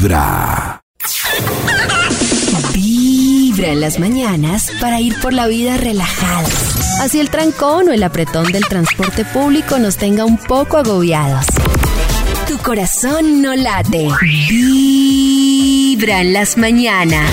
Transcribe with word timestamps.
Vibra. 0.00 0.80
Vibra 2.72 3.68
en 3.68 3.80
las 3.82 3.98
mañanas 3.98 4.72
para 4.80 4.98
ir 4.98 5.20
por 5.20 5.34
la 5.34 5.46
vida 5.46 5.76
relajada. 5.76 6.48
Así 7.02 7.20
el 7.20 7.28
trancón 7.28 7.90
o 7.90 7.92
el 7.92 8.02
apretón 8.02 8.50
del 8.50 8.64
transporte 8.64 9.26
público 9.26 9.78
nos 9.78 9.98
tenga 9.98 10.24
un 10.24 10.38
poco 10.38 10.78
agobiados. 10.78 11.44
Tu 12.48 12.56
corazón 12.60 13.42
no 13.42 13.54
late. 13.54 14.08
Vibra 14.22 16.22
en 16.22 16.32
las 16.32 16.56
mañanas. 16.56 17.30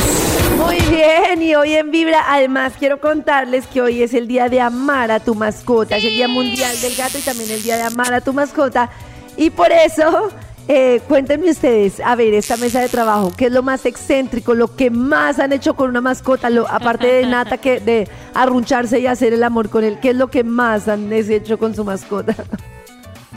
Muy 0.57 0.75
bien, 0.93 1.41
y 1.41 1.55
hoy 1.55 1.73
en 1.73 1.89
Vibra, 1.89 2.25
además 2.27 2.73
quiero 2.77 2.99
contarles 2.99 3.65
que 3.67 3.81
hoy 3.81 4.01
es 4.01 4.13
el 4.13 4.27
día 4.27 4.49
de 4.49 4.59
amar 4.59 5.09
a 5.11 5.21
tu 5.21 5.35
mascota, 5.35 5.95
es 5.95 6.03
el 6.03 6.15
Día 6.15 6.27
Mundial 6.27 6.75
del 6.81 6.97
Gato 6.97 7.17
y 7.17 7.21
también 7.21 7.49
el 7.49 7.63
día 7.63 7.77
de 7.77 7.83
amar 7.83 8.13
a 8.13 8.19
tu 8.19 8.33
mascota. 8.33 8.89
Y 9.37 9.51
por 9.51 9.71
eso, 9.71 10.31
eh, 10.67 11.01
cuéntenme 11.07 11.49
ustedes, 11.49 12.01
a 12.01 12.15
ver, 12.15 12.33
esta 12.33 12.57
mesa 12.57 12.81
de 12.81 12.89
trabajo, 12.89 13.31
¿qué 13.35 13.45
es 13.45 13.51
lo 13.51 13.63
más 13.63 13.85
excéntrico, 13.85 14.53
lo 14.53 14.75
que 14.75 14.89
más 14.89 15.39
han 15.39 15.53
hecho 15.53 15.75
con 15.75 15.89
una 15.89 16.01
mascota, 16.01 16.49
lo, 16.49 16.67
aparte 16.67 17.07
de 17.07 17.25
Nata, 17.25 17.57
que 17.57 17.79
de 17.79 18.07
arruncharse 18.33 18.99
y 18.99 19.07
hacer 19.07 19.33
el 19.33 19.43
amor 19.43 19.69
con 19.69 19.83
él, 19.83 19.97
¿qué 20.01 20.09
es 20.09 20.15
lo 20.15 20.29
que 20.29 20.43
más 20.43 20.87
han 20.87 21.11
hecho 21.13 21.57
con 21.57 21.73
su 21.73 21.85
mascota? 21.85 22.35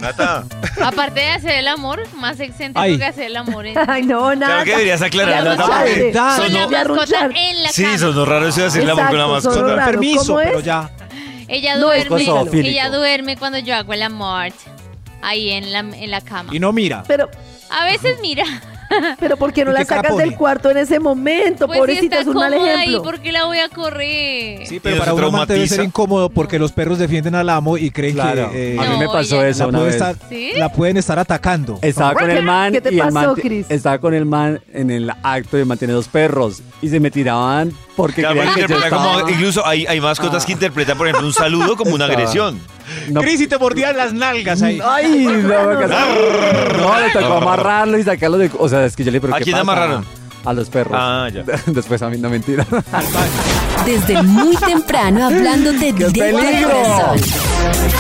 Nata. 0.00 0.44
Aparte 0.82 1.20
de 1.20 1.28
hacer 1.28 1.56
el 1.56 1.68
amor, 1.68 2.00
más 2.14 2.40
excéntrico 2.40 2.80
Ay. 2.80 2.98
que 2.98 3.04
hacer 3.04 3.26
el 3.26 3.36
amor 3.36 3.66
en, 3.66 3.76
Ay, 3.88 4.02
no, 4.02 4.34
Nata. 4.34 4.46
Claro 4.46 4.64
que 4.64 4.70
deberías 4.70 5.02
aclarar, 5.02 5.44
Nata, 5.44 5.66
porque 5.66 6.12
con 6.12 6.14
la 6.14 6.36
sonó, 6.36 6.70
mascota 6.70 7.30
en 7.34 7.62
la 7.62 7.68
sí, 7.68 7.84
cama. 7.84 7.98
sonó 7.98 8.24
raro 8.24 8.48
eso 8.48 8.60
de 8.62 8.66
hacer 8.66 8.82
el 8.82 8.90
amor 8.90 9.06
con 9.06 9.18
la 9.18 9.40
sonó 9.40 9.66
mascota. 9.66 9.84
Permiso, 9.84 10.26
¿cómo 10.26 10.38
pero 10.38 10.58
es? 10.58 10.64
ya. 10.64 10.90
Ella 11.46 11.78
duerme, 11.78 12.24
ella 12.52 12.90
duerme 12.90 13.36
cuando 13.36 13.58
yo 13.58 13.74
hago 13.74 13.92
el 13.92 14.02
amor 14.02 14.52
ahí 15.22 15.50
en 15.50 15.72
la, 15.72 15.78
en 15.80 16.10
la 16.10 16.20
cama. 16.20 16.54
Y 16.54 16.58
no 16.58 16.72
mira. 16.72 17.02
Pero, 17.06 17.28
A 17.70 17.84
veces 17.84 18.16
mira, 18.20 18.44
pero 19.20 19.36
¿por 19.36 19.52
qué 19.52 19.64
no 19.64 19.70
¿Y 19.70 19.74
la 19.74 19.80
qué 19.80 19.86
cara 19.86 20.02
sacas 20.02 20.16
del 20.16 20.34
cuarto 20.34 20.70
en 20.70 20.78
ese 20.78 20.98
momento? 20.98 21.66
pues 21.68 21.76
si 21.76 21.80
Pobrecita, 21.80 22.16
está 22.18 22.20
es 22.22 22.26
un 22.26 22.34
mal 22.34 22.52
ahí, 22.52 22.68
ejemplo. 22.68 23.02
¿por 23.04 23.20
qué 23.20 23.30
la 23.30 23.44
voy 23.44 23.58
a 23.58 23.68
correr? 23.68 24.66
Sí, 24.66 24.76
¿Y 24.76 24.80
pero 24.80 24.96
no 24.96 25.00
para 25.02 25.14
un 25.14 25.24
amante 25.24 25.52
debe 25.52 25.68
ser 25.68 25.84
incómodo 25.84 26.28
porque 26.30 26.58
los 26.58 26.72
perros 26.72 26.98
defienden 26.98 27.36
al 27.36 27.48
amo 27.48 27.78
y 27.78 27.92
creen 27.92 28.14
Claro. 28.14 28.50
que 28.50 28.74
eh, 28.74 28.78
a 28.80 28.82
mí 28.90 28.98
me 28.98 29.06
pasó 29.06 29.44
eso 29.44 29.60
la, 29.64 29.68
una 29.68 29.78
puede 29.78 29.90
vez. 29.92 30.00
estar- 30.02 30.16
¿Sí? 30.28 30.50
la 30.56 30.72
pueden 30.72 30.96
estar 30.96 31.18
atacando. 31.20 31.78
Estaba 31.82 32.14
con 32.14 32.28
el 32.28 32.42
man 32.42 32.72
¿Qué 32.72 32.80
te 32.80 32.92
y 32.92 32.98
el 32.98 33.12
man 33.12 33.24
pasó, 33.24 33.34
te- 33.36 33.42
Chris? 33.42 33.66
estaba 33.68 33.98
con 33.98 34.14
el 34.14 34.26
man 34.26 34.60
en 34.72 34.90
el 34.90 35.10
acto 35.22 35.56
de 35.56 35.64
mantener 35.64 35.94
dos 35.94 36.08
perros 36.08 36.60
y 36.82 36.88
se 36.88 36.98
me 36.98 37.12
tiraban 37.12 37.72
porque 37.96 38.22
Claro, 38.22 38.34
creían 38.40 38.54
que 38.54 38.60
yo 38.62 38.66
interpreta 38.66 38.96
como- 38.96 39.10
estaba- 39.18 39.30
incluso 39.30 39.64
hay, 39.64 39.86
hay 39.86 40.00
mascotas 40.00 40.42
Ah. 40.42 40.46
que 40.46 40.52
interpretan, 40.52 40.98
por 40.98 41.06
ejemplo, 41.06 41.26
un 41.28 41.32
saludo 41.34 41.76
como 41.76 41.94
una 41.94 42.06
Estaba- 42.06 42.20
agresión. 42.22 42.60
No, 43.10 43.20
Cris, 43.20 43.40
y 43.40 43.46
te 43.46 43.58
mordían 43.58 43.96
las 43.96 44.12
nalgas 44.12 44.62
ahí. 44.62 44.80
Ay, 44.84 45.24
no, 45.26 45.32
me 45.32 45.86
no, 45.86 47.00
le 47.00 47.10
tocó 47.12 47.34
amarrarlo 47.34 47.98
y 47.98 48.02
sacarlo 48.02 48.38
de... 48.38 48.50
O 48.58 48.68
sea, 48.68 48.84
es 48.84 48.96
que 48.96 49.04
yo 49.04 49.10
le 49.10 49.20
pero 49.20 49.34
¿A 49.34 49.38
¿qué 49.38 49.44
quién 49.44 49.54
pasa? 49.54 49.62
amarraron? 49.62 50.04
A 50.44 50.52
los 50.54 50.70
perros. 50.70 50.94
Ah, 50.96 51.28
ya. 51.32 51.42
Después 51.66 52.00
a 52.02 52.08
mí, 52.08 52.16
no 52.16 52.30
mentira. 52.30 52.66
Desde 53.84 54.22
muy 54.22 54.56
temprano 54.56 55.26
hablando 55.26 55.72
de 55.72 55.78
¡Qué 55.78 55.92
directo 55.92 56.22
al 56.38 56.44
peligro! 56.44 56.70
corazón. 56.70 57.18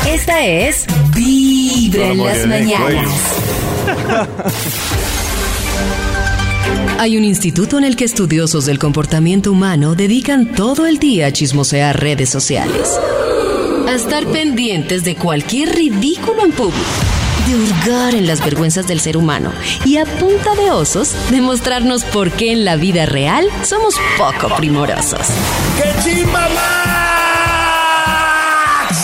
Esta 0.08 0.40
es 0.46 0.86
Vibra 1.14 2.06
en 2.08 2.24
las 2.24 2.46
mañanas. 2.46 3.08
Hay 6.98 7.16
un 7.16 7.24
instituto 7.24 7.78
en 7.78 7.84
el 7.84 7.96
que 7.96 8.04
estudiosos 8.04 8.66
del 8.66 8.78
comportamiento 8.78 9.50
humano 9.52 9.94
dedican 9.94 10.52
todo 10.52 10.86
el 10.86 10.98
día 10.98 11.26
a 11.26 11.32
chismosear 11.32 11.98
redes 11.98 12.28
sociales. 12.28 12.98
A 13.90 13.94
estar 13.94 14.24
pendientes 14.26 15.02
de 15.02 15.16
cualquier 15.16 15.74
ridículo 15.74 16.44
en 16.44 16.52
público. 16.52 16.78
De 17.48 17.56
hurgar 17.56 18.14
en 18.14 18.28
las 18.28 18.40
vergüenzas 18.44 18.86
del 18.86 19.00
ser 19.00 19.16
humano. 19.16 19.52
Y 19.84 19.96
a 19.96 20.04
punta 20.04 20.54
de 20.54 20.70
osos, 20.70 21.12
demostrarnos 21.28 22.04
por 22.04 22.30
qué 22.30 22.52
en 22.52 22.64
la 22.64 22.76
vida 22.76 23.04
real 23.06 23.48
somos 23.64 23.96
poco 24.16 24.54
primorosos. 24.54 25.26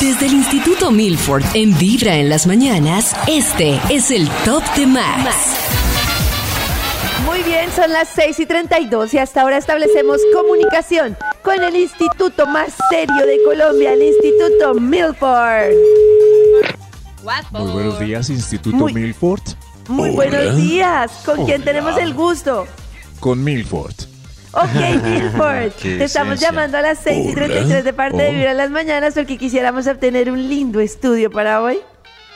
Desde 0.01 0.27
el 0.27 0.35
Instituto 0.35 0.93
Milford 0.93 1.43
en 1.55 1.77
Vibra 1.77 2.15
en 2.15 2.29
las 2.29 2.47
mañanas, 2.47 3.13
este 3.27 3.81
es 3.91 4.13
el 4.13 4.29
Top 4.45 4.63
de 4.77 4.87
Max. 4.87 5.35
Muy 7.25 7.43
bien, 7.43 7.73
son 7.75 7.93
las 7.93 8.09
6 8.15 8.39
y 8.39 8.47
32 8.47 9.15
y 9.15 9.19
hasta 9.19 9.43
ahora 9.43 9.59
establecemos 9.59 10.21
comunicación 10.33 11.17
con 11.47 11.63
el 11.63 11.77
instituto 11.77 12.45
más 12.45 12.75
serio 12.91 13.25
de 13.25 13.39
Colombia, 13.45 13.93
el 13.93 14.03
Instituto 14.03 14.75
Milford. 14.75 15.75
Muy 17.53 17.71
buenos 17.73 18.01
días, 18.01 18.31
Instituto 18.31 18.77
Muy- 18.77 18.93
Milford. 18.93 19.43
Muy 19.87 20.09
Hola. 20.11 20.17
buenos 20.17 20.57
días, 20.57 21.13
¿con 21.25 21.47
quién 21.47 21.63
tenemos 21.63 21.97
el 21.99 22.15
gusto? 22.15 22.67
Con 23.21 23.45
Milford. 23.45 23.95
Ok, 24.51 24.73
Milford, 25.05 25.73
Qué 25.81 25.99
te 25.99 26.05
estamos 26.05 26.41
llamando 26.41 26.79
a 26.79 26.83
las 26.83 26.99
6 27.05 27.31
y 27.31 27.35
33 27.35 27.85
de 27.85 27.93
parte 27.93 28.17
de. 28.17 28.33
Vibra 28.33 28.51
en 28.51 28.57
las 28.57 28.71
mañanas 28.71 29.15
porque 29.15 29.39
quisiéramos 29.39 29.87
obtener 29.87 30.33
un 30.33 30.49
lindo 30.49 30.81
estudio 30.81 31.31
para 31.31 31.63
hoy. 31.63 31.79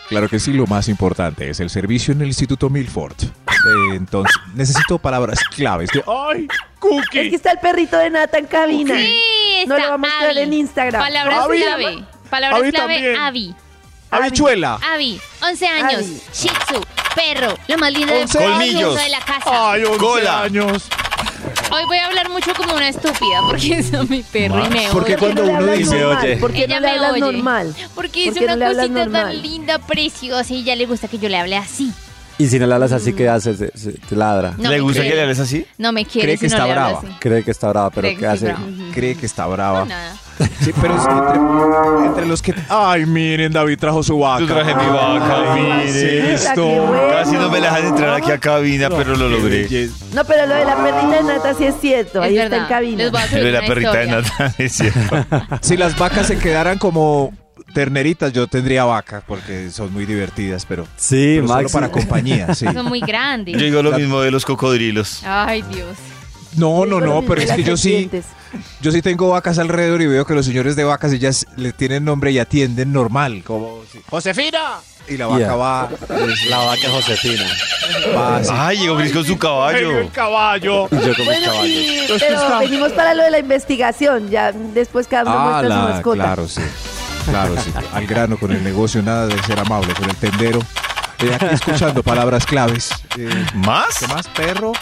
Claro 0.08 0.28
que 0.28 0.38
sí, 0.38 0.52
lo 0.52 0.68
más 0.68 0.88
importante 0.88 1.50
es 1.50 1.58
el 1.58 1.70
servicio 1.70 2.12
en 2.12 2.20
el 2.20 2.28
Instituto 2.28 2.70
Milford. 2.70 3.16
Eh, 3.60 3.94
entonces, 3.94 4.34
necesito 4.54 4.98
palabras 4.98 5.38
claves. 5.54 5.90
De, 5.92 6.02
¡Ay, 6.06 6.48
Es 6.82 7.04
Cookie! 7.06 7.30
que 7.30 7.36
está 7.36 7.52
el 7.52 7.58
perrito 7.58 7.96
de 7.98 8.10
Nata 8.10 8.38
en 8.38 8.46
cabina. 8.46 8.94
Sí, 8.96 9.64
No 9.66 9.74
está 9.76 9.86
lo 9.86 9.90
vamos 9.92 10.08
a 10.10 10.12
mostrar 10.12 10.30
Abby. 10.30 10.40
en 10.40 10.52
Instagram. 10.54 11.02
Palabras 11.02 11.38
Abby. 11.44 11.58
clave. 11.62 12.04
Palabras 12.30 12.60
Abby 12.60 12.70
clave, 12.72 12.94
también. 12.94 13.16
Abby. 13.16 13.54
¡Habichuela! 14.12 14.78
Abby, 14.92 15.20
11 15.40 15.66
años, 15.68 15.94
Abby. 15.94 16.20
Shih 16.32 16.48
Tzu, 16.48 16.80
perro, 17.14 17.56
lo 17.68 17.78
más 17.78 17.92
lindo 17.92 18.12
del 18.12 18.22
11 18.22 18.38
Colmillos. 18.38 18.82
mundo 18.88 19.02
de 19.02 19.08
la 19.08 19.20
casa. 19.20 19.72
¡Ay, 19.72 19.84
11 19.84 19.98
Cola. 19.98 20.42
años! 20.42 20.88
Hoy 21.70 21.84
voy 21.84 21.96
a 21.98 22.06
hablar 22.06 22.28
mucho 22.28 22.52
como 22.54 22.74
una 22.74 22.88
estúpida 22.88 23.40
porque 23.46 23.74
es 23.78 23.92
mi 24.10 24.22
perro 24.24 24.64
y 24.66 24.68
me 24.68 24.88
Porque 24.90 25.12
odia. 25.14 25.18
cuando 25.18 25.42
no 25.42 25.46
le 25.46 25.52
uno 25.52 25.58
hablas 25.60 25.78
dice, 25.78 25.98
normal? 26.00 26.24
oye. 26.24 26.36
¿Por 26.38 26.52
qué 26.52 26.64
Ella 26.64 26.74
no 26.74 26.80
le 26.80 26.86
me 26.88 26.92
hablas 26.96 27.12
oye. 27.12 27.20
normal? 27.20 27.74
Porque 27.94 28.24
¿Por 28.24 28.32
es 28.32 28.38
qué 28.38 28.46
no 28.46 28.54
una 28.54 28.66
hablas 28.66 28.76
cosita 28.88 28.98
normal? 29.04 29.22
tan 29.34 29.42
linda, 29.42 29.78
preciosa 29.78 30.52
y 30.54 30.64
ya 30.64 30.74
le 30.76 30.86
gusta 30.86 31.06
que 31.06 31.18
yo 31.18 31.28
le 31.28 31.38
hable 31.38 31.56
así. 31.56 31.92
Y 32.40 32.48
si 32.48 32.58
no 32.58 32.66
le 32.66 32.74
hablas 32.74 32.92
así, 32.92 33.12
¿qué 33.12 33.28
hace? 33.28 33.54
Se- 33.54 33.72
se- 33.76 33.92
te 33.92 34.16
ladra. 34.16 34.54
No 34.56 34.70
¿Le 34.70 34.76
me 34.76 34.80
gusta 34.80 35.00
quiere. 35.02 35.10
que 35.10 35.16
le 35.16 35.22
hables 35.22 35.38
así? 35.40 35.66
No 35.78 35.92
me 35.92 36.04
quiere 36.06 36.26
Cree 36.28 36.36
si 36.36 36.40
que 36.40 36.48
no 36.48 36.54
está 36.54 36.64
le 36.66 36.72
hablo 36.72 36.84
brava. 36.92 36.98
así. 37.08 37.16
Cree 37.20 37.42
que 37.44 37.50
está 37.50 37.68
brava, 37.68 37.90
pero 37.90 38.02
Cree 38.02 38.14
que 38.14 38.20
¿qué 38.20 38.32
estoy 38.32 38.48
hace? 38.50 38.62
brava. 38.62 38.92
Cree 38.94 39.14
que 39.16 39.26
está 39.26 39.46
brava. 39.46 39.84
Nada. 39.84 40.16
Sí, 40.62 40.72
pero 40.80 40.96
es 40.96 41.02
entre, 41.06 42.06
entre 42.06 42.26
los 42.26 42.40
que... 42.40 42.54
¡Ay, 42.70 43.04
miren, 43.04 43.52
David 43.52 43.78
trajo 43.78 44.02
su 44.02 44.18
vaca! 44.18 44.40
Yo 44.40 44.46
traje 44.46 44.74
mi 44.74 44.86
vaca, 44.86 45.54
mire. 45.54 46.36
Bueno. 46.56 46.92
Casi 47.10 47.32
no 47.32 47.50
me 47.50 47.60
dejan 47.60 47.84
entrar 47.86 48.14
aquí 48.14 48.30
a 48.30 48.38
cabina, 48.38 48.88
pero 48.88 49.14
lo 49.16 49.28
logré. 49.28 49.68
No, 50.14 50.24
pero 50.24 50.46
lo 50.46 50.54
de 50.54 50.64
la 50.64 50.76
perrita 50.76 51.16
de 51.16 51.22
Nata 51.24 51.52
sí 51.54 51.64
es 51.64 51.74
cierto. 51.78 52.20
Es 52.22 52.30
Ahí 52.30 52.36
verdad. 52.36 52.52
está 52.60 52.62
en 52.62 52.68
cabina. 52.70 52.96
Les 53.02 53.10
voy 53.12 53.20
a 53.20 53.24
Lo 53.24 53.30
subir 53.30 53.44
de 53.44 53.52
la 53.52 53.58
una 53.58 53.68
perrita 53.68 53.92
de 53.92 54.04
historia. 54.06 54.22
Nata, 54.38 54.54
es 54.62 54.72
cierto. 54.72 55.26
Si 55.60 55.76
las 55.76 55.98
vacas 55.98 56.26
se 56.26 56.38
quedaran 56.38 56.78
como 56.78 57.34
terneritas, 57.70 58.32
yo 58.32 58.46
tendría 58.46 58.84
vaca 58.84 59.22
porque 59.26 59.70
son 59.70 59.92
muy 59.92 60.06
divertidas, 60.06 60.66
pero, 60.66 60.86
Sí, 60.96 61.36
pero 61.36 61.48
solo 61.48 61.68
para 61.68 61.90
compañía, 61.90 62.54
sí. 62.54 62.66
Son 62.72 62.86
muy 62.86 63.00
grandes. 63.00 63.54
Yo 63.56 63.64
digo 63.64 63.82
lo 63.82 63.92
mismo 63.92 64.20
de 64.20 64.30
los 64.30 64.44
cocodrilos. 64.44 65.22
Ay, 65.24 65.62
Dios. 65.62 65.96
No, 66.56 66.84
no, 66.84 67.00
no, 67.00 67.22
pero 67.22 67.40
es 67.42 67.52
que 67.52 67.62
yo 67.62 67.76
sí, 67.76 68.10
yo 68.80 68.90
sí 68.90 69.02
tengo 69.02 69.28
vacas 69.30 69.58
alrededor 69.60 70.02
y 70.02 70.06
veo 70.08 70.24
que 70.26 70.34
los 70.34 70.44
señores 70.46 70.74
de 70.74 70.82
vacas 70.82 71.12
ellas 71.12 71.46
le 71.56 71.72
tienen 71.72 72.04
nombre 72.04 72.32
y 72.32 72.38
atienden 72.40 72.92
normal, 72.92 73.42
como 73.44 73.82
Josefina 74.10 74.58
y 75.08 75.16
la 75.16 75.26
vaca 75.28 75.38
Yeah. 75.38 75.54
va, 75.54 75.88
es- 76.32 76.46
La 76.46 76.58
vaca 76.58 76.90
Josefina. 76.90 77.44
va 78.16 78.36
así. 78.38 78.50
Ay, 78.52 78.78
llegó 78.78 78.96
Gris 78.96 79.12
con 79.12 79.24
su 79.24 79.38
caballo. 79.38 80.08
caballo. 80.12 80.88
Y 80.90 80.94
yo 80.96 81.00
con 81.00 81.08
mis 81.18 81.24
Bueno, 81.26 81.46
caballos. 81.52 81.66
y, 81.68 82.00
pero 82.18 82.58
venimos 82.58 82.92
para 82.92 83.14
lo 83.14 83.22
de 83.22 83.30
la 83.30 83.38
investigación. 83.38 84.28
Ya 84.30 84.50
después 84.52 85.06
cada 85.06 85.22
uno 85.30 85.38
Ah, 85.38 85.50
muestra 85.62 85.82
su 85.82 85.88
mascota. 85.88 86.14
claro, 86.16 86.48
sí. 86.48 86.60
Claro, 87.30 87.54
sí. 87.62 87.72
Al 87.94 88.06
grano 88.06 88.36
con 88.38 88.52
el 88.52 88.62
negocio, 88.62 89.02
nada 89.02 89.26
de 89.26 89.42
ser 89.44 89.58
amable 89.60 89.94
con 89.94 90.08
el 90.08 90.16
tendero. 90.16 90.58
Eh, 91.20 91.34
aquí 91.34 91.46
escuchando 91.52 92.02
palabras 92.02 92.46
claves. 92.46 92.90
Eh, 93.18 93.44
¿Más? 93.54 93.98
¿Qué 93.98 94.06
más? 94.08 94.26
Perro. 94.28 94.72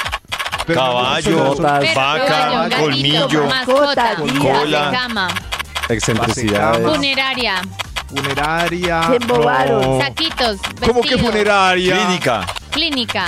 Caballo, 0.66 1.44
Botas. 1.44 1.94
Vaca, 1.94 2.68
colmillo, 2.78 3.46
mascota, 3.46 4.16
cola. 4.16 4.90
cama, 4.92 5.28
Excentricidades. 5.88 6.78
Cama. 6.82 6.94
funeraria, 6.94 7.62
Funeraria. 8.08 9.02
Se 9.08 9.16
embobaron. 9.16 9.80
no. 9.98 10.04
saquitos, 10.04 10.58
¿Cómo 10.86 11.00
que 11.00 11.16
funeraria? 11.18 11.96
clínica, 11.96 12.46
clínica, 12.70 13.26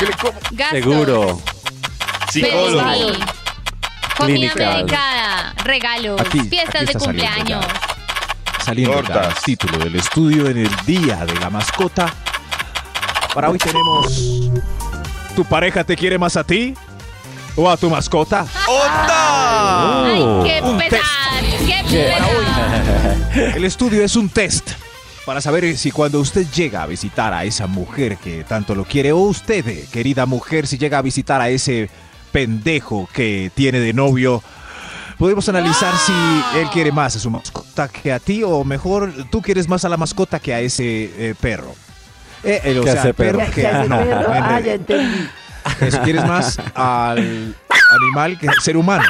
gastos, 0.52 0.70
Seguro. 0.70 1.40
psicólogo. 2.30 3.12
Comida 4.18 4.52
medicada, 4.54 5.54
regalos, 5.64 6.20
Aquí, 6.20 6.40
fiestas 6.40 6.82
aquí 6.82 6.86
de 6.86 6.92
saliendo 6.92 7.04
cumpleaños. 7.06 7.66
Saliendo 8.70 9.02
Tortas. 9.02 9.42
título 9.42 9.78
del 9.78 9.96
estudio 9.96 10.48
en 10.48 10.58
el 10.58 10.70
Día 10.86 11.26
de 11.26 11.34
la 11.40 11.50
Mascota. 11.50 12.14
Para 13.34 13.50
hoy 13.50 13.58
tenemos... 13.58 14.48
¿Tu 15.34 15.44
pareja 15.44 15.82
te 15.82 15.96
quiere 15.96 16.18
más 16.18 16.36
a 16.36 16.44
ti? 16.44 16.74
¿O 17.56 17.68
a 17.68 17.76
tu 17.76 17.90
mascota? 17.90 18.46
¡Onda! 18.68 20.04
Ay, 20.04 20.22
qué 20.44 20.62
un 20.62 20.78
pesar, 20.78 21.00
qué 21.66 21.82
pesar. 21.90 23.56
El 23.56 23.64
estudio 23.64 24.04
es 24.04 24.14
un 24.14 24.28
test 24.28 24.70
para 25.26 25.40
saber 25.40 25.76
si 25.76 25.90
cuando 25.90 26.20
usted 26.20 26.46
llega 26.54 26.84
a 26.84 26.86
visitar 26.86 27.34
a 27.34 27.42
esa 27.42 27.66
mujer 27.66 28.18
que 28.18 28.44
tanto 28.44 28.76
lo 28.76 28.84
quiere, 28.84 29.10
o 29.10 29.18
usted, 29.18 29.66
eh, 29.66 29.88
querida 29.90 30.26
mujer, 30.26 30.68
si 30.68 30.78
llega 30.78 30.98
a 30.98 31.02
visitar 31.02 31.40
a 31.40 31.48
ese 31.48 31.90
pendejo 32.30 33.08
que 33.12 33.50
tiene 33.52 33.80
de 33.80 33.92
novio, 33.92 34.44
podemos 35.20 35.46
analizar 35.50 35.92
si 35.98 36.12
él 36.58 36.70
quiere 36.72 36.90
más 36.90 37.14
a 37.14 37.18
su 37.18 37.30
mascota 37.30 37.88
que 37.88 38.10
a 38.10 38.18
ti, 38.18 38.42
o 38.42 38.64
mejor, 38.64 39.12
tú 39.30 39.42
quieres 39.42 39.68
más 39.68 39.84
a 39.84 39.90
la 39.90 39.98
mascota 39.98 40.40
que 40.40 40.54
a 40.54 40.60
ese 40.60 40.84
eh, 41.14 41.34
perro. 41.38 41.74
Eh, 42.42 42.58
eh, 42.64 42.78
o 42.78 42.82
sea, 42.84 43.12
perro 43.12 43.38
perro. 43.38 43.38
¿Qué 43.54 43.60
que 43.60 43.66
hace 43.66 43.88
no, 43.90 43.98
perro? 43.98 44.22
no, 44.22 44.34
Ah, 44.34 44.60
ya 44.60 44.72
entendí. 44.72 45.28
eso, 45.82 46.00
quieres 46.00 46.24
más 46.26 46.58
al 46.74 47.54
animal 48.00 48.38
que 48.38 48.48
al 48.48 48.58
ser 48.62 48.78
humano. 48.78 49.04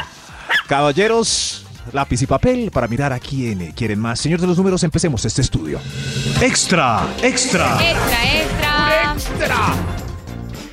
Caballeros, 0.67 1.65
lápiz 1.93 2.21
y 2.23 2.27
papel 2.27 2.73
para 2.73 2.89
mirar 2.89 3.13
a 3.13 3.21
quién 3.21 3.71
quieren 3.71 4.01
más. 4.01 4.19
Señor 4.19 4.41
de 4.41 4.49
los 4.49 4.59
números, 4.59 4.83
empecemos 4.83 5.25
este 5.25 5.43
estudio. 5.43 5.79
Extra, 6.41 7.07
extra. 7.23 7.79
Extra, 7.89 9.13
extra. 9.13 9.75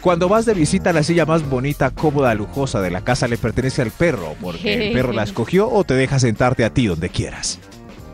Cuando 0.07 0.29
vas 0.29 0.45
de 0.45 0.53
visita, 0.53 0.93
la 0.93 1.03
silla 1.03 1.25
más 1.25 1.49
bonita, 1.49 1.91
cómoda, 1.91 2.33
lujosa 2.33 2.79
de 2.79 2.89
la 2.89 3.01
casa 3.01 3.27
le 3.27 3.37
pertenece 3.37 3.81
al 3.81 3.91
perro, 3.91 4.35
porque 4.39 4.87
el 4.87 4.93
perro 4.93 5.11
la 5.11 5.23
escogió 5.25 5.69
o 5.69 5.83
te 5.83 5.95
deja 5.95 6.17
sentarte 6.17 6.63
a 6.63 6.69
ti 6.69 6.87
donde 6.87 7.09
quieras. 7.09 7.59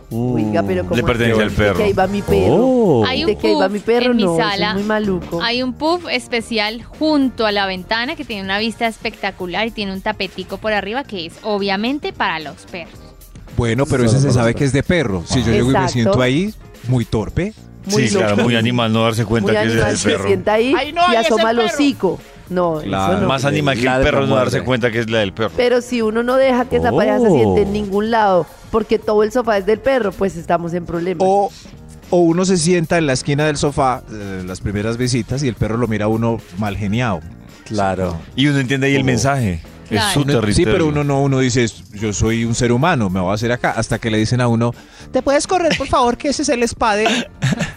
Oiga, 0.10 0.63
pero 0.63 0.86
como 0.86 0.95
Le 0.95 1.04
pertenece 1.04 1.44
al 1.44 1.51
perro. 1.51 1.74
De 1.74 1.78
que 1.78 1.84
ahí 1.84 1.94
va 1.94 2.07
mi 2.07 2.24
perro. 2.24 2.56
Oh. 2.57 3.06
Hay 3.06 3.24
un 3.24 3.30
mi 3.30 3.36
puff 3.36 3.84
perro, 3.86 4.10
en 4.10 4.18
mi 4.18 4.24
no, 4.24 4.34
eso 4.34 4.42
sala. 4.42 4.69
es 4.69 4.74
muy 4.74 4.84
maluco. 4.86 5.40
Hay 5.44 5.62
un 5.62 5.74
puff 5.74 6.07
especial 6.10 6.81
junto 6.81 7.45
a 7.45 7.51
la 7.51 7.68
ventana 7.68 8.16
que 8.16 8.25
tiene 8.25 8.42
una 8.42 8.57
vista 8.57 8.88
espectacular 8.88 9.68
y 9.68 9.69
tiene 9.69 9.94
un 9.94 10.01
tapetico 10.01 10.57
por 10.57 10.74
arriba 10.74 11.04
que 11.04 11.28
es 11.28 11.34
obviamente 11.44 12.12
para 12.12 12.40
los 12.40 12.56
perros. 12.72 12.98
Bueno, 13.56 13.86
pero 13.86 14.04
ese 14.04 14.19
se 14.19 14.31
sabe 14.34 14.56
que 14.56 14.63
es 14.63 14.74
de 14.74 14.81
perro. 14.81 15.22
Si 15.28 15.44
yo 15.44 15.51
llego 15.51 15.69
y 15.69 15.75
me 15.75 15.88
siento 15.90 16.24
ahí, 16.24 16.56
muy 16.88 17.06
torpe. 17.06 17.54
Muy 17.85 18.07
sí, 18.07 18.15
claro, 18.15 18.38
muy 18.38 18.56
animal 18.56 18.91
no 18.94 19.03
darse 19.03 19.25
cuenta 19.25 19.51
Muy 19.51 19.62
que 19.62 19.68
animal 19.71 19.94
es 19.94 20.06
el 20.06 20.12
perro. 20.13 20.27
sienta 20.27 20.53
ahí 20.53 20.74
Ay, 20.77 20.94
no, 20.94 21.01
y 21.12 21.15
asoma 21.15 21.51
el 21.51 21.57
perro. 21.57 21.69
hocico. 21.69 22.19
No, 22.50 22.80
Claro. 22.83 23.13
eso 23.13 23.21
no. 23.21 23.27
Más 23.27 23.45
animal 23.45 23.77
que 23.80 23.88
el 23.88 24.01
perro 24.03 24.25
no 24.27 24.35
darse 24.35 24.62
cuenta 24.62 24.91
que 24.91 25.00
es 25.00 25.09
la 25.09 25.19
del 25.19 25.33
perro. 25.33 25.51
Pero 25.57 25.81
si 25.81 26.01
uno 26.01 26.24
no 26.24 26.35
deja 26.38 26.65
que 26.65 26.77
esa 26.77 26.91
Oh. 26.91 26.97
pareja 26.97 27.19
se 27.19 27.30
siente 27.30 27.62
en 27.63 27.74
ningún 27.74 28.12
lado 28.12 28.45
porque 28.71 29.00
todo 29.00 29.24
el 29.24 29.31
sofá 29.31 29.57
es 29.57 29.65
del 29.65 29.80
perro, 29.80 30.12
pues 30.12 30.35
estamos 30.35 30.74
en 30.74 30.85
problemas. 30.85 31.25
O, 31.27 31.51
o 32.09 32.18
uno 32.18 32.45
se 32.45 32.57
sienta 32.57 32.97
en 32.97 33.07
la 33.07 33.13
esquina 33.13 33.45
del 33.45 33.57
sofá, 33.57 34.03
eh, 34.12 34.44
las 34.45 34.62
primeras 34.62 34.97
visitas, 34.97 35.41
y 35.44 35.47
el 35.47 35.56
perro 35.56 35.77
lo 35.77 35.88
mira 35.88 36.06
a 36.06 36.09
uno 36.09 36.38
mal 36.57 36.77
geniado. 36.77 37.21
Claro. 37.65 38.18
Y 38.35 38.47
uno 38.47 38.59
entiende 38.59 38.88
ahí 38.88 38.95
el 38.95 39.03
mensaje. 39.03 39.62
Claro. 39.94 40.07
Es 40.10 40.13
su 40.13 40.19
Uno- 40.22 40.34
sí, 40.34 40.40
territorio. 40.40 40.72
pero 40.74 40.88
uno 40.88 41.04
no, 41.04 41.22
uno 41.22 41.40
dice, 41.40 41.66
yo 41.94 42.12
soy 42.13 42.45
un 42.45 42.56
ser 42.56 42.72
humano, 42.72 43.10
me 43.10 43.19
voy 43.19 43.31
a 43.31 43.36
hacer 43.36 43.51
acá. 43.51 43.72
Hasta 43.72 44.00
que 44.00 44.10
le 44.12 44.18
dicen 44.18 44.42
a 44.42 44.48
uno, 44.48 44.74
¿te 45.12 45.22
puedes 45.22 45.48
correr, 45.48 45.78
por 45.78 45.88
favor, 45.88 46.18
que 46.18 46.30
ese 46.30 46.42
es 46.42 46.50
el? 46.50 46.63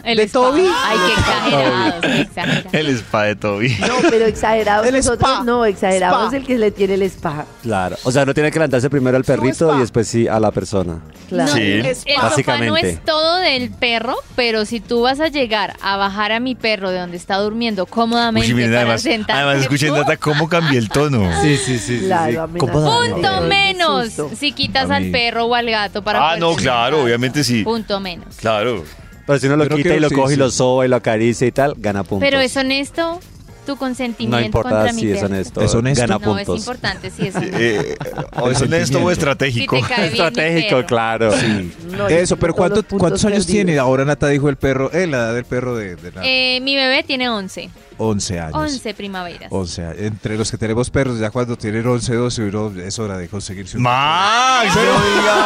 El 0.05 0.19
¿De 0.19 0.23
spa. 0.25 0.33
Toby? 0.41 0.63
Ay, 0.85 0.99
qué 1.07 1.13
exagerados, 1.21 2.01
qué 2.01 2.21
exagerados. 2.21 2.75
El 2.75 2.87
spa 2.97 3.23
de 3.25 3.37
Toby. 3.37 3.77
No, 3.81 3.95
pero 4.11 4.27
exagerados 4.27 4.87
El 4.87 4.95
nosotros 4.95 5.31
spa. 5.31 5.45
no, 5.45 5.65
exagerados 5.65 6.29
Spa. 6.29 6.37
el 6.37 6.47
que 6.47 6.59
le 6.59 6.71
tiene 6.71 6.95
el 6.95 7.03
spa. 7.03 7.45
Claro. 7.63 7.97
O 8.05 8.13
sea, 8.13 8.25
no 8.25 8.33
tiene 8.33 8.53
que 8.53 8.59
levantarse 8.61 8.89
primero 8.89 9.17
al 9.17 9.25
perrito 9.25 9.77
y 9.77 9.81
después 9.81 10.07
sí 10.07 10.29
a 10.29 10.39
la 10.39 10.53
persona. 10.53 11.01
Claro. 11.29 11.53
Sí. 11.53 11.61
El 11.61 11.97
sofá 11.97 12.13
no 12.17 12.23
Básicamente. 12.23 12.91
es 12.91 13.05
todo 13.05 13.37
del 13.39 13.71
perro, 13.73 14.15
pero 14.37 14.65
si 14.65 14.79
tú 14.79 15.01
vas 15.03 15.19
a 15.19 15.27
llegar 15.27 15.75
a 15.83 15.97
bajar 15.97 16.31
a 16.31 16.39
mi 16.39 16.55
perro 16.55 16.91
de 16.91 17.01
donde 17.01 17.17
está 17.17 17.37
durmiendo 17.39 17.87
cómodamente 17.87 18.47
Uy, 18.49 18.55
miren, 18.55 18.71
para 18.71 18.95
además, 18.95 19.07
además 19.29 19.57
escuchen 19.59 19.89
¡pum! 19.89 19.99
Nata 19.99 20.17
cómo 20.19 20.49
cambió 20.49 20.79
el 20.79 20.89
tono. 20.89 21.29
Sí, 21.43 21.57
sí, 21.57 21.79
sí. 21.81 22.06
Claro. 22.07 22.49
Punto 22.49 23.41
menos 23.43 24.13
si 24.39 24.53
quitas 24.53 24.91
A 24.91 24.97
al 24.97 25.11
perro 25.11 25.45
o 25.47 25.55
al 25.55 25.71
gato 25.71 26.03
para 26.03 26.19
Ah, 26.21 26.29
poder 26.31 26.41
no, 26.41 26.49
tener 26.51 26.63
claro, 26.63 27.03
obviamente 27.03 27.45
sí. 27.45 27.63
Punto 27.65 28.01
menos. 28.01 28.37
Claro. 28.37 28.85
Pero 29.27 29.39
si 29.39 29.47
uno 29.47 29.57
lo 29.57 29.65
Pero 29.65 29.77
quita 29.77 29.89
que- 29.91 29.97
y 29.97 30.01
lo 30.01 30.09
sí, 30.09 30.15
coge 30.15 30.33
y 30.33 30.37
sí. 30.37 30.39
lo 30.41 30.51
soba 30.51 30.85
y 30.87 30.89
lo 30.89 30.97
acaricia 30.97 31.47
y 31.47 31.53
tal, 31.53 31.75
gana 31.77 32.05
puntos. 32.05 32.21
Pero 32.27 32.39
es 32.41 32.57
honesto 32.57 33.19
tu 33.67 33.77
consentimiento 33.77 34.39
No 34.39 34.45
importa 34.47 34.71
contra 34.71 34.93
mi 34.93 35.01
si 35.01 35.11
es 35.11 35.15
perro. 35.17 35.27
honesto. 35.27 35.61
Es 35.61 35.75
honesto. 35.75 36.01
Gana 36.07 36.19
No, 36.25 36.39
es 36.39 36.49
importante 36.49 37.11
si 37.11 37.27
es 37.27 37.35
honesto. 37.37 37.59
Eh, 37.59 37.97
o 38.41 38.49
es 38.51 38.63
honesto 38.63 39.01
o 39.03 39.11
estratégico. 39.11 39.75
Si 39.77 39.83
te 39.83 39.89
cae 39.89 39.97
bien 39.97 40.13
mi 40.13 40.19
Estratégico, 40.21 40.77
perro. 40.77 40.87
claro. 40.87 41.31
No, 41.33 42.09
yo 42.09 42.17
Eso, 42.17 42.37
tengo 42.37 42.41
pero 42.41 42.53
todos 42.53 42.55
¿cuánto- 42.55 42.77
los 42.77 42.85
puntos 42.85 43.01
¿cuántos 43.01 43.25
años 43.25 43.45
perdidos. 43.47 43.67
tiene? 43.67 43.79
Ahora 43.81 44.05
Nata 44.05 44.29
dijo 44.29 44.49
el 44.49 44.57
perro, 44.57 44.93
eh, 44.93 45.09
la 45.09 45.17
edad 45.17 45.35
del 45.35 45.45
perro 45.45 45.75
de, 45.75 45.97
de 45.97 46.09
Nata. 46.13 46.21
Eh, 46.25 46.61
mi 46.63 46.77
bebé 46.77 47.03
tiene 47.03 47.29
11. 47.29 47.69
11 47.99 48.41
años. 48.41 48.55
11 48.55 48.95
primaveras. 48.95 49.49
O 49.51 49.67
sea, 49.67 49.93
entre 49.97 50.37
los 50.37 50.51
que 50.51 50.59
tenemos 50.59 50.91
perros, 50.91 51.19
ya 51.19 51.31
cuando 51.31 51.57
tienen 51.57 51.87
11, 51.87 52.15
12, 52.15 52.43
uno, 52.43 52.73
es 52.81 52.99
hora 52.99 53.17
de 53.19 53.29
conseguirse 53.29 53.77
un... 53.77 53.83
Max, 53.85 54.75
no 54.75 54.83
diga. 54.83 55.37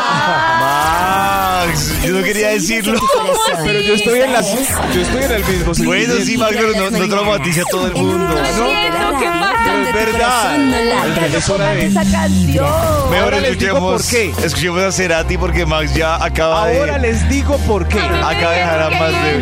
Max, 1.67 1.93
yo 2.05 2.12
no 2.12 2.23
quería 2.25 2.49
decirlo. 2.49 3.00
Pero 3.64 3.81
yo 3.81 3.94
estoy 3.94 4.20
en 4.20 4.32
las, 4.32 4.47
yo 4.94 5.00
estoy 5.00 5.23
en 5.25 5.32
el 5.32 5.44
mismo 5.44 5.73
Bueno, 5.85 6.14
sí, 6.25 6.37
Max, 6.38 6.56
pero 6.56 6.91
no, 6.91 6.99
no 6.99 7.08
traumatice 7.08 7.61
a 7.61 7.64
todo 7.64 7.87
el 7.87 7.94
mundo. 7.94 8.35
Siento 8.44 9.19
que 9.19 9.26
pasa. 9.26 9.61
Pero 9.93 10.11
es 10.11 10.17
verdad. 10.17 11.37
Es 11.37 11.49
hora 11.49 11.70
de... 11.70 11.87
esa 11.87 12.02
canción. 12.11 13.11
Mejor 13.11 13.35
Ahora 13.35 13.38
escuchemos, 13.38 13.81
por 13.81 14.06
qué. 14.11 14.32
escuchemos 14.44 14.82
a 14.82 14.93
Cerati 14.93 15.37
porque 15.38 15.67
Max 15.67 15.94
ya 15.94 16.23
acaba 16.23 16.62
Ahora 16.62 16.94
de, 16.99 17.00
les 17.00 17.29
digo 17.29 17.56
por 17.58 17.87
qué. 17.88 17.99
acaba 17.99 18.52
de 18.52 18.58
dejar 18.58 18.82
a 18.82 18.91
más 18.91 19.25
de... 19.25 19.38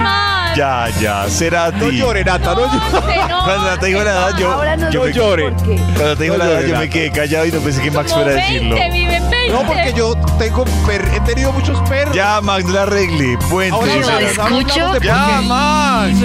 Ya, 0.59 0.89
ya, 1.01 1.27
Cerati. 1.29 1.79
No 1.79 1.91
llore, 1.91 2.25
Nata, 2.25 2.53
no 2.53 2.63
llore. 2.67 3.17
Cuando 3.45 3.63
Nata 3.71 3.87
dijo 3.87 4.03
la 4.03 4.11
edad, 4.11 4.39
yo, 4.39 4.51
Ahora 4.53 4.77
no, 4.77 4.91
yo 4.91 5.05
me, 5.05 5.13
llore. 5.13 5.53
Cuando 5.53 6.17
te 6.17 6.25
dijo 6.25 6.37
No 6.37 6.45
la 6.45 6.51
edad, 6.51 6.55
llore, 6.63 6.69
yo 6.69 6.75
me 6.75 6.85
Nata. 6.87 6.91
quedé 6.91 7.13
callado 7.13 7.47
y 7.47 7.53
no 7.53 7.61
pensé 7.61 7.81
que 7.83 7.91
Max 7.93 8.13
fuera 8.13 8.31
a 8.31 8.35
decirlo. 8.35 8.75
20, 8.75 8.99
viven 8.99 9.31
20. 9.31 9.53
No, 9.53 9.63
porque 9.69 9.93
yo 9.97 10.15
tengo 10.37 10.65
per- 10.85 11.09
he 11.15 11.21
tenido 11.21 11.53
muchos 11.53 11.81
perros. 11.89 12.13
Ya, 12.17 12.41
Max, 12.41 12.65
la 12.71 12.83
arregle. 12.83 13.39
Puente, 13.49 13.73
Ahora 13.73 13.87
Lo 13.87 14.09
hablamos 14.09 14.19
de 14.19 14.59
escucho 14.59 14.93
por 14.95 15.03
Ya. 15.05 15.41
Max. 15.45 16.17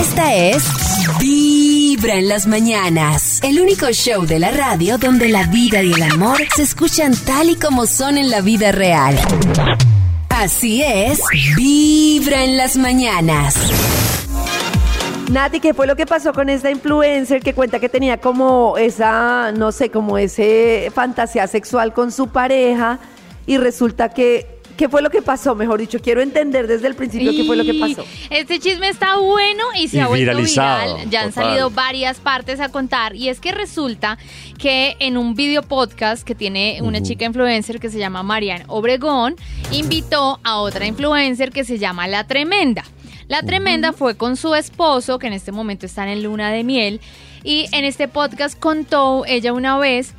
Esta 0.00 0.32
es 0.34 0.64
Vibra 1.18 2.14
en 2.14 2.28
las 2.28 2.46
mañanas, 2.46 3.40
el 3.42 3.60
único 3.60 3.90
show 3.90 4.24
de 4.26 4.38
la 4.38 4.52
radio 4.52 4.96
donde 4.98 5.28
la 5.28 5.44
vida 5.48 5.82
y 5.82 5.92
el 5.92 6.02
amor 6.04 6.38
se 6.54 6.62
escuchan 6.62 7.14
tal 7.16 7.50
y 7.50 7.56
como 7.56 7.86
son 7.86 8.16
en 8.16 8.30
la 8.30 8.40
vida 8.42 8.70
real. 8.70 9.18
Así 10.36 10.82
es, 10.82 11.20
Vibra 11.56 12.42
en 12.42 12.56
las 12.56 12.76
mañanas. 12.76 13.54
Nati, 15.30 15.60
¿qué 15.60 15.72
fue 15.74 15.86
lo 15.86 15.94
que 15.94 16.06
pasó 16.06 16.32
con 16.32 16.50
esta 16.50 16.72
influencer 16.72 17.40
que 17.40 17.54
cuenta 17.54 17.78
que 17.78 17.88
tenía 17.88 18.20
como 18.20 18.76
esa, 18.76 19.52
no 19.52 19.70
sé, 19.70 19.90
como 19.90 20.18
ese 20.18 20.90
fantasía 20.92 21.46
sexual 21.46 21.94
con 21.94 22.10
su 22.10 22.28
pareja 22.28 22.98
y 23.46 23.58
resulta 23.58 24.08
que, 24.08 24.53
¿qué 24.76 24.88
fue 24.88 25.02
lo 25.02 25.10
que 25.10 25.22
pasó? 25.22 25.54
Mejor 25.54 25.80
dicho, 25.80 25.98
quiero 26.00 26.20
entender 26.20 26.66
desde 26.66 26.86
el 26.86 26.94
principio 26.94 27.32
qué 27.32 27.44
fue 27.44 27.56
lo 27.56 27.64
que 27.64 27.74
pasó. 27.74 28.04
Este 28.30 28.58
chisme 28.58 28.88
está 28.88 29.16
bueno 29.16 29.64
y 29.78 29.88
se 29.88 29.98
Y 29.98 30.00
ha 30.00 30.06
vuelto 30.08 30.20
viralizado, 30.20 30.94
viral. 30.96 31.10
Ya 31.10 31.22
han 31.22 31.30
total. 31.30 31.44
salido 31.44 31.70
varias 31.70 32.20
partes 32.20 32.60
a 32.60 32.68
contar. 32.70 33.14
Y 33.14 33.28
es 33.28 33.40
que 33.40 33.52
resulta 33.52 34.18
que 34.58 34.96
en 34.98 35.16
un 35.16 35.34
video 35.34 35.62
podcast 35.62 36.24
que 36.24 36.34
tiene 36.34 36.78
una 36.82 37.02
chica 37.02 37.24
influencer 37.24 37.80
que 37.80 37.90
se 37.90 37.98
llama 37.98 38.22
Marian 38.22 38.64
Obregón, 38.68 39.36
invitó 39.70 40.40
a 40.42 40.58
otra 40.58 40.86
influencer 40.86 41.50
que 41.50 41.64
se 41.64 41.78
llama 41.78 42.08
La 42.08 42.26
Tremenda. 42.26 42.84
La 43.28 43.42
Tremenda 43.42 43.92
fue 43.92 44.16
con 44.16 44.36
su 44.36 44.54
esposo, 44.54 45.18
que 45.18 45.26
en 45.28 45.32
este 45.32 45.50
momento 45.52 45.86
están 45.86 46.08
en 46.08 46.22
luna 46.22 46.50
de 46.50 46.62
miel. 46.64 47.00
Y 47.42 47.66
en 47.72 47.84
este 47.84 48.08
podcast 48.08 48.58
contó 48.58 49.24
ella 49.26 49.52
una 49.52 49.78
vez 49.78 50.14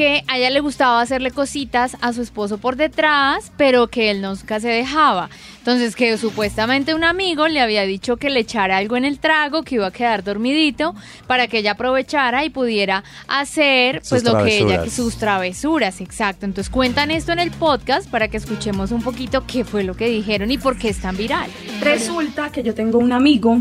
que 0.00 0.24
a 0.28 0.38
ella 0.38 0.48
le 0.48 0.60
gustaba 0.60 1.02
hacerle 1.02 1.30
cositas 1.30 1.94
a 2.00 2.14
su 2.14 2.22
esposo 2.22 2.56
por 2.56 2.76
detrás, 2.76 3.52
pero 3.58 3.88
que 3.88 4.10
él 4.10 4.22
nunca 4.22 4.58
se 4.58 4.68
dejaba. 4.68 5.28
Entonces 5.58 5.94
que 5.94 6.16
supuestamente 6.16 6.94
un 6.94 7.04
amigo 7.04 7.48
le 7.48 7.60
había 7.60 7.82
dicho 7.82 8.16
que 8.16 8.30
le 8.30 8.40
echara 8.40 8.78
algo 8.78 8.96
en 8.96 9.04
el 9.04 9.18
trago, 9.18 9.62
que 9.62 9.74
iba 9.74 9.88
a 9.88 9.90
quedar 9.90 10.24
dormidito, 10.24 10.94
para 11.26 11.48
que 11.48 11.58
ella 11.58 11.72
aprovechara 11.72 12.46
y 12.46 12.48
pudiera 12.48 13.04
hacer 13.28 13.96
pues 14.08 14.22
Sus 14.22 14.32
lo 14.32 14.42
que 14.42 14.60
ella, 14.60 14.82
que 14.82 14.88
sus 14.88 15.18
travesuras, 15.18 16.00
exacto. 16.00 16.46
Entonces 16.46 16.72
cuentan 16.72 17.10
esto 17.10 17.32
en 17.32 17.40
el 17.40 17.50
podcast 17.50 18.08
para 18.08 18.28
que 18.28 18.38
escuchemos 18.38 18.92
un 18.92 19.02
poquito 19.02 19.44
qué 19.46 19.66
fue 19.66 19.84
lo 19.84 19.94
que 19.94 20.08
dijeron 20.08 20.50
y 20.50 20.56
por 20.56 20.78
qué 20.78 20.88
es 20.88 21.02
tan 21.02 21.18
viral. 21.18 21.50
Resulta 21.82 22.50
que 22.50 22.62
yo 22.62 22.72
tengo 22.72 22.98
un 22.98 23.12
amigo 23.12 23.58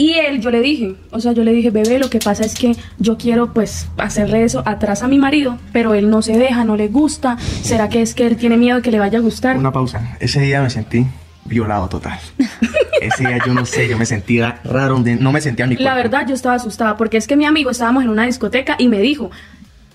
y 0.00 0.14
él, 0.14 0.40
yo 0.40 0.50
le 0.50 0.62
dije, 0.62 0.94
o 1.10 1.20
sea, 1.20 1.32
yo 1.32 1.44
le 1.44 1.52
dije, 1.52 1.70
bebé, 1.70 1.98
lo 1.98 2.08
que 2.08 2.20
pasa 2.20 2.42
es 2.42 2.54
que 2.54 2.74
yo 2.98 3.18
quiero 3.18 3.52
pues 3.52 3.86
hacerle 3.98 4.44
eso 4.44 4.62
atrás 4.64 5.02
a 5.02 5.08
mi 5.08 5.18
marido, 5.18 5.58
pero 5.74 5.92
él 5.92 6.08
no 6.08 6.22
se 6.22 6.38
deja, 6.38 6.64
no 6.64 6.74
le 6.74 6.88
gusta. 6.88 7.36
¿Será 7.36 7.90
que 7.90 8.00
es 8.00 8.14
que 8.14 8.26
él 8.26 8.38
tiene 8.38 8.56
miedo 8.56 8.76
de 8.76 8.82
que 8.82 8.90
le 8.90 8.98
vaya 8.98 9.18
a 9.18 9.20
gustar? 9.20 9.58
Una 9.58 9.72
pausa. 9.72 10.16
Ese 10.18 10.40
día 10.40 10.62
me 10.62 10.70
sentí 10.70 11.06
violado 11.44 11.86
total. 11.90 12.18
Ese 13.02 13.28
día 13.28 13.40
yo 13.44 13.52
no 13.52 13.66
sé, 13.66 13.88
yo 13.88 13.98
me 13.98 14.06
sentía 14.06 14.62
raro, 14.64 14.98
no 14.98 15.32
me 15.32 15.40
sentía 15.42 15.66
cuerpo. 15.66 15.84
La 15.84 15.94
verdad, 15.94 16.26
yo 16.26 16.34
estaba 16.34 16.54
asustada 16.54 16.96
porque 16.96 17.18
es 17.18 17.26
que 17.26 17.36
mi 17.36 17.44
amigo 17.44 17.70
estábamos 17.70 18.02
en 18.02 18.08
una 18.08 18.24
discoteca 18.24 18.76
y 18.78 18.88
me 18.88 19.00
dijo, 19.00 19.30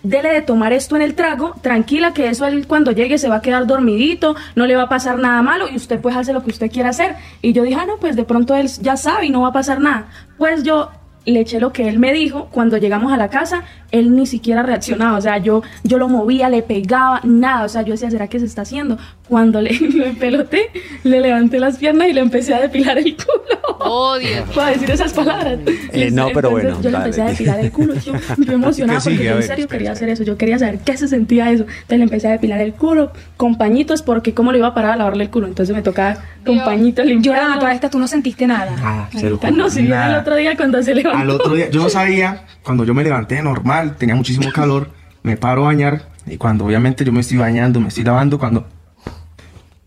dele 0.05 0.29
de 0.29 0.41
tomar 0.41 0.73
esto 0.73 0.95
en 0.95 1.01
el 1.01 1.15
trago, 1.15 1.55
tranquila 1.61 2.13
que 2.13 2.29
eso 2.29 2.45
él 2.45 2.67
cuando 2.67 2.91
llegue 2.91 3.17
se 3.17 3.29
va 3.29 3.37
a 3.37 3.41
quedar 3.41 3.67
dormidito, 3.67 4.35
no 4.55 4.65
le 4.65 4.75
va 4.75 4.83
a 4.83 4.89
pasar 4.89 5.19
nada 5.19 5.41
malo 5.41 5.67
y 5.69 5.75
usted 5.75 5.99
pues 5.99 6.15
hace 6.15 6.33
lo 6.33 6.43
que 6.43 6.51
usted 6.51 6.71
quiera 6.71 6.89
hacer. 6.89 7.15
Y 7.41 7.53
yo 7.53 7.63
dije, 7.63 7.79
ah, 7.79 7.85
no, 7.85 7.97
pues 7.97 8.15
de 8.15 8.23
pronto 8.23 8.55
él 8.55 8.67
ya 8.81 8.97
sabe 8.97 9.25
y 9.25 9.29
no 9.29 9.41
va 9.41 9.49
a 9.49 9.53
pasar 9.53 9.79
nada. 9.81 10.07
Pues 10.37 10.63
yo 10.63 10.91
le 11.25 11.39
eché 11.41 11.59
lo 11.59 11.71
que 11.73 11.87
él 11.87 11.99
me 11.99 12.13
dijo. 12.13 12.47
Cuando 12.51 12.77
llegamos 12.77 13.11
a 13.11 13.17
la 13.17 13.29
casa, 13.29 13.63
él 13.91 14.15
ni 14.15 14.25
siquiera 14.25 14.63
reaccionaba. 14.63 15.17
O 15.17 15.21
sea, 15.21 15.37
yo, 15.37 15.63
yo 15.83 15.97
lo 15.97 16.07
movía, 16.07 16.49
le 16.49 16.61
pegaba, 16.61 17.21
nada. 17.23 17.65
O 17.65 17.69
sea, 17.69 17.81
yo 17.81 17.93
decía, 17.93 18.11
¿será 18.11 18.27
que 18.27 18.39
se 18.39 18.45
está 18.45 18.61
haciendo? 18.63 18.97
Cuando 19.27 19.61
le, 19.61 19.71
le 19.79 20.11
peloté, 20.13 20.69
le 21.03 21.21
levanté 21.21 21.59
las 21.59 21.77
piernas 21.77 22.07
y 22.09 22.13
le 22.13 22.21
empecé 22.21 22.53
a 22.53 22.61
depilar 22.61 22.97
el 22.97 23.15
culo. 23.15 23.77
Oh, 23.79 24.17
Dios. 24.17 24.47
Para 24.55 24.71
decir 24.71 24.91
esas 24.91 25.13
palabras. 25.13 25.59
Eh, 25.91 26.09
no, 26.11 26.29
pero 26.33 26.49
Entonces, 26.49 26.71
bueno, 26.71 26.81
Yo 26.81 26.89
le 26.91 26.97
empecé 26.97 27.21
a 27.21 27.25
depilar 27.25 27.59
el 27.59 27.71
culo. 27.71 27.93
Yo, 27.95 28.13
yo 28.37 28.53
emocionada 28.53 28.99
¿Qué 28.99 29.09
sigue? 29.11 29.17
porque 29.17 29.29
A 29.29 29.33
yo 29.33 29.37
en 29.39 29.47
serio 29.47 29.67
quería 29.67 29.91
hacer 29.91 30.09
eso. 30.09 30.23
Yo 30.23 30.37
quería 30.37 30.59
saber 30.59 30.79
qué 30.79 30.97
se 30.97 31.07
sentía 31.07 31.51
eso. 31.51 31.63
Entonces 31.63 31.97
le 31.97 32.03
empecé 32.03 32.27
a 32.27 32.31
depilar 32.31 32.61
el 32.61 32.73
culo 32.73 33.11
con 33.37 33.57
pañitos 33.57 34.01
porque 34.01 34.33
cómo 34.33 34.51
le 34.51 34.59
iba 34.59 34.67
a 34.67 34.73
parar 34.73 34.91
a 34.91 34.95
lavarle 34.97 35.23
el 35.25 35.29
culo. 35.29 35.47
Entonces 35.47 35.75
me 35.75 35.81
tocaba 35.81 36.17
con 36.45 36.55
Dios. 36.55 36.65
pañitos 36.65 37.05
limpiando. 37.05 37.39
Llorando, 37.41 37.59
toda 37.59 37.73
esta 37.73 37.89
tú 37.89 37.99
no 37.99 38.07
sentiste 38.07 38.45
nada. 38.47 38.75
Ah, 38.79 39.09
cero. 39.11 39.39
No, 39.53 39.69
si 39.69 39.81
viene 39.81 40.05
el 40.05 40.15
otro 40.15 40.35
día 40.35 40.55
cuando 40.55 40.81
se 40.83 40.93
Al 41.21 41.29
otro 41.29 41.53
día, 41.55 41.69
yo 41.69 41.81
no 41.83 41.89
sabía, 41.89 42.45
cuando 42.63 42.83
yo 42.83 42.93
me 42.93 43.03
levanté 43.03 43.41
normal, 43.41 43.95
tenía 43.97 44.15
muchísimo 44.15 44.51
calor, 44.51 44.89
me 45.23 45.37
paro 45.37 45.63
a 45.63 45.65
bañar 45.67 46.09
y 46.27 46.37
cuando 46.37 46.65
obviamente 46.65 47.03
yo 47.05 47.11
me 47.11 47.21
estoy 47.21 47.37
bañando, 47.37 47.79
me 47.79 47.87
estoy 47.89 48.03
lavando, 48.03 48.37
cuando... 48.39 48.65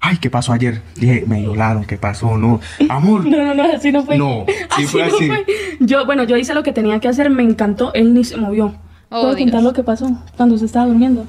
Ay, 0.01 0.17
¿qué 0.19 0.31
pasó 0.31 0.53
ayer? 0.53 0.81
Dije, 0.95 1.25
me 1.27 1.41
violaron, 1.41 1.85
¿qué 1.85 1.99
pasó? 1.99 2.39
No, 2.39 2.61
amor. 2.89 3.27
No, 3.29 3.37
no, 3.45 3.55
no, 3.55 3.65
así 3.75 3.91
no 3.91 4.05
fue. 4.05 4.17
No, 4.17 4.47
sí 4.77 4.85
fue 4.87 5.07
no 5.09 5.17
así. 5.17 5.27
fue. 5.27 5.45
Yo, 5.81 6.07
bueno, 6.07 6.23
yo 6.25 6.37
hice 6.37 6.55
lo 6.55 6.63
que 6.63 6.73
tenía 6.73 7.01
que 7.01 7.09
hacer, 7.09 7.31
me 7.31 7.43
encantó, 7.43 7.93
él 7.95 8.15
ni 8.15 8.23
se 8.25 8.37
movió. 8.37 8.77
Oh, 9.11 9.23
¿Puedo 9.23 9.37
contar 9.37 9.61
Dios. 9.61 9.63
lo 9.65 9.73
que 9.73 9.83
pasó 9.83 10.23
cuando 10.37 10.57
se 10.57 10.67
estaba 10.67 10.87
durmiendo? 10.87 11.27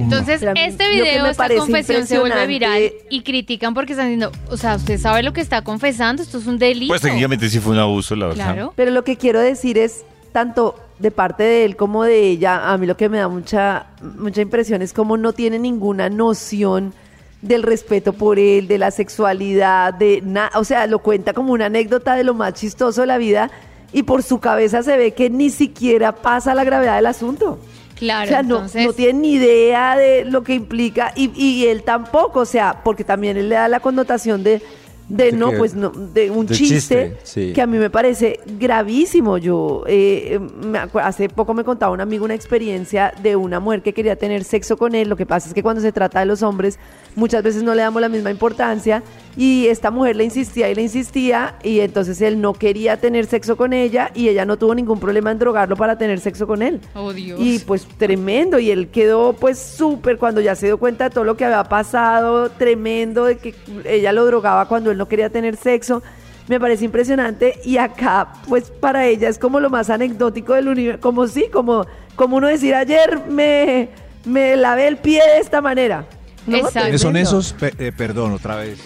Entonces, 0.00 0.40
Pero 0.40 0.52
este 0.56 0.88
video, 0.88 1.26
esta 1.26 1.48
confesión 1.54 2.06
se 2.06 2.18
vuelve 2.18 2.46
viral 2.46 2.92
y 3.10 3.22
critican 3.22 3.74
porque 3.74 3.92
están 3.92 4.06
diciendo, 4.06 4.32
o 4.50 4.56
sea, 4.56 4.76
usted 4.76 4.98
sabe 4.98 5.22
lo 5.22 5.32
que 5.32 5.40
está 5.40 5.62
confesando, 5.62 6.22
esto 6.22 6.38
es 6.38 6.46
un 6.46 6.58
delito. 6.58 6.92
Pues 6.92 7.02
técnicamente 7.02 7.48
sí 7.48 7.60
fue 7.60 7.72
un 7.72 7.78
abuso, 7.78 8.16
la 8.16 8.26
verdad. 8.26 8.54
Claro. 8.54 8.72
Pero 8.76 8.90
lo 8.90 9.04
que 9.04 9.16
quiero 9.16 9.40
decir 9.40 9.78
es, 9.78 10.04
tanto 10.32 10.78
de 10.98 11.10
parte 11.10 11.42
de 11.42 11.64
él 11.64 11.76
como 11.76 12.04
de 12.04 12.20
ella, 12.28 12.70
a 12.70 12.78
mí 12.78 12.86
lo 12.86 12.96
que 12.96 13.08
me 13.08 13.18
da 13.18 13.28
mucha, 13.28 13.86
mucha 14.18 14.40
impresión 14.40 14.82
es 14.82 14.92
como 14.92 15.16
no 15.16 15.32
tiene 15.32 15.58
ninguna 15.58 16.08
noción 16.08 16.94
del 17.42 17.62
respeto 17.62 18.12
por 18.12 18.38
él, 18.38 18.66
de 18.66 18.78
la 18.78 18.90
sexualidad, 18.90 19.94
de 19.94 20.22
nada, 20.24 20.50
o 20.54 20.64
sea, 20.64 20.86
lo 20.86 21.00
cuenta 21.00 21.32
como 21.32 21.52
una 21.52 21.66
anécdota 21.66 22.16
de 22.16 22.24
lo 22.24 22.34
más 22.34 22.54
chistoso 22.54 23.02
de 23.02 23.06
la 23.06 23.18
vida 23.18 23.50
y 23.92 24.02
por 24.02 24.22
su 24.22 24.40
cabeza 24.40 24.82
se 24.82 24.96
ve 24.96 25.12
que 25.12 25.30
ni 25.30 25.50
siquiera 25.50 26.12
pasa 26.12 26.54
la 26.54 26.64
gravedad 26.64 26.96
del 26.96 27.06
asunto. 27.06 27.58
Claro, 27.96 28.26
o 28.26 28.28
sea, 28.28 28.42
no, 28.42 28.56
entonces, 28.56 28.86
no 28.86 28.92
tiene 28.92 29.18
ni 29.20 29.32
idea 29.32 29.96
de 29.96 30.24
lo 30.24 30.42
que 30.42 30.54
implica 30.54 31.12
y, 31.16 31.30
y 31.34 31.66
él 31.66 31.82
tampoco, 31.82 32.40
o 32.40 32.44
sea, 32.44 32.82
porque 32.84 33.04
también 33.04 33.36
él 33.36 33.48
le 33.48 33.54
da 33.56 33.68
la 33.68 33.80
connotación 33.80 34.44
de, 34.44 34.60
de 35.08 35.30
De 35.30 35.32
no, 35.32 35.50
que- 35.50 35.56
pues 35.56 35.74
no, 35.74 35.90
de 35.90 36.30
un 36.30 36.46
de 36.46 36.54
chiste, 36.54 36.74
chiste, 36.74 37.16
sí. 37.22 37.52
que 37.54 37.62
a 37.62 37.66
mí 37.66 37.78
me 37.78 37.88
parece 37.90 38.40
gravísimo. 38.44 39.38
Yo 39.38 39.84
eh, 39.86 40.38
me 40.62 40.80
hace 41.00 41.28
poco 41.28 41.54
me 41.54 41.64
contaba 41.64 41.92
un 41.92 42.00
amigo 42.00 42.24
una 42.24 42.34
experiencia 42.34 43.14
de 43.22 43.34
una 43.36 43.60
mujer 43.60 43.82
que 43.82 43.94
quería 43.94 44.16
tener 44.16 44.44
sexo 44.44 44.76
con 44.76 44.94
él. 44.94 45.08
Lo 45.08 45.16
que 45.16 45.24
pasa 45.24 45.48
es 45.48 45.54
que 45.54 45.62
cuando 45.62 45.80
se 45.80 45.92
trata 45.92 46.20
de 46.20 46.26
los 46.26 46.42
hombres, 46.42 46.78
muchas 47.14 47.42
veces 47.42 47.62
no 47.62 47.74
le 47.74 47.82
damos 47.82 48.02
la 48.02 48.08
misma 48.08 48.30
importancia. 48.30 49.02
Y 49.36 49.66
esta 49.66 49.90
mujer 49.90 50.16
le 50.16 50.24
insistía 50.24 50.70
y 50.70 50.74
le 50.74 50.82
insistía, 50.82 51.56
y 51.62 51.80
entonces 51.80 52.22
él 52.22 52.40
no 52.40 52.54
quería 52.54 52.96
tener 52.96 53.26
sexo 53.26 53.56
con 53.56 53.74
ella, 53.74 54.10
y 54.14 54.28
ella 54.28 54.46
no 54.46 54.56
tuvo 54.56 54.74
ningún 54.74 54.98
problema 54.98 55.30
en 55.30 55.38
drogarlo 55.38 55.76
para 55.76 55.98
tener 55.98 56.20
sexo 56.20 56.46
con 56.46 56.62
él. 56.62 56.80
oh 56.94 57.12
Dios. 57.12 57.38
Y 57.38 57.58
pues 57.58 57.86
tremendo, 57.98 58.58
y 58.58 58.70
él 58.70 58.88
quedó 58.88 59.34
pues 59.34 59.58
súper 59.58 60.16
cuando 60.16 60.40
ya 60.40 60.54
se 60.54 60.66
dio 60.66 60.78
cuenta 60.78 61.04
de 61.04 61.10
todo 61.10 61.24
lo 61.24 61.36
que 61.36 61.44
había 61.44 61.64
pasado, 61.64 62.48
tremendo, 62.50 63.26
de 63.26 63.36
que 63.36 63.54
ella 63.84 64.12
lo 64.12 64.24
drogaba 64.24 64.68
cuando 64.68 64.90
él 64.90 64.96
no 64.96 65.06
quería 65.06 65.28
tener 65.28 65.56
sexo. 65.56 66.02
Me 66.48 66.60
parece 66.60 66.84
impresionante 66.84 67.58
y 67.64 67.76
acá 67.76 68.34
pues 68.48 68.70
para 68.70 69.04
ella 69.06 69.28
es 69.28 69.36
como 69.36 69.58
lo 69.58 69.68
más 69.68 69.90
anecdótico 69.90 70.54
del 70.54 70.68
universo, 70.68 71.00
como 71.00 71.26
sí, 71.26 71.46
como, 71.52 71.86
como 72.14 72.36
uno 72.36 72.46
decir 72.46 72.72
ayer 72.74 73.20
me, 73.28 73.88
me 74.24 74.56
lavé 74.56 74.86
el 74.86 74.96
pie 74.96 75.20
de 75.34 75.40
esta 75.40 75.60
manera. 75.60 76.06
¿no? 76.46 76.58
Exacto. 76.58 76.80
¿Quiénes 76.82 77.00
son 77.00 77.16
esos? 77.16 77.54
Eh, 77.60 77.92
perdón, 77.96 78.32
otra 78.32 78.56
vez. 78.56 78.78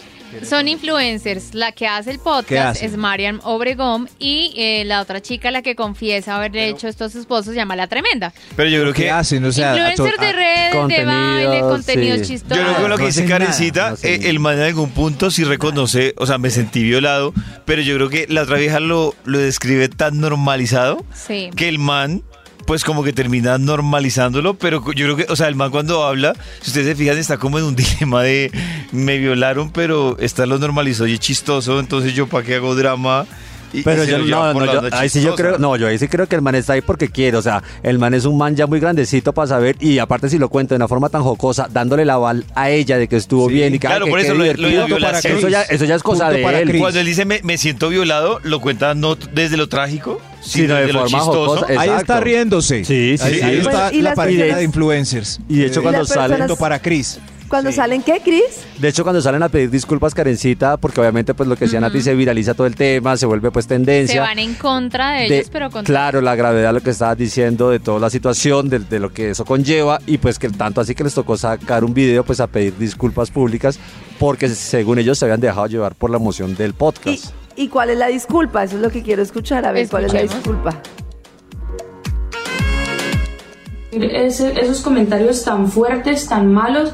Son 0.45 0.69
influencers. 0.69 1.55
La 1.55 1.73
que 1.73 1.87
hace 1.87 2.11
el 2.11 2.17
¿Qué 2.19 2.23
podcast 2.25 2.83
es 2.83 2.97
Marian 2.97 3.41
Obregón 3.45 4.09
y 4.19 4.53
eh, 4.57 4.85
la 4.85 5.01
otra 5.01 5.21
chica, 5.21 5.51
la 5.51 5.63
que 5.63 5.75
confiesa 5.75 6.37
haberle 6.37 6.69
hecho 6.69 6.89
esto 6.89 7.05
a 7.05 7.09
su 7.09 7.19
esposo, 7.21 7.51
se 7.51 7.57
llama 7.57 7.77
La 7.77 7.87
Tremenda. 7.87 8.33
Pero 8.57 8.69
yo 8.71 8.81
creo 8.83 8.93
¿Qué 8.93 9.03
que... 9.05 9.11
hacen? 9.11 9.45
O 9.45 9.53
sea, 9.53 9.77
Influencer 9.77 10.17
to- 10.17 10.23
de 10.23 10.33
redes, 10.33 10.73
de 10.73 10.79
contenido, 10.79 11.07
baile, 11.51 11.61
contenido 11.61 12.17
sí. 12.19 12.23
chistoso. 12.27 12.61
Yo 12.61 12.67
creo 12.67 12.77
que 12.83 12.89
lo 12.89 12.97
que 12.97 13.03
no 13.03 13.07
dice 13.09 13.25
Karencita, 13.27 13.91
no 13.91 13.97
eh, 14.03 14.21
el 14.25 14.39
man 14.41 14.57
en 14.59 14.65
algún 14.65 14.91
punto 14.91 15.31
sí 15.31 15.45
reconoce, 15.45 16.15
o 16.17 16.27
sea, 16.27 16.39
me 16.39 16.51
sentí 16.51 16.83
violado, 16.83 17.33
pero 17.65 17.83
yo 17.83 17.95
creo 17.97 18.09
que 18.09 18.27
la 18.29 18.43
otra 18.43 18.57
vieja 18.59 18.81
lo, 18.81 19.15
lo 19.25 19.39
describe 19.39 19.89
tan 19.89 20.21
normalizado 20.21 21.05
Sí. 21.15 21.51
que 21.57 21.69
el 21.69 21.79
man, 21.79 22.23
pues 22.71 22.85
como 22.85 23.03
que 23.03 23.12
termina 23.12 23.59
normalizándolo, 23.59 24.55
pero 24.55 24.81
yo 24.93 25.05
creo 25.07 25.17
que, 25.17 25.27
o 25.29 25.35
sea, 25.35 25.49
el 25.49 25.57
man 25.57 25.73
cuando 25.73 26.05
habla, 26.05 26.35
si 26.61 26.69
ustedes 26.69 26.87
se 26.87 26.95
fijan, 26.95 27.19
está 27.19 27.37
como 27.37 27.59
en 27.59 27.65
un 27.65 27.75
dilema 27.99 28.23
de 28.23 28.53
me 28.93 29.19
violaron, 29.19 29.73
pero 29.73 30.17
esta 30.21 30.47
lo 30.47 30.57
normalizó 30.57 31.05
y 31.09 31.15
es 31.15 31.19
chistoso, 31.19 31.81
entonces 31.81 32.15
yo 32.15 32.29
para 32.29 32.47
qué 32.47 32.55
hago 32.55 32.77
drama. 32.77 33.27
Y- 33.73 33.83
Pero 33.83 34.05
y 34.05 34.07
yo 34.09 34.19
no, 34.19 34.53
no, 34.55 34.65
yo, 34.73 34.81
ahí 34.93 35.09
sí 35.09 35.23
yo 35.23 35.35
creo, 35.35 35.59
no, 35.59 35.77
yo 35.77 35.87
ahí 35.87 35.99
sí 35.99 36.09
creo 36.09 36.27
que 36.27 36.35
el 36.37 36.43
man 36.43 36.55
está 36.57 36.73
ahí 36.73 36.81
porque 36.81 37.09
quiere, 37.09 37.37
o 37.37 37.43
sea, 37.43 37.62
el 37.83 37.99
man 37.99 38.15
es 38.15 38.25
un 38.25 38.37
man 38.37 38.57
ya 38.57 38.67
muy 38.67 38.81
grandecito 38.81 39.33
para 39.33 39.47
saber 39.49 39.77
y 39.81 39.99
aparte 39.99 40.29
si 40.29 40.39
lo 40.39 40.49
cuento 40.49 40.75
de 40.75 40.77
una 40.77 40.89
forma 40.89 41.09
tan 41.09 41.23
jocosa, 41.23 41.69
dándole 41.73 42.05
la 42.05 42.15
aval 42.15 42.45
a 42.55 42.71
ella 42.71 42.99
de 42.99 43.07
que 43.09 43.17
estuvo 43.17 43.49
Sí. 43.49 43.55
bien 43.55 43.75
y 43.75 43.79
que, 43.79 43.87
Claro, 43.87 44.07
que 44.07 44.11
por 44.11 44.21
eso 44.21 44.35
lo 44.35 44.45
de- 44.45 44.55
lo 44.55 44.69
de 44.69 44.75
la 44.75 44.85
violación. 44.87 45.39
eso 45.39 45.49
ya, 45.49 45.62
eso 45.62 45.85
ya 45.85 45.95
es 45.95 46.03
cosa 46.03 46.25
Punto 46.27 46.37
de 46.39 46.43
para 46.43 46.59
él. 46.61 46.69
Cris. 46.69 46.81
Cuando 46.81 47.00
él 47.00 47.07
dice 47.07 47.25
me, 47.25 47.41
me 47.45 47.59
siento 47.59 47.89
violado, 47.89 48.41
lo 48.43 48.61
cuenta 48.61 48.95
no 48.95 49.15
desde 49.17 49.57
lo 49.57 49.69
trágico, 49.69 50.21
Sino 50.41 50.65
sino 50.65 50.75
de 50.75 50.81
desde 50.81 50.93
lo 50.95 51.00
forma 51.00 51.19
chistoso. 51.19 51.57
jocosa. 51.61 51.81
Ahí 51.81 51.91
está 51.91 52.21
riéndose. 52.21 52.85
Sí, 52.85 53.17
sí, 53.19 53.25
ahí, 53.25 53.35
sí. 53.35 53.41
ahí 53.43 53.57
está 53.59 53.71
Bueno, 53.71 53.91
y 53.99 54.03
la 54.03 54.15
personas- 54.15 54.57
de 54.57 54.62
influencers. 54.65 55.41
Y 55.49 55.57
de 55.59 55.67
hecho 55.67 55.83
cuando 55.83 56.05
punto 56.05 56.57
para 56.57 56.79
Cris. 56.81 57.19
Cuando 57.50 57.73
salen, 57.73 58.02
¿qué, 58.02 58.21
Cris? 58.25 58.64
de 58.78 58.88
hecho 58.88 59.02
cuando 59.02 59.21
salen 59.21 59.42
a 59.42 59.49
pedir 59.49 59.69
disculpas 59.71 60.14
Karencita, 60.14 60.76
porque 60.78 61.00
obviamente 61.00 61.35
pues 61.35 61.49
lo 61.49 61.57
que 61.57 61.64
decían 61.66 61.83
a 61.85 61.90
ti 61.90 62.00
se 62.00 62.14
viraliza 62.14 62.54
todo 62.54 62.66
el 62.66 62.76
tema, 62.76 63.16
se 63.16 63.26
vuelve 63.26 63.50
pues 63.50 63.66
tendencia. 63.66 64.14
Se 64.14 64.21
van 64.21 64.38
en 64.38 64.54
contra 64.54 65.11
de 65.14 65.28
de- 65.28 65.37
ellos, 65.38 65.50
pero 65.52 65.69
contra 65.71 65.92
claro, 65.92 66.21
la 66.21 66.35
gravedad 66.37 66.69
de 66.69 66.75
lo 66.75 66.80
que 66.80 66.90
estabas 66.90 67.19
diciendo, 67.19 67.69
de 67.71 67.80
toda 67.80 67.99
la 68.00 68.09
situación, 68.09 68.69
de, 68.71 68.78
de 68.78 68.99
lo 69.00 69.12
que 69.12 69.30
eso 69.30 69.45
conlleva, 69.45 69.99
y 70.07 70.19
pues 70.19 70.38
que 70.38 70.49
tanto 70.49 70.80
así 70.80 70.95
que 70.95 71.02
les 71.04 71.12
tocó 71.14 71.37
sacar 71.37 71.85
un 71.85 71.92
video 71.92 72.25
pues 72.25 72.38
a 72.40 72.47
pedir 72.47 72.78
disculpas 72.78 73.30
públicas, 73.30 73.78
porque 74.21 74.49
según 74.49 74.99
ellos 75.00 75.19
se 75.19 75.25
habían 75.25 75.40
dejado 75.40 75.66
llevar 75.66 75.95
por 75.97 76.09
la 76.11 76.16
emoción 76.19 76.54
del 76.57 76.71
¿Y, 76.71 76.75
podcast. 76.75 77.33
¿Y 77.57 77.66
cuál 77.69 77.90
es 77.90 77.99
la 77.99 78.07
disculpa? 78.07 78.62
Eso 78.62 78.76
es 78.76 78.83
lo 78.83 78.90
que 78.90 79.02
quiero 79.02 79.23
escuchar. 79.23 79.66
A 79.66 79.73
ver, 79.73 79.88
¿cuál 79.88 80.04
es 80.04 80.12
la 80.14 80.23
disculpa? 80.23 80.80
ese- 83.92 84.52
esos 84.61 84.80
comentarios 84.83 85.42
tan 85.45 85.69
fuertes, 85.71 86.26
tan 86.28 86.52
malos, 86.52 86.92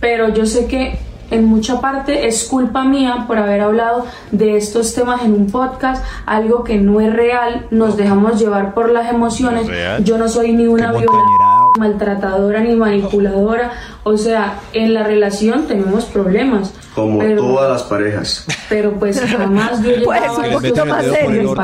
pero 0.00 0.28
yo 0.28 0.46
sé 0.46 0.66
que 0.66 0.98
en 1.30 1.44
mucha 1.44 1.78
parte 1.78 2.26
es 2.26 2.44
culpa 2.44 2.84
mía 2.84 3.24
por 3.26 3.36
haber 3.36 3.60
hablado 3.60 4.06
de 4.32 4.56
estos 4.56 4.94
temas 4.94 5.22
en 5.24 5.34
un 5.34 5.50
podcast, 5.50 6.02
algo 6.24 6.64
que 6.64 6.78
no 6.78 7.02
es 7.02 7.12
real, 7.12 7.66
nos 7.70 7.98
dejamos 7.98 8.38
llevar 8.40 8.72
por 8.72 8.90
las 8.90 9.10
emociones. 9.12 9.68
Yo 10.04 10.16
no 10.16 10.26
soy 10.28 10.52
ni 10.54 10.66
una 10.66 10.90
violadora, 10.90 11.68
maltratadora 11.78 12.60
ni 12.60 12.74
manipuladora, 12.76 13.72
o 14.04 14.16
sea, 14.16 14.58
en 14.72 14.94
la 14.94 15.02
relación 15.02 15.66
tenemos 15.66 16.06
problemas. 16.06 16.72
Como 16.94 17.18
pero- 17.18 17.42
todas 17.42 17.72
las 17.72 17.82
parejas. 17.82 18.46
pero 18.70 18.92
pues 18.94 19.20
jamás 19.20 19.82
yo 19.82 19.90
he 19.90 20.00
Pues, 20.04 20.22
un 20.30 20.52
poquito 20.54 20.86
más 20.86 21.04
serio. 21.04 21.54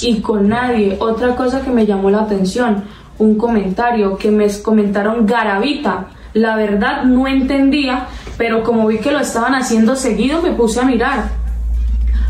y 0.00 0.20
con 0.20 0.48
nadie. 0.48 0.96
Otra 1.00 1.34
cosa 1.34 1.60
que 1.62 1.70
me 1.70 1.84
llamó 1.86 2.08
la 2.08 2.20
atención, 2.20 2.84
un 3.18 3.36
comentario 3.36 4.16
que 4.16 4.30
me 4.30 4.46
comentaron 4.62 5.26
Garavita. 5.26 6.06
La 6.34 6.56
verdad 6.56 7.04
no 7.04 7.26
entendía, 7.26 8.06
pero 8.38 8.62
como 8.62 8.86
vi 8.86 8.98
que 8.98 9.12
lo 9.12 9.20
estaban 9.20 9.54
haciendo 9.54 9.96
seguido, 9.96 10.40
me 10.42 10.52
puse 10.52 10.80
a 10.80 10.84
mirar. 10.84 11.30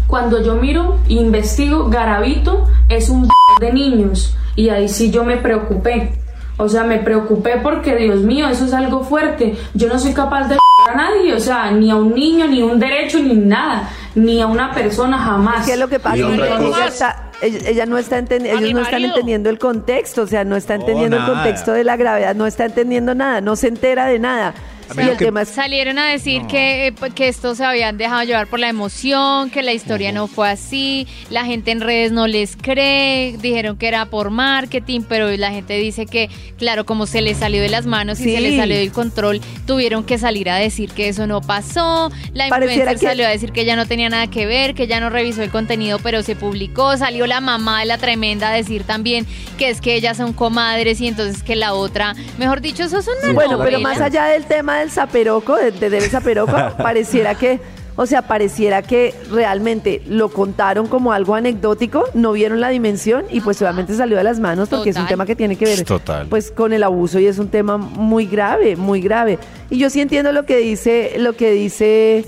Cuando 0.06 0.42
yo 0.42 0.56
miro 0.56 0.99
e 1.09 1.14
investigo, 1.14 1.88
Garavito 1.88 2.66
es 2.88 3.09
un 3.09 3.28
de 3.61 3.73
niños 3.73 4.37
y 4.56 4.68
ahí 4.68 4.88
sí 4.88 5.11
yo 5.11 5.25
me 5.25 5.37
preocupé. 5.37 6.18
O 6.59 6.68
sea, 6.68 6.85
me 6.85 6.99
preocupé 6.99 7.59
porque, 7.62 7.97
Dios 7.97 8.21
mío, 8.21 8.49
eso 8.49 8.64
es 8.64 8.73
algo 8.73 9.02
fuerte. 9.02 9.56
Yo 9.75 9.88
no 9.88 9.99
soy 9.99 10.12
capaz 10.12 10.49
de 10.49 10.59
a 10.88 10.94
nadie, 10.94 11.32
o 11.32 11.38
sea, 11.38 11.71
ni 11.71 11.90
a 11.90 11.97
un 11.97 12.14
niño, 12.14 12.47
ni 12.47 12.61
un 12.62 12.78
derecho, 12.78 13.18
ni 13.21 13.35
nada, 13.35 13.88
ni 14.14 14.40
a 14.40 14.47
una 14.47 14.73
persona 14.73 15.19
jamás. 15.19 15.66
¿Qué 15.66 15.73
es 15.73 15.78
lo 15.78 15.88
que 15.88 15.99
pasa? 15.99 16.16
Ella, 16.16 16.57
cosa- 16.59 16.87
está- 16.87 17.31
ella- 17.40 17.69
ella 17.69 17.87
no 17.87 17.99
está 17.99 18.19
enten- 18.19 18.42
A 18.47 18.50
ellos 18.50 18.73
no 18.75 18.81
están 18.83 19.00
entendiendo 19.11 19.50
el 19.50 19.59
contexto, 19.59 20.23
o 20.23 20.26
sea, 20.26 20.45
no 20.45 20.57
está 20.57 20.75
entendiendo 20.75 21.16
el 21.16 21.23
contexto 21.35 21.73
de 21.73 21.85
la 21.85 21.97
gravedad, 21.97 22.35
no 22.35 22.47
está 22.47 22.64
entendiendo 22.64 23.14
nada, 23.14 23.40
no 23.40 23.57
se 23.57 23.69
entera 23.69 24.07
de 24.07 24.19
nada. 24.19 24.54
O 24.92 24.94
sea, 24.94 25.06
Y 25.06 25.08
el 25.11 25.16
tema 25.16 25.42
es- 25.42 25.49
Salieron 25.49 25.99
a 25.99 26.06
decir 26.06 26.42
que, 26.46 26.87
eh, 26.88 26.94
que 27.14 27.28
esto 27.28 27.54
se 27.54 27.64
habían 27.64 27.99
dejado 27.99 28.22
llevar 28.25 28.46
por 28.46 28.58
la 28.61 28.68
emoción, 28.68 29.50
que 29.50 29.62
la 29.62 29.72
historia 29.72 30.12
no 30.12 30.26
fue 30.26 30.49
así, 30.50 31.06
la 31.30 31.44
gente 31.44 31.70
en 31.70 31.80
redes 31.80 32.12
no 32.12 32.26
les 32.26 32.56
cree, 32.56 33.37
dijeron 33.40 33.76
que 33.76 33.88
era 33.88 34.06
por 34.06 34.30
marketing, 34.30 35.02
pero 35.08 35.30
la 35.37 35.50
gente 35.50 35.75
dice 35.78 36.06
que, 36.06 36.28
claro, 36.58 36.84
como 36.87 37.06
se 37.06 37.20
les 37.20 37.38
salió 37.38 37.61
de 37.62 37.68
las 37.68 37.87
manos 37.87 38.20
y 38.20 38.25
Sí. 38.25 38.34
se 38.34 38.40
les 38.40 38.56
salió 38.56 38.76
del 38.76 38.92
control, 38.92 39.40
tuvieron 39.66 40.04
que 40.04 40.18
salir 40.18 40.49
a 40.50 40.56
decir 40.56 40.90
que 40.92 41.08
eso 41.08 41.26
no 41.26 41.40
pasó, 41.40 42.11
la 42.34 42.49
influencer 42.49 42.88
que- 42.99 43.06
salió 43.06 43.26
a 43.26 43.30
decir 43.30 43.52
que 43.52 43.64
ya 43.64 43.76
no 43.76 43.87
tenía 43.87 44.08
nada 44.08 44.26
que 44.28 44.46
ver, 44.46 44.75
que 44.75 44.87
ya 44.87 45.00
no 45.00 45.11
revisó 45.11 45.42
el 45.42 45.50
contenido, 45.50 45.99
pero 46.02 46.22
se 46.22 46.37
publicó, 46.37 46.96
salió 46.96 47.26
la 47.26 47.40
mamá 47.40 47.80
de 47.80 47.87
la 47.87 47.99
tremenda 47.99 48.50
a 48.50 48.52
decir 48.54 48.84
también 48.84 49.26
que 49.58 49.68
es 49.70 49.80
que 49.80 49.94
ellas 49.94 50.16
son 50.16 50.32
comadres 50.32 51.00
y 51.00 51.06
entonces 51.08 51.42
que 51.42 51.56
la 51.56 51.75
otra, 51.75 52.14
mejor 52.38 52.61
dicho, 52.61 52.82
eso 52.84 52.99
es 52.99 53.06
una 53.22 53.32
Bueno, 53.32 53.58
pero 53.62 53.80
más 53.80 54.00
allá 54.00 54.25
del 54.26 54.44
tema 54.44 54.82
del 54.83 54.91
zaperoco, 54.91 55.57
de, 55.57 55.71
de- 55.73 55.91
del 55.91 56.03
zaperoco, 56.05 56.53
pareciera 56.79 57.35
que, 57.35 57.61
o 57.97 58.07
sea, 58.07 58.23
pareciera 58.23 58.83
que 58.83 59.15
realmente 59.31 60.03
lo 60.07 60.29
contaron 60.31 60.87
como 60.87 61.12
algo 61.12 61.35
anecdótico, 61.35 62.05
no 62.15 62.33
vieron 62.33 62.61
la 62.61 62.69
dimensión 62.69 63.25
y 63.31 63.41
pues 63.41 63.61
obviamente 63.62 63.95
salió 63.95 64.17
de 64.17 64.25
las 64.25 64.41
manos 64.41 64.69
porque 64.69 64.91
es 64.91 64.97
un 64.97 65.07
tema 65.07 65.27
que 65.27 65.37
tiene 65.37 65.57
que 65.57 65.65
ver 65.65 65.85
Total. 65.85 66.27
pues 66.29 66.51
con 66.51 66.73
el 66.73 66.83
abuso 66.83 67.19
y 67.19 67.27
es 67.27 67.39
un 67.39 67.49
tema 67.49 67.77
muy 67.79 68.27
grave, 68.27 68.77
muy 68.77 69.01
grave. 69.01 69.39
Y 69.71 69.79
yo 69.79 69.91
sí 69.91 70.01
entiendo 70.01 70.33
lo 70.33 70.45
que 70.47 70.57
dice, 70.59 71.15
lo 71.19 71.35
que 71.35 71.51
dice 71.53 72.25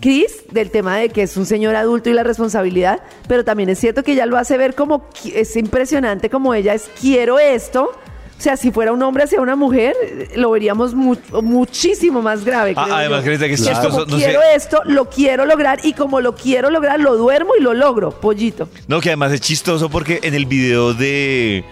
Chris 0.00 0.44
del 0.52 0.70
tema 0.70 0.96
de 0.96 1.08
que 1.08 1.22
es 1.24 1.36
un 1.36 1.44
señor 1.46 1.74
adulto 1.74 2.08
y 2.08 2.12
la 2.12 2.22
responsabilidad, 2.22 3.00
pero 3.26 3.44
también 3.44 3.68
es 3.68 3.80
cierto 3.80 4.04
que 4.04 4.12
ella 4.12 4.26
lo 4.26 4.36
hace 4.38 4.56
ver 4.56 4.76
como 4.76 5.04
es 5.34 5.56
impresionante 5.56 6.30
como 6.30 6.54
ella 6.54 6.74
es 6.74 6.88
quiero 7.00 7.40
esto. 7.40 7.90
O 8.38 8.40
sea, 8.40 8.56
si 8.56 8.70
fuera 8.70 8.92
un 8.92 9.02
hombre 9.02 9.24
hacia 9.24 9.40
una 9.40 9.56
mujer, 9.56 9.96
lo 10.36 10.52
veríamos 10.52 10.94
mu- 10.94 11.16
muchísimo 11.42 12.22
más 12.22 12.44
grave. 12.44 12.72
Ah, 12.76 12.86
además, 12.88 13.24
que 13.24 13.34
es 13.34 13.40
chistoso, 13.64 13.90
como 13.90 14.04
no 14.04 14.18
sé. 14.18 14.24
quiero 14.26 14.40
esto, 14.54 14.80
lo 14.84 15.06
quiero 15.10 15.44
lograr 15.44 15.80
y 15.82 15.92
como 15.92 16.20
lo 16.20 16.36
quiero 16.36 16.70
lograr, 16.70 17.00
lo 17.00 17.16
duermo 17.16 17.54
y 17.58 17.62
lo 17.62 17.74
logro, 17.74 18.12
pollito. 18.12 18.68
No, 18.86 19.00
que 19.00 19.08
además 19.08 19.32
es 19.32 19.40
chistoso 19.40 19.88
porque 19.90 20.20
en 20.22 20.34
el 20.34 20.46
video 20.46 20.94
de, 20.94 21.64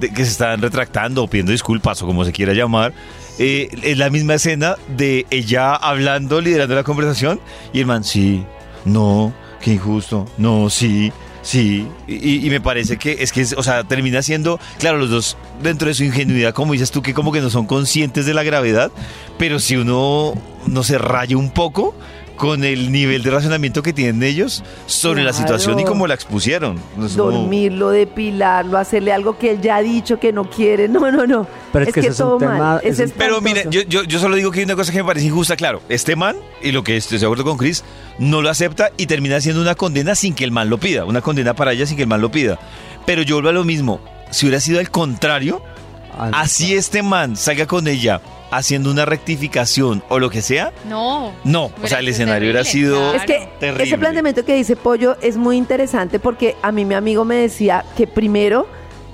de 0.00 0.08
que 0.08 0.24
se 0.24 0.30
están 0.30 0.62
retractando 0.62 1.22
o 1.24 1.28
pidiendo 1.28 1.52
disculpas 1.52 2.00
o 2.02 2.06
como 2.06 2.24
se 2.24 2.32
quiera 2.32 2.54
llamar, 2.54 2.94
eh, 3.38 3.68
es 3.82 3.98
la 3.98 4.08
misma 4.08 4.34
escena 4.34 4.76
de 4.96 5.26
ella 5.30 5.74
hablando, 5.74 6.40
liderando 6.40 6.74
la 6.74 6.84
conversación 6.84 7.38
y 7.74 7.80
el 7.80 7.86
man, 7.86 8.02
sí, 8.02 8.42
no, 8.86 9.34
qué 9.60 9.72
injusto, 9.74 10.24
no, 10.38 10.70
sí. 10.70 11.12
Sí, 11.44 11.86
y, 12.08 12.46
y 12.46 12.48
me 12.48 12.58
parece 12.62 12.96
que 12.96 13.18
es 13.20 13.30
que, 13.30 13.42
es- 13.42 13.52
o 13.52 13.62
sea, 13.62 13.84
termina 13.84 14.22
siendo, 14.22 14.58
claro, 14.78 14.96
los 14.96 15.10
dos 15.10 15.36
dentro 15.62 15.88
de 15.88 15.94
su 15.94 16.02
ingenuidad, 16.02 16.54
como 16.54 16.72
dices 16.72 16.90
tú, 16.90 17.02
que 17.02 17.12
como 17.12 17.32
que 17.32 17.42
no 17.42 17.50
son 17.50 17.66
conscientes 17.66 18.24
de 18.24 18.32
la 18.32 18.42
gravedad, 18.42 18.90
pero 19.38 19.58
si 19.58 19.76
uno 19.76 20.32
no 20.66 20.82
se 20.82 20.96
raya 20.96 21.36
un 21.36 21.50
poco 21.50 21.94
con 22.36 22.64
el 22.64 22.90
nivel 22.90 23.22
de 23.22 23.30
razonamiento 23.30 23.82
que 23.82 23.92
tienen 23.92 24.22
ellos 24.22 24.64
sobre 24.86 25.22
la 25.22 25.32
situación 25.32 25.78
y 25.78 25.84
cómo 25.84 26.06
la 26.06 26.14
expusieron. 26.14 26.80
Es 27.04 27.12
como- 27.12 27.30
Dormirlo, 27.30 27.90
depilarlo, 27.90 28.76
hacerle 28.78 29.12
algo 29.12 29.38
que 29.38 29.52
él 29.52 29.60
ya 29.60 29.76
ha 29.76 29.82
dicho 29.82 30.18
que 30.18 30.32
no 30.32 30.48
quiere. 30.50 30.88
No, 30.88 31.10
no, 31.12 31.26
no. 31.26 31.46
Pero 31.72 31.84
es 31.86 31.92
que 31.94 32.00
ese 32.00 32.08
es 32.10 32.20
un 32.20 32.26
todo 32.26 32.38
tema- 32.38 32.58
mal. 32.58 32.80
es 32.82 32.98
Es 32.98 33.10
un- 33.10 33.14
Pero 33.18 33.40
mire, 33.40 33.64
yo, 33.70 33.82
yo, 33.82 34.02
yo 34.04 34.18
solo 34.18 34.36
digo 34.36 34.50
que 34.50 34.60
hay 34.60 34.64
una 34.64 34.76
cosa 34.76 34.90
que 34.92 34.98
me 34.98 35.04
parece 35.04 35.26
injusta, 35.26 35.56
claro. 35.56 35.80
Este 35.88 36.16
man, 36.16 36.36
y 36.62 36.72
lo 36.72 36.82
que 36.84 36.96
estoy 36.96 37.18
de 37.18 37.26
acuerdo 37.26 37.44
con 37.44 37.56
Chris, 37.56 37.84
no 38.18 38.42
lo 38.42 38.50
acepta 38.50 38.90
y 38.96 39.06
termina 39.06 39.40
siendo 39.40 39.60
una 39.62 39.74
condena 39.74 40.14
sin 40.14 40.34
que 40.34 40.44
el 40.44 40.50
man 40.50 40.68
lo 40.70 40.78
pida. 40.78 41.04
Una 41.04 41.20
condena 41.20 41.54
para 41.54 41.72
ella 41.72 41.86
sin 41.86 41.96
que 41.96 42.02
el 42.02 42.08
man 42.08 42.20
lo 42.20 42.30
pida. 42.30 42.58
Pero 43.06 43.22
yo 43.22 43.36
vuelvo 43.36 43.50
a 43.50 43.52
lo 43.52 43.64
mismo. 43.64 44.00
Si 44.30 44.46
hubiera 44.46 44.60
sido 44.60 44.80
al 44.80 44.90
contrario, 44.90 45.62
Ah, 46.16 46.30
así 46.32 46.74
este 46.74 47.02
man 47.02 47.36
salga 47.36 47.66
con 47.66 47.88
ella 47.88 48.20
haciendo 48.56 48.90
una 48.90 49.04
rectificación 49.04 50.02
o 50.08 50.18
lo 50.18 50.30
que 50.30 50.42
sea, 50.42 50.72
No. 50.88 51.32
no. 51.44 51.70
O 51.82 51.86
sea, 51.86 51.98
el 52.00 52.08
escenario 52.08 52.46
hubiera 52.50 52.64
sido 52.64 52.96
claro. 52.98 53.16
Es 53.16 53.24
que 53.24 53.48
terrible. 53.60 53.84
ese 53.84 53.98
planteamiento 53.98 54.44
que 54.44 54.54
dice 54.54 54.76
Pollo 54.76 55.16
es 55.20 55.36
muy 55.36 55.56
interesante 55.56 56.18
porque 56.18 56.56
a 56.62 56.72
mí 56.72 56.84
mi 56.84 56.94
amigo 56.94 57.24
me 57.24 57.36
decía 57.36 57.84
que 57.96 58.06
primero 58.06 58.66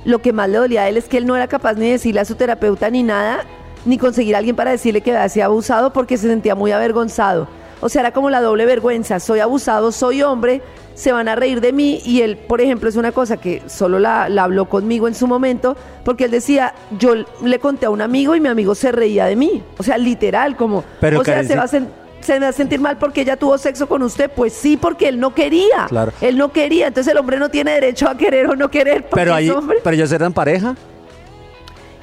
lo 0.04 0.20
que 0.20 0.32
más 0.32 0.48
le 0.48 0.58
dolía 0.58 0.82
a 0.82 0.88
él 0.88 0.96
es 0.96 1.04
que 1.08 1.16
él 1.18 1.26
no 1.26 1.36
era 1.36 1.46
capaz 1.48 1.74
ni 1.74 1.86
de 1.86 1.92
decirle 1.92 2.20
a 2.20 2.24
su 2.24 2.34
terapeuta 2.34 2.88
ni 2.90 3.02
nada, 3.02 3.44
ni 3.84 3.98
conseguir 3.98 4.34
a 4.34 4.38
alguien 4.38 4.56
para 4.56 4.70
decirle 4.70 5.00
que 5.00 5.10
había 5.14 5.28
sido 5.28 5.46
abusado 5.46 5.92
porque 5.92 6.16
se 6.16 6.28
sentía 6.28 6.54
muy 6.54 6.72
avergonzado. 6.72 7.48
O 7.82 7.88
sea, 7.88 8.00
era 8.00 8.12
como 8.12 8.28
la 8.30 8.40
doble 8.42 8.66
vergüenza, 8.66 9.20
soy 9.20 9.40
abusado, 9.40 9.90
soy 9.92 10.22
hombre, 10.22 10.60
se 11.00 11.12
van 11.12 11.28
a 11.28 11.34
reír 11.34 11.62
de 11.62 11.72
mí 11.72 12.02
y 12.04 12.20
él, 12.20 12.36
por 12.36 12.60
ejemplo, 12.60 12.86
es 12.86 12.96
una 12.96 13.10
cosa 13.10 13.38
que 13.38 13.62
solo 13.66 13.98
la, 13.98 14.28
la 14.28 14.44
habló 14.44 14.68
conmigo 14.68 15.08
en 15.08 15.14
su 15.14 15.26
momento 15.26 15.74
porque 16.04 16.24
él 16.24 16.30
decía, 16.30 16.74
yo 16.98 17.14
le 17.42 17.58
conté 17.58 17.86
a 17.86 17.90
un 17.90 18.02
amigo 18.02 18.36
y 18.36 18.40
mi 18.40 18.48
amigo 18.48 18.74
se 18.74 18.92
reía 18.92 19.24
de 19.24 19.34
mí. 19.34 19.62
O 19.78 19.82
sea, 19.82 19.96
literal, 19.96 20.56
como, 20.56 20.84
Pero, 21.00 21.20
o 21.20 21.24
sea, 21.24 21.42
se 21.42 21.56
va 21.56 21.62
a 21.62 21.68
se 21.68 22.34
me 22.34 22.40
va 22.40 22.48
a 22.48 22.52
sentir 22.52 22.80
mal 22.80 22.98
porque 22.98 23.22
ella 23.22 23.38
tuvo 23.38 23.56
sexo 23.56 23.88
con 23.88 24.02
usted. 24.02 24.30
Pues 24.30 24.52
sí, 24.52 24.76
porque 24.76 25.08
él 25.08 25.18
no 25.18 25.34
quería. 25.34 25.86
Claro. 25.88 26.12
Él 26.20 26.36
no 26.36 26.52
quería. 26.52 26.88
Entonces 26.88 27.10
el 27.10 27.18
hombre 27.18 27.38
no 27.38 27.48
tiene 27.48 27.72
derecho 27.72 28.06
a 28.06 28.14
querer 28.18 28.46
o 28.46 28.56
no 28.56 28.70
querer 28.70 29.04
porque 29.04 29.22
Pero 29.22 29.30
es 29.30 29.36
ahí, 29.38 29.48
hombre. 29.48 29.78
pero 29.82 29.96
ellos 29.96 30.12
eran 30.12 30.34
pareja. 30.34 30.76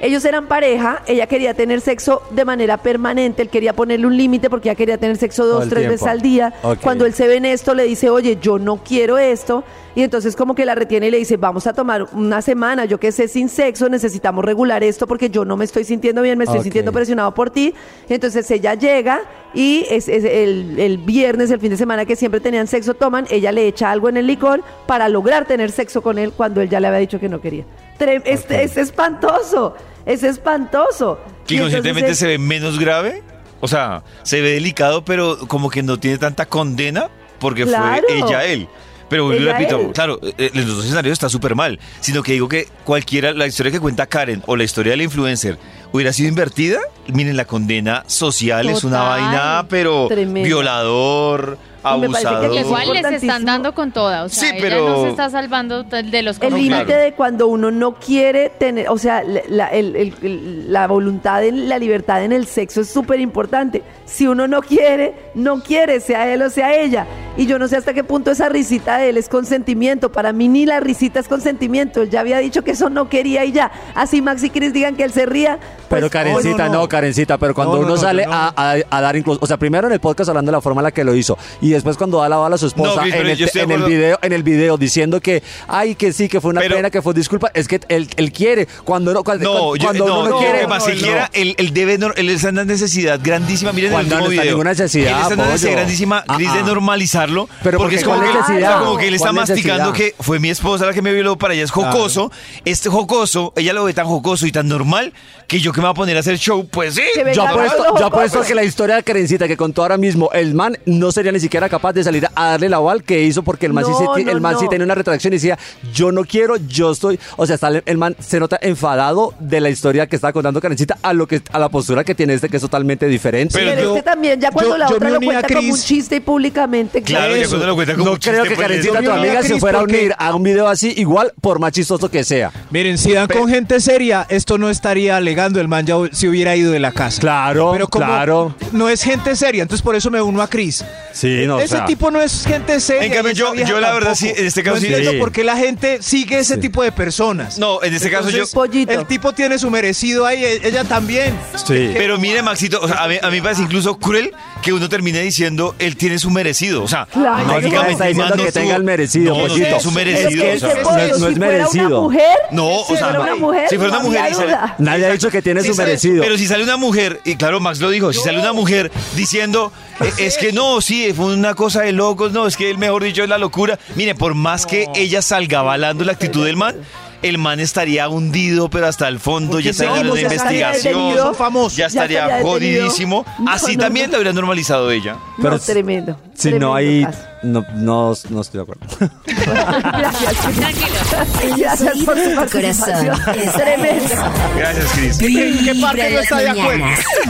Ellos 0.00 0.24
eran 0.24 0.46
pareja, 0.46 1.02
ella 1.06 1.26
quería 1.26 1.54
tener 1.54 1.80
sexo 1.80 2.22
de 2.30 2.44
manera 2.44 2.76
permanente, 2.76 3.42
él 3.42 3.48
quería 3.48 3.72
ponerle 3.72 4.06
un 4.06 4.16
límite 4.16 4.48
porque 4.48 4.68
ella 4.68 4.76
quería 4.76 4.96
tener 4.96 5.16
sexo 5.16 5.44
dos, 5.44 5.68
tres 5.68 5.80
tiempo. 5.80 5.92
veces 5.92 6.06
al 6.06 6.20
día. 6.20 6.54
Cuando 6.82 7.04
él 7.04 7.14
se 7.14 7.26
ve 7.26 7.36
en 7.36 7.44
esto, 7.44 7.74
le 7.74 7.82
dice, 7.84 8.08
oye, 8.08 8.38
yo 8.40 8.58
no 8.58 8.76
quiero 8.76 9.18
esto. 9.18 9.64
Y 9.96 10.02
entonces 10.04 10.36
como 10.36 10.54
que 10.54 10.64
la 10.64 10.76
retiene 10.76 11.08
y 11.08 11.10
le 11.10 11.18
dice, 11.18 11.36
vamos 11.36 11.66
a 11.66 11.72
tomar 11.72 12.06
una 12.12 12.40
semana, 12.40 12.84
yo 12.84 13.00
que 13.00 13.10
sé, 13.10 13.26
sin 13.26 13.48
sexo, 13.48 13.88
necesitamos 13.88 14.44
regular 14.44 14.84
esto 14.84 15.08
porque 15.08 15.28
yo 15.30 15.44
no 15.44 15.56
me 15.56 15.64
estoy 15.64 15.82
sintiendo 15.82 16.22
bien, 16.22 16.38
me 16.38 16.44
estoy 16.44 16.62
sintiendo 16.62 16.92
presionado 16.92 17.34
por 17.34 17.50
ti. 17.50 17.74
Entonces 18.08 18.48
ella 18.52 18.74
llega 18.74 19.22
y 19.54 19.86
es, 19.90 20.08
es 20.08 20.24
el, 20.24 20.78
el 20.78 20.98
viernes, 20.98 21.50
el 21.50 21.60
fin 21.60 21.70
de 21.70 21.76
semana 21.76 22.04
que 22.04 22.16
siempre 22.16 22.40
tenían 22.40 22.66
sexo, 22.66 22.94
toman, 22.94 23.26
ella 23.30 23.50
le 23.52 23.66
echa 23.66 23.90
algo 23.90 24.08
en 24.08 24.16
el 24.16 24.26
licor 24.26 24.62
para 24.86 25.08
lograr 25.08 25.46
tener 25.46 25.70
sexo 25.70 26.02
con 26.02 26.18
él 26.18 26.32
cuando 26.32 26.60
él 26.60 26.68
ya 26.68 26.80
le 26.80 26.88
había 26.88 27.00
dicho 27.00 27.18
que 27.20 27.28
no 27.28 27.40
quería. 27.40 27.64
Es, 27.98 28.46
es 28.50 28.76
espantoso, 28.76 29.74
es 30.06 30.22
espantoso. 30.22 31.18
Que 31.46 31.56
inconscientemente 31.56 32.14
se 32.14 32.26
ve 32.26 32.38
menos 32.38 32.78
grave. 32.78 33.22
O 33.60 33.66
sea, 33.66 34.04
se 34.22 34.40
ve 34.40 34.50
delicado, 34.52 35.04
pero 35.04 35.36
como 35.48 35.68
que 35.68 35.82
no 35.82 35.98
tiene 35.98 36.18
tanta 36.18 36.46
condena 36.46 37.08
porque 37.40 37.64
Claro. 37.64 38.02
fue 38.06 38.18
ella 38.18 38.44
él. 38.44 38.68
Pero 39.08 39.30
repito, 39.30 39.80
él. 39.80 39.92
claro, 39.92 40.20
eh, 40.22 40.50
en 40.52 40.66
los 40.66 40.76
dos 40.76 40.84
escenarios 40.84 41.12
está 41.12 41.28
súper 41.28 41.54
mal. 41.54 41.78
Sino 42.00 42.22
que 42.22 42.32
digo 42.32 42.48
que 42.48 42.68
cualquiera, 42.84 43.32
la 43.32 43.46
historia 43.46 43.72
que 43.72 43.80
cuenta 43.80 44.06
Karen 44.06 44.42
o 44.46 44.56
la 44.56 44.64
historia 44.64 44.92
del 44.92 45.02
influencer 45.02 45.58
hubiera 45.92 46.12
sido 46.12 46.28
invertida, 46.28 46.80
miren, 47.08 47.36
la 47.36 47.46
condena 47.46 48.04
social 48.06 48.68
es 48.68 48.84
una 48.84 49.02
vaina, 49.02 49.66
pero 49.68 50.08
violador, 50.08 51.58
Y 51.96 52.00
me 52.00 52.08
parece 52.08 52.22
que 52.28 52.34
abusador. 52.34 52.56
es 52.58 52.66
Igual 52.66 52.92
les 52.92 53.22
están 53.22 53.44
dando 53.44 53.74
con 53.74 53.92
toda, 53.92 54.24
o 54.24 54.28
sea, 54.28 54.50
Sí, 54.50 54.56
ella 54.56 54.62
pero- 54.68 54.88
no 54.88 55.02
se 55.04 55.08
está 55.10 55.30
salvando 55.30 55.82
de 55.84 56.22
los 56.22 56.40
El 56.40 56.54
límite 56.54 56.84
claro. 56.84 57.02
de 57.04 57.12
cuando 57.12 57.46
uno 57.46 57.70
no 57.70 57.94
quiere 57.94 58.50
tener, 58.50 58.88
o 58.88 58.98
sea, 58.98 59.22
la, 59.22 59.40
la- 59.48 59.66
el- 59.68 59.96
el- 59.96 60.14
el- 60.22 60.72
la 60.72 60.86
voluntad, 60.86 61.44
en 61.44 61.68
la 61.68 61.78
libertad 61.78 62.22
en 62.24 62.32
el 62.32 62.46
sexo 62.46 62.80
es 62.80 62.88
súper 62.90 63.20
importante. 63.20 63.82
Si 64.06 64.26
uno 64.26 64.48
no 64.48 64.62
quiere, 64.62 65.14
no 65.34 65.60
quiere, 65.62 66.00
sea 66.00 66.32
él 66.32 66.42
o 66.42 66.50
sea 66.50 66.74
ella. 66.74 67.06
Y 67.36 67.46
yo 67.46 67.58
no 67.58 67.68
sé 67.68 67.76
hasta 67.76 67.94
qué 67.94 68.02
punto 68.02 68.30
esa 68.32 68.48
risita 68.48 68.98
de 68.98 69.10
él 69.10 69.16
es 69.16 69.28
consentimiento. 69.28 70.10
Para 70.10 70.32
mí 70.32 70.48
ni 70.48 70.66
la 70.66 70.80
risita 70.80 71.20
es 71.20 71.28
consentimiento. 71.28 72.02
Él 72.02 72.10
ya 72.10 72.20
había 72.20 72.38
dicho 72.38 72.62
que 72.64 72.72
eso 72.72 72.90
no 72.90 73.08
quería 73.08 73.44
y 73.44 73.52
ya. 73.52 73.70
Así 73.94 74.20
Max 74.22 74.42
y 74.42 74.50
Chris 74.50 74.72
digan 74.72 74.96
que 74.96 75.04
él 75.04 75.12
se 75.12 75.24
ría. 75.26 75.58
pues, 75.58 76.00
Pero 76.00 76.10
Karencita, 76.10 76.66
no, 76.66 76.72
no, 76.72 76.80
no. 76.80 76.88
Karencita, 76.88 77.38
pero 77.38 77.54
cuando 77.54 77.74
No, 77.74 77.80
no, 77.82 77.86
uno 77.86 77.94
no, 77.96 78.00
sale 78.00 78.24
a, 78.28 78.52
a- 78.56 78.76
a 78.90 79.00
dar 79.00 79.14
incluso, 79.16 79.38
o 79.42 79.46
sea, 79.46 79.56
primero 79.56 79.86
en 79.86 79.92
el 79.92 80.00
podcast 80.00 80.28
hablando 80.30 80.50
de 80.50 80.56
la 80.56 80.60
forma 80.60 80.80
en 80.80 80.84
la 80.84 80.90
que 80.90 81.04
lo 81.04 81.14
hizo 81.14 81.38
y 81.60 81.74
después 81.78 81.96
cuando 81.96 82.20
da 82.20 82.28
la 82.28 82.36
bala 82.36 82.54
a 82.56 82.58
su 82.58 82.66
esposa 82.66 82.96
No, 82.96 83.06
en, 83.06 83.26
el, 83.26 83.36
yo 83.36 83.46
en 83.54 83.70
el 83.70 83.82
video, 83.84 84.18
en 84.22 84.32
el 84.32 84.42
video 84.42 84.76
diciendo 84.76 85.20
que 85.20 85.42
ay 85.66 85.94
que 85.94 86.12
sí, 86.12 86.28
que 86.28 86.40
fue 86.40 86.50
una 86.50 86.60
Pero- 86.60 86.76
pena, 86.76 86.90
que 86.90 87.02
fue 87.02 87.14
disculpa, 87.14 87.50
es 87.54 87.66
que 87.68 87.80
él, 87.88 88.08
él 88.16 88.32
quiere 88.32 88.66
cuando 88.84 89.12
no 89.12 89.24
cuando, 89.24 89.44
No, 89.52 89.76
yo, 89.76 89.84
cuando 89.86 90.06
no, 90.06 90.20
uno 90.20 90.24
no, 90.24 90.30
no, 90.36 90.38
quiere, 90.38 90.60
que 90.60 90.66
más, 90.66 90.84
si 90.84 90.92
no, 90.92 90.98
quiera, 90.98 91.30
él, 91.32 91.54
él 91.58 91.72
debe, 91.72 91.98
él 92.16 92.28
está 92.30 92.48
en 92.50 92.54
una 92.56 92.64
necesidad 92.64 93.20
grandísima, 93.22 93.72
miren 93.72 93.90
el 93.90 93.94
Cuando 93.94 94.14
último 94.16 94.26
no 94.26 94.30
está 94.32 94.42
video. 94.42 94.54
ninguna 94.54 94.70
necesidad, 94.70 95.12
Él 95.16 95.22
está 95.22 95.34
en 95.34 95.40
una 95.40 95.48
necesidad 95.50 95.72
grandísima, 95.72 96.24
Ah, 96.28 96.36
Cris, 96.36 96.52
de 96.52 96.58
ah. 96.60 96.62
normalizarlo, 96.62 97.48
Pero 97.62 97.78
porque 97.78 97.78
porque 97.78 97.96
es 97.96 98.04
como 98.04 98.16
¿cuál 98.18 98.46
que, 98.46 98.60
sea, 98.60 98.78
como 98.78 98.96
que 98.98 99.08
él 99.08 99.14
está 99.14 99.26
¿Cuál 99.28 99.34
masticando 99.36 99.90
necesidad? 99.92 100.14
que 100.16 100.22
fue 100.22 100.38
mi 100.38 100.50
esposa 100.50 100.86
la 100.86 100.92
que 100.92 101.02
me 101.02 101.12
violó, 101.12 101.36
para 101.38 101.54
ella 101.54 101.64
es 101.64 101.70
jocoso, 101.70 102.30
este 102.64 102.88
jocoso, 102.88 103.52
ella 103.56 103.72
lo 103.72 103.84
ve 103.84 103.94
tan 103.94 104.06
jocoso 104.06 104.46
y 104.46 104.52
tan 104.52 104.68
normal, 104.68 105.12
que 105.46 105.60
yo 105.60 105.72
que 105.72 105.80
me 105.80 105.86
voy 105.86 105.92
a 105.92 105.94
poner 105.94 106.16
a 106.16 106.20
hacer 106.20 106.38
show, 106.38 106.66
pues 106.68 106.94
sí. 106.94 107.02
Yo 107.16 107.22
Claro, 107.32 107.50
apuesto, 107.60 107.84
no, 107.94 107.98
yo 107.98 108.06
apuesto 108.06 108.38
pues. 108.38 108.48
que 108.48 108.54
la 108.54 108.64
historia 108.64 108.96
de 108.96 109.02
Karencita 109.02 109.48
que 109.48 109.56
contó 109.56 109.82
ahora 109.82 109.96
mismo, 109.96 110.30
el 110.32 110.54
man 110.54 110.76
no 110.84 111.10
sería 111.10 111.32
ni 111.32 111.40
siquiera 111.40 111.57
siquiera 111.58 111.66
era 111.66 111.68
capaz 111.68 111.92
de 111.92 112.04
salir 112.04 112.26
a 112.34 112.50
darle 112.50 112.66
el 112.66 112.74
aval 112.74 113.02
que 113.02 113.22
hizo 113.22 113.42
porque 113.42 113.66
el 113.66 113.72
man, 113.72 113.84
sí, 113.84 113.90
No, 113.90 113.98
se- 113.98 114.24
no, 114.24 114.30
el 114.30 114.40
man 114.40 114.56
sí 114.60 114.66
tenía 114.68 114.84
una 114.84 114.94
retracción 114.94 115.32
y 115.32 115.36
decía, 115.36 115.58
yo 115.92 116.12
no 116.12 116.24
quiero, 116.24 116.56
yo 116.56 116.92
estoy, 116.92 117.18
o 117.36 117.46
sea, 117.46 117.54
está 117.56 117.68
el, 117.68 117.82
el 117.84 117.98
man 117.98 118.14
se 118.20 118.38
nota 118.40 118.58
enfadado 118.62 119.34
de 119.40 119.60
la 119.60 119.70
historia 119.70 120.06
que 120.06 120.16
está 120.16 120.32
contando 120.32 120.60
Karencita 120.60 120.98
a 121.02 121.12
lo 121.12 121.26
que 121.26 121.42
a 121.52 121.58
la 121.58 121.68
postura 121.68 122.04
que 122.04 122.14
tiene 122.14 122.34
este 122.34 122.48
que 122.48 122.56
es 122.56 122.62
totalmente 122.62 123.06
diferente. 123.06 123.54
Pero 123.54 123.70
Pero 123.70 123.82
yo- 123.82 123.96
este 123.96 124.02
también, 124.02 124.40
ya 124.40 124.50
cuando 124.50 124.70
yo- 124.72 124.78
la 124.78 124.88
yo 124.88 124.96
otra 124.96 125.10
lo 125.10 125.20
cuenta 125.20 125.48
como 125.48 125.72
un 125.72 125.78
chiste 125.80 126.16
y 126.16 126.20
públicamente. 126.20 127.02
Claro, 127.02 127.36
ya 127.36 127.48
cuando 127.48 127.66
lo 127.66 127.74
cuenta 127.74 127.92
como 127.94 128.04
no 128.06 128.12
un 128.12 128.18
creo 128.18 128.34
chiste, 128.44 128.48
que 128.50 128.54
pues, 128.54 128.68
Karencita, 128.68 129.02
tu 129.02 129.10
amiga, 129.10 129.42
se 129.42 129.58
fuera 129.58 129.80
a 129.80 129.82
unir 129.82 130.14
a 130.18 130.34
un 130.34 130.42
video 130.42 130.68
así, 130.68 130.92
igual, 130.96 131.32
por 131.40 131.58
más 131.58 131.72
chistoso 131.72 132.10
que 132.10 132.24
sea. 132.24 132.52
Miren, 132.70 132.98
si 132.98 133.12
dan 133.12 133.28
con 133.28 133.48
gente 133.48 133.80
seria, 133.80 134.26
esto 134.28 134.58
no 134.58 134.70
estaría 134.70 135.16
alegando, 135.16 135.60
el 135.60 135.68
man 135.68 135.86
ya 135.86 135.96
se 136.12 136.28
hubiera 136.28 136.54
ido 136.56 136.70
de 136.72 136.78
la 136.80 136.92
casa. 136.92 137.20
Claro, 137.20 137.70
Pero 137.72 137.88
como 137.88 138.06
claro. 138.06 138.54
no 138.72 138.88
es 138.88 139.02
gente 139.02 139.34
seria, 139.36 139.62
entonces 139.62 139.82
por 139.82 139.96
eso 139.96 140.10
me 140.10 140.20
uno 140.22 140.42
a 140.42 140.48
Cris. 140.48 140.84
Sí, 141.12 141.44
no, 141.48 141.56
o 141.56 141.60
Ese 141.60 141.76
sea, 141.76 141.84
tipo 141.86 142.10
no 142.10 142.20
es 142.20 142.44
gente 142.46 142.78
seria. 142.80 143.04
En 143.06 143.12
cambio, 143.12 143.32
yo- 143.32 143.54
la 143.80 143.92
verdad 143.92 144.08
tampoco. 144.10 144.14
sí, 144.14 144.32
en 144.36 144.46
este 144.46 144.62
caso 144.62 144.76
no 144.76 144.80
sí- 144.80 144.86
entiendo 144.86 145.10
Sí. 145.12 145.18
por 145.18 145.32
qué 145.32 145.42
la 145.44 145.56
gente 145.56 145.98
sigue 146.02 146.38
ese 146.38 146.54
Sí. 146.54 146.60
tipo 146.60 146.82
de 146.82 146.92
personas. 146.92 147.58
No, 147.58 147.82
en 147.82 147.94
este 147.94 148.10
caso 148.10 148.30
yo... 148.30 148.44
Pollito. 148.52 148.92
El 148.92 149.06
tipo 149.06 149.32
tiene 149.32 149.58
su 149.58 149.70
merecido 149.70 150.24
ahí, 150.26 150.44
e- 150.44 150.60
ella 150.68 150.84
también. 150.84 151.34
Sí. 151.56 151.90
Pero 151.94 152.18
mire, 152.18 152.42
Maxito, 152.42 152.80
o 152.80 152.86
sea, 152.88 153.02
a, 153.04 153.08
mí, 153.08 153.16
a 153.20 153.28
mí 153.30 153.36
me 153.38 153.42
parece 153.42 153.62
incluso 153.62 153.98
cruel 153.98 154.32
que 154.62 154.72
uno 154.72 154.88
termine 154.88 155.20
diciendo 155.20 155.74
él 155.78 155.96
tiene 155.96 156.18
su 156.18 156.30
merecido. 156.30 156.82
O 156.82 156.88
sea, 156.88 157.06
Claro. 157.06 157.44
No, 157.46 157.58
es 157.58 157.66
que 157.66 157.76
está 157.76 158.06
diciendo 158.06 158.36
no 158.36 158.44
que 158.44 158.52
tenga 158.52 158.76
el 158.76 158.84
merecido, 158.84 159.34
No, 159.34 159.40
no 159.42 159.48
pollito. 159.48 159.66
tiene 159.66 159.80
su 159.80 159.90
merecido. 159.92 160.44
Es 160.44 160.60
que 160.62 160.66
o 160.66 160.68
sea, 160.68 160.70
Ese 160.72 160.82
no 160.82 160.88
pollo, 160.88 160.98
es- 161.02 161.18
no 161.20 161.28
es 161.28 161.34
si 161.34 161.38
fuera 161.40 161.52
merecido. 161.58 161.86
una 161.86 162.00
mujer, 162.00 162.36
No, 162.52 162.62
si 162.86 162.92
o 162.92 162.96
sea, 162.96 163.06
fuera 163.06 163.20
una 163.22 163.34
mujer, 163.36 163.68
si 163.70 163.76
fuera 163.76 163.90
una 163.92 163.98
no 164.02 164.04
mujer. 164.04 164.58
Nadie 164.78 165.06
ha 165.06 165.12
dicho 165.12 165.30
que 165.30 165.42
tiene 165.42 165.62
su 165.62 165.74
merecido. 165.74 166.22
Pero 166.22 166.36
si 166.38 166.46
sale 166.46 166.64
una 166.64 166.76
mujer, 166.76 167.20
y 167.24 167.36
claro, 167.36 167.60
Max 167.60 167.80
lo 167.80 167.90
dijo, 167.90 168.12
si 168.12 168.20
sale 168.20 168.38
una 168.40 168.52
mujer 168.52 168.90
diciendo, 169.16 169.72
es 170.18 170.38
que 170.38 170.52
no, 170.52 170.80
sí, 170.80 171.12
fue 171.12 171.26
una 171.26 171.54
cosa 171.54 171.82
de 171.82 171.92
locos, 171.92 172.32
no, 172.32 172.46
es 172.46 172.56
que 172.56 172.70
él, 172.70 172.78
mejor 172.78 173.02
dicho, 173.02 173.22
es 173.22 173.28
la 173.28 173.38
locura. 173.38 173.78
Mire, 173.96 174.14
por 174.14 174.34
más 174.34 174.66
que 174.66 174.86
ella 174.94 175.22
salga 175.22 175.60
avalando 175.60 176.04
la 176.04 176.12
actitud 176.12 176.44
del 176.44 176.56
man, 176.56 176.76
el 177.22 177.38
man 177.38 177.60
estaría 177.60 178.08
hundido, 178.08 178.68
pero 178.70 178.86
hasta 178.86 179.08
el 179.08 179.18
fondo, 179.20 179.52
Porque 179.52 179.64
ya 179.64 179.70
estaría 179.70 179.90
en 179.92 179.96
seguimos, 179.98 180.18
una 180.20 180.28
ya 180.28 180.34
estaría 180.36 180.60
investigación, 180.68 181.02
detenido. 181.02 181.24
Son 181.26 181.34
famosos. 181.34 181.76
ya 181.76 181.82
Ya 181.82 181.86
estaría 181.86 182.18
estaría 182.20 182.36
detenido. 182.36 182.80
jodidísimo. 182.82 183.26
No, 183.40 183.50
Así 183.50 183.76
no, 183.76 183.82
también 183.84 184.06
no. 184.06 184.12
lo 184.12 184.16
habría 184.18 184.32
normalizado 184.32 184.90
ella. 184.90 185.16
Pero 185.36 185.50
no, 185.50 185.58
tremendo. 185.58 186.20
Si 186.34 186.40
tremendo 186.42 186.66
no 186.68 186.74
hay... 186.74 187.06
No, 187.40 187.64
no, 187.74 188.14
no 188.30 188.40
estoy 188.40 188.58
de 188.58 188.62
acuerdo. 188.62 188.86
Gracias. 189.26 190.36
Tranquilo. 190.56 191.56
Gracias 191.56 191.98
por 192.04 192.14
tu 192.16 192.34
corazón. 192.52 193.10
Esta 193.36 193.52
Tremendo. 193.52 194.14
Gracias, 194.56 194.92
Cris. 194.92 195.18
¿Qué 195.18 195.74
parte 195.80 196.10
no 196.12 196.18
está 196.20 196.36
de 196.38 196.48
acuerdo? 196.50 196.84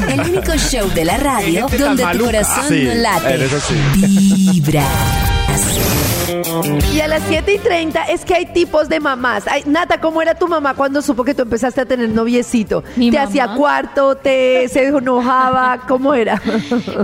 El 0.09 0.21
único 0.21 0.53
show 0.57 0.89
de 0.95 1.05
la 1.05 1.17
radio 1.19 1.67
tan 1.67 1.79
donde 1.79 2.07
tu 2.19 2.25
corazón 2.25 2.65
Sí, 2.69 2.85
no 2.85 2.95
late. 2.95 3.35
en 3.35 3.43
eso 3.43 3.61
sí. 3.61 3.75
Vibra. 4.53 4.85
Y 6.95 7.01
a 7.01 7.09
las 7.09 7.23
7 7.29 7.55
y 7.55 7.59
30 7.59 8.05
es 8.05 8.25
que 8.25 8.35
hay 8.35 8.47
tipos 8.47 8.89
de 8.89 9.01
mamás. 9.01 9.45
Ay, 9.47 9.63
Nata, 9.67 9.99
¿cómo 10.01 10.21
era 10.21 10.35
tu 10.35 10.47
mamá 10.47 10.75
cuando 10.75 11.01
supo 11.01 11.25
que 11.25 11.35
tú 11.35 11.43
empezaste 11.43 11.81
a 11.81 11.87
tener 11.87 12.09
noviecito? 12.11 12.85
Mi 12.97 13.11
¿Te 13.11 13.17
mamá. 13.17 13.29
hacía 13.29 13.49
cuarto? 13.55 14.17
¿Te 14.17 14.69
se 14.73 14.89
enojaba? 14.89 15.79
¿Cómo 15.89 16.13
era? 16.15 16.41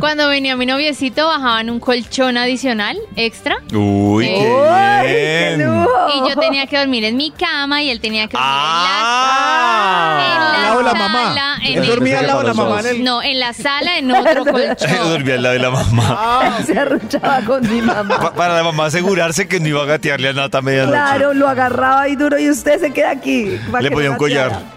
Cuando 0.01 0.29
venía 0.29 0.57
mi 0.57 0.67
noviecito 0.67 1.27
bajaban 1.27 1.71
un 1.71 1.81
colchón 1.81 2.37
adicional 2.37 2.99
extra 3.17 3.57
Uy, 3.73 3.79
¡Uy, 3.79 4.27
qué 4.27 4.37
¡Uy, 4.41 5.07
qué 5.07 5.55
bien. 5.57 5.67
lujo! 5.75 5.91
y 6.15 6.29
yo 6.29 6.37
tenía 6.37 6.67
que 6.67 6.79
dormir 6.79 7.05
en 7.05 7.17
mi 7.17 7.31
cama 7.31 7.83
y 7.83 7.91
él 7.91 8.01
tenía 8.01 8.27
que 8.29 8.37
dormir 8.37 8.51
Ah. 8.53 10.21
en 10.21 10.41
la, 10.41 10.51
Al 10.51 10.57
en 10.57 10.63
lado 10.63 10.79
de 10.79 10.85
la 10.85 10.91
sala, 10.93 11.09
mamá. 11.09 11.57
en 11.65 11.73
Él 11.73 11.79
el- 11.85 11.87
dormía 11.89 12.19
al 12.21 12.27
lado 12.27 12.41
de 12.41 12.47
la 12.49 12.55
mamá. 12.55 12.81
en 12.81 12.87
el- 12.87 13.05
no, 13.05 13.23
en 13.23 13.41
la 13.41 13.53
sala 13.53 13.99
en 13.99 14.11
otro 14.15 14.45
colchón. 14.45 14.91
Dormía 15.11 15.35
al 15.35 15.43
lado 15.43 15.53
de 15.55 15.61
la 15.61 15.71
mamá. 15.71 16.59
Se 16.67 16.79
arruchaba 16.79 17.41
con 17.43 17.63
mi 17.75 17.81
mamá. 17.81 18.19
Pa- 18.19 18.33
para 18.35 18.55
la 18.55 18.63
mamá 18.63 18.91
asegurarse 19.15 19.49
que 19.49 19.61
no 19.61 19.69
iba 19.69 19.83
a 19.83 19.87
gatearle 19.87 20.29
a 20.29 20.33
Nata 20.33 20.59
a 20.59 20.63
medianoche. 20.63 20.93
Claro, 20.93 21.35
lo 21.35 21.49
agarraba 21.49 22.03
ahí 22.03 22.17
duro 22.17 22.39
y 22.39 22.51
usted 22.51 22.81
se 22.81 22.93
queda 22.93 23.11
aquí. 23.11 23.59
Le 23.81 23.91
ponía 23.91 24.11
un 24.11 24.17
collar. 24.17 24.74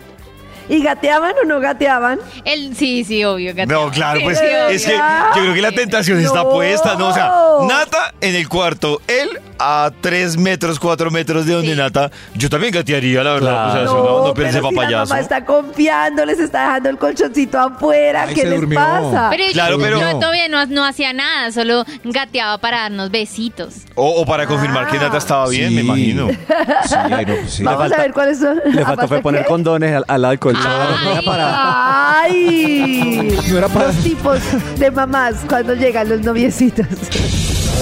¿Y 0.70 0.82
gateaban 0.84 1.34
o 1.42 1.46
no 1.46 1.60
gateaban? 1.60 2.20
Él, 2.44 2.76
sí, 2.76 3.04
sí, 3.04 3.24
obvio. 3.24 3.56
que 3.56 3.66
No, 3.66 3.90
claro, 3.92 4.20
pues 4.24 4.38
sí, 4.40 4.46
es 4.70 4.86
que 4.86 4.94
yo 4.94 5.42
creo 5.42 5.54
que 5.54 5.62
la 5.62 5.72
tentación 5.72 6.20
está 6.20 6.44
No. 6.44 6.50
puesta, 6.52 6.96
¿no? 6.96 7.08
O 7.10 7.14
sea, 7.14 7.32
Nata 7.68 8.14
en 8.22 8.36
el 8.36 8.48
cuarto, 8.50 9.02
él 9.08 9.30
a 9.60 9.92
tres 10.02 10.38
metros, 10.38 10.80
cuatro 10.80 11.10
metros 11.10 11.46
de 11.46 11.54
donde 11.54 11.72
Sí. 11.72 11.78
Nata, 11.78 12.12
yo 12.36 12.50
también 12.50 12.72
gatearía, 12.74 13.24
la 13.24 13.34
verdad. 13.34 13.70
O 13.70 13.72
sea, 13.72 13.84
eso 13.84 13.94
no, 14.04 14.28
no 14.28 14.34
pero 14.34 14.50
si 14.50 14.56
la 14.56 14.62
papayazo. 14.62 15.06
mamá 15.08 15.20
está 15.22 15.46
confiando, 15.46 16.26
les 16.26 16.40
está 16.40 16.62
dejando 16.66 16.90
el 16.90 16.98
colchoncito 16.98 17.58
afuera. 17.60 18.26
Ay, 18.28 18.36
¿Qué 18.36 18.44
les 18.46 18.60
durmió. 18.60 18.80
pasa? 18.80 19.28
Pero 19.32 19.44
Claro, 19.54 19.78
yo, 19.78 19.84
pero- 19.84 20.00
yo 20.00 20.20
todavía 20.20 20.48
no, 20.48 20.66
no 20.68 20.86
hacía 20.86 21.14
nada, 21.14 21.52
solo 21.52 21.86
gateaba 22.04 22.58
para 22.60 22.82
darnos 22.82 23.10
besitos. 23.10 23.74
O, 23.96 24.22
o 24.22 24.26
para 24.26 24.46
confirmar 24.46 24.88
que 24.88 24.98
Nata 24.98 25.18
estaba 25.18 25.48
bien, 25.50 25.74
me 25.74 25.82
imagino. 25.82 26.28
Sí, 26.30 26.96
no, 27.26 27.34
sí. 27.48 27.64
Vamos 27.64 27.80
falta- 27.82 27.96
a 27.96 28.02
ver 28.02 28.14
cuáles 28.14 28.40
son. 28.40 28.62
Le 28.66 28.82
¿A 28.82 28.86
faltó 28.86 29.08
fue 29.08 29.22
poner 29.22 29.42
qué? 29.44 29.48
condones 29.48 29.96
al, 29.96 30.06
al 30.08 30.26
lado 30.64 30.80
del 30.92 31.04
colchón. 31.24 31.36
Ay. 31.40 32.82
¡Ay! 32.84 33.40
No 33.50 33.58
era 33.58 33.68
para- 33.68 33.88
Los 33.88 33.96
tipos 34.04 34.40
de 34.78 34.92
mamás 34.92 35.36
cuando 35.48 35.74
llegan 35.74 36.10
los 36.10 36.22
noviecitos. 36.22 36.86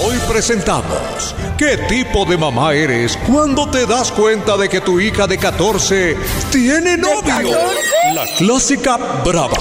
Hoy 0.05 0.17
presentamos 0.29 1.33
¿Qué 1.57 1.77
tipo 1.87 2.25
de 2.25 2.37
mamá 2.37 2.73
eres 2.73 3.17
cuando 3.31 3.69
te 3.69 3.85
das 3.85 4.11
cuenta 4.11 4.57
de 4.57 4.67
que 4.67 4.81
tu 4.81 4.99
hija 4.99 5.25
de 5.25 5.37
14 5.37 6.17
tiene 6.51 6.97
novio? 6.97 7.57
La 8.13 8.25
clásica 8.37 8.97
brava. 9.23 9.55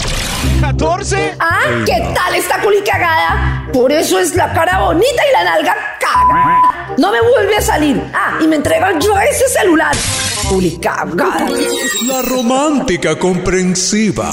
¿14? 0.61 1.37
Ah, 1.39 1.61
¿qué 1.87 2.05
tal 2.15 2.35
esta 2.35 2.61
culicagada? 2.61 3.65
Por 3.73 3.93
eso 3.93 4.19
es 4.19 4.35
la 4.35 4.53
cara 4.53 4.81
bonita 4.81 5.23
y 5.29 5.33
la 5.33 5.45
nalga 5.45 5.77
caga. 6.01 6.95
No 6.99 7.13
me 7.13 7.21
vuelve 7.21 7.57
a 7.57 7.61
salir. 7.63 8.03
Ah, 8.13 8.39
y 8.41 8.49
me 8.49 8.57
entregan 8.57 9.01
yo 9.01 9.17
ese 9.19 9.49
celular. 9.49 9.95
La 12.07 12.23
romántica 12.23 13.19
comprensiva. 13.19 14.31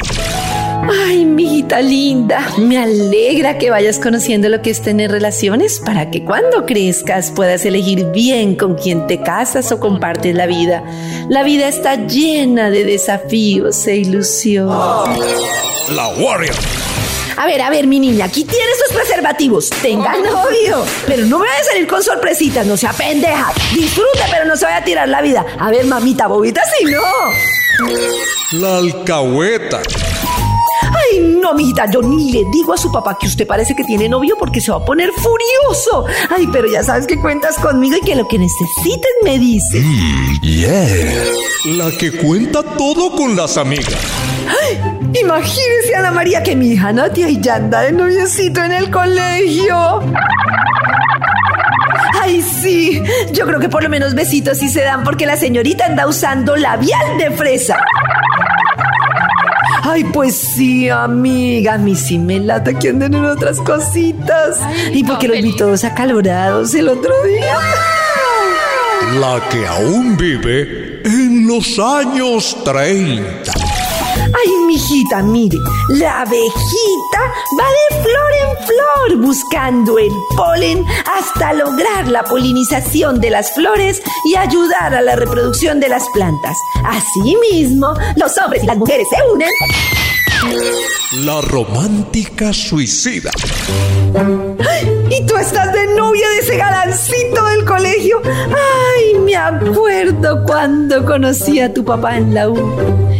Ay, 1.07 1.25
mijita 1.25 1.79
linda, 1.81 2.47
me 2.57 2.77
alegra 2.77 3.57
que 3.57 3.69
vayas 3.69 3.97
conociendo 3.99 4.49
lo 4.49 4.61
que 4.61 4.71
es 4.71 4.81
tener 4.81 5.11
relaciones 5.11 5.79
para 5.79 6.09
que 6.09 6.25
cuando 6.25 6.65
crezcas 6.65 7.31
puedas 7.31 7.65
elegir 7.65 8.05
bien 8.11 8.55
con 8.55 8.75
quién 8.75 9.07
te 9.07 9.21
casas 9.21 9.71
o 9.71 9.79
compartes 9.79 10.35
la 10.35 10.47
vida. 10.47 10.83
La 11.29 11.43
vida 11.43 11.67
está 11.67 12.07
llena 12.07 12.69
de 12.69 12.83
desafíos 12.83 13.87
e 13.87 13.97
ilusión. 13.97 14.69
La 15.95 16.07
Warrior. 16.19 16.55
A 17.41 17.47
ver, 17.47 17.59
a 17.59 17.71
ver, 17.71 17.87
mi 17.87 17.99
niña, 17.99 18.25
aquí 18.25 18.43
tienes 18.43 18.77
sus 18.85 18.95
preservativos. 18.95 19.71
Tenga 19.81 20.15
novio. 20.15 20.85
Pero 21.07 21.25
no 21.25 21.39
me 21.39 21.47
vaya 21.47 21.59
a 21.59 21.63
salir 21.63 21.87
con 21.87 22.03
sorpresitas, 22.03 22.67
no 22.67 22.77
sea 22.77 22.93
pendeja. 22.93 23.51
Disfrute, 23.73 24.19
pero 24.29 24.45
no 24.45 24.55
se 24.55 24.65
vaya 24.65 24.77
a 24.77 24.83
tirar 24.83 25.09
la 25.09 25.23
vida. 25.23 25.43
A 25.57 25.71
ver, 25.71 25.87
mamita, 25.87 26.27
bobita, 26.27 26.61
si 26.77 26.85
no. 26.85 27.01
La 28.51 28.77
alcahueta. 28.77 29.81
Ay, 30.83 31.19
no, 31.41 31.55
mijita, 31.55 31.89
yo 31.89 32.03
ni 32.03 32.31
le 32.31 32.43
digo 32.51 32.73
a 32.75 32.77
su 32.77 32.91
papá 32.91 33.17
que 33.19 33.25
usted 33.25 33.47
parece 33.47 33.75
que 33.75 33.85
tiene 33.85 34.07
novio 34.07 34.35
porque 34.37 34.61
se 34.61 34.69
va 34.71 34.77
a 34.77 34.85
poner 34.85 35.09
furioso. 35.11 36.05
Ay, 36.29 36.47
pero 36.53 36.71
ya 36.71 36.83
sabes 36.83 37.07
que 37.07 37.19
cuentas 37.19 37.55
conmigo 37.55 37.97
y 37.97 38.01
que 38.01 38.13
lo 38.13 38.27
que 38.27 38.37
necesites 38.37 39.11
me 39.23 39.39
dices. 39.39 39.83
La 41.65 41.89
que 41.97 42.11
cuenta 42.11 42.61
todo 42.61 43.15
con 43.15 43.35
las 43.35 43.57
amigas. 43.57 43.97
Imagínese, 45.19 45.95
Ana 45.97 46.11
María, 46.11 46.41
que 46.43 46.55
mi 46.55 46.69
hija 46.71 46.91
Natia 46.93 47.29
y 47.29 47.39
ya 47.39 47.55
anda 47.55 47.81
de 47.81 47.91
noviecito 47.91 48.63
en 48.63 48.71
el 48.71 48.89
colegio. 48.89 50.01
Ay, 52.21 52.41
sí. 52.41 53.01
Yo 53.33 53.45
creo 53.45 53.59
que 53.59 53.69
por 53.69 53.83
lo 53.83 53.89
menos 53.89 54.13
besitos 54.13 54.57
sí 54.59 54.69
se 54.69 54.81
dan 54.81 55.03
porque 55.03 55.25
la 55.25 55.37
señorita 55.37 55.85
anda 55.85 56.07
usando 56.07 56.55
labial 56.55 57.17
de 57.17 57.31
fresa. 57.31 57.77
Ay, 59.83 60.03
pues 60.05 60.37
sí, 60.37 60.89
amiga. 60.89 61.73
A 61.73 61.77
mí 61.77 61.95
sí 61.95 62.17
me 62.19 62.39
lata 62.39 62.77
que 62.77 62.89
anden 62.89 63.15
en 63.15 63.25
otras 63.25 63.59
cositas. 63.59 64.59
y 64.93 65.03
porque 65.03 65.27
los 65.27 65.41
vi 65.41 65.55
todos 65.55 65.83
acalorados 65.83 66.73
el 66.75 66.87
otro 66.87 67.11
día. 67.23 67.57
La 69.19 69.41
que 69.49 69.67
aún 69.67 70.15
vive 70.15 71.01
en 71.03 71.47
los 71.47 71.77
años 71.79 72.55
30. 72.63 73.60
Ay, 74.43 74.51
mijita, 74.65 75.21
mire, 75.21 75.57
la 75.89 76.21
abejita 76.21 77.21
va 77.59 77.65
de 77.67 78.01
flor 78.01 78.31
en 78.41 78.57
flor 78.65 79.25
buscando 79.25 79.97
el 79.99 80.11
polen 80.35 80.83
hasta 81.17 81.53
lograr 81.53 82.07
la 82.07 82.23
polinización 82.23 83.19
de 83.19 83.29
las 83.29 83.51
flores 83.53 84.01
y 84.25 84.35
ayudar 84.35 84.95
a 84.95 85.01
la 85.01 85.15
reproducción 85.15 85.79
de 85.79 85.89
las 85.89 86.07
plantas. 86.09 86.57
Asimismo, 86.83 87.93
los 88.15 88.37
hombres 88.37 88.63
y 88.63 88.67
las 88.67 88.77
mujeres 88.77 89.07
se 89.09 89.31
unen. 89.31 89.49
La 91.23 91.41
romántica 91.41 92.51
suicida. 92.51 93.31
Y 95.09 95.25
tú 95.25 95.37
estás 95.37 95.71
de 95.73 95.87
novia 95.95 96.27
de 96.29 96.39
ese 96.39 96.57
galancito 96.57 97.45
del 97.45 97.65
colegio. 97.65 98.21
Ay, 98.25 98.70
Recuerdo 100.21 100.45
cuando 100.45 101.03
conocí 101.03 101.59
a 101.59 101.73
tu 101.73 101.83
papá 101.83 102.17
en 102.17 102.35
la 102.35 102.47
U. 102.47 102.55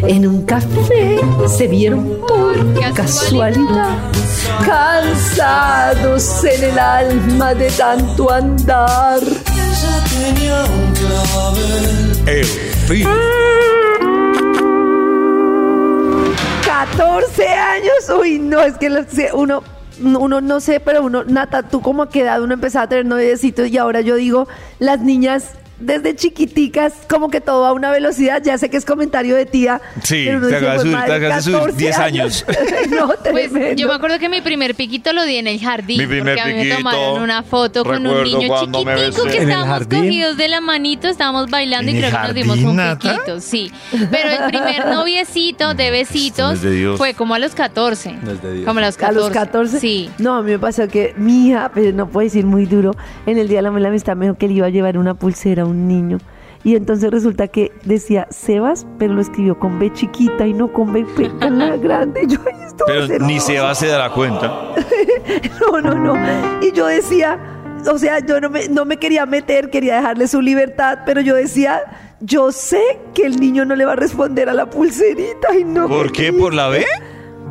En 0.08 0.28
un 0.28 0.46
café 0.46 1.18
se 1.48 1.68
vieron 1.68 2.20
por 2.28 2.56
casualidad. 2.94 3.98
Cansados 4.64 6.44
en 6.44 6.64
el 6.64 6.78
alma 6.78 7.56
de 7.56 7.72
tanto 7.72 8.32
andar. 8.32 9.20
El 12.28 12.46
fin. 12.46 13.08
14 16.64 17.48
años. 17.48 18.20
Uy, 18.20 18.38
no, 18.38 18.62
es 18.62 18.78
que 18.78 18.92
uno, 19.34 19.64
uno 20.04 20.40
no 20.40 20.60
sé, 20.60 20.80
pero 20.80 21.02
uno, 21.02 21.24
Nata, 21.24 21.64
tú 21.64 21.82
como 21.82 22.04
a 22.04 22.10
qué 22.10 22.22
edad 22.22 22.44
uno 22.44 22.54
empezaba 22.54 22.86
a 22.86 22.90
tener 22.90 23.08
noviecitos 23.08 23.70
y 23.70 23.80
ahora 23.80 24.02
yo 24.02 24.18
digo, 24.18 24.48
las 24.78 25.00
niñas 25.00 25.56
desde 25.82 26.16
chiquiticas, 26.16 26.94
como 27.10 27.30
que 27.30 27.42
todo 27.42 27.66
a 27.66 27.74
una 27.74 27.92
velocidad, 27.92 28.42
ya 28.44 28.58
sé 28.58 28.70
que 28.70 28.78
es 28.78 28.86
comentario 28.86 29.36
de 29.36 29.46
tía. 29.46 29.82
Sí, 30.04 30.24
pero 30.28 30.48
te 30.48 30.56
acabas 30.56 30.84
de 30.84 30.92
"Pues, 30.92 31.46
subir- 31.46 31.66
14 31.66 31.78
10 31.78 31.98
años". 32.00 32.46
no, 32.90 33.12
Pues 33.32 33.52
yo 33.76 33.88
me 33.88 33.94
acuerdo 33.94 34.20
que 34.20 34.30
mi 34.30 34.42
primer 34.42 34.76
piquito 34.76 35.14
lo 35.14 35.24
di 35.26 35.38
en 35.38 35.48
el 35.48 35.60
jardín. 35.60 35.98
Mi 35.98 36.08
primer 36.08 36.36
porque 36.36 36.42
a 36.42 36.46
mí 36.46 36.54
me 36.54 36.60
piquito, 36.62 36.78
tomaron 36.78 37.22
una 37.22 37.44
foto 37.44 37.84
con 37.84 38.06
un 38.06 38.24
niño 38.24 38.40
chiquitico 38.40 39.24
que 39.26 39.38
¿En 39.38 39.44
el 39.44 39.50
estábamos 39.50 39.88
cogidos 39.88 40.38
de 40.38 40.48
la 40.48 40.62
manito, 40.62 41.08
estábamos 41.08 41.50
bailando 41.50 41.92
¿En 41.92 41.98
y 41.98 42.00
creo 42.02 42.12
que 42.12 42.18
nos 42.28 42.34
dimos 42.34 42.58
un 42.60 42.76
Nata? 42.76 43.14
piquito, 43.14 43.40
sí. 43.40 43.72
Pero 44.12 44.30
el 44.30 44.44
primer 44.50 44.86
noviecito 44.88 45.74
de 45.74 45.92
besitos 45.92 46.60
fue 46.98 47.14
como 47.14 47.34
a 47.36 47.40
los 47.40 47.54
14. 47.56 48.14
No 48.24 48.32
es 48.32 48.42
de 48.42 48.54
Dios. 48.54 48.66
Como 48.66 48.80
a 48.80 48.84
los 48.84 48.96
A 48.96 49.00
14. 49.00 49.20
los 49.20 49.30
14. 49.30 49.80
Sí. 49.80 50.10
No, 50.18 50.36
a 50.36 50.42
mí 50.44 50.52
me 50.52 50.60
pasó 50.60 50.88
que 50.88 51.14
mi 51.18 51.48
hija, 51.48 51.72
pero 51.74 51.92
no 51.96 52.08
puedo 52.08 52.26
decir 52.26 52.46
muy 52.46 52.66
duro, 52.66 52.96
en 53.26 53.38
el 53.38 53.48
día 53.48 53.62
de 53.62 53.70
la 53.80 53.88
amistad 53.88 54.16
me 54.16 54.26
dijo 54.26 54.38
que 54.38 54.48
le 54.48 54.54
iba 54.56 54.68
a 54.68 54.70
llevar 54.70 54.98
una 54.98 55.14
pulsera 55.14 55.64
a 55.64 55.66
un 55.72 55.88
niño. 55.88 56.18
Y 56.64 56.76
entonces 56.76 57.10
resulta 57.10 57.48
que 57.48 57.72
decía 57.86 58.28
Sebas, 58.30 58.86
pero 59.00 59.14
lo 59.16 59.22
escribió 59.22 59.58
con 59.58 59.80
B 59.80 59.92
chiquita 59.94 60.46
y 60.46 60.54
no 60.54 60.72
con 60.72 60.94
B 60.94 61.06
con 61.40 61.58
la 61.58 61.76
grande. 61.78 62.22
Yo, 62.28 62.38
"Ay, 62.46 62.60
esto 62.68 62.86
va 62.88 63.04
a 63.04 63.08
Pero 63.08 63.26
ni 63.26 63.40
se 63.40 63.60
va 63.60 63.74
se 63.74 63.88
dará 63.88 64.12
cuenta. 64.12 64.76
No, 65.72 65.82
no, 65.82 65.96
no. 65.96 66.14
Y 66.62 66.72
yo 66.72 66.86
decía, 66.86 67.40
o 67.92 67.98
sea, 67.98 68.20
yo 68.20 68.40
no 68.42 68.50
me, 68.50 68.68
no 68.68 68.86
me 68.86 68.98
quería 68.98 69.26
meter, 69.26 69.70
quería 69.70 69.96
dejarle 69.96 70.28
su 70.28 70.42
libertad, 70.42 71.00
pero 71.06 71.22
yo 71.22 71.36
decía, 71.36 71.82
yo 72.20 72.52
sé 72.52 73.00
que 73.14 73.26
el 73.26 73.40
niño 73.40 73.66
no 73.66 73.76
le 73.76 73.86
va 73.86 73.94
a 73.94 73.96
responder 73.96 74.50
a 74.50 74.54
la 74.54 74.70
pulserita 74.70 75.56
y 75.58 75.64
no. 75.64 75.88
¿Por 75.88 76.12
qué? 76.12 76.32
¿Por 76.34 76.54
la 76.54 76.68
B? 76.70 76.86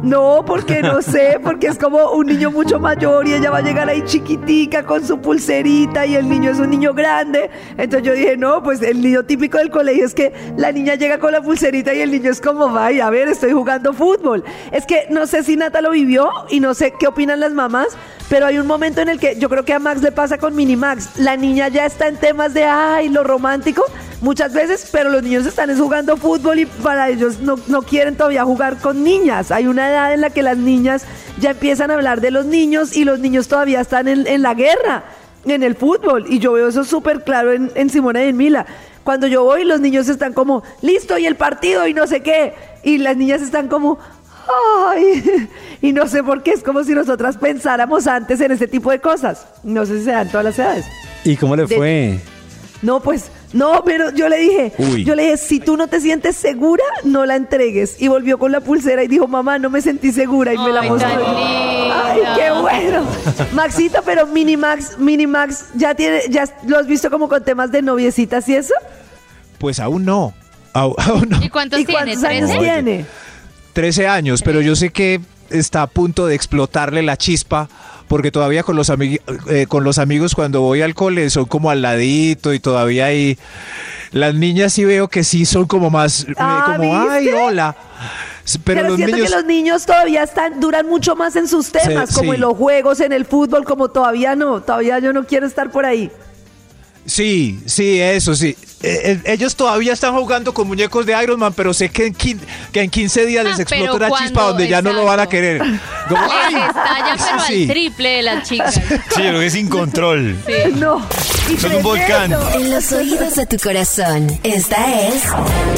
No, 0.03 0.45
porque 0.47 0.81
no 0.81 1.03
sé, 1.03 1.39
porque 1.43 1.67
es 1.67 1.79
como 1.79 2.13
un 2.13 2.27
niño 2.27 2.51
mucho 2.51 2.81
mayor 2.81 3.29
y 3.29 3.35
ella 3.35 3.51
va 3.51 3.59
a 3.59 3.63
llegar 3.63 3.87
ahí 3.89 4.03
chiquitica 4.03 4.83
con 4.83 5.07
su 5.07 5.21
pulserita 5.21 6.07
y 6.07 6.17
el 6.17 6.27
niño 6.27 6.51
es 6.51 6.59
un 6.59 6.71
niño 6.71 6.95
grande. 6.95 7.51
Entonces 7.77 8.03
yo 8.03 8.15
dije, 8.15 8.37
no, 8.39 8.63
pues 8.63 8.81
el 8.81 9.03
niño 9.03 9.25
típico 9.25 9.59
del 9.59 9.71
colegio 9.71 10.07
es 10.07 10.15
que 10.15 10.33
la 10.57 10.73
niña 10.73 10.95
llega 10.95 11.19
con 11.19 11.33
la 11.33 11.43
pulserita 11.43 11.93
y 11.93 12.01
el 12.01 12.11
niño 12.11 12.31
es 12.31 12.41
como, 12.41 12.71
vaya, 12.71 13.07
a 13.07 13.11
ver, 13.11 13.29
estoy 13.29 13.53
jugando 13.53 13.93
fútbol. 13.93 14.43
Es 14.73 14.87
que 14.87 15.07
no 15.11 15.27
sé 15.27 15.43
si 15.43 15.57
Nata 15.57 15.83
lo 15.83 15.91
vivió 15.91 16.31
y 16.49 16.61
no 16.61 16.73
sé 16.73 16.95
qué 16.99 17.07
opinan 17.07 17.39
las 17.41 17.53
mamás, 17.53 17.89
pero 18.31 18.47
hay 18.47 18.59
un 18.59 18.67
momento 18.67 19.03
en 19.03 19.11
el 19.11 19.21
que 19.21 19.39
yo 19.39 19.51
creo 19.51 19.67
que 19.67 19.75
a 19.75 19.79
Max 19.79 20.01
le 20.01 20.13
pasa 20.13 20.39
con 20.39 20.57
Minimax. 20.57 21.19
La 21.19 21.37
niña 21.37 21.69
ya 21.69 21.85
está 21.85 22.09
en 22.09 22.17
temas 22.17 22.55
de, 22.55 22.65
ay, 22.65 23.11
lo 23.11 23.23
romántico, 23.23 23.85
muchas 24.21 24.53
veces, 24.53 24.89
pero 24.91 25.11
los 25.11 25.23
niños 25.23 25.47
están 25.47 25.71
es 25.71 25.79
jugando 25.79 26.17
fútbol 26.17 26.59
y 26.61 26.67
para 26.67 27.09
ellos 27.09 27.41
no, 27.41 27.57
no 27.67 27.83
quieren 27.83 28.17
todavía 28.17 28.45
jugar 28.45 28.79
con 28.79 29.03
niñas. 29.03 29.51
Hay 29.51 29.67
una 29.67 29.89
edad 29.89 30.13
en 30.15 30.21
la 30.21 30.31
que 30.31 30.43
las 30.43 30.57
niñas 30.57 31.05
ya 31.39 31.51
empiezan 31.51 31.91
a 31.91 31.95
hablar 31.95 32.21
de 32.21 32.31
los 32.31 32.47
niños 32.47 32.97
y 32.97 33.05
los 33.05 33.19
niños 33.19 33.49
todavía 33.49 33.81
están 33.81 34.09
en, 34.09 34.27
en 34.27 34.43
la 34.43 34.55
guerra, 34.55 35.05
en 35.45 35.63
el 35.63 35.75
fútbol. 35.77 36.27
Y 36.29 36.39
yo 36.39 36.53
veo 36.53 36.69
eso 36.69 36.85
súper 36.85 37.25
claro 37.25 37.53
en, 37.53 37.71
en 37.75 37.91
Simona 37.91 38.25
y 38.25 38.29
en 38.29 38.37
Mila. 38.37 38.67
Cuando 39.05 39.27
yo 39.27 39.45
voy, 39.45 39.65
los 39.65 39.81
niños 39.81 40.09
están 40.09 40.35
como, 40.35 40.63
listo, 40.83 41.19
y 41.19 41.27
el 41.27 41.37
partido, 41.37 41.87
y 41.87 41.95
no 41.95 42.07
sé 42.07 42.23
qué. 42.23 42.55
Y 42.85 42.99
las 42.99 43.17
niñas 43.17 43.41
están 43.41 43.69
como, 43.69 43.99
ay. 44.89 45.49
Y 45.83 45.95
no 45.95 46.07
sé 46.07 46.23
por 46.23 46.43
qué, 46.43 46.51
es 46.51 46.63
como 46.63 46.85
si 46.85 46.93
nosotras 46.93 47.39
pensáramos 47.39 48.07
antes 48.07 48.39
en 48.43 48.53
ese 48.53 48.69
tipo 48.69 48.91
de 48.91 49.01
cosas. 49.01 49.47
No 49.65 49.87
sé 49.87 49.99
si 49.99 50.05
se 50.05 50.11
dan 50.11 50.29
todas 50.29 50.45
las 50.45 50.59
edades. 50.59 50.85
¿Y 51.25 51.37
cómo 51.37 51.57
le 51.57 51.67
fue? 51.67 52.21
No, 52.83 53.01
pues, 53.01 53.31
no, 53.53 53.83
pero 53.85 54.11
yo 54.11 54.29
le 54.31 54.39
dije, 54.39 54.73
Uy. 54.79 55.05
yo 55.05 55.15
le 55.15 55.25
dije, 55.25 55.37
si 55.37 55.61
tú 55.61 55.77
no 55.77 55.87
te 55.89 56.01
sientes 56.01 56.35
segura, 56.37 56.83
no 57.05 57.27
la 57.27 57.37
entregues. 57.37 57.97
Y 58.01 58.09
volvió 58.09 58.39
con 58.39 58.53
la 58.53 58.61
pulsera 58.61 59.03
y 59.05 59.09
dijo, 59.09 59.29
mamá, 59.29 59.59
no 59.59 59.69
me 59.69 59.83
sentí 59.83 60.13
segura 60.13 60.55
y 60.55 60.59
me 60.59 60.73
la 60.73 60.83
mostró. 60.83 61.09
Ay, 61.11 62.21
qué 62.37 62.51
bueno. 62.61 63.05
Maxito, 63.53 64.01
pero 64.05 64.27
Minimax, 64.27 64.99
Minimax, 64.99 65.67
ya 65.75 65.95
tiene, 65.95 66.23
ya 66.31 66.45
lo 66.67 66.79
has 66.79 66.87
visto 66.87 67.11
como 67.11 67.29
con 67.29 67.45
temas 67.45 67.71
de 67.71 67.83
noviecitas 67.83 68.49
y 68.49 68.55
eso. 68.57 68.75
Pues 69.59 69.79
aún 69.79 70.05
no. 70.07 70.33
Au- 70.73 70.95
Aún 71.07 71.29
no. 71.29 71.43
¿Y 71.43 71.51
cuántos 71.51 71.81
¿Y 71.81 71.85
tiene? 71.85 72.13
años 72.13 72.23
¿13? 72.51 72.59
tiene? 72.61 73.05
13 73.75 74.07
años, 74.09 74.41
pero 74.43 74.61
yo 74.63 74.75
sé 74.75 74.91
que 74.91 75.21
está 75.51 75.83
a 75.83 75.87
punto 75.87 76.27
de 76.27 76.35
explotarle 76.35 77.03
la 77.03 77.17
chispa 77.19 77.69
porque 78.11 78.33
todavía 78.33 78.65
con 78.65 78.75
los, 78.75 78.91
amigui- 78.91 79.21
eh, 79.49 79.67
con 79.69 79.85
los 79.85 79.99
amigos 79.99 80.35
cuando 80.35 80.63
voy 80.63 80.83
al 80.83 80.95
cole 80.97 81.31
son 81.31 81.45
como 81.45 81.71
al 81.71 81.81
ladito 81.81 82.53
y 82.53 82.59
todavía 82.59 83.07
hay... 83.07 83.39
Las 84.11 84.35
niñas 84.35 84.73
sí 84.73 84.85
veo 84.85 85.07
que 85.07 85.23
sí 85.23 85.47
son 85.47 85.67
como 85.69 85.91
más... 85.91 86.25
eh, 86.29 86.35
Ah, 86.37 86.75
como, 86.77 87.09
ay, 87.09 87.29
hola. 87.29 87.77
Pero, 88.65 88.65
Pero, 88.65 88.89
los 88.89 88.97
siento 88.97 89.15
niños... 89.17 89.31
que 89.31 89.37
los 89.37 89.45
niños 89.45 89.87
todavía 89.87 90.25
están, 90.25 90.59
duran 90.59 90.89
mucho 90.89 91.15
más 91.15 91.37
en 91.37 91.47
sus 91.47 91.71
temas, 91.71 92.09
Sí, 92.11 92.17
como 92.17 92.33
sí. 92.33 92.35
en 92.35 92.41
los 92.41 92.57
juegos, 92.57 92.99
en 92.99 93.13
el 93.13 93.25
fútbol, 93.27 93.65
como 93.65 93.91
todavía 93.91 94.35
no, 94.35 94.61
todavía 94.61 94.99
yo 94.99 95.13
no 95.13 95.25
quiero 95.25 95.47
estar 95.47 95.71
por 95.71 95.87
ahí. 95.87 96.11
Sí, 97.07 97.59
sí, 97.67 98.01
eso 98.01 98.35
sí. 98.35 98.57
Eh, 98.83 99.21
eh, 99.25 99.33
ellos 99.33 99.57
todavía 99.57 99.93
están 99.93 100.15
jugando 100.15 100.55
con 100.55 100.67
muñecos 100.67 101.05
de 101.05 101.15
Iron 101.23 101.39
Man, 101.39 101.53
pero 101.55 101.75
sé 101.75 101.91
que 101.91 102.07
en, 102.07 102.15
quin- 102.15 102.39
que 102.73 102.81
en 102.83 102.89
15 102.89 103.27
días 103.27 103.45
les 103.45 103.59
Ah, 103.59 103.63
explota 103.63 103.93
pero 103.93 104.07
una 104.07 104.19
chispa 104.23 104.43
donde 104.45 104.69
ya 104.69 104.81
no 104.81 104.93
lo 104.95 105.05
van 105.05 105.21
a 105.21 105.27
querer. 105.29 105.59
Como, 106.09 106.23
Les 106.23 106.33
¡ay! 106.33 106.55
estalla, 106.55 107.17
pero 107.19 107.41
Sí. 107.47 107.63
al 107.65 107.69
triple 107.69 108.09
de 108.09 108.23
las 108.23 108.49
chicas. 108.49 108.75
Sí, 108.81 109.17
creo 109.17 109.39
que 109.41 109.47
es 109.47 109.53
sin 109.53 109.69
control. 109.69 110.37
No. 110.77 111.07
Y 111.53 111.57
Son 111.59 111.75
un 111.75 111.83
volcán. 111.83 112.33
En 112.55 112.71
los 112.71 112.91
oídos 112.93 113.35
de 113.35 113.45
tu 113.47 113.59
corazón, 113.59 114.39
esta 114.43 115.07
es 115.09 115.23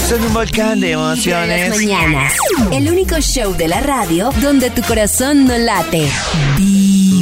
Son 0.08 0.22
un 0.24 0.32
volcán 0.35 0.78
de 0.80 0.92
emociones. 0.92 1.70
mañanas. 1.76 2.32
El 2.70 2.88
único 2.88 3.18
show 3.20 3.52
de 3.56 3.66
la 3.68 3.80
radio 3.80 4.30
donde 4.42 4.70
tu 4.70 4.82
corazón 4.82 5.46
no 5.46 5.56
late. 5.58 6.08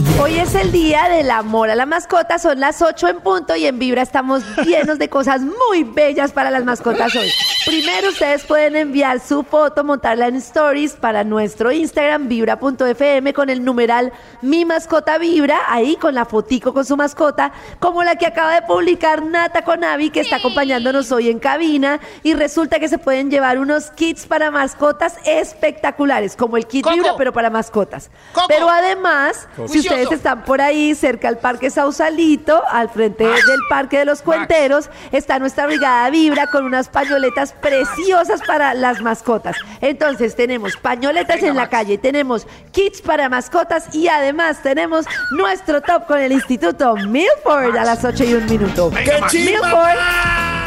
Vibra. 0.02 0.22
Hoy 0.22 0.38
es 0.38 0.54
el 0.54 0.72
día 0.72 1.08
del 1.08 1.30
amor 1.30 1.70
a 1.70 1.74
la 1.74 1.86
mascota, 1.86 2.38
son 2.38 2.60
las 2.60 2.82
8 2.82 3.08
en 3.08 3.20
punto 3.20 3.56
y 3.56 3.66
en 3.66 3.78
Vibra 3.78 4.02
estamos 4.02 4.42
llenos 4.64 4.98
de 4.98 5.08
cosas 5.08 5.42
muy 5.42 5.84
bellas 5.84 6.32
para 6.32 6.50
las 6.50 6.64
mascotas 6.64 7.14
hoy. 7.14 7.30
Primero 7.66 8.08
ustedes 8.08 8.44
pueden 8.44 8.74
enviar 8.74 9.20
su 9.20 9.42
foto, 9.42 9.84
montarla 9.84 10.28
en 10.28 10.36
stories 10.36 10.94
para 10.94 11.24
nuestro 11.24 11.70
Instagram 11.72 12.28
vibra.fm 12.28 13.34
con 13.34 13.50
el 13.50 13.64
numeral 13.64 14.12
mi 14.40 14.64
mascota 14.64 15.18
vibra, 15.18 15.58
ahí 15.68 15.96
con 15.96 16.14
la 16.14 16.24
fotico 16.24 16.72
con 16.72 16.84
su 16.84 16.96
mascota, 16.96 17.52
como 17.78 18.02
la 18.02 18.16
que 18.16 18.26
acaba 18.26 18.54
de 18.54 18.62
publicar 18.62 19.22
Nata 19.22 19.62
Conavi 19.62 20.10
que 20.10 20.20
está 20.20 20.36
acompañándonos 20.36 21.12
hoy 21.12 21.28
en 21.28 21.38
cabina 21.38 22.00
y 22.22 22.34
resulta 22.34 22.78
que 22.78 22.88
se 22.88 22.98
pueden 22.98 23.30
llevar 23.30 23.58
unos 23.58 23.90
kits 23.90 24.26
para 24.26 24.50
mascotas 24.50 25.16
espectaculares, 25.24 26.36
como 26.36 26.56
el 26.56 26.66
kit 26.66 26.88
Vibra 26.88 27.14
pero 27.18 27.32
para 27.32 27.50
mascotas. 27.50 28.10
Pero 28.48 28.70
además, 28.70 29.48
si 29.68 29.82
ustedes 29.90 30.12
están 30.12 30.44
por 30.44 30.60
ahí 30.60 30.94
cerca 30.94 31.28
al 31.28 31.38
Parque 31.38 31.70
Sausalito, 31.70 32.62
al 32.70 32.88
frente 32.90 33.24
del 33.24 33.60
Parque 33.68 33.98
de 33.98 34.04
los 34.04 34.22
Cuenteros, 34.22 34.88
está 35.12 35.38
nuestra 35.38 35.66
brigada 35.66 36.08
Vibra 36.10 36.46
con 36.46 36.64
unas 36.64 36.88
pañoletas 36.88 37.52
preciosas 37.52 38.40
para 38.46 38.74
las 38.74 39.00
mascotas. 39.00 39.56
Entonces 39.80 40.36
tenemos 40.36 40.76
pañoletas 40.76 41.42
en 41.42 41.56
la 41.56 41.68
calle, 41.68 41.98
tenemos 41.98 42.46
kits 42.72 43.02
para 43.02 43.28
mascotas 43.28 43.94
y 43.94 44.08
además 44.08 44.62
tenemos 44.62 45.06
nuestro 45.32 45.80
top 45.80 46.06
con 46.06 46.18
el 46.18 46.32
Instituto 46.32 46.94
Milford 46.96 47.76
a 47.76 47.84
las 47.84 48.04
8 48.04 48.24
y 48.24 48.34
un 48.34 48.46
minuto. 48.46 48.90
Milford, 48.90 49.98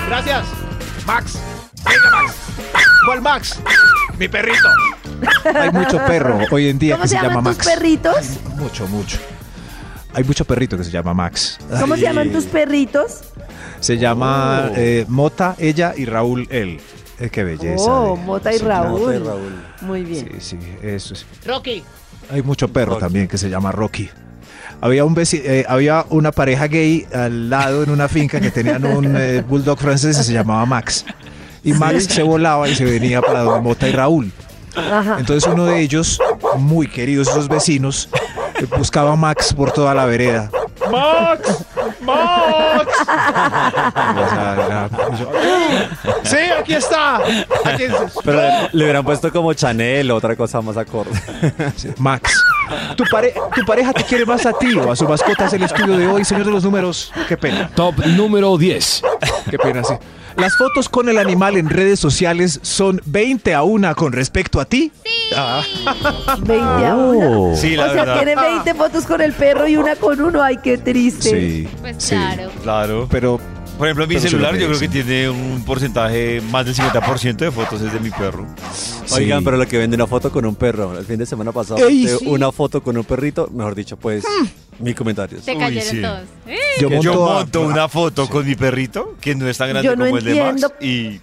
Gracias. 0.09 0.45
Max. 1.05 1.39
Venga, 1.85 2.11
Max. 2.11 2.35
¿Cuál 3.05 3.21
Max? 3.21 3.59
Mi 4.17 4.27
perrito. 4.27 4.69
Hay 5.55 5.71
mucho 5.71 5.97
perro 6.05 6.39
hoy 6.51 6.69
en 6.69 6.79
día 6.79 6.95
¿cómo 6.95 7.03
que 7.03 7.07
se 7.09 7.15
se, 7.15 7.21
llama 7.21 7.35
llaman 7.35 7.55
tus 7.55 7.65
Max. 7.65 7.75
perritos? 7.75 8.17
Mucho, 8.57 8.87
mucho. 8.87 9.17
Hay 10.13 10.23
mucho 10.23 10.45
perrito 10.45 10.77
que 10.77 10.83
se 10.83 10.91
llama 10.91 11.13
Max. 11.13 11.57
¿Cómo 11.79 11.95
Ay, 11.95 11.99
se 12.01 12.05
llaman 12.05 12.31
tus 12.31 12.45
perritos? 12.45 13.21
Se 13.79 13.97
llama 13.97 14.71
eh, 14.75 15.05
Mota, 15.07 15.55
ella 15.57 15.93
y 15.97 16.05
Raúl, 16.05 16.47
él. 16.51 16.79
Eh, 17.19 17.29
qué 17.29 17.43
belleza. 17.43 17.83
Oh. 17.91 18.15
Mota 18.15 18.53
y 18.53 18.59
Sí, 18.59 18.65
Raúl. 18.65 18.99
Mota 19.01 19.15
y 19.15 19.19
Raúl. 19.19 19.63
Muy 19.81 20.03
bien. 20.03 20.29
Sí, 20.39 20.57
sí, 20.57 20.59
eso 20.81 21.13
es. 21.13 21.25
Rocky. 21.45 21.83
Hay 22.29 22.41
mucho 22.41 22.67
perro 22.67 22.97
también 22.97 23.27
que 23.27 23.37
se 23.37 23.49
llama 23.49 23.71
Rocky. 23.71 24.09
Había, 24.81 25.05
un 25.05 25.15
eh, 25.17 25.65
había 25.67 26.05
una 26.09 26.31
pareja 26.31 26.67
gay 26.67 27.05
al 27.13 27.49
lado 27.49 27.83
en 27.83 27.89
una 27.89 28.07
finca 28.07 28.39
que 28.41 28.51
tenían 28.51 28.83
un 28.85 29.15
eh, 29.17 29.41
bulldog 29.47 29.79
francés 29.79 30.19
y 30.19 30.23
se 30.23 30.33
llamaba 30.33 30.65
Max. 30.65 31.05
Y 31.63 31.73
Max 31.73 32.05
se 32.05 32.23
volaba 32.23 32.67
y 32.67 32.75
se 32.75 32.83
venía 32.83 33.21
para 33.21 33.41
donde 33.41 33.61
Mota 33.61 33.87
y 33.87 33.93
Raúl. 33.93 34.31
Ajá. 34.75 35.17
Entonces 35.19 35.49
uno 35.51 35.65
de 35.65 35.79
ellos, 35.81 36.19
muy 36.57 36.87
queridos 36.87 37.27
esos 37.29 37.47
vecinos, 37.47 38.09
eh, 38.59 38.65
buscaba 38.77 39.13
a 39.13 39.15
Max 39.15 39.53
por 39.53 39.71
toda 39.71 39.93
la 39.93 40.05
vereda. 40.05 40.49
Max, 40.91 41.63
Max. 42.01 42.89
Sí, 46.23 46.37
aquí 46.59 46.73
está. 46.73 47.17
Aquí 47.65 47.83
es- 47.83 47.93
Pero 48.23 48.37
le, 48.41 48.69
le 48.71 48.83
hubieran 48.83 49.03
puesto 49.05 49.31
como 49.31 49.53
Chanel 49.53 50.11
o 50.11 50.15
otra 50.15 50.35
cosa 50.35 50.61
más 50.61 50.77
acorde. 50.77 51.11
Max, 51.97 52.43
¿tu, 52.95 53.03
pare- 53.05 53.33
¿tu 53.55 53.65
pareja 53.65 53.93
te 53.93 54.03
quiere 54.03 54.25
más 54.25 54.45
a 54.45 54.53
ti 54.53 54.73
o 54.75 54.91
a 54.91 54.95
su 54.95 55.07
mascota? 55.07 55.45
Es 55.45 55.53
el 55.53 55.63
estudio 55.63 55.97
de 55.97 56.07
hoy, 56.07 56.25
señor 56.25 56.45
de 56.45 56.51
los 56.51 56.63
números. 56.63 57.11
Qué 57.27 57.37
pena. 57.37 57.69
Top 57.75 57.97
número 58.05 58.57
10. 58.57 59.01
Qué 59.49 59.57
pena, 59.57 59.83
sí. 59.83 59.93
Las 60.37 60.55
fotos 60.57 60.89
con 60.89 61.09
el 61.09 61.17
animal 61.17 61.57
en 61.57 61.69
redes 61.69 61.99
sociales 61.99 62.59
son 62.63 63.01
20 63.05 63.53
a 63.53 63.63
1 63.63 63.95
con 63.95 64.11
respecto 64.13 64.59
a 64.59 64.65
ti. 64.65 64.91
Ah, 65.35 65.63
20 66.39 66.85
a 66.85 66.95
1. 66.95 67.55
Sí, 67.55 67.75
la 67.75 67.85
o 67.85 67.93
sea, 67.93 68.03
verdad. 68.05 68.15
tiene 68.17 68.35
20 68.35 68.73
fotos 68.73 69.05
con 69.05 69.21
el 69.21 69.33
perro 69.33 69.67
y 69.67 69.77
una 69.77 69.95
con 69.95 70.19
uno. 70.21 70.41
Ay, 70.41 70.57
qué 70.63 70.77
triste. 70.77 71.29
sí. 71.29 71.67
Pues 71.81 71.95
Sí. 71.99 72.15
claro. 72.15 72.49
Claro. 72.63 73.07
Pero 73.09 73.39
Por 73.77 73.87
ejemplo, 73.87 74.05
mi 74.07 74.15
Pero 74.15 74.29
celular 74.29 74.55
yo 74.55 74.67
creo 74.67 74.79
que 74.79 74.87
tiene 74.87 75.29
un 75.29 75.63
porcentaje 75.65 76.41
más 76.51 76.65
del 76.65 76.75
50% 76.75 77.35
de 77.37 77.51
fotos 77.51 77.81
es 77.81 77.91
de 77.91 77.99
mi 77.99 78.11
perro. 78.11 78.45
Oigan, 79.11 79.43
pero 79.43 79.57
lo 79.57 79.65
que 79.67 79.77
vende 79.77 79.95
una 79.95 80.07
foto 80.07 80.31
con 80.31 80.45
un 80.45 80.55
perro. 80.55 80.97
El 80.97 81.05
fin 81.05 81.17
de 81.17 81.25
semana 81.25 81.51
pasado, 81.51 81.85
Ey, 81.85 82.05
de 82.05 82.17
sí. 82.17 82.27
una 82.27 82.51
foto 82.51 82.81
con 82.83 82.97
un 82.97 83.03
perrito, 83.03 83.49
mejor 83.51 83.73
dicho, 83.75 83.97
pues, 83.97 84.23
mi 84.79 84.93
comentarios. 84.93 85.43
Se 85.43 85.53
Uy, 85.53 85.57
cayeron 85.59 85.89
sí. 85.89 86.01
todos. 86.01 86.21
¡Eh! 86.47 86.57
yo 86.79 86.89
monto, 86.89 87.03
Yo 87.03 87.29
a- 87.29 87.33
monto 87.39 87.61
una 87.61 87.87
foto 87.89 88.29
con 88.29 88.45
mi 88.45 88.55
perrito 88.55 89.15
que 89.19 89.33
no 89.35 89.47
es 89.49 89.57
tan 89.57 89.69
grande 89.69 89.87
Yo 89.89 89.95
no 89.95 90.05
como 90.05 90.17
el 90.17 90.23
de 90.23 90.35
Max 90.43 90.65
y 90.79 91.19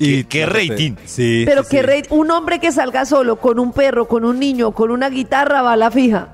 Y 0.00 0.24
qué 0.24 0.46
rating. 0.46 0.94
Sí. 1.04 1.42
Pero 1.44 1.64
sí, 1.64 1.70
que 1.70 1.76
sí. 1.78 1.82
rey- 1.82 2.02
un 2.10 2.30
hombre 2.30 2.60
que 2.60 2.70
salga 2.70 3.04
solo 3.04 3.36
con 3.40 3.58
un 3.58 3.72
perro, 3.72 4.06
con 4.06 4.24
un 4.24 4.38
niño, 4.38 4.70
con 4.70 4.92
una 4.92 5.10
guitarra 5.10 5.62
va 5.62 5.72
a 5.72 5.76
la 5.76 5.90
fija. 5.90 6.28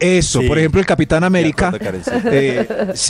Eso, 0.00 0.40
Sí. 0.40 0.48
por 0.48 0.58
ejemplo, 0.58 0.80
el 0.80 0.86
Capitán 0.86 1.24
América 1.24 1.72
eh, 2.24 2.66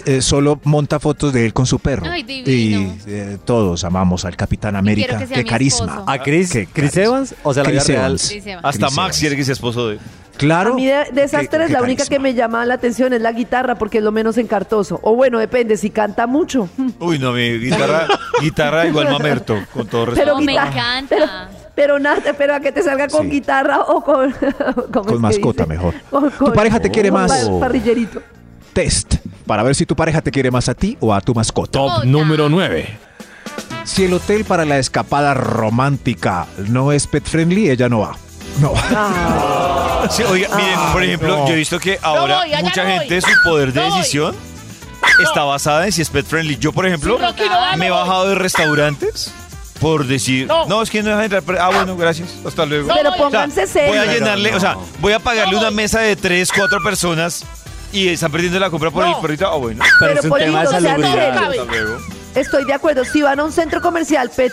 eh, 0.07 0.21
solo 0.23 0.61
monta 0.65 0.99
fotos 0.99 1.33
de 1.33 1.47
él 1.47 1.53
con 1.53 1.65
su 1.67 1.79
perro. 1.79 2.07
Ay, 2.11 2.25
y 2.29 2.93
eh, 3.07 3.39
todos 3.45 3.85
amamos 3.85 4.25
al 4.25 4.37
Capitán 4.37 4.75
América. 4.77 5.19
que 5.19 5.27
Qué 5.27 5.45
carisma. 5.45 5.87
esposo. 5.87 6.05
¿A 6.11 6.19
Chris? 6.19 6.51
Qué 6.53 6.67
¿Chris 6.67 6.91
carisma. 6.93 7.03
Evans? 7.17 7.35
O 7.45 7.55
sea, 7.55 7.63
la 7.63 7.71
vida 7.71 7.81
Chris 7.83 7.89
real. 7.95 8.05
Evans. 8.07 8.29
Chris 8.29 8.47
Evans. 8.47 8.65
hasta 8.65 8.87
Chris 8.87 8.97
Max 8.97 9.19
quiere 9.19 9.37
que 9.37 9.45
sea 9.45 9.53
esposo 9.53 9.89
de 9.89 9.95
él. 9.95 10.01
Claro. 10.37 10.73
A 10.73 10.77
mí 10.77 10.87
de, 10.87 11.05
de 11.13 11.23
esas 11.25 11.43
Qué- 11.43 11.49
tres 11.49 11.67
qué 11.67 11.73
la 11.75 11.83
única 11.83 12.05
que 12.07 12.19
me 12.19 12.33
llama 12.35 12.65
la 12.65 12.75
atención 12.75 13.13
es 13.13 13.21
la 13.21 13.31
guitarra 13.33 13.75
porque 13.77 13.99
es 13.99 14.05
lo 14.05 14.11
menos 14.11 14.39
encartoso. 14.39 14.99
O 15.03 15.15
bueno, 15.15 15.39
depende, 15.39 15.77
si 15.77 15.91
canta 15.91 16.27
mucho. 16.27 16.69
Uy, 16.99 17.19
no, 17.19 17.33
mi 17.33 17.59
guitarra, 17.59 18.07
guitarra 18.41 18.87
igual 18.87 19.11
mamerto, 19.13 19.59
con 19.73 19.87
todo 19.87 20.07
respeto. 20.07 20.25
Pero 20.25 20.39
No, 20.41 20.45
me 20.45 20.53
encanta. 20.55 21.09
Pero, 21.11 21.27
pero 21.81 21.99
nada, 21.99 22.35
pero 22.37 22.55
a 22.55 22.61
que 22.61 22.73
te 22.73 22.83
salga 22.83 23.09
con 23.09 23.23
Sí. 23.23 23.31
guitarra 23.31 23.81
o 23.81 24.05
con... 24.05 24.31
¿cómo 24.33 24.43
es 24.83 25.07
que 25.07 25.13
Con 25.13 25.21
mascota 25.23 25.63
dice? 25.65 25.75
mejor. 25.75 25.95
Con- 26.11 26.31
¿Tu 26.31 26.53
pareja 26.53 26.79
te 26.79 26.91
quiere 26.91 27.11
más? 27.11 27.33
pa- 27.33 27.59
parrillerito. 27.61 28.21
Test. 28.75 29.15
Para 29.47 29.63
ver 29.63 29.75
si 29.75 29.87
tu 29.87 29.97
pareja 29.97 30.21
te 30.21 30.31
quiere 30.31 30.51
más 30.51 30.69
a 30.69 30.75
ti 30.75 30.99
o 31.01 31.15
a 31.15 31.23
tu 31.23 31.35
mascota. 31.35 31.71
Top 31.73 32.05
número 32.05 32.51
9. 32.51 32.99
Si 33.85 34.05
el 34.05 34.13
hotel 34.13 34.45
para 34.45 34.67
la 34.67 34.79
escapada 34.79 35.33
romántica 35.33 36.47
no 36.69 36.93
es 36.93 37.07
pet 37.07 37.25
friendly, 37.25 37.71
ella 37.71 37.89
no 37.89 38.01
va. 38.01 38.17
No. 38.61 38.75
Sí, 40.11 40.23
oiga, 40.23 40.49
miren, 40.57 40.79
por 40.93 41.03
ejemplo, 41.03 41.29
no. 41.37 41.47
yo 41.47 41.53
he 41.53 41.57
visto 41.57 41.79
que 41.79 41.99
ahora 42.03 42.39
voy, 42.41 42.51
mucha 42.63 42.85
no 42.85 42.91
voy. 42.91 42.99
gente, 43.01 43.21
su 43.21 43.29
poder 43.45 43.73
de 43.73 43.81
No 43.81 43.89
voy. 43.91 43.99
decisión 43.99 44.35
está 45.23 45.45
basada 45.45 45.85
en 45.87 45.93
si 45.93 46.01
es 46.03 46.09
pet 46.11 46.25
friendly. 46.27 46.57
Yo, 46.59 46.73
por 46.73 46.87
ejemplo, 46.87 47.17
Sí, 47.19 47.23
Rocky, 47.25 47.43
no 47.49 47.57
va, 47.57 47.77
me 47.77 47.87
he 47.87 47.91
bajado 47.91 48.29
de 48.29 48.35
restaurantes 48.35 49.33
por 49.81 50.07
decir, 50.07 50.47
no, 50.47 50.83
es 50.83 50.91
que 50.91 51.03
no 51.03 51.09
dejan 51.11 51.25
entrar. 51.25 51.43
pero- 51.43 51.61
Ah, 51.63 51.71
bueno, 51.71 51.97
gracias, 51.97 52.29
hasta 52.47 52.67
luego. 52.67 52.89
Pero 52.95 53.11
O 53.11 53.13
sea, 53.15 53.23
pónganse 53.23 53.87
voy 53.89 53.99
a 53.99 54.05
llenarle, 54.07 54.55
o 54.55 54.61
sea, 54.61 54.77
voy 55.01 55.13
a 55.13 55.19
pagarle 55.19 55.57
una 55.57 55.71
mesa 55.71 56.01
de 56.01 56.17
tres, 56.17 56.51
cuatro 56.55 56.81
personas 56.83 57.45
y 57.93 58.09
están 58.09 58.31
perdiendo 58.31 58.59
la 58.61 58.71
compra 58.71 58.91
por 58.91 59.07
el 59.07 59.15
perrito. 59.21 59.47
Ah, 59.49 59.57
bueno. 59.57 59.83
Pero, 59.99 60.09
Pero 60.09 60.19
es 60.21 60.25
un 60.25 60.31
por 60.31 60.39
tema 60.39 60.61
de 60.61 60.67
salubridad. 60.69 61.13
serios. 61.13 61.37
Hasta 61.61 61.65
luego. 61.65 61.99
Estoy 62.33 62.65
de 62.65 62.73
acuerdo. 62.75 63.05
Si 63.05 63.23
van 63.23 63.41
a 63.41 63.45
un 63.45 63.51
centro 63.51 63.81
comercial 63.83 64.31
pet, 64.31 64.53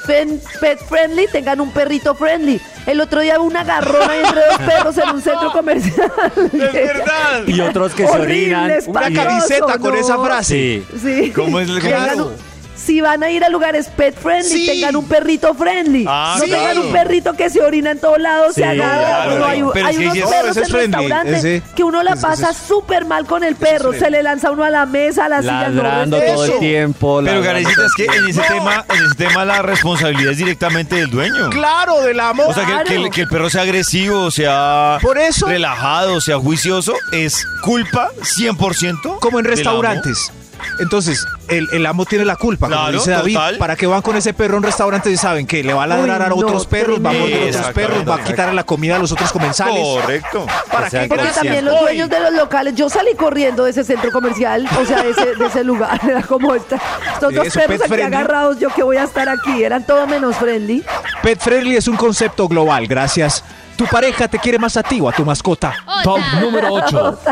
friendly, 0.89 1.27
tengan 1.31 1.61
un 1.61 1.71
perrito 1.71 2.15
friendly. 2.15 2.59
El 2.87 2.99
otro 3.01 3.21
día 3.21 3.37
hubo 3.39 3.45
una 3.45 3.63
garrona 3.63 4.15
entre 4.15 4.41
dos 4.47 4.57
perros 4.65 4.97
en 4.97 5.09
un 5.11 5.21
centro 5.21 5.51
comercial. 5.51 6.11
Es 6.53 6.73
verdad. 6.73 7.43
Y 7.45 7.61
otros 7.61 7.93
que 7.93 8.07
se 8.07 8.11
orinan. 8.17 8.71
Una 8.87 9.11
camiseta 9.13 9.77
con 9.77 9.93
no. 9.93 9.99
esa 9.99 10.17
frase. 10.17 10.81
Sí. 10.91 10.97
Sí. 11.25 11.31
¿Cómo 11.35 11.59
es 11.59 11.69
el 11.69 11.75
un- 11.75 12.33
Si 12.77 13.01
van 13.01 13.21
a 13.23 13.29
ir 13.29 13.43
a 13.43 13.49
lugares 13.49 13.87
pet 13.87 14.15
friendly, 14.17 14.49
Sí. 14.49 14.65
tengan 14.67 14.95
un 14.95 15.07
perrito 15.07 15.53
friendly. 15.55 16.05
Ah, 16.07 16.35
no 16.39 16.45
sí. 16.45 16.51
tengan 16.51 16.77
un 16.77 16.91
perrito 16.91 17.33
que 17.33 17.49
se 17.49 17.61
orina 17.61 17.91
en 17.91 17.99
todos 17.99 18.19
lados, 18.19 18.53
Sí, 18.55 18.61
se 18.61 18.65
agarra. 18.67 19.23
claro. 19.25 19.39
No, 19.39 19.45
hay 19.45 19.63
Pero 19.73 19.87
hay 19.87 19.95
es 19.95 20.13
que 20.13 20.19
unos 20.19 20.29
perros 20.31 20.57
en 20.57 20.65
friendly, 20.65 20.97
restaurantes 20.97 21.37
ese- 21.43 21.61
que 21.75 21.83
uno 21.83 22.03
la 22.03 22.11
ese- 22.13 22.21
pasa 22.21 22.53
súper 22.53 23.05
mal 23.05 23.25
con 23.25 23.43
el 23.43 23.55
perro. 23.55 23.91
Se 23.93 24.09
le 24.09 24.23
lanza 24.23 24.51
uno 24.51 24.63
a 24.63 24.69
la 24.69 24.85
mesa, 24.85 25.25
a 25.25 25.29
la 25.29 25.41
silla. 25.41 25.69
no, 25.69 26.17
todo 26.17 26.45
el 26.45 26.59
tiempo. 26.59 27.21
Pero 27.23 27.41
Karencita, 27.43 27.85
es 27.85 27.93
que 27.95 28.05
en 28.05 28.29
ese 28.29 28.41
tema, 28.41 28.85
en 28.89 29.03
ese 29.05 29.15
tema 29.15 29.43
la 29.43 29.61
responsabilidad 29.61 30.31
es 30.31 30.37
directamente 30.37 30.95
del 30.95 31.09
dueño. 31.09 31.49
Claro, 31.49 32.01
del 32.01 32.19
amor. 32.19 32.47
O 32.49 32.53
sea, 32.53 32.63
que, 32.65 32.71
Claro. 32.71 32.85
que 32.87 32.95
el, 32.95 33.09
que 33.09 33.21
el 33.21 33.27
perro 33.27 33.49
sea 33.49 33.63
agresivo, 33.63 34.31
sea 34.31 34.99
Por 35.01 35.17
eso- 35.17 35.47
relajado, 35.47 36.21
sea 36.21 36.37
juicioso, 36.37 36.93
es 37.11 37.45
culpa 37.63 38.11
100%. 38.21 39.17
como 39.19 39.39
en 39.39 39.43
del 39.45 39.55
restaurantes. 39.55 40.31
Entonces, 40.79 41.25
el, 41.47 41.67
el 41.71 41.85
amo 41.85 42.05
tiene 42.05 42.25
la 42.25 42.35
culpa, 42.35 42.67
como 42.67 42.77
Claro, 42.79 42.97
dice 42.97 43.11
David. 43.11 43.33
total. 43.33 43.57
¿Para 43.57 43.75
qué 43.75 43.87
van 43.87 44.01
con 44.01 44.15
ese 44.15 44.33
perro 44.33 44.55
a 44.55 44.57
un 44.57 44.63
restaurante 44.63 45.09
y 45.11 45.17
saben 45.17 45.47
que 45.47 45.63
le 45.63 45.73
va 45.73 45.83
a 45.83 45.87
ladrar 45.87 46.21
Uy, 46.21 46.29
a 46.29 46.33
otros 46.45 46.63
no, 46.63 46.69
perros, 46.69 46.99
va 47.05 47.09
a 47.09 47.13
morder 47.13 47.43
a 47.43 47.57
otros 47.57 47.73
perros, 47.73 48.07
va 48.09 48.15
a 48.15 48.23
quitarle 48.23 48.53
la 48.53 48.63
comida 48.63 48.95
a 48.95 48.99
los 48.99 49.11
otros 49.11 49.31
comensales? 49.31 49.83
Correcto. 49.83 50.45
¿Para 50.71 50.89
qué? 50.89 51.05
Porque 51.07 51.25
también 51.27 51.65
los 51.65 51.79
dueños 51.81 52.09
de 52.09 52.19
los 52.19 52.33
locales, 52.33 52.75
yo 52.75 52.89
salí 52.89 53.15
corriendo 53.15 53.63
de 53.63 53.71
ese 53.71 53.83
centro 53.83 54.11
comercial, 54.11 54.67
o 54.79 54.85
sea, 54.85 55.03
de 55.03 55.11
ese, 55.11 55.35
de 55.35 55.45
ese 55.45 55.63
lugar, 55.63 55.99
era 56.07 56.21
como 56.21 56.53
esta, 56.53 56.75
estos 57.13 57.33
dos 57.33 57.47
perros 57.53 57.81
aquí 57.81 57.89
friendly. 57.89 58.15
agarrados, 58.15 58.59
yo 58.59 58.69
que 58.69 58.83
voy 58.83 58.97
a 58.97 59.03
estar 59.03 59.27
aquí, 59.29 59.63
eran 59.63 59.85
todo 59.85 60.05
menos 60.07 60.35
friendly. 60.35 60.83
Pet 61.23 61.39
friendly 61.39 61.75
es 61.75 61.87
un 61.87 61.97
concepto 61.97 62.47
global, 62.47 62.87
gracias. 62.87 63.43
¿Tu 63.75 63.85
pareja 63.85 64.27
te 64.27 64.39
quiere 64.39 64.57
más 64.59 64.75
a 64.77 64.83
ti 64.83 64.99
o 64.99 65.09
a 65.09 65.11
tu 65.11 65.23
mascota? 65.23 65.73
Top 66.03 66.19
número 66.41 66.73
8. 66.73 67.19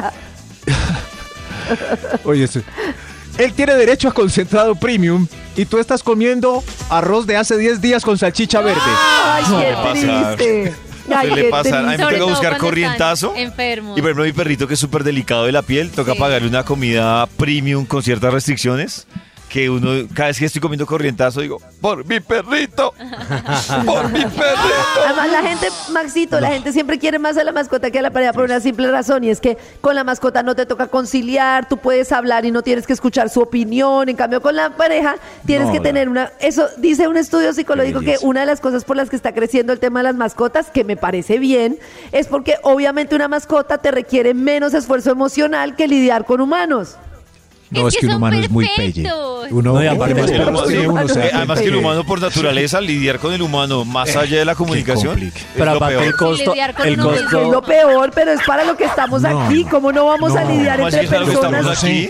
Oye, 2.24 2.44
ese- 2.44 2.64
él 3.38 3.54
tiene 3.54 3.76
derecho 3.76 4.08
a 4.10 4.14
concentrado 4.14 4.76
premium 4.76 5.28
y 5.56 5.66
tú 5.66 5.78
estás 5.78 6.04
comiendo 6.04 6.64
arroz 6.90 7.26
de 7.28 7.38
hace 7.38 7.58
10 7.58 7.82
días 7.82 8.04
con 8.04 8.18
salchicha 8.18 8.62
verde. 8.62 8.82
Ay, 9.26 9.44
qué 9.60 9.92
triste. 9.92 10.74
Ay, 11.14 11.30
qué 11.36 11.44
pasar. 11.46 11.86
A 11.86 11.92
mí 11.92 11.98
me 11.98 11.98
toca 11.98 12.24
buscar 12.26 12.58
corrientazo. 12.58 13.28
están 13.30 13.44
enfermos. 13.44 13.98
Y 13.98 14.02
por 14.02 14.10
ejemplo, 14.10 14.26
mi 14.26 14.34
perrito 14.34 14.68
que 14.68 14.74
es 14.74 14.80
súper 14.80 15.04
delicado 15.04 15.46
de 15.46 15.52
la 15.52 15.62
piel, 15.62 15.92
toca 15.92 16.14
Sí. 16.14 16.20
pagarle 16.20 16.48
una 16.48 16.64
comida 16.64 17.28
premium 17.38 17.86
con 17.86 18.02
ciertas 18.02 18.34
restricciones. 18.34 19.06
Que 19.50 19.70
uno, 19.70 20.08
cada 20.14 20.28
vez 20.28 20.40
que 20.40 20.46
estoy 20.46 20.62
comiendo 20.62 20.86
corrientazo, 20.86 21.40
digo, 21.40 21.62
por 21.80 22.06
mi 22.06 22.20
perrito, 22.20 22.94
por 23.86 24.10
mi 24.12 24.20
perrito. 24.20 25.02
Además, 25.06 25.32
la 25.32 25.42
gente, 25.44 25.68
Maxito, 25.92 26.42
la 26.42 26.50
gente 26.50 26.74
siempre 26.74 27.00
quiere 27.00 27.20
más 27.20 27.38
a 27.38 27.44
la 27.44 27.54
mascota 27.54 27.90
que 27.90 28.00
a 28.00 28.02
la 28.02 28.12
pareja 28.12 28.34
por 28.34 28.44
una 28.44 28.60
simple 28.60 28.92
razón, 28.92 29.24
y 29.24 29.30
es 29.30 29.40
que 29.40 29.58
con 29.80 29.96
la 29.96 30.04
mascota 30.04 30.44
no 30.44 30.56
te 30.56 30.66
toca 30.66 30.88
conciliar, 30.88 31.70
tú 31.70 31.78
puedes 31.78 32.12
hablar 32.12 32.44
y 32.44 32.52
no 32.52 32.64
tienes 32.64 32.86
que 32.86 32.94
escuchar 32.94 33.30
su 33.30 33.40
opinión, 33.40 34.10
en 34.10 34.18
cambio 34.18 34.42
con 34.42 34.56
la 34.56 34.72
pareja 34.72 35.16
tienes 35.46 35.68
No, 35.68 35.74
que 35.74 35.80
tener 35.80 36.10
una... 36.10 36.32
Eso 36.40 36.68
dice 36.78 37.08
un 37.08 37.16
estudio 37.16 37.54
psicológico 37.54 38.02
que 38.02 38.18
una 38.22 38.42
de 38.42 38.48
las 38.48 38.60
cosas 38.60 38.84
por 38.84 38.98
las 38.98 39.10
que 39.10 39.16
está 39.16 39.34
creciendo 39.34 39.72
el 39.72 39.80
tema 39.80 40.00
de 40.00 40.04
las 40.04 40.16
mascotas, 40.16 40.70
que 40.70 40.84
me 40.84 40.98
parece 40.98 41.38
bien, 41.38 41.80
es 42.12 42.28
porque 42.28 42.56
obviamente 42.64 43.16
una 43.16 43.28
mascota 43.28 43.78
te 43.78 43.92
requiere 43.92 44.34
menos 44.34 44.74
esfuerzo 44.74 45.12
emocional 45.12 45.76
que 45.76 45.88
lidiar 45.88 46.26
con 46.26 46.42
humanos. 46.42 46.98
No, 47.82 47.88
Es 47.88 47.94
es 47.94 48.00
que 48.00 48.06
que 48.08 48.12
un 48.12 48.18
humano 48.18 48.38
es 48.38 48.50
muy 48.50 48.70
pelle. 48.76 49.12
Uno, 49.52 49.74
No, 49.74 49.84
y 49.84 49.88
aparte 49.88 50.12
entre 50.12 50.22
más 50.22 50.32
el 50.32 50.38
perros 50.38 50.50
humano- 50.50 50.68
tiene 50.68 50.88
uno, 50.88 51.02
Eh, 51.24 51.32
además 51.34 51.60
que 51.60 51.68
el 51.68 51.76
humano 51.76 52.04
por 52.04 52.20
naturaleza 52.22 52.82
lidiar 52.82 53.20
con 53.20 53.32
el 53.34 53.42
humano 53.42 53.86
más 53.86 54.16
allá 54.16 54.40
de 54.40 54.46
la 54.46 54.56
comunicación 54.56 55.22
es 55.22 55.34
Pero 55.54 55.66
lo 55.66 55.72
aparte 55.78 55.96
peor. 55.98 56.08
el 56.08 56.16
costo, 56.16 56.52
lidiar 56.52 56.74
con 56.74 56.88
el 56.88 57.00
uno 57.00 57.14
Es 57.14 57.32
lo 57.32 57.62
peor, 57.62 58.12
pero 58.16 58.32
es 58.32 58.42
para 58.46 58.64
lo 58.64 58.76
que 58.76 58.86
estamos 58.86 59.22
No, 59.22 59.42
aquí. 59.44 59.64
¿Cómo 59.66 59.92
no 59.92 60.06
vamos 60.08 60.36
a 60.36 60.44
lidiar 60.46 60.78
¿Cómo 60.78 60.88
así 60.88 60.98
entre 60.98 61.00
que 61.00 61.06
es 61.06 61.10
para 61.12 61.20
lo 61.20 61.26
que 61.28 61.32
personas? 61.34 61.60
estamos 61.62 61.84
aquí? 61.84 62.10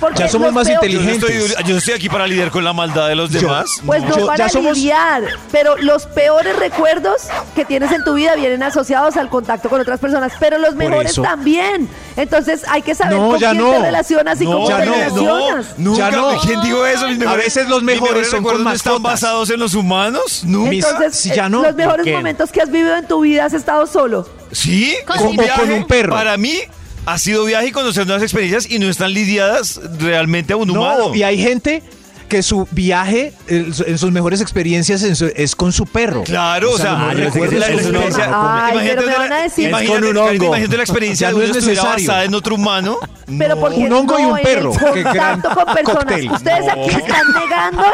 Porque 0.00 0.20
Ya 0.20 0.28
somos 0.28 0.52
más 0.52 0.66
peor- 0.66 0.80
Yo 0.82 0.98
no, 1.00 1.04
inteligentes. 1.12 1.50
estoy, 1.50 1.64
yo 1.66 1.72
no 1.72 1.78
estoy 1.78 1.94
aquí 1.94 2.08
para 2.08 2.26
lidiar 2.26 2.50
con 2.50 2.64
la 2.64 2.72
maldad 2.72 3.08
de 3.08 3.14
los 3.14 3.30
Yo- 3.30 3.40
demás. 3.42 3.66
Pues 3.84 4.02
no, 4.02 4.16
Yo- 4.18 4.26
para 4.26 4.46
ya 4.46 4.48
somos- 4.48 4.76
lidiar, 4.78 5.22
pero 5.52 5.76
los 5.76 6.06
peores 6.06 6.56
recuerdos 6.56 7.22
que 7.54 7.64
tienes 7.66 7.92
en 7.92 8.02
tu 8.04 8.14
vida 8.14 8.34
vienen 8.34 8.62
asociados 8.62 9.16
al 9.18 9.28
contacto 9.28 9.68
con 9.68 9.80
otras 9.80 10.00
personas, 10.00 10.32
pero 10.40 10.56
los 10.58 10.74
mejores 10.74 11.14
también. 11.16 11.88
Entonces 12.16 12.62
hay 12.68 12.82
que 12.82 12.94
saber 12.94 13.18
No, 13.18 13.28
con 13.30 13.38
ya 13.38 13.50
quién 13.50 13.62
no. 13.62 13.70
te 13.72 13.78
relacionas 13.80 14.40
y 14.40 14.44
No, 14.44 14.52
cómo 14.52 14.68
ya 14.68 14.78
te 14.80 14.86
no, 14.86 14.92
relacionas. 14.94 15.78
Nunca, 15.78 16.10
Ya 16.10 16.16
no. 16.16 16.40
¿Quién 16.40 16.60
dijo 16.62 16.86
eso? 16.86 17.06
Mis 17.08 17.18
mejores- 17.18 17.44
veces 17.44 17.68
los 17.68 17.82
mejores 17.82 18.28
son 18.30 18.42
con 18.42 18.52
recuerdos 18.54 18.64
no 18.64 18.72
están 18.72 19.02
basados 19.02 19.50
en 19.50 19.60
los 19.60 19.74
humanos. 19.74 20.42
Nunca. 20.44 20.70
Entonces, 20.72 21.16
si 21.16 21.28
ya 21.30 21.46
eh, 21.46 21.50
no, 21.50 21.62
los 21.62 21.74
mejores 21.74 22.06
momentos 22.06 22.50
que 22.50 22.60
has 22.62 22.70
vivido 22.70 22.96
en 22.96 23.06
tu 23.06 23.20
vida 23.20 23.44
has 23.44 23.52
estado 23.52 23.86
solo. 23.86 24.26
¿Sí? 24.52 24.96
Con 25.06 25.36
viaje, 25.36 25.60
con 25.60 25.72
un 25.72 25.86
perro. 25.86 26.12
Para 26.14 26.36
mí 26.36 26.58
ha 27.06 27.18
sido 27.18 27.44
viaje 27.44 27.68
y 27.68 27.72
conocer 27.72 28.06
nuevas 28.06 28.22
experiencias 28.22 28.70
y 28.70 28.78
no 28.78 28.88
están 28.88 29.12
lidiadas 29.12 29.80
realmente 29.98 30.52
a 30.52 30.56
un 30.56 30.70
humano. 30.70 31.08
No, 31.08 31.14
y 31.14 31.22
hay 31.22 31.38
gente 31.38 31.82
que 32.30 32.42
su 32.42 32.66
viaje, 32.70 33.34
en 33.48 33.98
sus 33.98 34.10
mejores 34.10 34.40
experiencias 34.40 35.02
en 35.02 35.14
su- 35.16 35.30
es 35.36 35.54
con 35.54 35.72
su 35.72 35.84
perro. 35.84 36.22
Claro, 36.24 36.70
o 36.72 36.78
sea, 36.78 37.10
que 37.10 37.16
un 37.16 37.22
imagínate 37.22 37.40
pero 37.40 39.02
me 39.02 39.12
la- 39.12 39.18
van 39.18 39.32
a 39.32 39.38
decir- 39.42 39.68
imagínate, 39.68 39.84
Es 39.84 39.90
con 39.90 40.08
un 40.08 40.24
Karen, 40.24 40.40
hongo. 40.40 40.46
imagínate 40.46 40.76
la 40.78 40.82
experiencia 40.82 41.28
de 41.28 41.34
es 41.44 41.50
estuviera 41.50 41.66
necesario. 41.82 42.06
basada 42.06 42.24
en 42.24 42.34
otro 42.34 42.54
humano. 42.54 42.98
Pero 43.38 43.54
No. 43.54 43.60
porque 43.60 43.76
Un 43.78 43.92
hongo 43.92 44.18
y 44.18 44.24
un 44.24 44.38
perro. 44.42 44.72
gran 44.72 45.40
contacto 45.40 45.50
con 45.64 45.74
personas. 45.74 46.04
cóctel. 46.04 46.30
Ustedes 46.32 46.68
aquí 46.68 46.88
están 46.90 47.32
negando 47.38 47.84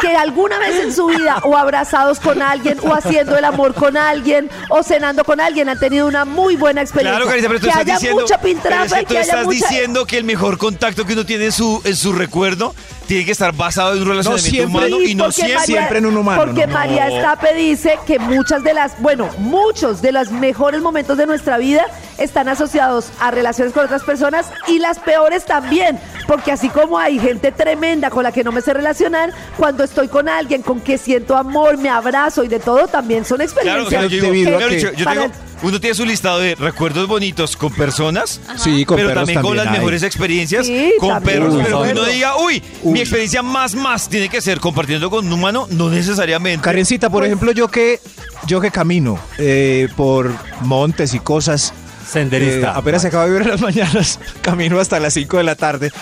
que 0.00 0.16
alguna 0.16 0.58
vez 0.58 0.80
en 0.84 0.92
su 0.94 1.06
vida 1.06 1.38
o 1.44 1.56
abrazados 1.56 2.18
con 2.20 2.40
alguien 2.42 2.78
o 2.82 2.92
haciendo 2.94 3.36
el 3.36 3.44
amor 3.44 3.74
con 3.74 3.96
alguien 3.96 4.48
o 4.68 4.82
cenando 4.82 5.22
con 5.24 5.40
alguien 5.40 5.68
han 5.68 5.78
tenido 5.78 6.06
una 6.06 6.24
muy 6.24 6.56
buena 6.56 6.80
experiencia. 6.80 7.16
Claro, 7.18 7.28
Carita, 7.30 7.48
pero 7.48 7.60
tú 7.60 7.64
que 7.66 7.70
estás 7.70 7.82
haya 7.84 7.94
diciendo, 7.94 8.22
mucha 8.22 8.38
pero 8.38 8.48
es 8.48 8.54
pintrafa 8.54 8.96
que 8.96 9.02
y 9.02 9.04
tú 9.04 9.12
que 9.12 9.18
haya 9.18 9.30
estás 9.32 9.44
mucha 9.44 9.68
diciendo 9.68 10.06
que 10.06 10.16
el 10.18 10.24
mejor 10.24 10.58
contacto 10.58 11.04
que 11.04 11.12
uno 11.12 11.26
tiene 11.26 11.46
en 11.46 11.52
su, 11.52 11.80
en 11.84 11.96
su 11.96 12.12
recuerdo 12.12 12.74
tiene 13.10 13.24
que 13.24 13.32
estar 13.32 13.52
basado 13.52 13.94
en 13.96 14.02
un 14.02 14.08
relacionamiento 14.08 14.48
siempre. 14.50 14.66
humano 14.86 15.00
y 15.02 15.14
no 15.16 15.32
siempre. 15.32 15.56
María- 15.56 15.66
Siempre 15.66 15.98
en 15.98 16.06
un 16.06 16.16
humano, 16.16 16.44
Porque 16.44 16.66
no. 16.68 16.74
María 16.74 17.08
No. 17.08 17.16
Estape 17.16 17.54
dice 17.54 17.98
que 18.06 18.20
muchas 18.20 18.62
de 18.62 18.72
las, 18.72 19.00
bueno, 19.02 19.28
muchos 19.38 20.00
de 20.00 20.12
los 20.12 20.30
mejores 20.30 20.80
momentos 20.80 21.18
de 21.18 21.26
nuestra 21.26 21.58
vida 21.58 21.86
están 22.18 22.48
asociados 22.48 23.10
a 23.18 23.32
relaciones 23.32 23.74
con 23.74 23.84
otras 23.84 24.04
personas 24.04 24.46
y 24.68 24.78
las 24.78 25.00
peores 25.00 25.44
también. 25.44 25.98
Porque 26.28 26.52
así 26.52 26.68
como 26.68 26.98
hay 27.00 27.18
gente 27.18 27.50
tremenda 27.50 28.10
con 28.10 28.22
la 28.22 28.30
que 28.30 28.44
no 28.44 28.52
me 28.52 28.60
sé 28.60 28.74
relacionar, 28.74 29.32
cuando 29.56 29.82
estoy 29.82 30.06
con 30.06 30.28
alguien 30.28 30.62
con 30.62 30.80
que 30.80 30.96
siento 30.96 31.36
amor, 31.36 31.78
me 31.78 31.88
abrazo 31.88 32.44
y 32.44 32.48
de 32.48 32.60
todo, 32.60 32.86
también 32.86 33.24
son 33.24 33.38
Claro, 33.38 33.50
experiencias. 33.50 33.86
o 33.86 33.90
sea, 33.90 34.02
yo 34.20 34.30
digo, 34.30 34.58
que- 34.68 34.80
yo 34.96 35.04
tengo- 35.04 35.26
uno 35.62 35.80
tiene 35.80 35.94
su 35.94 36.04
listado 36.06 36.38
de 36.40 36.54
recuerdos 36.54 37.06
bonitos 37.06 37.56
con 37.56 37.72
personas, 37.72 38.40
Sí, 38.56 38.84
con 38.84 38.96
pero 38.96 39.08
perros 39.08 39.24
también, 39.26 39.42
con 39.42 39.56
las 39.56 39.66
hay. 39.66 39.72
mejores 39.74 40.02
experiencias 40.02 40.66
Sí, 40.66 40.92
con 40.98 41.08
también, 41.10 41.38
perros. 41.40 41.60
pero 41.64 41.82
que 41.82 41.92
uno 41.92 42.04
diga, 42.04 42.36
uy, 42.38 42.62
mi 42.84 43.00
experiencia 43.00 43.42
más 43.42 43.74
más 43.74 44.08
tiene 44.08 44.28
que 44.28 44.40
ser 44.40 44.60
compartiendo 44.60 45.10
con 45.10 45.26
un 45.26 45.32
humano, 45.32 45.66
no 45.70 45.90
necesariamente. 45.90 46.62
Karencita, 46.64 47.10
por 47.10 47.24
ejemplo, 47.24 47.52
yo 47.52 47.68
que 47.68 48.00
yo 48.46 48.60
que 48.60 48.70
camino 48.70 49.18
eh, 49.38 49.88
por 49.96 50.32
montes 50.62 51.14
y 51.14 51.20
cosas. 51.20 51.74
Senderista. 52.10 52.68
eh, 52.68 52.72
apenas 52.74 53.02
se 53.02 53.08
acaba 53.08 53.26
de 53.26 53.30
ver 53.32 53.42
en 53.42 53.48
las 53.48 53.60
mañanas, 53.60 54.18
camino 54.42 54.78
hasta 54.80 54.98
las 55.00 55.14
5 55.14 55.36
de 55.38 55.42
la 55.44 55.54
tarde. 55.54 55.92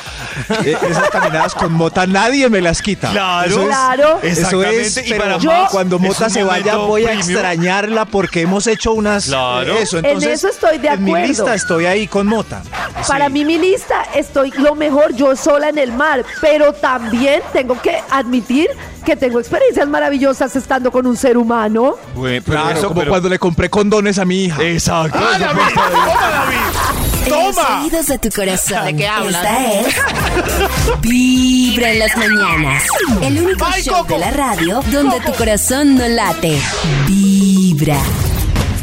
Eh, 0.64 0.76
esas 0.88 1.10
caminadas 1.10 1.54
con 1.54 1.72
mota 1.72 2.06
nadie 2.06 2.48
me 2.48 2.60
las 2.60 2.80
quita. 2.82 3.10
Claro, 3.10 3.46
Eso 3.50 3.60
es- 3.62 3.66
Claro. 3.68 4.18
Eso 4.22 4.26
Exactamente, 4.40 4.82
es, 4.82 4.96
y 4.98 5.10
pero 5.10 5.22
para 5.24 5.38
Yo- 5.38 5.50
más, 5.50 5.70
cuando 5.70 5.98
Mota 5.98 6.30
se 6.30 6.42
vaya 6.42 6.76
voy 6.76 7.04
a 7.06 7.12
extrañarla 7.12 8.04
porque 8.06 8.40
hemos 8.42 8.66
hecho 8.66 8.92
unas 8.92 9.26
Claro. 9.26 9.76
eso. 9.78 9.98
En 9.98 10.22
eso 10.22 10.48
estoy 10.48 10.78
de 10.78 10.88
En 10.88 11.04
mi 11.04 11.10
acuerdo. 11.10 11.28
lista 11.28 11.54
estoy 11.54 11.86
ahí 11.86 12.06
con 12.06 12.26
Mota. 12.26 12.62
Para 13.06 13.26
Sí. 13.26 13.32
mí 13.32 13.44
mi 13.44 13.58
lista 13.58 14.04
estoy 14.14 14.50
lo 14.52 14.74
mejor 14.74 15.14
yo 15.14 15.36
sola 15.36 15.68
en 15.68 15.78
el 15.78 15.92
mar, 15.92 16.24
pero 16.40 16.72
también 16.72 17.42
tengo 17.52 17.80
que 17.80 17.98
admitir 18.10 18.68
que 19.08 19.16
tengo 19.16 19.40
experiencias 19.40 19.88
maravillosas 19.88 20.54
estando 20.54 20.92
con 20.92 21.06
un 21.06 21.16
ser 21.16 21.38
humano. 21.38 21.94
Bueno, 22.14 22.42
pero 22.44 22.60
Claro, 22.60 22.78
eso, 22.78 22.88
como 22.88 23.00
pero- 23.00 23.10
cuando 23.12 23.28
le 23.30 23.38
compré 23.38 23.70
condones 23.70 24.18
a 24.18 24.26
mi 24.26 24.44
hija. 24.44 24.62
Exacto. 24.62 25.18
¡Ah, 25.18 25.38
David! 25.38 25.62
¡Toma, 25.74 26.28
David! 26.30 26.56
En 27.24 27.44
los 27.46 27.56
¡Toma! 27.56 27.82
oídos 27.84 28.06
de 28.06 28.18
tu 28.18 28.28
corazón. 28.28 28.84
¿De 28.84 28.96
qué 28.96 29.08
hablas? 29.08 29.44
Esta 29.46 29.80
es 29.80 29.96
Vibra 31.00 31.90
en 31.92 31.98
las 32.00 32.16
mañanas. 32.18 32.82
El 33.22 33.38
único 33.42 33.64
Ay, 33.66 33.82
show 33.82 33.94
Coco. 33.98 34.12
de 34.12 34.18
la 34.18 34.30
radio 34.30 34.80
donde 34.92 35.20
tu 35.20 35.32
corazón 35.32 35.96
no 35.96 36.06
late. 36.06 36.58
Vibra. 37.06 37.96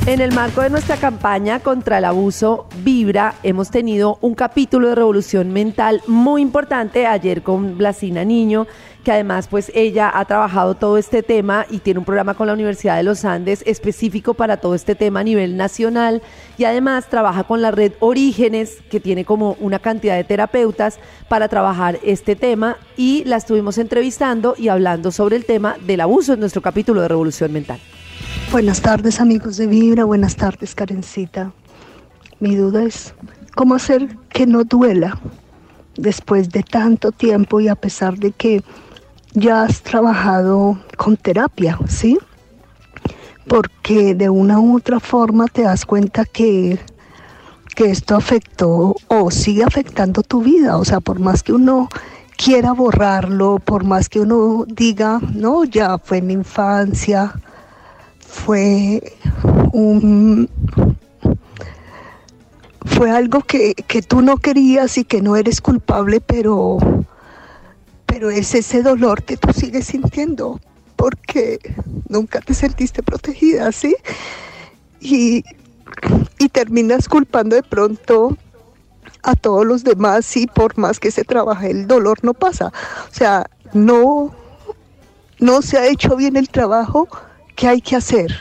En 0.07 0.21
el 0.21 0.31
marco 0.33 0.61
de 0.61 0.69
nuestra 0.69 0.97
campaña 0.97 1.59
contra 1.59 1.97
el 1.99 2.05
abuso 2.05 2.67
Vibra, 2.83 3.35
hemos 3.43 3.69
tenido 3.71 4.17
un 4.21 4.33
capítulo 4.35 4.89
de 4.89 4.95
revolución 4.95 5.51
mental 5.51 6.01
muy 6.07 6.41
importante 6.43 7.07
ayer 7.07 7.41
con 7.41 7.77
Blasina 7.77 8.23
Niño, 8.23 8.67
que 9.05 9.11
además 9.11 9.47
pues 9.47 9.71
ella 9.73 10.11
ha 10.13 10.25
trabajado 10.25 10.75
todo 10.75 10.97
este 10.97 11.23
tema 11.23 11.65
y 11.69 11.77
tiene 11.77 11.99
un 11.99 12.05
programa 12.05 12.33
con 12.33 12.47
la 12.47 12.53
Universidad 12.53 12.97
de 12.97 13.03
los 13.03 13.23
Andes 13.23 13.63
específico 13.65 14.33
para 14.33 14.57
todo 14.57 14.73
este 14.75 14.95
tema 14.95 15.21
a 15.21 15.23
nivel 15.23 15.55
nacional 15.55 16.23
y 16.57 16.65
además 16.65 17.07
trabaja 17.07 17.43
con 17.43 17.61
la 17.61 17.69
red 17.71 17.93
Orígenes, 17.99 18.79
que 18.89 18.99
tiene 18.99 19.23
como 19.23 19.55
una 19.59 19.79
cantidad 19.79 20.15
de 20.17 20.23
terapeutas 20.23 20.99
para 21.29 21.47
trabajar 21.47 21.99
este 22.03 22.35
tema 22.35 22.77
y 22.97 23.23
la 23.25 23.37
estuvimos 23.37 23.77
entrevistando 23.77 24.55
y 24.57 24.69
hablando 24.69 25.11
sobre 25.11 25.35
el 25.35 25.45
tema 25.45 25.77
del 25.85 26.01
abuso 26.01 26.33
en 26.33 26.39
nuestro 26.39 26.63
capítulo 26.63 27.01
de 27.01 27.07
revolución 27.07 27.53
mental. 27.53 27.79
Buenas 28.51 28.81
tardes 28.81 29.21
amigos 29.21 29.57
de 29.57 29.67
Vibra, 29.67 30.03
buenas 30.03 30.35
tardes 30.35 30.73
Karencita. 30.73 31.51
Mi 32.39 32.55
duda 32.55 32.83
es 32.83 33.13
cómo 33.53 33.75
hacer 33.75 34.17
que 34.29 34.47
no 34.47 34.63
duela 34.63 35.19
después 35.95 36.49
de 36.49 36.63
tanto 36.63 37.11
tiempo 37.11 37.59
y 37.61 37.67
a 37.67 37.75
pesar 37.75 38.17
de 38.17 38.31
que 38.31 38.63
ya 39.35 39.63
has 39.63 39.81
trabajado 39.81 40.79
con 40.97 41.17
terapia, 41.17 41.77
¿sí? 41.87 42.17
Porque 43.47 44.15
de 44.15 44.29
una 44.29 44.59
u 44.59 44.77
otra 44.77 44.99
forma 44.99 45.47
te 45.47 45.63
das 45.63 45.85
cuenta 45.85 46.25
que, 46.25 46.79
que 47.75 47.91
esto 47.91 48.15
afectó 48.15 48.95
o 49.07 49.31
sigue 49.31 49.63
afectando 49.63 50.23
tu 50.23 50.41
vida. 50.41 50.77
O 50.77 50.85
sea, 50.85 51.01
por 51.01 51.19
más 51.19 51.43
que 51.43 51.53
uno 51.53 51.89
quiera 52.37 52.71
borrarlo, 52.71 53.59
por 53.59 53.83
más 53.83 54.09
que 54.09 54.21
uno 54.21 54.65
diga, 54.67 55.19
no, 55.33 55.65
ya 55.65 55.97
fue 55.97 56.21
mi 56.21 56.33
infancia, 56.33 57.33
fue 58.19 59.17
un 59.73 60.49
fue 62.85 63.11
algo 63.11 63.41
que, 63.41 63.73
que 63.73 64.01
tú 64.01 64.21
no 64.21 64.37
querías 64.37 64.97
y 64.97 65.03
que 65.03 65.21
no 65.21 65.35
eres 65.35 65.59
culpable, 65.59 66.21
pero 66.21 66.77
pero 68.15 68.29
es 68.29 68.55
ese 68.55 68.81
dolor 68.81 69.23
que 69.23 69.35
tú 69.35 69.51
sigues 69.51 69.87
sintiendo 69.87 70.61
porque 70.95 71.59
nunca 72.07 72.39
te 72.39 72.53
sentiste 72.53 73.03
protegida, 73.03 73.73
¿sí? 73.73 73.93
Y, 75.01 75.43
y 76.39 76.47
terminas 76.47 77.09
culpando 77.09 77.57
de 77.57 77.63
pronto 77.63 78.37
a 79.21 79.35
todos 79.35 79.65
los 79.65 79.83
demás 79.83 80.37
y 80.37 80.47
por 80.47 80.77
más 80.77 80.97
que 81.01 81.11
se 81.11 81.25
trabaje 81.25 81.71
el 81.71 81.87
dolor 81.87 82.19
no 82.21 82.33
pasa. 82.33 82.71
O 83.11 83.13
sea, 83.13 83.47
no, 83.73 84.33
no 85.39 85.61
se 85.61 85.77
ha 85.77 85.85
hecho 85.87 86.15
bien 86.15 86.37
el 86.37 86.47
trabajo 86.47 87.09
que 87.57 87.67
hay 87.67 87.81
que 87.81 87.97
hacer. 87.97 88.31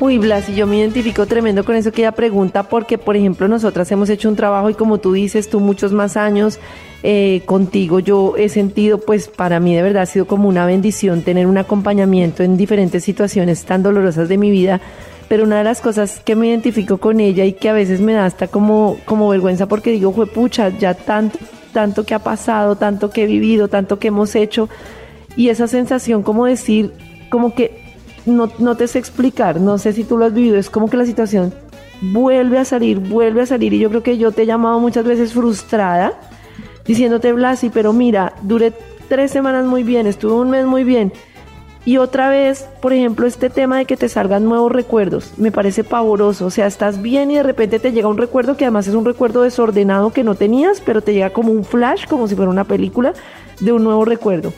Uy, 0.00 0.18
Blas, 0.18 0.48
yo 0.48 0.66
me 0.66 0.78
identifico 0.78 1.26
tremendo 1.26 1.64
con 1.64 1.76
eso 1.76 1.92
que 1.92 2.02
ella 2.02 2.10
pregunta, 2.10 2.64
porque, 2.64 2.98
por 2.98 3.14
ejemplo, 3.14 3.46
nosotras 3.46 3.88
hemos 3.92 4.10
hecho 4.10 4.28
un 4.28 4.34
trabajo 4.34 4.68
y 4.68 4.74
como 4.74 4.98
tú 4.98 5.12
dices, 5.12 5.48
tú 5.48 5.60
muchos 5.60 5.92
más 5.92 6.16
años 6.16 6.58
eh, 7.02 7.42
contigo, 7.46 7.98
yo 7.98 8.36
he 8.36 8.50
sentido, 8.50 8.98
pues 8.98 9.28
para 9.28 9.58
mí 9.58 9.74
de 9.74 9.82
verdad 9.82 10.02
ha 10.02 10.06
sido 10.06 10.26
como 10.26 10.48
una 10.48 10.66
bendición 10.66 11.22
tener 11.22 11.46
un 11.46 11.56
acompañamiento 11.56 12.42
en 12.42 12.58
diferentes 12.58 13.04
situaciones 13.04 13.64
tan 13.64 13.82
dolorosas 13.82 14.28
de 14.28 14.36
mi 14.36 14.50
vida. 14.50 14.80
Pero 15.28 15.44
una 15.44 15.58
de 15.58 15.64
las 15.64 15.80
cosas 15.80 16.20
que 16.20 16.34
me 16.34 16.48
identifico 16.48 16.98
con 16.98 17.20
ella 17.20 17.44
y 17.44 17.52
que 17.52 17.68
a 17.68 17.72
veces 17.72 18.00
me 18.00 18.12
da 18.12 18.26
hasta 18.26 18.48
como, 18.48 18.98
como 19.04 19.28
vergüenza 19.28 19.66
porque 19.66 19.92
digo, 19.92 20.12
fue 20.12 20.26
pucha, 20.26 20.70
ya 20.70 20.92
tanto, 20.94 21.38
tanto 21.72 22.04
que 22.04 22.14
ha 22.14 22.18
pasado, 22.18 22.76
tanto 22.76 23.10
que 23.10 23.22
he 23.22 23.26
vivido, 23.26 23.68
tanto 23.68 23.98
que 23.98 24.08
hemos 24.08 24.34
hecho. 24.34 24.68
Y 25.36 25.48
esa 25.48 25.68
sensación 25.68 26.22
como 26.22 26.46
decir, 26.46 26.92
como 27.30 27.54
que 27.54 27.80
no, 28.26 28.50
no 28.58 28.76
te 28.76 28.88
sé 28.88 28.98
explicar, 28.98 29.60
no 29.60 29.78
sé 29.78 29.92
si 29.92 30.04
tú 30.04 30.18
lo 30.18 30.26
has 30.26 30.34
vivido, 30.34 30.56
es 30.56 30.68
como 30.68 30.90
que 30.90 30.96
la 30.96 31.06
situación 31.06 31.54
vuelve 32.02 32.58
a 32.58 32.64
salir, 32.64 32.98
vuelve 32.98 33.42
a 33.42 33.46
salir 33.46 33.72
y 33.72 33.78
yo 33.78 33.88
creo 33.88 34.02
que 34.02 34.18
yo 34.18 34.32
te 34.32 34.42
he 34.42 34.46
llamado 34.46 34.80
muchas 34.80 35.04
veces 35.04 35.32
frustrada 35.32 36.18
diciéndote 36.86 37.32
Blasi, 37.32 37.70
pero 37.70 37.92
mira, 37.92 38.34
duré 38.42 38.72
tres 39.08 39.30
semanas 39.30 39.64
muy 39.64 39.82
bien, 39.82 40.06
estuve 40.06 40.34
un 40.34 40.50
mes 40.50 40.66
muy 40.66 40.84
bien 40.84 41.12
y 41.84 41.96
otra 41.96 42.28
vez, 42.28 42.68
por 42.82 42.92
ejemplo, 42.92 43.26
este 43.26 43.48
tema 43.48 43.78
de 43.78 43.86
que 43.86 43.96
te 43.96 44.08
salgan 44.08 44.44
nuevos 44.44 44.70
recuerdos, 44.70 45.32
me 45.38 45.50
parece 45.50 45.82
pavoroso, 45.82 46.46
o 46.46 46.50
sea, 46.50 46.66
estás 46.66 47.00
bien 47.00 47.30
y 47.30 47.36
de 47.36 47.42
repente 47.42 47.78
te 47.78 47.92
llega 47.92 48.08
un 48.08 48.18
recuerdo 48.18 48.56
que 48.56 48.64
además 48.64 48.86
es 48.86 48.94
un 48.94 49.06
recuerdo 49.06 49.42
desordenado 49.42 50.12
que 50.12 50.22
no 50.22 50.34
tenías, 50.34 50.82
pero 50.82 51.00
te 51.00 51.14
llega 51.14 51.30
como 51.30 51.52
un 51.52 51.64
flash, 51.64 52.06
como 52.06 52.28
si 52.28 52.34
fuera 52.34 52.50
una 52.50 52.64
película 52.64 53.14
de 53.60 53.72
un 53.72 53.82
nuevo 53.82 54.04
recuerdo. 54.04 54.52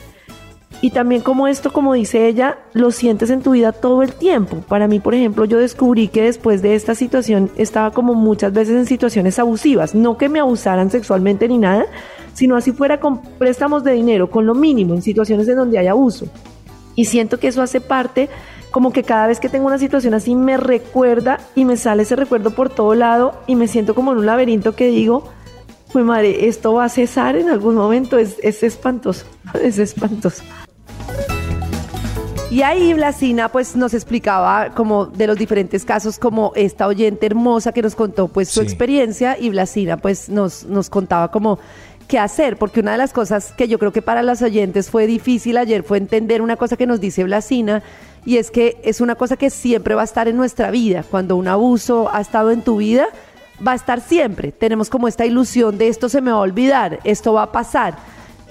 Y 0.83 0.89
también 0.89 1.21
como 1.21 1.47
esto, 1.47 1.71
como 1.71 1.93
dice 1.93 2.27
ella, 2.27 2.57
lo 2.73 2.91
sientes 2.91 3.29
en 3.29 3.41
tu 3.41 3.51
vida 3.51 3.71
todo 3.71 4.03
el 4.03 4.11
tiempo. 4.11 4.57
Para 4.67 4.89
mí, 4.89 4.99
por 4.99 5.15
ejemplo, 5.15 5.45
yo 5.45 5.57
descubrí 5.57 6.09
que 6.09 6.23
después 6.23 6.61
de 6.61 6.75
esta 6.75 6.93
situación 6.93 7.49
estaba 7.55 7.91
como 7.91 8.15
muchas 8.15 8.51
veces 8.51 8.75
en 8.75 8.85
situaciones 8.85 9.39
abusivas. 9.39 9.95
No 9.95 10.17
que 10.17 10.27
me 10.27 10.41
abusaran 10.41 10.91
sexualmente 10.91 11.47
ni 11.47 11.57
nada, 11.57 11.85
sino 12.33 12.57
así 12.57 12.73
fuera 12.73 12.99
con 12.99 13.21
préstamos 13.21 13.85
de 13.85 13.93
dinero, 13.93 14.29
con 14.29 14.45
lo 14.45 14.55
mínimo, 14.55 14.93
en 14.93 15.01
situaciones 15.01 15.47
en 15.47 15.55
donde 15.55 15.79
hay 15.79 15.87
abuso. 15.87 16.27
Y 16.95 17.05
siento 17.05 17.39
que 17.39 17.47
eso 17.47 17.61
hace 17.61 17.79
parte, 17.79 18.27
como 18.69 18.91
que 18.91 19.03
cada 19.03 19.27
vez 19.27 19.39
que 19.39 19.47
tengo 19.47 19.67
una 19.67 19.79
situación 19.79 20.13
así 20.13 20.35
me 20.35 20.57
recuerda 20.57 21.39
y 21.55 21.63
me 21.63 21.77
sale 21.77 22.03
ese 22.03 22.17
recuerdo 22.17 22.51
por 22.51 22.69
todo 22.69 22.93
lado 22.93 23.39
y 23.47 23.55
me 23.55 23.69
siento 23.69 23.95
como 23.95 24.11
en 24.11 24.17
un 24.17 24.25
laberinto 24.25 24.75
que 24.75 24.87
digo, 24.87 25.29
pues 25.93 26.03
madre, 26.03 26.49
esto 26.49 26.73
va 26.73 26.83
a 26.83 26.89
cesar 26.89 27.37
en 27.37 27.47
algún 27.47 27.75
momento, 27.75 28.17
es, 28.17 28.35
es 28.43 28.63
espantoso, 28.63 29.25
es 29.63 29.79
espantoso. 29.79 30.43
Y 32.53 32.61
ahí 32.61 32.93
Blasina 32.93 33.49
pues 33.49 33.75
nos 33.75 33.95
explicaba 33.95 34.69
como 34.75 35.07
de 35.07 35.25
los 35.25 35.39
diferentes 35.39 35.85
casos 35.85 36.19
como 36.19 36.51
esta 36.55 36.85
oyente 36.85 37.25
hermosa 37.25 37.71
que 37.71 37.81
nos 37.81 37.95
contó 37.95 38.27
pues 38.27 38.47
su 38.49 38.59
Sí. 38.59 38.65
experiencia 38.67 39.39
y 39.39 39.49
Blasina 39.49 39.97
pues 39.97 40.29
nos, 40.29 40.63
nos 40.65 40.87
contaba 40.91 41.31
como 41.31 41.57
qué 42.07 42.19
hacer, 42.19 42.57
porque 42.57 42.81
una 42.81 42.91
de 42.91 42.99
las 42.99 43.11
cosas 43.11 43.53
que 43.53 43.67
yo 43.67 43.79
creo 43.79 43.91
que 43.91 44.03
para 44.03 44.21
los 44.21 44.43
oyentes 44.43 44.91
fue 44.91 45.07
difícil 45.07 45.57
ayer 45.57 45.81
fue 45.81 45.97
entender 45.97 46.43
una 46.43 46.55
cosa 46.55 46.77
que 46.77 46.85
nos 46.85 46.99
dice 46.99 47.23
Blasina, 47.23 47.81
y 48.23 48.37
es 48.37 48.51
que 48.51 48.79
es 48.83 49.01
una 49.01 49.15
cosa 49.15 49.35
que 49.35 49.49
siempre 49.49 49.95
va 49.95 50.01
a 50.01 50.05
estar 50.05 50.27
en 50.27 50.37
nuestra 50.37 50.69
vida. 50.69 51.03
Cuando 51.09 51.35
un 51.37 51.47
abuso 51.47 52.11
ha 52.13 52.21
estado 52.21 52.51
en 52.51 52.61
tu 52.61 52.77
vida, 52.77 53.07
va 53.65 53.71
a 53.71 53.75
estar 53.75 53.99
siempre. 53.99 54.51
Tenemos 54.51 54.91
como 54.91 55.07
esta 55.07 55.25
ilusión 55.25 55.79
de 55.79 55.87
esto 55.87 56.07
se 56.07 56.21
me 56.21 56.29
va 56.29 56.37
a 56.37 56.41
olvidar, 56.41 56.99
esto 57.03 57.33
va 57.33 57.43
a 57.43 57.51
pasar. 57.51 57.95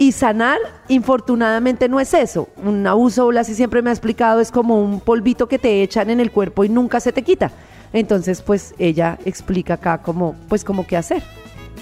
Y 0.03 0.11
sanar, 0.11 0.59
infortunadamente, 0.89 1.89
no 1.89 2.01
es 2.01 2.13
eso. 2.13 2.49
Un 2.57 2.85
abuso, 2.89 3.29
Blasi 3.29 3.55
siempre 3.55 3.83
me 3.83 3.91
ha 3.91 3.93
explicado, 3.93 4.41
es 4.41 4.51
como 4.51 4.83
un 4.83 4.99
polvito 4.99 5.47
que 5.47 5.61
te 5.61 5.81
echan 5.81 6.11
en 6.11 6.19
el 6.19 6.33
cuerpo 6.33 6.65
y 6.65 6.69
nunca 6.69 6.99
se 6.99 7.13
te 7.13 7.23
quita. 7.23 7.53
Entonces, 7.93 8.43
pues 8.43 8.75
ella 8.81 9.17
explica 9.25 9.75
acá 9.75 10.03
cómo, 10.03 10.35
pues, 10.49 10.65
cómo 10.65 10.89
qué 10.89 10.97
hacer. 10.97 11.23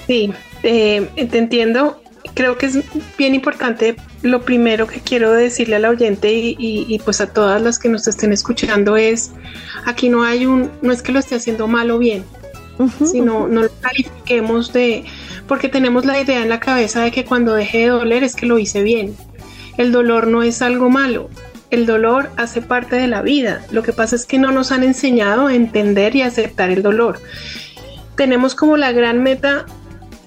Sí, 0.07 0.35
eh, 0.63 1.09
te 1.31 1.39
entiendo. 1.39 2.03
Creo 2.35 2.59
que 2.59 2.67
es 2.67 2.79
bien 3.17 3.35
importante. 3.35 3.97
Lo 4.21 4.43
primero 4.43 4.87
que 4.87 5.01
quiero 5.01 5.33
decirle 5.33 5.77
al 5.77 5.87
oyente 5.87 6.31
y- 6.31 6.57
y, 6.59 6.99
pues 6.99 7.23
a 7.23 7.27
todas 7.33 7.63
las 7.63 7.79
que 7.79 7.89
nos 7.89 8.07
estén 8.07 8.35
escuchando 8.35 8.99
es, 8.99 9.31
aquí 9.87 10.11
no 10.11 10.25
hay 10.25 10.45
un, 10.45 10.71
no 10.83 10.93
es 10.93 11.01
que 11.01 11.13
lo 11.13 11.21
esté 11.21 11.37
haciendo 11.37 11.67
mal 11.69 11.91
o 11.91 11.97
bien, 11.99 12.23
sino 12.89 13.49
no 13.49 13.63
lo 13.63 13.71
califiquemos 13.81 14.73
de, 14.73 15.05
porque 15.47 15.69
tenemos 15.69 16.05
la 16.05 16.21
idea 16.21 16.43
en 16.43 16.49
la 16.49 16.61
cabeza 16.61 17.03
de 17.03 17.11
que 17.11 17.25
cuando 17.25 17.55
deje 17.55 17.79
de 17.79 17.89
doler 17.89 18.25
es 18.25 18.35
que 18.35 18.47
lo 18.47 18.59
hice 18.59 18.83
bien. 18.83 19.15
El 19.77 19.93
dolor 19.93 20.27
no 20.27 20.43
es 20.43 20.63
algo 20.63 20.91
malo. 20.91 21.31
El 21.71 21.87
dolor 21.87 22.31
hace 22.37 22.63
parte 22.63 22.97
de 22.97 23.07
la 23.07 23.23
vida. 23.23 23.65
Lo 23.71 23.83
que 23.83 23.93
pasa 23.93 24.17
es 24.17 24.27
que 24.27 24.39
no 24.39 24.51
nos 24.51 24.73
han 24.73 24.83
enseñado 24.83 25.47
a 25.47 25.55
entender 25.55 26.17
y 26.17 26.23
aceptar 26.23 26.71
el 26.71 26.83
dolor. 26.83 27.21
Tenemos 28.17 28.55
como 28.55 28.77
la 28.77 28.93
gran 28.93 29.23
meta 29.23 29.67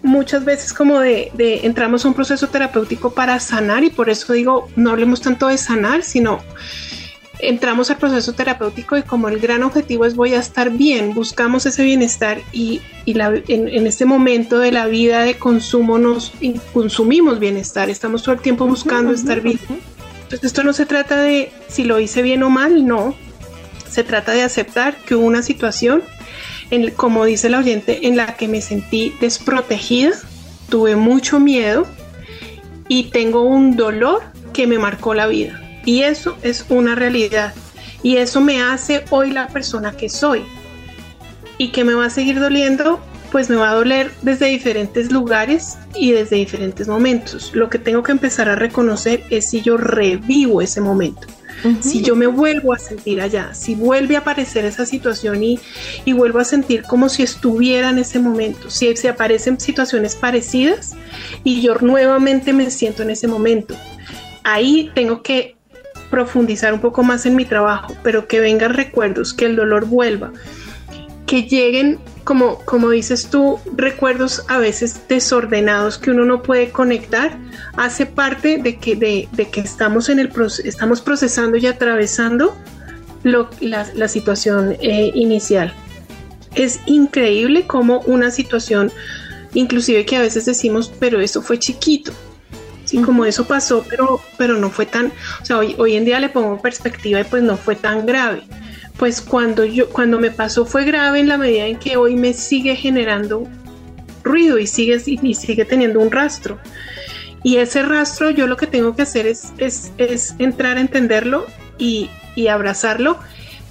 muchas 0.02 0.44
veces 0.44 0.74
como 0.74 1.00
de, 1.00 1.32
de 1.34 1.66
entramos 1.66 2.04
a 2.04 2.10
un 2.10 2.14
proceso 2.14 2.48
terapéutico 2.48 3.14
para 3.14 3.40
sanar 3.40 3.84
y 3.84 3.90
por 3.90 4.10
eso 4.10 4.34
digo, 4.34 4.68
no 4.76 4.92
hablemos 4.92 5.22
tanto 5.22 5.48
de 5.48 5.58
sanar, 5.58 6.04
sino 6.04 6.42
entramos 7.50 7.90
al 7.92 7.98
proceso 7.98 8.34
terapéutico 8.34 8.98
y 8.98 9.04
como 9.04 9.28
el 9.30 9.40
gran 9.40 9.64
objetivo 9.64 10.06
es 10.06 10.16
voy 10.16 10.34
a 10.34 10.40
estar 10.40 10.70
bien, 10.72 11.14
buscamos 11.14 11.66
ese 11.66 11.84
bienestar 11.84 12.40
y, 12.52 12.82
y 13.06 13.14
la- 13.14 13.34
en, 13.48 13.68
en 13.68 13.88
este 13.88 14.06
momento 14.06 14.60
de 14.60 14.72
la 14.72 14.88
vida 14.88 15.22
de 15.24 15.36
consumo 15.36 15.98
nos 15.98 16.32
consumimos 16.74 17.40
bienestar, 17.40 17.90
estamos 17.90 18.24
todo 18.24 18.36
el 18.36 18.42
tiempo 18.42 18.66
buscando 18.68 19.12
estar 19.14 19.42
bien. 19.42 19.60
Entonces 20.24 20.44
esto 20.44 20.64
no 20.64 20.74
se 20.74 20.86
trata 20.86 21.22
de 21.22 21.52
si 21.68 21.84
lo 21.84 22.00
hice 22.00 22.22
bien 22.22 22.44
o 22.44 22.50
mal, 22.50 22.86
no, 22.88 23.16
se 23.90 24.04
trata 24.04 24.32
de 24.32 24.42
aceptar 24.42 24.96
que 25.06 25.16
hubo 25.16 25.26
una 25.26 25.44
situación, 25.44 26.02
en, 26.72 26.90
como 26.92 27.26
dice 27.26 27.50
la 27.50 27.60
oyente, 27.60 28.08
en 28.08 28.18
la 28.18 28.36
que 28.36 28.48
me 28.48 28.62
sentí 28.62 29.14
desprotegida, 29.22 30.12
tuve 30.70 30.96
mucho 30.96 31.40
miedo 31.40 31.86
y 32.88 33.06
tengo 33.12 33.44
un 33.44 33.76
dolor 33.76 34.24
que 34.54 34.66
me 34.66 34.80
marcó 34.80 35.14
la 35.14 35.28
vida. 35.28 35.60
Y 35.86 36.04
eso 36.04 36.38
es 36.44 36.66
una 36.70 36.96
realidad. 36.96 37.54
Y 38.02 38.18
eso 38.18 38.42
me 38.42 38.62
hace 38.62 39.06
hoy 39.10 39.32
la 39.32 39.48
persona 39.48 39.92
que 39.92 40.10
soy. 40.10 40.44
Y 41.58 41.70
que 41.70 41.84
me 41.84 41.94
va 41.94 42.06
a 42.06 42.10
seguir 42.10 42.40
doliendo, 42.40 43.00
pues 43.32 43.50
me 43.50 43.56
va 43.56 43.72
a 43.72 43.76
doler 43.76 44.12
desde 44.22 44.48
diferentes 44.48 45.12
lugares 45.12 45.78
y 45.96 46.12
desde 46.12 46.36
diferentes 46.36 46.88
momentos. 46.88 47.52
Lo 47.54 47.70
que 47.70 47.80
tengo 47.80 48.04
que 48.04 48.12
empezar 48.12 48.50
a 48.50 48.56
reconocer 48.56 49.24
es 49.30 49.50
si 49.50 49.62
yo 49.62 49.78
revivo 49.78 50.62
ese 50.62 50.82
momento. 50.82 51.28
Si 51.80 52.02
yo 52.02 52.16
me 52.18 52.28
vuelvo 52.28 52.74
a 52.74 52.80
sentir 52.80 53.22
allá, 53.22 53.54
si 53.54 53.74
vuelve 53.74 54.18
a 54.18 54.20
aparecer 54.20 54.66
esa 54.66 54.86
situación 54.86 55.42
y, 55.44 55.60
y 56.04 56.12
vuelvo 56.12 56.40
a 56.40 56.44
sentir 56.44 56.84
como 56.84 57.08
si 57.08 57.24
estuviera 57.24 57.90
en 57.90 58.00
ese 58.00 58.20
momento, 58.20 58.70
si 58.70 58.94
se 58.98 59.08
aparecen 59.08 59.60
situaciones 59.60 60.16
parecidas 60.16 60.94
y 61.46 61.62
yo 61.62 61.76
nuevamente 61.76 62.52
me 62.52 62.70
siento 62.70 63.04
en 63.04 63.12
ese 63.12 63.28
momento, 63.28 63.76
ahí 64.44 64.92
tengo 64.94 65.24
que 65.24 65.56
profundizar 66.14 66.72
un 66.76 66.80
poco 66.80 67.02
más 67.02 67.26
en 67.26 67.36
mi 67.36 67.44
trabajo, 67.44 67.96
pero 68.04 68.28
que 68.28 68.40
vengan 68.40 68.76
recuerdos, 68.76 69.34
que 69.34 69.46
el 69.48 69.56
dolor 69.56 69.86
vuelva, 69.88 70.32
que 71.26 71.42
lleguen, 71.48 71.98
como, 72.24 72.60
como 72.66 72.92
dices 72.92 73.30
tú, 73.32 73.60
recuerdos 73.76 74.44
a 74.48 74.60
veces 74.60 75.08
desordenados 75.10 75.98
que 75.98 76.12
uno 76.12 76.24
no 76.24 76.44
puede 76.44 76.70
conectar, 76.70 77.36
hace 77.78 78.06
parte 78.06 78.60
de 78.60 78.78
que, 78.78 78.96
de, 78.96 79.28
que 79.52 79.62
estamos, 79.62 80.08
en 80.10 80.20
el, 80.20 80.32
estamos 80.64 81.02
procesando 81.02 81.58
y 81.58 81.66
atravesando 81.66 82.56
lo- 83.24 83.50
la, 83.60 83.88
la 83.96 84.08
situación 84.08 84.78
eh, 84.82 85.10
inicial. 85.16 85.74
Es 86.54 86.80
increíble 86.86 87.66
como 87.66 88.02
una 88.02 88.30
situación, 88.30 88.92
inclusive 89.56 90.06
que 90.06 90.18
a 90.18 90.22
veces 90.22 90.46
decimos, 90.46 90.94
pero 91.00 91.20
eso 91.22 91.42
fue 91.42 91.58
chiquito, 91.58 92.12
Sí, 92.94 93.02
como 93.02 93.26
eso 93.26 93.48
pasó, 93.48 93.84
pero, 93.90 94.22
pero 94.38 94.60
no 94.60 94.70
fue 94.70 94.86
tan, 94.86 95.08
o 95.42 95.46
sea, 95.46 95.58
hoy, 95.58 95.74
hoy 95.80 95.96
en 95.96 96.06
día 96.06 96.20
le 96.20 96.30
pongo 96.30 96.62
perspectiva 96.62 97.22
y 97.22 97.24
pues 97.24 97.42
no 97.42 97.58
fue 97.58 97.76
tan 97.76 98.06
grave. 98.06 98.44
Pues 98.98 99.20
cuando 99.20 99.66
yo, 99.66 99.90
cuando 99.90 100.20
me 100.20 100.30
pasó 100.30 100.64
fue 100.68 100.86
grave 100.86 101.20
en 101.20 101.28
la 101.28 101.40
medida 101.40 101.66
en 101.66 101.80
que 101.80 101.98
hoy 101.98 102.14
me 102.14 102.34
sigue 102.34 102.76
generando 102.76 103.48
ruido 104.22 104.60
y 104.60 104.68
sigue, 104.68 105.02
y 105.08 105.34
sigue 105.34 105.66
teniendo 105.66 106.02
un 106.02 106.12
rastro. 106.12 106.60
Y 107.42 107.58
ese 107.58 107.82
rastro 107.82 108.30
yo 108.30 108.46
lo 108.46 108.58
que 108.58 108.68
tengo 108.68 108.96
que 108.96 109.02
hacer 109.02 109.26
es, 109.26 109.54
es, 109.58 109.92
es 109.98 110.36
entrar 110.38 110.78
a 110.78 110.82
entenderlo 110.82 111.48
y, 111.80 112.12
y 112.36 112.46
abrazarlo, 112.46 113.18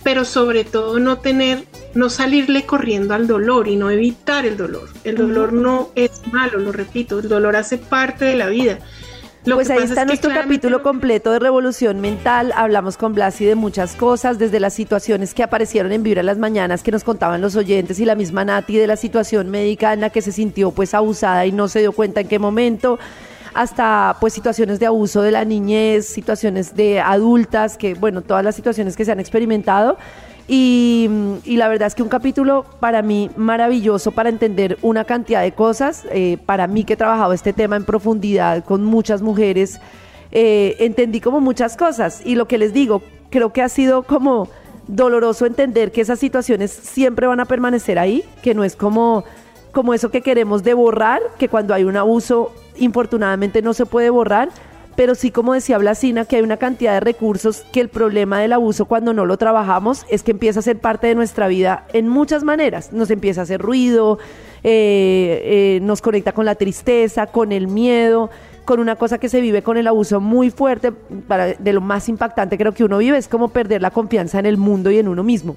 pero 0.03 0.25
sobre 0.25 0.65
todo 0.65 0.99
no 0.99 1.19
tener, 1.19 1.63
no 1.95 2.11
salirle 2.11 2.67
corriendo 2.67 3.15
al 3.15 3.29
dolor 3.29 3.69
y 3.69 3.77
no 3.77 3.89
evitar 3.89 4.47
el 4.47 4.57
dolor. 4.57 4.89
El 5.05 5.15
dolor 5.15 5.53
no 5.53 5.91
es 5.95 6.27
malo, 6.33 6.59
lo 6.59 6.73
repito, 6.73 7.21
el 7.21 7.29
dolor 7.29 7.55
hace 7.55 7.79
parte 7.79 8.25
de 8.25 8.35
la 8.35 8.49
vida. 8.49 8.81
Lo 9.45 9.57
pues 9.57 9.71
ahí 9.71 9.79
es 9.79 9.91
está 9.91 10.05
nuestro 10.05 10.33
capítulo 10.33 10.85
completo 10.85 11.33
de 11.33 11.41
Revolución 11.41 12.01
Mental. 12.01 12.53
Hablamos 12.55 12.97
con 12.97 13.13
Blasi 13.13 13.45
de 13.45 13.57
muchas 13.57 13.97
cosas, 13.97 14.39
desde 14.39 14.61
las 14.61 14.73
situaciones 14.73 15.35
que 15.35 15.43
aparecieron 15.43 15.91
en 15.91 16.05
Vibra 16.05 16.23
las 16.23 16.39
Mañanas 16.39 16.85
que 16.85 16.93
nos 16.93 17.03
contaban 17.03 17.41
los 17.41 17.57
oyentes 17.57 17.99
y 17.99 18.05
la 18.05 18.15
misma 18.15 18.45
Nati 18.45 18.77
de 18.77 18.87
la 18.87 18.95
situación 18.95 19.51
médica 19.51 19.93
en 19.95 20.01
la 20.01 20.11
que 20.11 20.23
se 20.23 20.31
sintió 20.31 20.71
pues 20.71 20.95
abusada 20.95 21.45
y 21.45 21.51
no 21.51 21.67
se 21.67 21.81
dio 21.81 21.91
cuenta 21.91 22.21
en 22.21 22.29
qué 22.29 22.39
momento 22.39 23.01
hasta 23.53 24.17
pues 24.21 24.33
situaciones 24.33 24.79
de 24.79 24.87
abuso 24.87 25.23
de 25.23 25.33
la 25.33 25.45
niñez, 25.45 26.07
situaciones 26.07 26.77
de 26.77 27.01
adultas, 27.01 27.77
que 27.77 27.95
bueno, 27.95 28.23
todas 28.23 28.45
las 28.45 28.55
situaciones 28.55 28.97
que 28.97 29.05
se 29.05 29.11
han 29.11 29.19
experimentado. 29.19 29.99
Y, 30.49 31.09
y 31.45 31.57
la 31.57 31.69
verdad 31.69 31.87
es 31.87 31.95
que 31.95 32.03
un 32.03 32.09
capítulo 32.09 32.65
para 32.81 33.03
mí 33.03 33.31
maravilloso 33.37 34.11
para 34.11 34.29
entender 34.29 34.79
una 34.83 35.05
cantidad 35.05 35.43
de 35.43 35.53
cosas. 35.53 36.05
Eh, 36.11 36.39
para 36.45 36.67
mí 36.67 36.85
que 36.85 36.95
he 36.95 36.97
trabajado 36.97 37.33
este 37.33 37.53
tema 37.53 37.77
en 37.77 37.85
profundidad 37.85 38.65
con 38.65 38.85
muchas 38.85 39.23
mujeres, 39.23 39.81
eh, 40.33 40.77
entendí 40.81 41.21
como 41.21 41.41
muchas 41.41 41.77
cosas. 41.77 42.23
Y 42.25 42.35
lo 42.35 42.49
que 42.49 42.59
les 42.59 42.73
digo, 42.73 43.03
creo 43.31 43.53
que 43.53 43.63
ha 43.63 43.69
sido 43.69 44.03
como 44.03 44.49
doloroso 44.89 45.47
entender 45.47 45.93
que 45.93 46.01
esas 46.01 46.19
situaciones 46.19 46.71
siempre 46.71 47.27
van 47.27 47.41
a 47.41 47.45
permanecer 47.45 47.99
ahí, 47.99 48.25
que 48.43 48.55
no 48.55 48.65
es 48.65 48.77
como, 48.77 49.25
como 49.71 49.95
eso 49.95 50.11
que 50.11 50.23
queremos 50.23 50.63
de 50.63 50.75
borrar, 50.75 51.21
que 51.39 51.49
cuando 51.49 51.73
hay 51.73 51.85
un 51.85 51.97
abuso, 51.97 52.53
infortunadamente 52.77 53.63
no 53.63 53.75
se 53.75 53.87
puede 53.87 54.11
borrar, 54.11 54.51
pero 54.95 55.15
sí, 55.15 55.31
como 55.31 55.55
decía 55.55 55.79
Blasina, 55.79 56.25
que 56.25 56.37
hay 56.37 56.43
una 56.43 56.59
cantidad 56.59 56.95
de 56.95 57.01
recursos 57.01 57.65
que 57.73 57.81
el 57.81 57.89
problema 57.89 58.41
del 58.41 58.53
abuso 58.53 58.85
cuando 58.85 59.15
no 59.15 59.25
lo 59.25 59.37
trabajamos 59.39 60.05
es 60.09 60.23
que 60.23 60.33
empieza 60.33 60.61
a 60.61 60.63
ser 60.63 60.79
parte 60.79 61.07
de 61.07 61.15
nuestra 61.15 61.49
vida 61.49 61.87
en 61.93 62.09
muchas 62.09 62.45
maneras. 62.45 62.93
Nos 62.93 63.11
empieza 63.11 63.41
a 63.41 63.45
hacer 63.45 63.61
ruido, 63.61 64.19
eh, 64.63 65.43
eh, 65.45 65.81
nos 65.83 66.03
conecta 66.03 66.33
con 66.33 66.45
la 66.45 66.57
tristeza, 66.57 67.27
con 67.27 67.53
el 67.53 67.69
miedo, 67.69 68.31
con 68.65 68.81
una 68.81 68.97
cosa 68.97 69.19
que 69.19 69.29
se 69.29 69.41
vive 69.41 69.63
con 69.63 69.77
el 69.77 69.87
abuso 69.87 70.21
muy 70.21 70.51
fuerte, 70.51 70.93
para, 70.93 71.47
de 71.47 71.73
lo 71.73 71.81
más 71.81 72.09
impactante 72.09 72.59
creo 72.59 72.73
que 72.73 72.85
uno 72.85 72.99
vive, 72.99 73.17
es 73.19 73.29
como 73.29 73.49
perder 73.49 73.83
la 73.83 73.91
confianza 73.91 74.39
en 74.39 74.47
el 74.47 74.57
mundo 74.57 74.91
y 74.91 74.99
en 74.99 75.09
uno 75.09 75.23
mismo, 75.23 75.57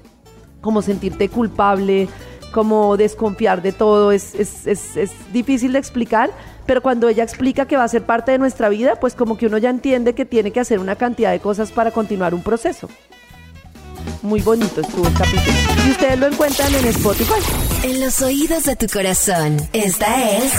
como 0.60 0.82
sentirte 0.82 1.28
culpable, 1.28 2.08
como 2.56 2.96
desconfiar 2.96 3.60
de 3.60 3.72
todo, 3.72 4.12
es, 4.12 4.34
es, 4.34 4.66
es, 4.66 4.96
es 4.96 5.10
difícil 5.30 5.74
de 5.74 5.78
explicar, 5.78 6.30
pero 6.64 6.80
cuando 6.80 7.06
ella 7.06 7.22
explica 7.22 7.66
que 7.66 7.76
va 7.76 7.84
a 7.84 7.88
ser 7.88 8.04
parte 8.04 8.32
de 8.32 8.38
nuestra 8.38 8.70
vida, 8.70 8.94
pues 8.98 9.14
como 9.14 9.36
que 9.36 9.44
uno 9.44 9.58
ya 9.58 9.68
entiende 9.68 10.14
que 10.14 10.24
tiene 10.24 10.52
que 10.52 10.60
hacer 10.60 10.78
una 10.78 10.96
cantidad 10.96 11.32
de 11.32 11.38
cosas 11.38 11.70
para 11.70 11.90
continuar 11.90 12.32
un 12.32 12.42
proceso. 12.42 12.88
Muy 14.22 14.40
bonito 14.40 14.80
estuvo 14.80 15.06
el 15.06 15.12
capítulo. 15.12 15.52
Y 15.86 15.90
ustedes 15.90 16.18
lo 16.18 16.28
encuentran 16.28 16.74
en 16.74 16.86
Spotify. 16.86 17.34
En 17.82 18.00
los 18.00 18.22
oídos 18.22 18.64
de 18.64 18.74
tu 18.74 18.86
corazón, 18.86 19.58
esta 19.74 20.38
es 20.38 20.54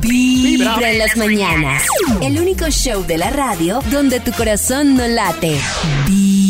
Vibra 0.00 0.90
en 0.90 0.98
las 0.98 1.16
mañanas. 1.16 1.84
El 2.20 2.40
único 2.40 2.68
show 2.70 3.06
de 3.06 3.18
la 3.18 3.30
radio 3.30 3.78
donde 3.92 4.18
tu 4.18 4.32
corazón 4.32 4.96
no 4.96 5.06
late. 5.06 5.60
Vibra. 6.08 6.47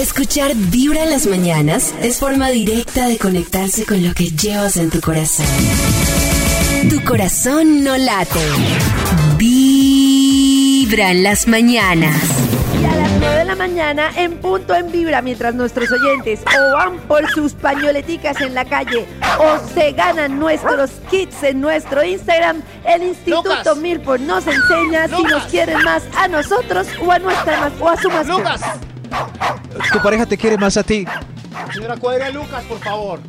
Escuchar 0.00 0.54
Vibra 0.54 1.02
en 1.02 1.10
las 1.10 1.26
mañanas 1.26 1.92
es 2.02 2.18
forma 2.18 2.50
directa 2.50 3.08
de 3.08 3.18
conectarse 3.18 3.84
con 3.84 4.06
lo 4.06 4.14
que 4.14 4.30
llevas 4.30 4.76
en 4.76 4.90
tu 4.90 5.00
corazón. 5.00 5.46
Tu 6.88 7.02
corazón 7.02 7.82
no 7.82 7.96
late. 7.96 8.38
Vibra 9.38 11.10
en 11.10 11.24
las 11.24 11.48
mañanas. 11.48 12.45
A 13.26 13.34
las 13.34 13.34
9 13.34 13.38
de 13.38 13.44
la 13.44 13.56
mañana 13.56 14.10
en 14.16 14.38
punto 14.38 14.74
en 14.74 14.90
vibra 14.90 15.22
mientras 15.22 15.54
nuestros 15.54 15.90
oyentes 15.90 16.40
o 16.58 16.76
van 16.76 16.98
por 17.00 17.28
sus 17.30 17.52
pañoleticas 17.52 18.40
en 18.40 18.54
la 18.54 18.64
calle 18.64 19.06
o 19.38 19.58
se 19.74 19.92
ganan 19.92 20.38
nuestros 20.38 20.90
kits 21.10 21.42
en 21.42 21.60
nuestro 21.60 22.04
Instagram. 22.04 22.62
El 22.84 23.02
Instituto 23.02 23.48
Lucas. 23.48 23.76
Milford 23.76 24.20
nos 24.20 24.46
enseña 24.46 25.08
si 25.08 25.22
nos 25.22 25.44
quieren 25.44 25.82
más 25.82 26.02
a 26.16 26.28
nosotros 26.28 26.86
o 27.04 27.10
a 27.10 27.18
nuestra 27.18 27.70
o 27.80 27.88
a 27.88 27.96
su 27.96 28.08
mascota. 28.10 28.52
Lucas. 28.52 28.62
¿Tu 29.92 29.98
pareja 30.00 30.26
te 30.26 30.36
quiere 30.36 30.56
más 30.56 30.76
a 30.76 30.82
ti? 30.82 31.04
Señora 31.72 31.96
Cuadra 31.96 32.30
Lucas, 32.30 32.64
por 32.64 32.78
favor. 32.78 33.20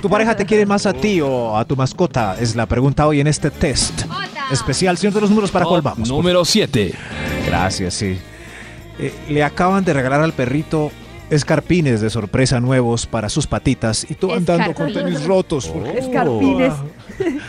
¿Tu 0.00 0.08
pareja 0.08 0.36
te 0.36 0.46
quiere 0.46 0.64
más 0.66 0.86
a 0.86 0.92
ti 0.92 1.20
o 1.20 1.56
a 1.56 1.64
tu 1.64 1.76
mascota? 1.76 2.36
Es 2.38 2.54
la 2.54 2.66
pregunta 2.66 3.06
hoy 3.06 3.20
en 3.20 3.26
este 3.26 3.50
test 3.50 4.02
especial. 4.52 4.96
Señor 4.96 5.14
de 5.14 5.20
los 5.22 5.30
números, 5.30 5.50
¿para 5.50 5.66
cuál 5.66 5.82
vamos? 5.82 6.08
Número 6.08 6.44
7. 6.44 6.94
Gracias, 7.46 7.94
sí. 7.94 8.20
Eh, 9.02 9.14
le 9.30 9.42
acaban 9.42 9.82
de 9.84 9.94
regalar 9.94 10.20
al 10.20 10.34
perrito 10.34 10.92
escarpines 11.30 12.00
de 12.00 12.10
sorpresa 12.10 12.60
nuevos 12.60 13.06
para 13.06 13.28
sus 13.30 13.46
patitas 13.46 14.04
y 14.10 14.14
tú 14.14 14.32
andando 14.32 14.74
con 14.74 14.88
Escarpines. 14.88 15.14
tenis 15.14 15.26
rotos. 15.26 15.72
Escarpines. 15.96 16.74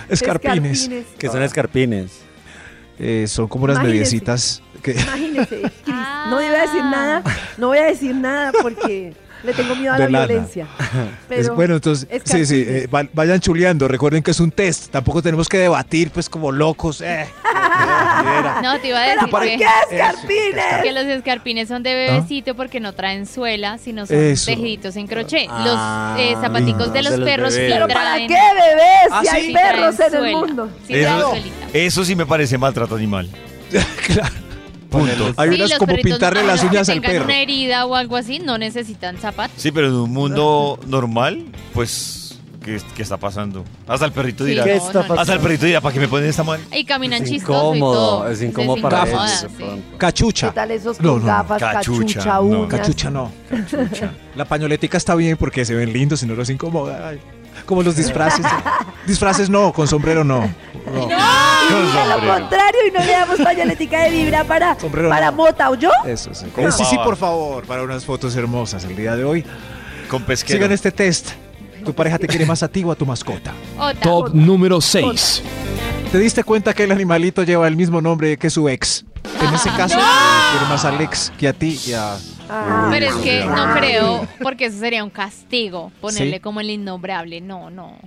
Escarpines. 0.10 0.90
Que 1.18 1.28
son 1.28 1.44
escarpines. 1.44 2.22
Eh, 3.00 3.26
son 3.28 3.48
como 3.48 3.66
unas 3.66 3.78
Imagínese. 3.78 3.98
mediecitas 4.00 4.64
que... 4.84 4.92
Imagínese, 4.92 5.62
Cris, 5.62 5.72
no 6.30 6.36
voy 6.36 6.46
a 6.46 6.62
decir 6.62 6.84
nada, 6.84 7.24
no 7.58 7.68
voy 7.68 7.78
a 7.80 7.84
decir 7.86 8.16
nada 8.16 8.52
porque 8.62 9.14
le 9.44 9.54
tengo 9.54 9.76
miedo 9.76 9.94
a 9.94 9.98
la 9.98 10.10
lana. 10.10 10.28
violencia. 10.28 10.68
Es, 11.32 11.46
Pero 11.48 11.56
bueno, 11.56 11.76
entonces, 11.76 12.08
sí, 12.26 12.46
sí, 12.46 12.66
eh, 12.68 12.88
va- 12.94 13.08
vayan 13.14 13.40
chuleando. 13.40 13.88
Recuerden 13.88 14.22
que 14.22 14.32
es 14.32 14.40
un 14.40 14.52
test. 14.52 14.92
Tampoco 14.92 15.22
tenemos 15.22 15.48
que 15.48 15.58
debatir, 15.58 16.12
pues, 16.12 16.30
como 16.30 16.52
locos. 16.52 17.02
eh. 17.02 17.28
No, 18.62 18.80
te 18.80 18.90
iba 18.90 19.00
a 19.02 19.06
¿Pero 19.06 19.40
decir 19.40 19.58
que, 19.58 19.66
qué 19.90 19.96
escarpines? 19.96 20.84
que 20.84 20.92
los 20.92 21.04
escarpines 21.06 21.68
son 21.68 21.84
de 21.84 21.94
bebecito 21.96 22.56
porque 22.56 22.80
no 22.80 22.94
traen 22.94 23.26
suela, 23.26 23.78
sino 23.78 24.06
son 24.06 24.18
Eso. 24.18 24.46
tejiditos 24.48 24.96
en 24.98 25.08
crochet. 25.08 25.48
Ah, 25.50 26.16
los 26.16 26.22
eh, 26.22 26.36
zapaticos 26.42 26.94
de 26.94 27.02
los 27.02 27.12
de 27.14 27.18
los 27.18 27.28
perros 27.30 27.54
sí 27.54 27.60
bebés. 27.62 27.74
¿Pero 27.74 27.88
para 27.88 28.18
qué, 28.18 28.28
bebés? 28.28 29.10
¿Ah, 29.12 29.22
si 29.24 29.28
hay 29.30 29.48
sí 29.48 29.54
perros 29.54 30.00
en 30.00 30.26
el 30.26 30.32
mundo. 30.36 30.70
Sí 30.86 30.94
Eso, 30.96 31.34
eso 31.74 32.06
sí 32.06 32.16
me 32.16 32.26
parece 32.26 32.58
maltrato 32.58 32.96
animal. 32.96 33.30
Claro. 34.06 34.30
Punto. 34.92 35.34
Hay 35.38 35.50
Sí, 35.50 35.56
unas 35.56 35.74
como 35.80 35.96
pintarle 35.96 36.42
a 36.42 36.44
las 36.44 36.64
uñas 36.64 36.88
al 36.90 37.02
perro. 37.02 37.24
una 37.26 37.40
herida 37.40 37.86
o 37.86 37.96
algo 37.96 38.18
así, 38.18 38.40
no 38.40 38.58
necesitan 38.58 39.18
zapatos. 39.18 39.60
Sí, 39.62 39.72
pero 39.72 39.88
en 39.88 39.94
un 39.96 40.12
mundo 40.12 40.78
normal, 40.86 41.46
pues, 41.74 42.40
¿qué, 42.64 42.80
qué 42.96 43.02
está 43.02 43.16
pasando? 43.18 43.64
Hasta 43.88 44.06
el 44.06 44.12
perrito 44.12 44.44
dirá. 44.44 44.64
¿Qué 44.66 44.76
está 44.76 45.00
pasando? 45.02 45.22
Hasta 45.22 45.34
el 45.34 45.40
perrito 45.40 45.66
dirá, 45.66 45.80
¿para 45.82 45.94
qué 45.94 46.00
me 46.02 46.08
ponen 46.10 46.30
esta 46.30 46.44
mal? 46.44 46.60
Y 46.74 46.84
caminan 46.84 47.24
Es 47.24 47.30
chistoso 47.30 47.74
y 47.74 47.78
incómodo, 47.78 47.94
todo. 48.20 48.30
es 48.30 48.42
incómodo 48.42 48.82
para 48.82 49.00
incomoda, 49.06 49.28
ellos, 49.28 49.52
sí. 49.58 49.66
Cachucha. 49.98 50.50
¿Qué 50.50 50.56
tal 50.56 50.72
esos 50.72 51.00
No, 51.00 51.14
con 51.14 51.22
no, 51.22 51.26
gafas, 51.28 51.60
Cachucha, 51.62 52.20
cachucha, 52.20 52.34
no. 52.36 52.42
uñas? 52.42 52.68
Cachucha 52.70 53.10
no. 53.10 53.32
La 54.36 54.46
pañoletica 54.46 54.98
está 54.98 55.16
bien 55.16 55.38
porque 55.38 55.64
se 55.66 55.74
ven 55.74 55.94
lindos 55.94 56.22
y 56.24 56.26
no 56.26 56.36
los 56.36 56.50
incomoda. 56.50 57.08
Ay, 57.10 57.20
como 57.72 57.84
los 57.84 57.96
disfraces. 57.96 58.46
disfraces 59.08 59.50
no, 59.50 59.72
con 59.72 59.88
sombrero 59.88 60.26
no. 60.26 60.42
No. 60.94 61.08
Y 61.10 61.14
a 61.14 62.18
lo 62.18 62.34
contrario, 62.34 62.82
y 62.86 62.92
no 62.92 63.00
le 63.00 63.12
damos 63.14 63.40
pañoletica 63.40 64.02
de 64.02 64.10
vibra 64.10 64.44
para, 64.44 64.78
Sombrero 64.78 65.08
para 65.08 65.32
no. 65.32 65.38
mota, 65.38 65.70
¿o 65.70 65.76
yo? 65.76 65.90
Eso 66.06 66.34
sí. 66.34 66.48
Con 66.48 66.70
sí, 66.70 66.84
sí, 66.84 66.98
por 66.98 67.16
favor, 67.16 67.64
para 67.64 67.84
unas 67.84 68.04
fotos 68.04 68.36
hermosas 68.36 68.84
el 68.84 68.98
día 68.98 69.16
de 69.16 69.24
hoy. 69.24 69.46
Con 70.10 70.24
pesquero. 70.24 70.58
Sigan 70.58 70.74
este 70.74 70.92
test. 70.92 71.30
¿Tu 71.86 71.94
pareja 71.94 72.20
te 72.20 72.28
quiere 72.28 72.46
más 72.46 72.62
a 72.62 72.68
ti 72.68 72.84
o 72.84 72.92
a 72.92 72.96
tu 72.96 73.06
mascota? 73.06 73.54
Ota. 73.80 74.02
Top 74.02 74.34
número 74.34 74.82
6. 74.82 75.42
¿Te 76.12 76.18
diste 76.18 76.44
cuenta 76.44 76.74
que 76.74 76.84
el 76.84 76.92
animalito 76.92 77.44
lleva 77.44 77.70
el 77.70 77.78
mismo 77.78 78.02
nombre 78.02 78.36
que 78.36 78.50
su 78.50 78.68
ex? 78.68 79.06
En 79.40 79.54
ese 79.54 79.70
caso, 79.72 79.96
quiere 79.98 80.66
más 80.70 80.86
al 80.86 81.02
ex 81.02 81.32
que 81.38 81.48
a 81.48 81.54
ti 81.54 81.80
y 81.88 81.94
a... 81.94 82.18
Ah, 82.50 82.90
Pero 82.92 83.06
es 83.08 83.16
que 83.16 83.46
no 83.46 83.74
creo, 83.76 84.28
porque 84.44 84.66
eso 84.66 84.80
sería 84.80 85.04
un 85.04 85.10
castigo, 85.10 85.92
ponerle 86.02 86.36
Sí. 86.36 86.40
como 86.42 86.60
el 86.60 86.70
innombrable. 86.70 87.40
No, 87.42 87.70
no. 87.70 87.98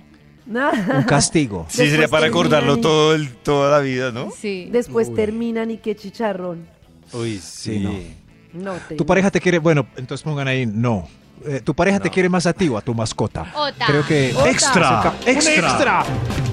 Un 0.47 1.03
castigo. 1.07 1.65
Sí, 1.69 1.77
sería 1.77 2.01
Después 2.01 2.09
para 2.11 2.21
terminan 2.25 2.45
acordarlo 2.45 2.77
y- 2.77 2.81
todo 2.81 3.15
el, 3.15 3.29
toda 3.37 3.71
la 3.71 3.79
vida, 3.79 4.11
¿no? 4.11 4.29
Sí. 4.39 4.69
Después 4.71 5.13
terminan 5.15 5.71
y 5.71 5.77
qué 5.77 5.95
chicharrón. 5.95 6.67
Uy, 7.13 7.39
Sí, 7.39 7.73
sí. 7.73 7.79
no. 7.79 8.25
No 8.73 8.73
te 8.87 8.95
¿Tu 8.95 9.05
pareja 9.05 9.31
te 9.31 9.41
quiere? 9.41 9.57
Bueno, 9.59 9.85
entonces 9.97 10.23
pongan 10.23 10.47
ahí 10.47 10.65
no. 10.65 11.07
Eh, 11.45 11.59
¿Tu 11.61 11.73
pareja 11.75 11.99
te 11.99 12.09
quiere 12.09 12.29
más 12.29 12.45
a 12.45 12.53
ti 12.53 12.69
o 12.69 12.77
a 12.77 12.81
tu 12.81 12.93
mascota? 12.93 13.51
Ota. 13.55 13.85
Creo 13.85 14.05
que 14.07 14.33
Ota. 14.33 14.49
extra, 14.49 15.13
extra, 15.25 16.03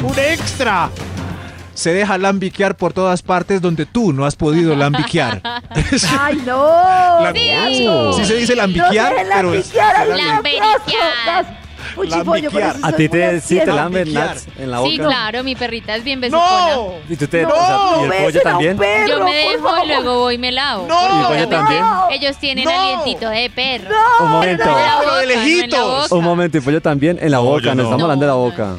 un 0.02 0.18
extra. 0.18 0.90
Se 1.82 1.92
deja 1.92 2.16
lambiquear 2.16 2.76
por 2.76 2.92
todas 2.92 3.22
partes 3.22 3.60
donde 3.60 3.86
tú 3.86 4.12
no 4.12 4.24
has 4.24 4.36
podido 4.36 4.76
lambiquear. 4.76 5.40
¡Ay, 6.20 6.40
no! 6.46 7.20
La- 7.20 7.32
¡Qué 7.32 7.54
asco! 7.54 8.12
Sí 8.12 8.24
se 8.24 8.34
dice 8.36 8.54
No 8.54 8.62
lambiquear, 8.62 9.12
dejen 9.12 9.28
pero 9.34 9.54
es- 9.54 9.74
lambiquear 9.74 10.06
Lambiquear. 11.98 12.76
¿A 12.82 12.92
ti 12.92 13.08
te, 13.08 13.40
sí 13.40 13.58
te 13.58 13.66
lamen, 13.66 14.14
Lambiquear. 14.14 14.26
Nats, 14.28 14.46
en 14.58 14.70
la 14.70 14.78
boca? 14.78 14.90
Sí, 14.92 14.98
claro, 14.98 15.42
mi 15.42 15.56
perrita 15.56 15.96
es 15.96 16.04
bien 16.04 16.20
besucona. 16.20 16.74
¡No! 16.76 16.92
¿Y 17.08 17.16
tú 17.16 17.26
te, 17.26 17.42
No, 17.42 17.48
o 17.48 17.52
sea, 17.52 17.76
¿y 18.00 18.04
el 18.04 18.24
pollo 18.24 18.40
también? 18.42 18.76
perro, 18.78 19.08
Yo 19.08 19.24
me 19.24 19.34
dejo 19.34 19.84
y 19.84 19.88
luego 19.88 20.18
voy 20.20 20.34
y 20.36 20.38
me 20.38 20.52
lavo. 20.52 20.86
No. 20.86 20.94
¿Y 20.94 21.04
el 21.04 21.08
pollo 21.10 21.26
obviamente 21.28 21.56
también? 21.56 21.84
Ellos 22.12 22.36
tienen 22.38 22.64
No. 22.64 22.70
alientito 22.70 23.28
de 23.28 23.50
perro. 23.50 23.94
Un 24.20 24.30
momento. 24.30 24.64
Boca, 24.64 25.00
de 25.00 25.06
no 25.06 25.22
lejitos. 25.26 26.12
Un 26.12 26.24
momento, 26.24 26.58
¿y 26.58 26.60
pollo 26.60 26.80
también? 26.80 27.18
En 27.20 27.30
la 27.32 27.38
No, 27.38 27.44
boca, 27.44 27.66
no, 27.70 27.74
no. 27.74 27.82
estamos 27.82 28.02
hablando 28.02 28.24
de 28.24 28.28
la 28.30 28.34
No, 28.36 28.38
boca. 28.38 28.76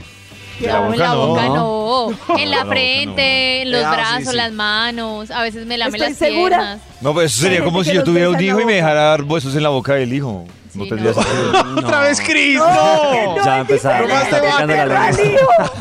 De 0.59 0.67
la 0.67 0.73
No, 0.73 0.85
en 0.85 0.91
boca 0.91 1.03
la 1.03 1.09
no. 1.13 1.27
boca 1.27 1.45
no. 1.47 2.37
En 2.37 2.51
la 2.51 2.65
frente, 2.65 3.63
no. 3.65 3.71
los 3.71 3.83
Ah, 3.85 3.91
brazos, 3.93 4.29
sí. 4.31 4.35
las 4.37 4.51
manos. 4.51 5.31
A 5.31 5.41
veces 5.41 5.65
me 5.65 5.77
lame 5.77 5.97
Estoy 5.97 6.09
las 6.09 6.17
segura. 6.17 6.57
piernas. 6.57 6.79
No, 7.01 7.13
pues 7.13 7.33
eso 7.33 7.41
sería 7.43 7.63
como 7.63 7.83
si 7.83 7.93
yo 7.93 8.03
tuviera 8.03 8.29
un 8.29 8.35
en 8.35 8.41
hijo 8.43 8.59
y 8.61 8.65
me 8.65 8.73
dejara 8.75 9.01
dar 9.03 9.23
besos 9.23 9.55
en 9.55 9.63
la 9.63 9.69
boca 9.69 9.93
del 9.95 10.13
hijo. 10.13 10.45
No 10.75 10.85
tendría 10.87 11.11
no. 11.11 11.21
sentido. 11.21 11.79
Otra 11.79 11.99
vez 12.01 12.19
Cris, 12.21 12.57
No, 12.57 12.65
no. 12.67 13.35
no, 13.37 13.45
Ya 13.45 13.59
empezaron, 13.59 14.07
diferente. 14.07 14.35
está 14.37 14.41
picando 14.41 14.75
la 14.75 15.11
lengua. 15.11 15.71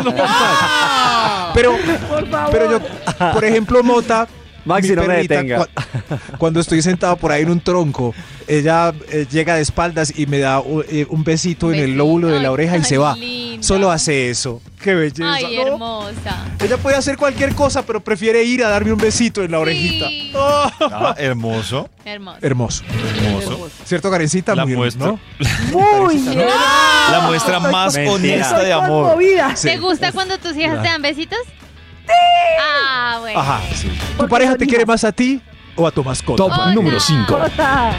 Pero, 1.55 1.77
Por 2.09 2.29
favor. 2.29 2.51
pero 2.51 2.70
yo, 2.70 2.81
por 3.33 3.45
ejemplo, 3.45 3.83
Mota. 3.83 4.27
Maxi, 4.64 4.90
mi 4.90 4.96
no 4.96 5.04
me 5.04 5.16
detenga. 5.16 5.58
cua- 5.58 5.68
Cuando 6.38 6.60
estoy 6.60 6.82
sentado 6.82 7.16
por 7.16 7.32
ahí 7.32 7.42
en 7.42 7.50
un 7.50 7.60
tronco, 7.60 8.14
ella 8.46 8.92
eh, 9.10 9.26
llega 9.30 9.56
de 9.56 9.62
espaldas 9.62 10.12
y 10.16 10.26
me 10.26 10.38
da 10.38 10.62
eh, 10.88 11.06
un 11.08 11.24
besito 11.24 11.72
en 11.72 11.80
el 11.80 11.94
lóbulo 11.96 12.28
de 12.28 12.34
la 12.40 12.48
Ay, 12.48 12.54
oreja 12.54 12.76
y 12.76 12.84
se 12.84 12.98
va. 12.98 13.16
linda. 13.16 13.62
Solo 13.66 13.90
hace 13.92 14.28
eso. 14.30 14.60
Qué 14.82 14.94
belleza. 14.94 15.32
Ay, 15.34 15.56
¿no? 15.56 15.62
hermosa. 15.74 16.46
Ella 16.60 16.76
puede 16.78 16.96
hacer 16.96 17.16
cualquier 17.16 17.54
cosa, 17.54 17.86
pero 17.86 18.00
prefiere 18.02 18.42
ir 18.42 18.64
a 18.64 18.68
darme 18.68 18.92
un 18.92 18.98
besito 18.98 19.42
en 19.44 19.52
la 19.52 19.60
orejita. 19.60 20.08
Sí. 20.08 20.32
Oh. 20.34 20.70
Ah, 20.80 21.14
hermoso, 21.18 21.88
Hermosa. 22.04 22.38
Hermoso. 22.42 22.84
hermoso. 22.84 23.70
¿Cierto, 23.84 24.10
Karencita? 24.10 24.56
La 24.56 24.64
Muy 24.66 24.74
muestra, 24.74 25.06
¿no? 25.06 25.20
Muy 25.72 26.16
bien. 26.16 26.38
la 27.10 27.20
muestra 27.26 27.60
más 27.60 27.94
Mentira. 27.94 28.12
honesta 28.14 28.48
Estoy 28.50 28.66
de 28.66 28.72
amor. 28.72 29.06
conmovida. 29.10 29.54
¿Te 29.60 29.76
gusta 29.78 30.10
cuando 30.12 30.38
tus 30.38 30.56
hijas 30.56 30.82
te 30.82 30.88
dan 30.88 31.02
besitos? 31.02 31.38
Ah, 32.09 33.16
bueno. 33.20 33.38
Ajá, 33.40 33.61
sí. 33.74 33.90
¿Tu 34.18 34.28
pareja 34.28 34.57
te 34.57 34.66
quiere 34.66 34.84
más 34.86 35.05
a 35.05 35.12
ti 35.12 35.40
o 35.76 35.86
a 35.86 35.90
tu 35.90 36.03
mascota? 36.05 36.36
Top 36.36 36.53
Hola. 36.53 36.74
número 36.74 37.00
5. 37.00 37.24
Jota. 37.26 37.96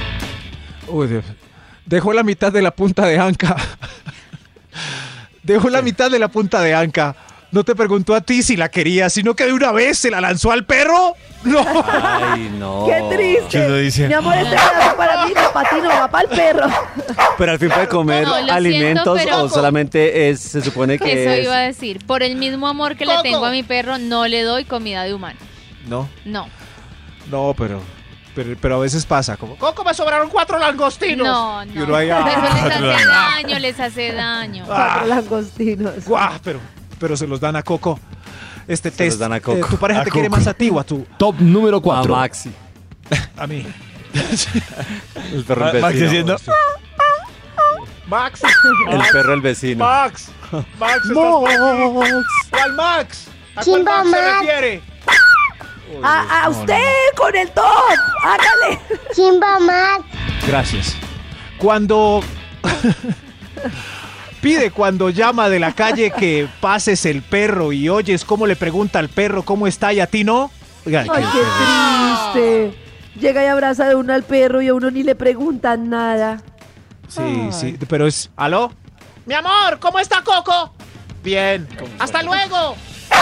Uy, 0.87 1.07
Dios. 1.07 1.25
Dejó 1.85 2.13
la 2.13 2.23
mitad 2.23 2.51
de 2.51 2.61
la 2.61 2.71
punta 2.71 3.05
de 3.05 3.19
anca. 3.19 3.55
Dejó 5.43 5.69
la 5.69 5.81
mitad 5.81 6.09
de 6.09 6.19
la 6.19 6.27
punta 6.29 6.61
de 6.61 6.73
anca. 6.73 7.15
No 7.53 7.63
te 7.63 7.75
preguntó 7.75 8.15
a 8.15 8.21
ti 8.21 8.41
si 8.41 8.57
la 8.57 8.69
quería, 8.69 9.09
sino 9.11 9.35
que 9.35 9.45
de 9.45 9.53
una 9.53 9.71
vez 9.71 9.99
se 9.99 10.09
la 10.09 10.19
lanzó 10.19 10.51
al 10.51 10.65
perro. 10.65 11.13
No. 11.43 11.59
Ay, 11.91 12.49
no. 12.57 12.85
Qué 12.87 13.15
triste. 13.15 13.45
¿Quién 13.51 13.69
lo 13.71 13.77
dice? 13.77 14.07
Mi 14.07 14.13
amor, 14.15 14.33
este 14.35 14.49
pedazo 14.55 14.97
para 14.97 15.25
mí, 15.27 15.33
no 15.35 15.53
para 15.53 15.69
ti, 15.69 15.75
no 15.81 15.89
va 15.89 16.07
para 16.09 16.23
el 16.29 16.35
perro. 16.35 16.67
Pero 17.37 17.51
al 17.51 17.59
fin 17.59 17.69
puede 17.69 17.87
comer 17.87 18.23
No, 18.25 18.41
lo 18.41 18.51
alimentos 18.53 19.17
siento, 19.19 19.35
pero- 19.35 19.43
o 19.45 19.49
solamente 19.49 20.29
es, 20.29 20.39
se 20.39 20.61
supone 20.61 20.97
que 20.97 21.11
Eso 21.25 21.31
es... 21.31 21.43
iba 21.43 21.55
a 21.55 21.59
decir. 21.61 22.03
Por 22.07 22.23
el 22.23 22.35
mismo 22.37 22.67
amor 22.67 22.95
que 22.95 23.05
le 23.05 23.13
tengo 23.21 23.45
a 23.45 23.51
mi 23.51 23.61
perro, 23.61 23.97
no 23.99 24.25
le 24.27 24.41
doy 24.41 24.65
comida 24.65 25.03
de 25.03 25.13
humano. 25.13 25.39
No, 25.87 26.09
No. 26.25 26.47
no, 27.29 27.53
pero, 27.57 27.81
pero, 28.33 28.55
pero 28.59 28.75
a 28.77 28.79
veces 28.79 29.05
pasa. 29.05 29.37
Como, 29.37 29.57
Coco, 29.57 29.83
me 29.83 29.93
sobraron 29.93 30.29
cuatro 30.29 30.57
langostinos. 30.57 31.27
No, 31.27 31.63
Y 31.65 31.77
no. 31.77 31.83
uno 31.83 31.95
ahí, 31.97 32.07
Eso 32.07 32.17
ah, 32.17 32.79
les 32.79 32.81
hace 32.95 33.05
daño, 33.05 33.59
les 33.59 33.79
hace 33.79 34.11
daño. 34.13 34.63
Cuatro 34.65 35.05
langostinos. 35.05 36.05
guau, 36.05 36.31
pero, 36.43 36.59
pero 37.03 37.17
se 37.17 37.27
los 37.27 37.41
dan 37.41 37.57
a 37.57 37.63
Coco. 37.63 37.99
Este 38.65 38.89
Se 38.89 38.95
test. 38.95 39.09
los 39.15 39.19
dan 39.19 39.33
a 39.33 39.41
Coco. 39.41 39.57
eh, 39.57 39.69
¿Tu 39.69 39.75
pareja 39.75 39.99
A 39.99 40.03
te 40.05 40.09
quiere 40.09 40.29
más 40.29 40.47
a 40.47 40.53
ti 40.53 40.69
o 40.69 40.79
a 40.79 40.85
tu, 40.85 41.05
Top 41.17 41.35
número 41.37 41.79
A 41.79 41.81
4. 41.81 42.15
Maxi. 42.15 42.49
a 43.37 43.45
mí? 43.45 43.67
El 45.33 45.43
perro 45.43 45.69
el 45.69 45.81
Max 45.81 45.93
vecino. 45.99 46.09
diciendo, 46.09 46.37
Max. 48.07 48.41
El 48.89 49.01
perro 49.11 49.33
el 49.33 49.41
vecino. 49.41 49.83
Max. 49.83 50.31
Max. 50.79 50.95
¿estás 51.03 51.13
por 51.13 51.49
aquí? 52.05 52.13
¿Cuál 52.49 52.73
Max? 52.73 53.27
¿A 53.27 53.53
cuál 53.55 53.65
Chimba 53.65 54.03
Max 54.05 54.09
se 54.09 54.21
Max. 54.21 54.39
refiere? 54.45 54.81
A, 56.03 56.43
a 56.45 56.49
usted 56.49 56.89
con 57.17 57.35
el 57.35 57.49
top. 57.51 57.65
Hágale. 58.23 58.79
Chimba 59.13 59.59
Max. 59.59 60.05
Gracias. 60.47 60.95
Cuando 61.57 62.23
pide 64.43 64.69
cuando 64.71 65.09
llama 65.09 65.49
de 65.49 65.59
la 65.59 65.71
calle 65.71 66.11
que 66.11 66.47
pases 66.61 67.05
el 67.05 67.21
perro 67.23 67.71
y 67.73 67.87
oyes 67.89 68.25
cómo 68.25 68.45
le 68.45 68.55
pregunta 68.55 68.99
al 68.99 69.09
perro 69.09 69.43
cómo 69.43 69.65
está 69.65 69.91
y 69.93 69.99
a 70.01 70.07
ti 70.07 70.23
no. 70.23 70.51
Oiga, 70.85 71.01
Ay, 71.01 71.07
qué- 71.09 71.39
qué 71.39 72.33
triste. 72.33 72.77
llega 73.19 73.43
y 73.43 73.47
abraza 73.47 73.87
de 73.87 73.95
uno 73.95 74.13
al 74.13 74.23
perro 74.23 74.61
y 74.61 74.67
a 74.67 74.73
uno 74.73 74.91
ni 74.91 75.01
le 75.03 75.15
preguntan 75.15 75.89
nada. 75.89 76.41
Sí, 77.07 77.47
sí, 77.51 77.77
pero 77.87 78.05
es... 78.05 78.29
¿Aló? 78.35 78.71
Mi 79.25 79.33
amor, 79.33 79.79
¿cómo 79.79 79.97
está 79.99 80.21
Coco? 80.23 80.73
Bien. 81.23 81.67
Hasta 81.99 82.21
luego. 82.21 82.75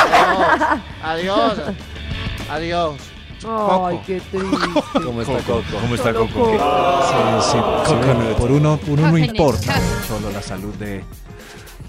Adiós. 1.04 1.54
Adiós. 1.60 1.60
Adiós. 2.50 2.96
Ay, 3.48 4.00
qué 4.06 4.22
triste. 4.22 4.58
¿Cómo 5.04 5.22
está 5.22 5.38
Coco? 5.40 5.64
¿Cómo 5.82 5.96
está 5.96 6.14
Coco? 6.14 6.52
Sí, 7.10 7.52
sí, 7.52 7.58
sí, 7.88 7.96
por 8.38 8.52
uno, 8.52 8.80
uno 8.88 9.02
no 9.02 9.10
Coconut. 9.12 9.20
importa 9.20 9.74
solo 10.08 10.32
la 10.32 10.42
salud 10.42 10.74
de 10.76 11.04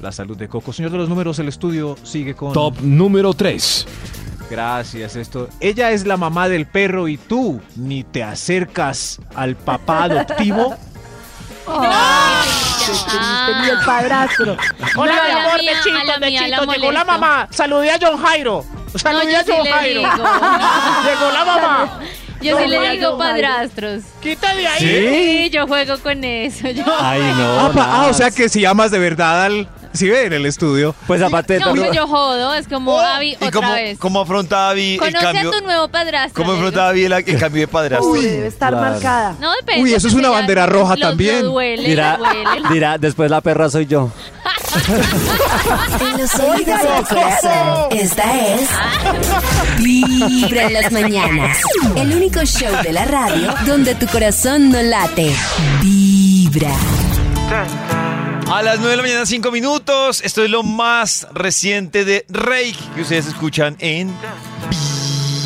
la 0.00 0.12
salud 0.12 0.36
de 0.36 0.48
Coco. 0.48 0.72
Señor 0.72 0.90
de 0.90 0.98
los 0.98 1.08
números, 1.08 1.38
el 1.38 1.48
estudio 1.48 1.96
sigue 2.02 2.34
con 2.34 2.52
Top 2.52 2.80
número 2.80 3.34
3. 3.34 3.86
Gracias, 4.50 5.16
esto. 5.16 5.48
Ella 5.60 5.92
es 5.92 6.06
la 6.06 6.16
mamá 6.16 6.48
del 6.48 6.66
perro 6.66 7.08
y 7.08 7.16
tú 7.16 7.60
ni 7.76 8.02
te 8.04 8.22
acercas 8.22 9.20
al 9.34 9.56
papá 9.56 10.04
adoptivo. 10.04 10.74
Ni 13.62 13.68
el 13.68 13.78
padrastro. 13.86 14.56
Hola, 14.96 15.16
No, 15.16 15.22
mi 15.24 15.30
amor, 15.40 15.60
mía, 15.60 15.70
de 15.72 15.76
a 15.78 15.82
Chito, 15.82 16.04
la 16.04 16.18
de 16.18 16.26
mía 16.26 16.48
la. 16.48 16.64
Llegó 16.66 16.90
la 16.92 17.04
mamá. 17.04 17.48
Saludé 17.50 17.92
a 17.92 17.98
John 18.00 18.20
Jairo. 18.20 18.64
Saludé 18.96 19.32
yo 19.32 19.38
a 19.38 19.44
sí 19.44 19.52
Jairo. 19.70 20.00
digo. 20.00 20.12
Llegó 21.04 21.30
la 21.32 21.44
mamá. 21.44 22.00
Yo 22.40 22.58
sí 22.58 22.64
No, 22.64 22.70
le 22.70 22.78
digo 22.78 22.86
Jairo. 22.86 23.18
padrastros. 23.18 24.02
Quita 24.20 24.54
de 24.54 24.66
ahí. 24.66 24.80
Sí, 25.44 25.50
yo 25.50 25.66
juego 25.66 25.98
con 25.98 26.22
eso. 26.24 26.68
Yo 26.70 26.84
Ay, 27.00 27.20
no. 27.36 27.60
ah, 27.66 27.72
pa- 27.74 27.88
ah, 27.90 28.06
o 28.08 28.12
sea 28.14 28.30
que 28.30 28.48
si 28.48 28.64
amas 28.64 28.90
de 28.90 28.98
verdad 28.98 29.44
al. 29.44 29.68
Si 29.92 30.08
ve 30.08 30.26
en 30.26 30.32
el 30.32 30.46
estudio. 30.46 30.94
Pues 31.06 31.20
aparte 31.22 31.54
de 31.54 31.60
No, 31.60 31.66
todo- 31.66 31.76
pues 31.84 31.92
yo 31.94 32.06
jodo, 32.08 32.54
es 32.54 32.66
como 32.66 32.98
Abby 32.98 33.32
¿Y 33.32 33.34
otra 33.36 33.50
cómo, 33.50 33.72
vez. 33.72 33.98
cómo 33.98 34.20
afronta 34.22 34.70
Abby 34.70 34.94
el 34.94 34.98
Conoce 34.98 35.18
cambio? 35.20 35.50
a 35.50 35.52
tu 35.52 35.64
nuevo 35.64 35.88
padrastro. 35.88 36.42
¿Cómo 36.44 36.56
afronta. 36.56 36.88
Abby 36.88 37.04
el, 37.04 37.12
el 37.12 37.38
cambio 37.38 37.60
de 37.60 37.68
padrastro? 37.68 38.10
Uy, 38.10 38.20
debe 38.22 38.46
estar 38.46 38.70
Claro. 38.72 38.90
marcada. 38.92 39.34
No 39.40 39.52
depende. 39.56 39.82
Uy, 39.82 39.92
eso 39.94 40.08
es 40.08 40.14
una 40.14 40.30
bandera 40.30 40.66
roja 40.66 40.96
también. 40.96 41.42
Duele, 41.42 41.88
Dirá, 41.88 42.16
duele. 42.16 42.68
dirá, 42.72 42.98
después 42.98 43.30
la 43.30 43.40
perra 43.42 43.68
soy 43.70 43.86
yo. 43.86 44.10
En 46.00 46.18
los 46.20 46.34
oídos 46.36 46.80
de 46.80 47.02
tu 47.08 47.14
corazón. 47.14 47.86
Esta 47.90 48.46
es 48.54 48.68
Vibra 49.78 50.62
en 50.64 50.72
las 50.72 50.90
mañanas. 50.92 51.58
El 51.96 52.14
único 52.14 52.40
show 52.44 52.70
de 52.82 52.92
la 52.92 53.04
radio 53.04 53.54
donde 53.66 53.94
tu 53.94 54.06
corazón 54.06 54.70
no 54.70 54.80
late. 54.82 55.34
Vibra. 55.82 56.70
A 58.52 58.60
las 58.60 58.80
9 58.80 58.90
de 58.90 58.96
la 58.98 59.02
mañana, 59.02 59.24
5 59.24 59.50
minutos. 59.50 60.20
Esto 60.22 60.44
es 60.44 60.50
lo 60.50 60.62
más 60.62 61.26
reciente 61.32 62.04
de 62.04 62.26
Reiki 62.28 62.84
que 62.94 63.00
ustedes 63.00 63.26
escuchan 63.26 63.76
en 63.78 64.14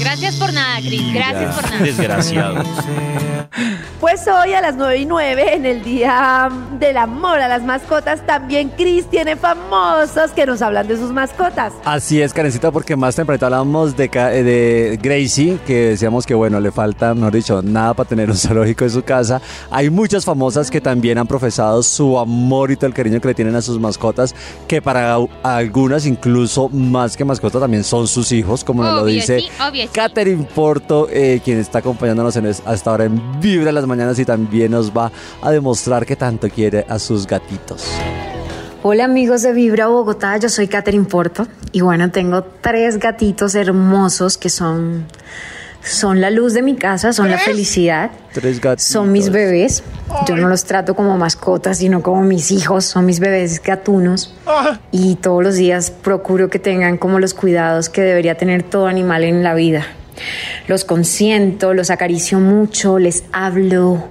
Gracias 0.01 0.35
por 0.35 0.53
nada, 0.53 0.81
Cris. 0.81 1.15
Gracias 1.15 1.55
por 1.55 1.71
nada. 1.71 1.85
Desgraciado. 1.85 2.65
Pues 4.01 4.29
hoy 4.29 4.53
a 4.53 4.61
las 4.61 4.77
9 4.77 4.99
y 4.99 5.07
9, 5.07 5.55
en 5.55 5.65
el 5.65 5.83
Día 5.83 6.51
del 6.79 6.99
Amor 6.99 7.41
a 7.41 7.49
las 7.49 7.63
Mascotas, 7.63 8.27
también 8.27 8.71
Chris 8.77 9.07
tiene 9.07 9.37
famosos 9.37 10.33
que 10.33 10.45
nos 10.45 10.61
hablan 10.61 10.87
de 10.87 10.99
sus 10.99 11.13
mascotas. 11.13 11.73
Así 11.83 12.21
es, 12.21 12.35
Karencita, 12.35 12.71
porque 12.71 12.95
más 12.95 13.17
tempranito 13.17 13.47
hablábamos 13.47 13.97
de, 13.97 14.11
eh, 14.13 14.43
de 14.43 14.99
Gracie, 15.01 15.59
que 15.67 15.89
decíamos 15.89 16.27
que, 16.27 16.35
bueno, 16.35 16.61
le 16.61 16.73
falta, 16.73 17.15
mejor 17.15 17.33
dicho, 17.33 17.63
nada 17.63 17.95
para 17.95 18.07
tener 18.07 18.29
un 18.29 18.37
zoológico 18.37 18.85
en 18.85 18.91
su 18.91 19.03
casa. 19.03 19.41
Hay 19.71 19.89
muchas 19.89 20.27
famosas 20.27 20.71
que 20.71 20.83
también 20.83 21.17
han 21.17 21.27
profesado 21.27 21.83
su 21.83 22.19
amor 22.19 22.71
y 22.71 22.77
todo 22.77 22.89
el 22.89 22.95
cariño 22.95 23.19
que 23.19 23.29
le 23.29 23.35
tienen 23.35 23.55
a 23.55 23.63
sus 23.63 23.81
mascotas, 23.81 24.35
que 24.69 24.83
para 24.83 25.17
algunas, 25.43 26.05
incluso 26.05 26.69
más 26.69 27.17
que 27.17 27.25
mascotas, 27.25 27.63
también 27.63 27.83
son 27.83 28.07
sus 28.07 28.31
hijos, 28.31 28.63
como 28.63 28.83
nos 28.83 28.95
lo 28.97 29.05
dice 29.07 29.41
sí, 29.41 29.49
obvio. 29.67 29.89
Catherine 29.91 30.47
Porto, 30.55 31.09
eh, 31.11 31.41
quien 31.43 31.59
está 31.59 31.79
acompañándonos 31.79 32.37
en 32.37 32.47
hasta 32.47 32.91
ahora 32.91 33.05
en 33.07 33.41
Vibra 33.41 33.71
en 33.71 33.86
las 33.87 33.97
Mañanas 33.97 34.19
y 34.19 34.25
también 34.25 34.73
nos 34.73 34.91
va 34.91 35.11
a 35.41 35.51
demostrar 35.51 36.05
que 36.05 36.17
tanto 36.17 36.49
quiere 36.49 36.85
a 36.89 36.99
sus 36.99 37.27
gatitos. 37.27 37.87
Hola 38.83 39.05
amigos 39.05 39.43
de 39.43 39.53
Vibra 39.53 39.87
Bogotá, 39.89 40.37
yo 40.37 40.49
soy 40.49 40.69
Catherine 40.69 41.05
Porto 41.07 41.47
y 41.73 41.81
bueno, 41.81 42.11
tengo 42.11 42.45
tres 42.61 42.99
gatitos 42.99 43.55
hermosos 43.55 44.39
que 44.39 44.49
son, 44.49 45.07
son 45.83 46.21
la 46.21 46.31
luz 46.31 46.53
de 46.53 46.63
mi 46.63 46.77
casa, 46.77 47.13
son 47.13 47.31
la 47.31 47.39
felicidad, 47.39 48.11
Tres 48.33 48.61
gatos. 48.61 48.85
son 48.85 49.11
mis 49.11 49.31
bebés. 49.31 49.83
Yo 50.29 50.37
no 50.37 50.49
los 50.49 50.65
trato 50.65 50.95
como 50.95 51.17
mascotas, 51.19 51.79
sino 51.79 52.01
como 52.03 52.23
mis 52.23 52.53
hijos, 52.53 52.85
son 52.85 53.07
mis 53.07 53.19
bebés 53.19 53.61
gatunos 53.61 54.33
y 54.93 55.17
todos 55.17 55.43
los 55.43 55.57
días 55.57 55.91
procuro 55.91 56.49
que 56.49 56.61
tengan 56.61 56.97
como 56.97 57.19
los 57.19 57.35
cuidados 57.35 57.89
que 57.89 58.03
debería 58.03 58.37
tener 58.37 58.63
todo 58.63 58.87
animal 58.87 59.25
en 59.25 59.43
la 59.43 59.55
vida. 59.55 59.85
Los 60.69 60.85
consiento, 60.85 61.75
los 61.75 61.91
acaricio 61.91 62.41
mucho, 62.41 62.99
les 62.99 63.25
hablo, 63.33 64.09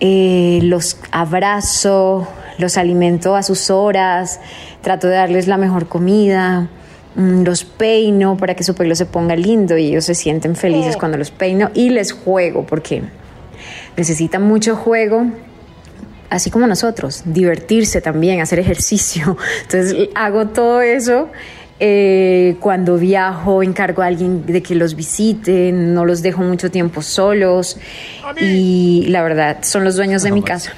eh, 0.00 0.60
los 0.62 0.98
abrazo, 1.10 2.28
los 2.58 2.76
alimento 2.76 3.36
a 3.36 3.42
sus 3.42 3.70
horas, 3.70 4.40
trato 4.82 5.06
de 5.06 5.14
darles 5.14 5.46
la 5.46 5.56
mejor 5.56 5.88
comida, 5.88 6.68
mm, 7.14 7.42
los 7.42 7.64
peino 7.64 8.36
para 8.36 8.54
que 8.54 8.64
su 8.64 8.74
pelo 8.74 8.94
se 8.94 9.06
ponga 9.06 9.36
lindo 9.36 9.78
y 9.78 9.88
ellos 9.88 10.04
se 10.04 10.14
sienten 10.14 10.56
felices 10.56 10.96
cuando 10.96 11.16
los 11.16 11.30
peino 11.30 11.70
y 11.74 11.90
les 11.90 12.12
juego 12.12 12.66
porque 12.66 13.02
necesitan 13.96 14.42
mucho 14.42 14.76
juego. 14.76 15.26
Así 16.30 16.50
como 16.50 16.66
nosotros, 16.66 17.22
divertirse 17.24 18.02
también, 18.02 18.40
hacer 18.40 18.58
ejercicio. 18.58 19.38
Entonces 19.62 20.10
hago 20.14 20.48
todo 20.48 20.82
eso 20.82 21.30
eh, 21.80 22.56
cuando 22.60 22.96
viajo, 22.96 23.62
encargo 23.62 24.02
a 24.02 24.06
alguien 24.06 24.46
de 24.46 24.62
que 24.62 24.74
los 24.74 24.94
visite, 24.94 25.72
no 25.72 26.04
los 26.04 26.22
dejo 26.22 26.42
mucho 26.42 26.70
tiempo 26.70 27.02
solos. 27.02 27.78
Y 28.40 29.06
la 29.08 29.22
verdad 29.22 29.58
son 29.62 29.84
los 29.84 29.96
dueños 29.96 30.22
de 30.22 30.32
mi 30.32 30.42
casa. 30.42 30.72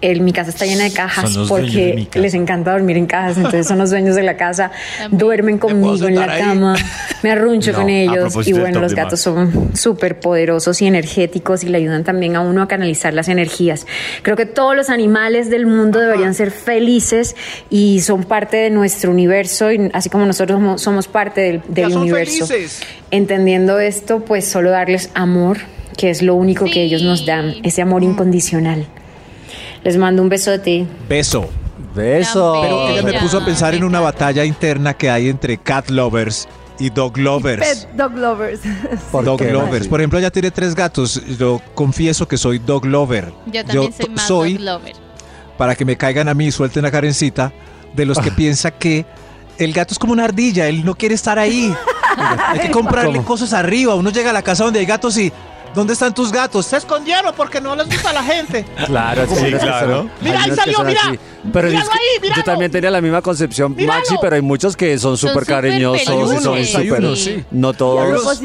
El- 0.00 0.20
mi 0.20 0.32
casa 0.32 0.50
está 0.50 0.64
llena 0.66 0.84
de 0.84 0.92
cajas 0.92 1.34
de 1.34 1.44
porque 1.48 2.08
les 2.14 2.34
encanta 2.34 2.72
dormir 2.72 2.96
en 2.96 3.06
cajas, 3.06 3.36
entonces 3.36 3.66
son 3.66 3.78
los 3.78 3.90
dueños 3.90 4.14
de 4.16 4.22
la 4.22 4.36
casa, 4.36 4.70
duermen 5.10 5.58
conmigo 5.58 6.06
en 6.06 6.14
la 6.14 6.24
ahí? 6.32 6.42
cama, 6.42 6.76
me 7.22 7.30
arruncho 7.30 7.72
No, 7.72 7.78
con 7.78 7.88
ellos 7.90 8.46
y 8.46 8.52
bueno, 8.52 8.80
los 8.80 8.94
gatos 8.94 9.20
son 9.20 9.70
súper 9.74 10.20
poderosos 10.20 10.80
y 10.82 10.86
energéticos 10.86 11.64
y 11.64 11.68
le 11.68 11.78
ayudan 11.78 12.04
también 12.04 12.36
a 12.36 12.40
uno 12.40 12.62
a 12.62 12.68
canalizar 12.68 13.12
las 13.14 13.28
energías. 13.28 13.86
Creo 14.22 14.36
que 14.36 14.46
todos 14.46 14.76
los 14.76 14.88
animales 14.90 15.50
del 15.50 15.66
mundo 15.66 15.98
deberían 16.00 16.34
ser 16.34 16.50
felices 16.50 17.36
y 17.70 18.00
son 18.00 18.24
parte 18.24 18.56
de 18.56 18.70
nuestro 18.70 19.10
universo 19.10 19.72
y 19.72 19.90
así 19.92 20.08
como 20.10 20.26
nosotros 20.26 20.58
somos, 20.58 20.82
somos 20.82 21.08
parte 21.08 21.60
del, 21.68 21.96
universo. 21.96 22.46
felices. 22.46 22.82
Entendiendo 23.10 23.78
esto, 23.80 24.20
pues 24.20 24.46
solo 24.46 24.70
darles 24.70 25.10
amor, 25.14 25.58
que 25.96 26.10
es 26.10 26.22
lo 26.22 26.34
único 26.34 26.66
que 26.66 26.82
ellos 26.82 27.02
nos 27.02 27.26
dan, 27.26 27.54
ese 27.62 27.82
amor 27.82 28.02
incondicional. 28.04 28.86
Les 29.88 29.96
mando 29.96 30.20
un 30.20 30.28
besote. 30.28 30.86
Beso. 31.08 31.48
Beso. 31.94 32.58
Pero 32.60 32.88
ella 32.90 33.02
me 33.02 33.14
puso 33.14 33.38
a 33.38 33.44
pensar 33.46 33.74
en 33.74 33.84
una 33.84 34.00
batalla 34.00 34.44
interna 34.44 34.92
que 34.92 35.08
hay 35.08 35.30
entre 35.30 35.56
cat 35.56 35.88
lovers 35.88 36.46
y 36.78 36.90
dog 36.90 37.16
lovers. 37.16 37.66
Pet 37.86 37.88
dog 37.96 38.14
lovers. 38.14 38.60
¿Por 39.10 39.24
Dog 39.24 39.38
qué? 39.38 39.50
lovers. 39.50 39.88
Por 39.88 40.00
ejemplo, 40.00 40.18
ella 40.18 40.30
tiene 40.30 40.50
tres 40.50 40.74
gatos. 40.74 41.22
Yo 41.38 41.62
confieso 41.74 42.28
que 42.28 42.36
soy 42.36 42.58
dog 42.58 42.84
lover. 42.84 43.32
Yo 43.46 43.64
también 43.64 43.94
soy 43.94 44.04
t- 44.04 44.10
más 44.12 44.26
soy, 44.26 44.52
dog 44.58 44.62
lover. 44.62 44.96
para 45.56 45.74
que 45.74 45.86
me 45.86 45.96
caigan 45.96 46.28
a 46.28 46.34
mí 46.34 46.48
y 46.48 46.52
suelten 46.52 46.84
a 46.84 46.90
Karencita, 46.90 47.50
de 47.94 48.04
los 48.04 48.18
que 48.18 48.30
piensa 48.42 48.70
que 48.72 49.06
el 49.56 49.72
gato 49.72 49.94
es 49.94 49.98
como 49.98 50.12
una 50.12 50.24
ardilla, 50.24 50.68
él 50.68 50.84
no 50.84 50.94
quiere 50.96 51.14
estar 51.14 51.38
ahí. 51.38 51.72
Hay 52.48 52.58
que 52.60 52.70
comprarle 52.70 53.14
¿Cómo? 53.16 53.24
cosas 53.24 53.54
arriba. 53.54 53.94
Uno 53.94 54.10
llega 54.10 54.28
a 54.28 54.32
la 54.34 54.42
casa 54.42 54.64
donde 54.64 54.80
hay 54.80 54.86
gatos 54.86 55.16
y 55.16 55.32
¿dónde 55.74 55.92
están 55.92 56.14
tus 56.14 56.30
gatos? 56.32 56.66
Se 56.66 56.76
escondieron 56.76 57.32
porque 57.36 57.60
no 57.60 57.74
les 57.76 57.86
gusta 57.88 58.10
a 58.10 58.12
la 58.12 58.22
gente. 58.22 58.64
Claro, 58.86 59.26
Sí, 59.26 59.52
claro. 59.52 59.96
son- 59.98 60.10
Mira, 60.20 60.42
ahí 60.42 60.50
salió, 60.54 60.82
mira. 60.84 61.00
así. 61.08 61.18
Pero 61.52 61.68
Míralo 61.68 61.84
es 61.84 61.90
que 61.90 61.98
ahí, 61.98 62.20
míralo. 62.22 62.36
yo 62.40 62.44
también 62.44 62.70
tenía 62.70 62.90
la 62.90 63.00
misma 63.00 63.22
concepción, 63.22 63.74
Míralo. 63.76 63.98
Maxi, 64.00 64.16
pero 64.20 64.36
hay 64.36 64.42
muchos 64.42 64.76
que 64.76 64.98
son 64.98 65.16
súper 65.16 65.44
cariñosos 65.44 66.02
y 66.02 66.04
son 66.42 66.64
súper... 66.64 67.16
sí. 67.16 67.44
No 67.50 67.72
todos. 67.72 68.40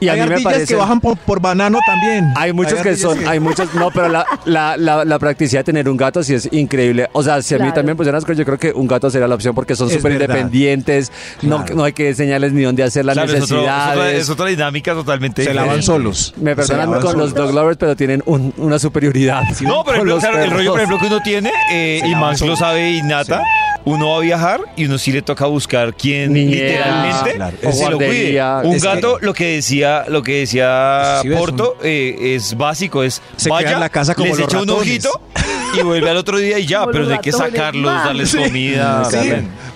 Y 0.00 0.08
a 0.08 0.12
hay 0.12 0.20
mí 0.22 0.28
me 0.28 0.40
parece... 0.40 0.66
que 0.66 0.74
bajan 0.76 1.00
por, 1.00 1.16
por 1.18 1.40
banano 1.40 1.78
también. 1.86 2.32
Hay 2.36 2.52
muchos 2.52 2.80
que 2.80 2.96
son, 2.96 3.26
hay 3.26 3.40
muchos, 3.40 3.74
no, 3.74 3.90
pero 3.90 4.08
la, 4.08 4.24
la, 4.44 4.76
la, 4.76 5.04
la 5.04 5.18
practicidad 5.18 5.60
de 5.60 5.64
tener 5.64 5.88
un 5.88 5.96
gato 5.96 6.22
sí 6.22 6.34
es 6.34 6.48
increíble. 6.52 7.08
O 7.12 7.22
sea, 7.22 7.42
si 7.42 7.54
a 7.54 7.58
mí 7.58 7.62
Claro. 7.64 7.74
también 7.74 7.96
pusieran 7.96 8.22
yo 8.24 8.44
creo 8.44 8.58
que 8.58 8.72
un 8.72 8.86
gato 8.86 9.10
sería 9.10 9.26
la 9.28 9.34
opción 9.34 9.54
porque 9.54 9.74
son 9.76 9.90
súper 9.90 10.12
independientes, 10.12 11.10
no, 11.42 11.58
Claro. 11.58 11.74
no 11.74 11.84
hay 11.84 11.92
que 11.92 12.08
enseñarles 12.10 12.52
ni 12.52 12.62
dónde 12.62 12.82
hacer 12.82 13.04
las 13.04 13.14
Claro, 13.14 13.32
es, 13.32 13.42
otro- 13.42 13.56
es 13.58 13.62
otra, 13.62 13.76
necesidades. 13.86 14.22
es 14.22 14.30
otra 14.30 14.46
dinámica 14.46 14.92
totalmente 14.94 15.44
Se 15.44 15.54
lavan 15.54 15.82
solos. 15.82 16.34
Me 16.36 16.54
perdonan 16.54 17.00
con 17.00 17.18
los 17.18 17.34
dog 17.34 17.52
lovers, 17.52 17.76
pero 17.78 17.96
tienen 17.96 18.22
un- 18.26 18.52
una 18.56 18.78
superioridad. 18.78 19.42
No, 19.62 19.82
pero 19.84 20.02
el, 20.02 20.50
rollo, 20.50 20.70
por 20.72 20.80
ejemplo, 20.80 20.98
que 20.98 21.06
uno 21.06 21.20
tiene, 21.22 21.50
eh, 21.72 22.00
y 22.04 22.14
Max 22.14 22.40
lo 22.42 22.56
sabe 22.56 22.90
y 22.92 23.02
Nata, 23.02 23.42
uno 23.84 24.10
va 24.10 24.16
a 24.18 24.20
viajar 24.20 24.60
y 24.76 24.84
uno 24.86 24.98
sí 24.98 25.12
le 25.12 25.22
toca 25.22 25.46
buscar 25.46 25.94
quién 25.94 26.32
Niñera, 26.32 27.06
literalmente 27.06 27.34
claro. 27.36 27.72
se 27.72 27.90
lo 27.90 27.96
cuide. 27.96 28.42
Un 28.64 28.72
que- 28.74 28.78
gato, 28.80 29.18
lo 29.20 29.32
que 29.34 29.54
decía, 29.54 30.04
lo 30.08 30.22
que 30.22 30.40
decía 30.40 31.20
Sí, 31.22 31.30
Porto, 31.30 31.76
eh, 31.82 32.34
es 32.36 32.56
básico, 32.56 33.02
es 33.02 33.22
Se 33.36 33.48
vaya, 33.48 33.72
en 33.72 33.80
la 33.80 33.88
casa 33.88 34.14
como 34.14 34.28
les 34.34 34.40
echa 34.40 34.60
un 34.60 34.70
ojito 34.70 35.20
y 35.78 35.82
vuelve 35.82 36.10
al 36.10 36.16
otro 36.18 36.38
día 36.38 36.58
y 36.58 36.66
ya, 36.66 36.80
Como 36.80 36.92
pero 36.92 37.10
hay 37.10 37.18
que 37.18 37.32
sacarlos, 37.32 37.92
darles 37.92 38.30
Sí. 38.30 38.38
comida. 38.38 39.04
Sí. 39.06 39.16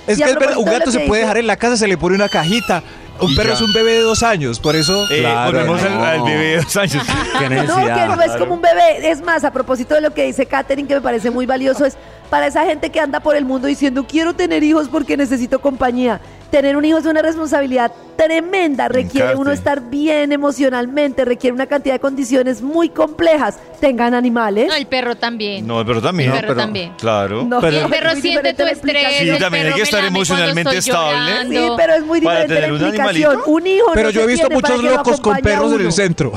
Es 0.07 0.19
que 0.19 0.25
es 0.25 0.35
verdad, 0.35 0.57
un 0.59 0.65
gato 0.65 0.91
se 0.91 1.01
puede 1.01 1.23
dejar 1.23 1.39
en 1.39 1.47
la 1.47 1.57
casa, 1.57 1.77
se 1.77 1.87
le 1.87 1.97
pone 1.97 2.15
una 2.17 2.29
cajita. 2.29 2.83
Un 3.21 3.37
perro 3.37 3.51
ya. 3.51 3.55
es 3.55 3.61
un 3.61 3.73
bebé 3.73 3.93
de 3.93 4.01
dos 4.01 4.23
años, 4.25 4.59
por 4.59 4.75
eso. 4.75 5.05
Eh, 5.13 5.21
Claro, 5.21 5.53
volvemos 5.53 5.83
al, 5.83 5.95
no. 5.95 6.03
al 6.05 6.23
bebé 6.23 6.45
de 6.45 6.57
dos 6.57 6.77
años. 6.77 7.05
Qué 7.39 7.49
No, 7.51 7.77
que 7.77 8.07
no 8.17 8.23
es 8.23 8.33
como 8.37 8.55
un 8.55 8.63
bebé. 8.63 9.11
Es 9.11 9.23
más, 9.23 9.45
a 9.45 9.53
propósito 9.53 9.95
de 9.95 10.01
lo 10.01 10.13
que 10.13 10.25
dice 10.25 10.47
Katherine, 10.47 10.89
que 10.89 10.95
me 10.95 11.01
parece 11.03 11.31
muy 11.31 11.47
valioso, 11.47 11.85
es 11.85 11.97
para 12.33 12.47
esa 12.47 12.65
gente 12.65 12.89
que 12.89 12.99
anda 12.99 13.21
por 13.21 13.37
el 13.37 13.45
mundo 13.45 13.69
diciendo 13.69 14.07
quiero 14.09 14.33
tener 14.35 14.63
hijos 14.63 14.89
porque 14.89 15.19
necesito 15.19 15.61
compañía. 15.61 16.19
Tener 16.51 16.79
un 16.79 16.85
hijo 16.85 16.97
es 16.97 17.05
una 17.05 17.21
responsabilidad 17.21 17.93
tremenda, 18.17 18.89
requiere 18.89 19.27
encarte. 19.27 19.37
uno 19.41 19.53
estar 19.53 19.91
bien 19.91 20.33
emocionalmente, 20.33 21.27
requiere 21.27 21.53
una 21.55 21.67
cantidad 21.67 21.95
de 21.97 22.01
condiciones 22.01 22.63
muy 22.63 22.89
complejas. 22.89 23.59
Tengan 23.81 24.15
animales. 24.15 24.69
No, 24.69 24.75
el 24.75 24.87
perro 24.87 25.15
también. 25.17 25.67
No, 25.67 25.85
pero 25.85 26.01
también. 26.01 26.31
El 26.31 26.37
perro 26.37 26.49
pero- 26.49 26.61
también. 26.61 26.93
Claro. 26.99 27.45
No, 27.45 27.59
Y 27.59 27.61
Pero- 27.61 27.79
el 27.81 27.91
perro 27.91 28.11
siente 28.17 28.55
tu 28.55 28.63
estrés. 28.65 29.07
Sí, 29.19 29.29
el 29.29 29.39
también 29.39 29.65
hay 29.65 29.73
perro 29.73 29.77
que 29.77 29.83
estar 29.83 30.05
emocionalmente 30.05 30.79
estable. 30.79 31.33
Sí, 31.51 31.69
pero 31.77 31.95
es 31.95 32.05
muy 32.07 32.21
Para 32.23 32.45
diferente 32.45 32.55
la 32.55 32.61
tener 32.61 32.73
un 32.73 32.89
explicación. 32.89 33.31
animalito. 33.31 33.51
Un 33.51 33.67
hijo 33.67 33.87
Pero 33.93 34.09
no 34.09 34.11
yo 34.11 34.23
he 34.23 34.27
visto 34.27 34.49
muchos 34.51 34.83
locos 34.83 35.21
con 35.21 35.37
perros 35.39 35.73
en 35.75 35.81
el 35.83 35.93
centro. 35.93 36.33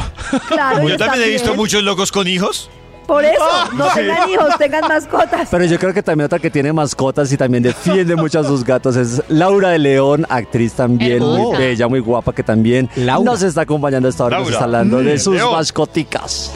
Claro, 0.49 0.89
Yo 0.89 0.97
también 0.97 1.23
he 1.23 1.29
visto 1.31 1.55
muchos 1.55 1.83
locos 1.83 2.11
con 2.11 2.27
hijos. 2.27 2.69
Por 3.05 3.23
eso, 3.25 3.43
no 3.75 3.87
tengan 3.93 4.29
hijos, 4.29 4.49
tengan 4.57 4.81
mascotas. 4.87 5.47
Pero 5.51 5.65
yo 5.65 5.77
creo 5.79 5.93
que 5.93 6.01
también 6.03 6.25
otra 6.25 6.39
que 6.39 6.49
tiene 6.49 6.73
mascotas 6.73 7.31
y 7.31 7.37
también 7.37 7.63
defiende 7.63 8.15
mucho 8.17 8.39
a 8.39 8.43
sus 8.43 8.63
gatos 8.63 8.95
es 8.95 9.21
Laura 9.29 9.69
de 9.69 9.79
León, 9.79 10.25
actriz 10.29 10.73
también 10.73 11.19
muy 11.21 11.57
bella, 11.57 11.87
muy 11.87 11.99
guapa, 11.99 12.33
que 12.33 12.43
también 12.43 12.89
Laura. 12.95 13.31
nos 13.31 13.41
está 13.43 13.61
acompañando 13.61 14.09
hasta 14.09 14.23
ahora, 14.23 14.39
nos 14.39 14.49
está 14.49 14.63
hablando 14.65 14.97
de 15.01 15.15
Mm, 15.15 15.19
sus 15.19 15.35
León. 15.35 15.51
mascoticas. 15.53 16.51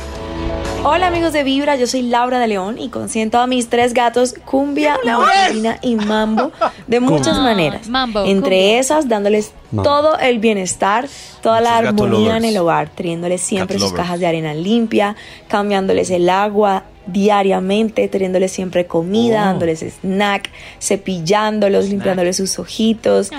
Hola 0.84 1.08
amigos 1.08 1.34
de 1.34 1.44
Vibra, 1.44 1.76
yo 1.76 1.88
soy 1.88 2.04
Laura 2.04 2.40
de 2.40 2.48
León 2.48 2.78
y 2.80 2.88
consiento 2.90 3.40
a 3.40 3.48
mis 3.48 3.70
tres 3.70 3.94
gatos 3.94 4.34
Cumbia, 4.46 4.98
Marina 5.06 5.78
y 5.82 5.96
Mambo 5.96 6.52
de 6.88 7.00
muchas 7.02 7.38
Ay, 7.38 7.44
maneras. 7.44 7.90
Mambo, 7.90 8.22
Entre 8.24 8.42
Cumbia. 8.58 8.80
esas 8.80 9.10
dándoles 9.10 9.52
Mambo. 9.72 9.84
todo 9.84 10.20
el 10.20 10.40
bienestar, 10.40 11.08
toda 11.42 11.60
la 11.60 11.82
Muchos 11.82 11.88
armonía 11.90 12.38
en 12.38 12.46
el 12.46 12.58
hogar, 12.58 12.90
trayéndoles 12.90 13.42
siempre 13.42 13.78
sus 13.78 13.92
cajas 13.92 14.20
de 14.22 14.28
arena 14.28 14.54
limpia, 14.54 15.16
cambiándoles 15.50 16.10
el 16.12 16.30
agua 16.30 16.84
diariamente, 17.12 18.08
trayéndoles 18.08 18.52
siempre 18.52 18.86
comida, 18.88 19.42
Oh. 19.42 19.46
dándoles 19.46 19.82
snack, 20.02 20.50
cepillándolos, 20.82 21.90
limpiándoles 21.90 22.38
sus 22.38 22.58
ojitos, 22.60 23.32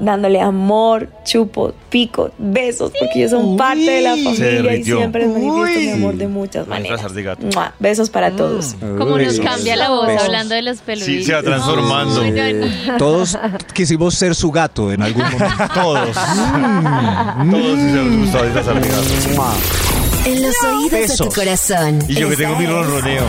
dándole 0.00 0.40
amor, 0.40 1.08
chupo, 1.24 1.72
pico, 1.88 2.30
besos, 2.38 2.92
porque 2.98 3.18
ellos 3.20 3.30
son 3.30 3.56
parte 3.56 3.90
de 3.90 4.02
la 4.02 4.10
familia 4.16 4.76
y 4.76 4.84
siempre 4.84 5.22
les 5.26 5.30
manifiesto 5.32 5.80
mi 5.80 5.90
amor 5.90 6.14
de 6.16 6.28
muchas 6.28 6.66
maneras. 6.68 7.00
Mua, 7.54 7.74
Besos 7.78 8.10
para 8.10 8.30
todos. 8.32 8.74
Como 8.80 9.18
nos 9.18 9.40
cambia 9.40 9.76
la 9.76 9.88
voz 9.90 10.06
Besos. 10.06 10.24
hablando 10.26 10.54
de 10.54 10.62
los 10.62 10.78
peluditos. 10.78 11.14
Sí, 11.14 11.24
se 11.24 11.32
va 11.34 11.42
transformando. 11.42 12.22
Todos 12.98 13.38
quisimos 13.72 14.14
ser 14.14 14.34
su 14.34 14.50
gato 14.50 14.92
en 14.92 15.02
algún 15.02 15.22
momento. 15.22 15.46
Todos. 15.74 16.14
Todos 16.14 17.78
han 17.78 18.20
gustado 18.20 18.44
disfrazar 18.44 18.80
de 18.80 18.88
gato. 18.88 19.95
En 20.26 20.42
los 20.42 20.54
oídos 20.64 21.08
de 21.08 21.16
tu 21.16 21.28
corazón. 21.28 22.04
Y 22.08 22.14
yo 22.16 22.28
que 22.28 22.36
tengo 22.36 22.56
mi 22.56 22.66
ronroneo. 22.66 23.24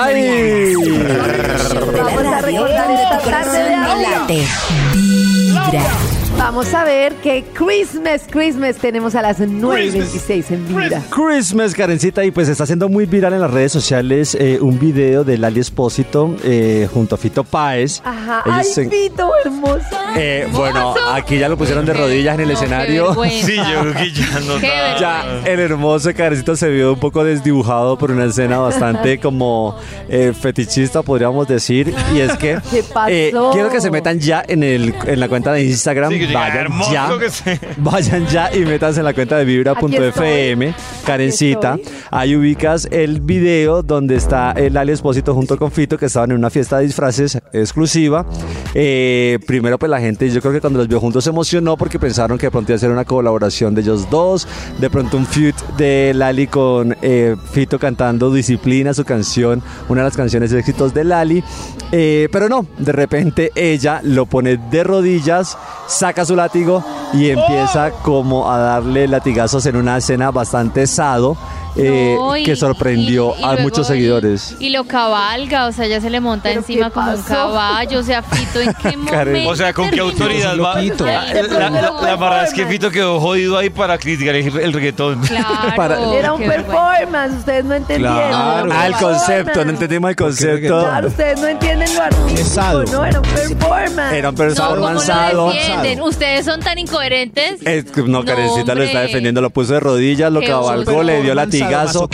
¡Ay! 0.00 0.74
Vamos 0.74 2.24
a 2.24 2.40
recordar 2.40 2.90
esta 2.90 3.18
tarde 3.18 3.62
de 3.62 3.76
mañanas. 3.76 4.20
audio. 4.20 4.38
Late. 4.38 4.46
Vibra. 4.94 6.11
Vamos 6.42 6.74
a 6.74 6.82
ver 6.82 7.14
que 7.22 7.44
Christmas, 7.54 8.22
Christmas 8.28 8.74
tenemos 8.76 9.14
a 9.14 9.22
las 9.22 9.38
9.26 9.38 10.50
en 10.50 10.66
Vibra. 10.66 11.00
Christmas, 11.08 11.72
Karencita, 11.72 12.24
y 12.24 12.32
pues 12.32 12.48
está 12.48 12.66
siendo 12.66 12.88
muy 12.88 13.06
viral 13.06 13.32
en 13.34 13.40
las 13.40 13.50
redes 13.50 13.70
sociales 13.70 14.34
eh, 14.38 14.58
un 14.60 14.76
video 14.76 15.22
de 15.22 15.38
Lali 15.38 15.60
Espósito 15.60 16.34
eh, 16.42 16.88
junto 16.92 17.14
a 17.14 17.18
Fito 17.18 17.44
Páez. 17.44 18.02
Ajá. 18.04 18.42
Ellos 18.44 18.58
Ay, 18.58 18.64
se- 18.64 18.84
Pito, 18.86 19.30
hermoso. 19.44 19.84
eh, 20.16 20.48
bueno, 20.50 20.94
aquí 21.12 21.38
ya 21.38 21.48
lo 21.48 21.56
pusieron 21.56 21.86
de 21.86 21.92
rodillas 21.94 22.34
en 22.34 22.40
el 22.40 22.48
No, 22.48 22.54
qué 22.58 22.64
escenario. 22.64 23.06
vergüenza. 23.06 23.46
Sí, 23.46 23.56
yo 23.56 23.80
creo 23.82 23.94
que 23.94 24.10
ya 24.12 24.40
no 24.40 24.58
Qué 24.58 24.66
da. 24.68 24.98
Ya 24.98 25.42
el 25.46 25.60
hermoso 25.60 26.12
Karencita 26.12 26.56
se 26.56 26.68
vio 26.70 26.92
un 26.94 26.98
poco 26.98 27.22
desdibujado 27.22 27.96
por 27.96 28.10
una 28.10 28.24
escena 28.24 28.58
bastante 28.58 29.20
como 29.20 29.78
eh, 30.08 30.32
fetichista, 30.38 31.02
podríamos 31.02 31.46
decir. 31.46 31.94
Y 32.12 32.18
es 32.18 32.32
que 32.36 32.58
¿Qué 32.68 32.82
pasó? 32.82 33.08
eh, 33.10 33.32
quiero 33.52 33.70
que 33.70 33.80
se 33.80 33.92
metan 33.92 34.18
ya 34.18 34.42
en, 34.46 34.64
el, 34.64 34.92
en 35.06 35.20
la 35.20 35.28
cuenta 35.28 35.52
de 35.52 35.62
Instagram. 35.64 36.10
Sí, 36.10 36.18
que 36.18 36.26
llega 36.26 36.31
vayan 36.34 36.68
ya. 36.90 37.10
Vayan 37.78 38.26
ya 38.26 38.54
y 38.54 38.64
métanse 38.64 39.00
en 39.00 39.04
la 39.04 39.14
cuenta 39.14 39.36
de 39.36 39.44
vibra.fm, 39.44 40.74
Karencita. 41.04 41.78
Ahí 42.10 42.36
ubicas 42.36 42.88
el 42.90 43.20
video 43.20 43.82
donde 43.82 44.16
está 44.16 44.52
el 44.52 44.76
Ali 44.76 44.92
Espósito 44.92 45.34
junto 45.34 45.56
con 45.58 45.70
Fito, 45.70 45.98
que 45.98 46.06
estaban 46.06 46.30
en 46.30 46.38
una 46.38 46.50
fiesta 46.50 46.78
de 46.78 46.84
disfraces 46.84 47.38
exclusiva. 47.52 48.26
Eh, 48.74 49.38
primero, 49.46 49.78
pues 49.78 49.90
la 49.90 50.00
gente, 50.00 50.28
yo 50.30 50.40
creo 50.40 50.52
que 50.52 50.60
cuando 50.60 50.78
los 50.78 50.88
vio 50.88 51.00
juntos 51.00 51.24
se 51.24 51.30
emocionó 51.30 51.76
porque 51.76 51.98
pensaron 51.98 52.38
que 52.38 52.46
de 52.46 52.50
pronto 52.50 52.72
iba 52.72 52.76
a 52.76 52.80
ser 52.80 52.90
una 52.90 53.04
colaboración 53.04 53.74
de 53.74 53.82
ellos 53.82 54.08
dos. 54.10 54.46
De 54.78 54.90
pronto 54.90 55.16
un 55.16 55.26
feud 55.26 55.54
de 55.76 56.12
Lali 56.14 56.46
con 56.46 56.96
eh, 57.02 57.36
Fito 57.52 57.78
cantando 57.78 58.32
Disciplina, 58.32 58.94
su 58.94 59.04
canción, 59.04 59.62
una 59.88 60.02
de 60.02 60.08
las 60.08 60.16
canciones 60.16 60.50
de 60.50 60.60
éxitos 60.60 60.94
de 60.94 61.04
Lali. 61.04 61.42
Eh, 61.90 62.28
pero 62.32 62.48
no, 62.48 62.66
de 62.78 62.92
repente 62.92 63.50
ella 63.54 64.00
lo 64.02 64.26
pone 64.26 64.56
de 64.56 64.84
rodillas, 64.84 65.58
saca 65.86 66.21
su 66.24 66.36
látigo 66.36 66.82
y 67.12 67.30
empieza 67.30 67.90
como 68.02 68.50
a 68.50 68.58
darle 68.58 69.08
latigazos 69.08 69.66
en 69.66 69.76
una 69.76 69.96
escena 69.98 70.30
bastante 70.30 70.86
sado. 70.86 71.36
Eh, 71.76 72.14
No, 72.18 72.36
y- 72.36 72.44
que 72.44 72.56
sorprendió 72.56 73.34
y- 73.36 73.40
y 73.40 73.44
a 73.44 73.56
muchos 73.62 73.86
seguidores. 73.86 74.56
Y 74.58 74.70
lo 74.70 74.84
cabalga, 74.84 75.66
o 75.66 75.72
sea, 75.72 75.86
ya 75.86 76.00
se 76.00 76.10
le 76.10 76.20
monta 76.20 76.44
¿Pero 76.48 76.60
encima 76.60 76.90
como 76.90 77.10
un 77.12 77.22
caballo, 77.22 78.00
o 78.00 78.02
sea, 78.02 78.22
Fito, 78.22 78.60
¿en 78.60 78.74
qué 78.74 78.82
Karen. 79.10 79.32
momento? 79.32 79.50
O 79.50 79.56
sea, 79.56 79.72
¿con 79.72 79.90
qué 79.90 80.00
autoridad 80.00 80.56
va? 80.58 80.80
La, 80.82 81.32
la, 81.32 81.70
la- 81.70 81.92
la 82.02 82.16
verdad 82.16 82.44
es 82.44 82.52
que 82.54 82.66
Fito 82.66 82.90
quedó 82.90 83.20
jodido 83.20 83.56
ahí 83.58 83.70
para 83.70 83.98
criticar 83.98 84.34
el, 84.34 84.56
el 84.58 84.72
reggaetón. 84.72 85.20
Claro, 85.20 85.46
Para- 85.76 86.00
Era 86.14 86.32
un 86.34 86.42
performance, 86.42 87.38
ustedes 87.38 87.64
no 87.64 87.74
entendieron. 87.74 88.16
Claro. 88.28 88.68
Ah, 88.72 88.86
el 88.86 88.94
concepto, 88.94 89.64
no 89.64 89.70
entendimos 89.70 90.10
el 90.10 90.16
concepto. 90.16 90.80
Claro, 90.82 91.08
ustedes 91.08 91.40
no 91.40 91.46
entienden 91.48 91.94
lo 91.94 92.02
artístico, 92.02 92.84
no, 92.92 93.04
era 93.04 93.20
un 93.20 93.26
performance. 93.28 94.12
Era 94.14 94.28
un 94.30 94.34
No, 94.34 94.74
¿cómo 94.74 94.86
avanzado. 94.88 95.46
lo 95.48 95.52
defienden? 95.52 96.02
Ustedes 96.02 96.44
son 96.44 96.60
tan 96.60 96.78
incoherentes. 96.78 97.62
Es 97.64 97.84
no, 97.96 98.24
Karencita 98.24 98.74
lo 98.74 98.82
está 98.82 99.00
defendiendo, 99.00 99.40
lo 99.40 99.50
puso 99.50 99.74
de 99.74 99.80
rodillas, 99.80 100.30
lo 100.32 100.40
cabalgó, 100.42 101.02
le 101.02 101.22
dio 101.22 101.34
Performance 101.34 101.50
latigazo, 101.62 102.08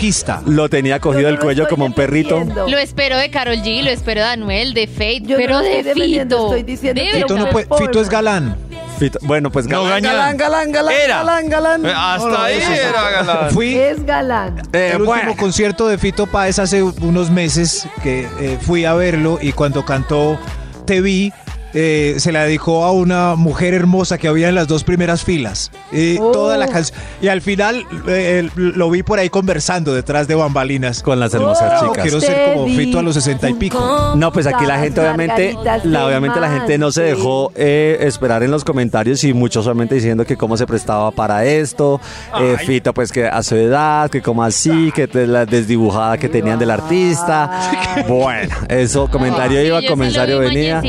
lo 0.46 0.68
tenía 0.68 0.98
cogido 1.00 1.30
no 1.30 1.36
lo 1.36 1.42
cuello 1.42 1.66
como 1.68 1.84
un 1.84 1.92
perrito. 1.92 2.42
Lo 2.68 2.78
espero 2.78 3.16
de 3.16 3.30
Carol 3.30 3.56
G, 3.56 3.82
lo 3.82 3.90
espero 3.90 4.20
de 4.22 4.28
Anuel, 4.28 4.74
de 4.74 4.86
Fate, 4.86 5.20
Yo 5.22 5.36
no 5.36 5.36
pero 5.36 5.52
lo 5.54 5.60
de 5.60 5.84
Fito. 5.94 6.44
estoy 6.46 6.62
diciendo 6.62 7.02
De 7.02 7.08
que 7.10 7.16
Fito, 7.18 7.36
no 7.36 7.44
verdad. 7.44 7.66
puede- 7.68 7.86
Fito 7.86 8.00
es 8.00 8.08
galán. 8.08 8.56
Fito- 8.98 9.18
bueno, 9.22 9.50
pues 9.52 9.66
No, 9.66 9.84
galán, 9.84 10.02
galán, 10.02 10.36
galán, 10.36 10.72
galán, 10.72 10.94
Era. 10.94 11.16
galán, 11.18 11.48
galán. 11.48 11.86
Eh, 11.86 11.92
Hasta 11.94 12.26
No, 12.28 12.34
no, 12.34 12.42
ahí 12.42 12.58
era 12.60 13.10
galán. 13.10 13.50
Fui 13.52 13.76
Es 13.76 14.04
galán. 14.04 14.62
Eh, 14.72 14.90
el 14.94 14.98
bueno. 14.98 15.12
último 15.12 15.36
concierto 15.36 15.86
de 15.86 15.98
Fito 15.98 16.26
Páez 16.26 16.58
hace 16.58 16.82
unos 16.82 17.30
meses 17.30 17.86
que 18.02 18.26
eh, 18.40 18.58
fui 18.60 18.84
a 18.84 18.94
verlo 18.94 19.38
y 19.40 19.52
cuando 19.52 19.84
cantó 19.84 20.38
Te 20.84 21.00
vi, 21.00 21.32
eh, 21.74 22.14
se 22.18 22.32
la 22.32 22.44
dedicó 22.44 22.84
a 22.84 22.92
una 22.92 23.34
mujer 23.34 23.74
hermosa 23.74 24.18
que 24.18 24.28
había 24.28 24.48
en 24.48 24.54
las 24.54 24.68
dos 24.68 24.84
primeras 24.84 25.24
filas. 25.24 25.70
Y 25.92 26.18
Oh. 26.18 26.30
toda 26.32 26.56
la 26.56 26.66
canción. 26.68 26.98
Y 27.20 27.28
al 27.28 27.40
final 27.42 27.84
eh, 28.06 28.48
lo 28.56 28.90
vi 28.90 29.02
por 29.02 29.18
ahí 29.18 29.28
conversando 29.28 29.94
detrás 29.94 30.26
de 30.28 30.34
bambalinas. 30.34 31.02
Con 31.02 31.20
las 31.20 31.32
hermosas 31.34 31.82
No, 31.82 31.88
chicas. 31.90 32.02
quiero 32.02 32.20
ser 32.20 32.54
como 32.54 32.66
Fito 32.68 32.98
a 32.98 33.02
los 33.02 33.14
sesenta 33.14 33.48
y 33.48 33.54
pico. 33.54 34.12
No, 34.16 34.32
pues 34.32 34.46
aquí 34.46 34.64
la 34.66 34.78
gente 34.78 35.00
obviamente, 35.00 35.54
la, 35.84 36.06
obviamente 36.06 36.40
la 36.40 36.50
gente 36.50 36.78
no 36.78 36.90
se 36.90 37.02
dejó 37.02 37.52
eh, 37.54 37.98
esperar 38.00 38.42
en 38.42 38.50
los 38.50 38.64
comentarios 38.64 39.22
y 39.24 39.32
muchos 39.32 39.64
solamente 39.64 39.94
diciendo 39.94 40.24
que 40.24 40.36
cómo 40.36 40.56
se 40.56 40.66
prestaba 40.66 41.10
para 41.10 41.44
esto, 41.44 42.00
eh, 42.40 42.56
Fito 42.64 42.92
pues 42.94 43.12
que 43.12 43.26
a 43.26 43.42
su 43.42 43.56
edad, 43.56 44.10
que 44.10 44.22
como 44.22 44.42
así, 44.42 44.90
que 44.94 45.06
te- 45.08 45.26
la 45.26 45.46
desdibujada 45.46 46.18
que 46.18 46.28
tenían 46.28 46.58
del 46.58 46.70
artista. 46.70 47.70
Bueno, 48.08 48.54
eso 48.68 49.08
comentario 49.10 49.60
Sí, 49.60 49.66
iba, 49.66 49.80
comentario 49.82 50.38
venía. 50.38 50.80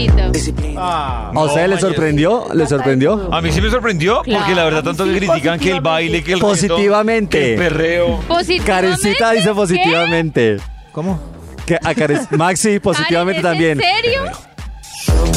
Mañecito. 0.74 1.40
¿A 1.40 1.44
usted 1.46 1.68
le 1.68 1.80
sorprendió? 1.80 2.46
¿Le 2.54 2.68
sorprendió? 2.68 3.34
A 3.34 3.42
mí 3.42 3.52
sí 3.52 3.62
me 3.62 3.70
sorprendió 3.70 4.22
porque 4.26 4.56
la 4.56 4.64
verdad 4.66 4.84
tanto 4.84 5.06
que 5.06 5.18
critican 5.18 5.60
que 5.60 5.72
el 5.72 5.82
baile, 5.82 6.24
que 6.24 6.34
el 6.34 6.40
Positivamente. 6.40 7.38
que 7.40 7.54
el 7.54 7.60
perreo. 7.60 8.20
Positivamente. 8.28 8.66
Karencita 8.66 9.32
dice 9.32 9.50
¿Qué? 9.50 9.56
positivamente. 9.56 10.58
¿Cómo? 10.92 11.20
Que 11.66 11.76
a 11.76 11.94
Karen- 11.96 12.28
Maxi 12.32 12.80
positivamente 12.80 13.42
Karen, 13.42 13.62
¿es 13.62 13.78
también. 13.78 13.82
¿En 13.82 13.96
serio? 14.04 14.22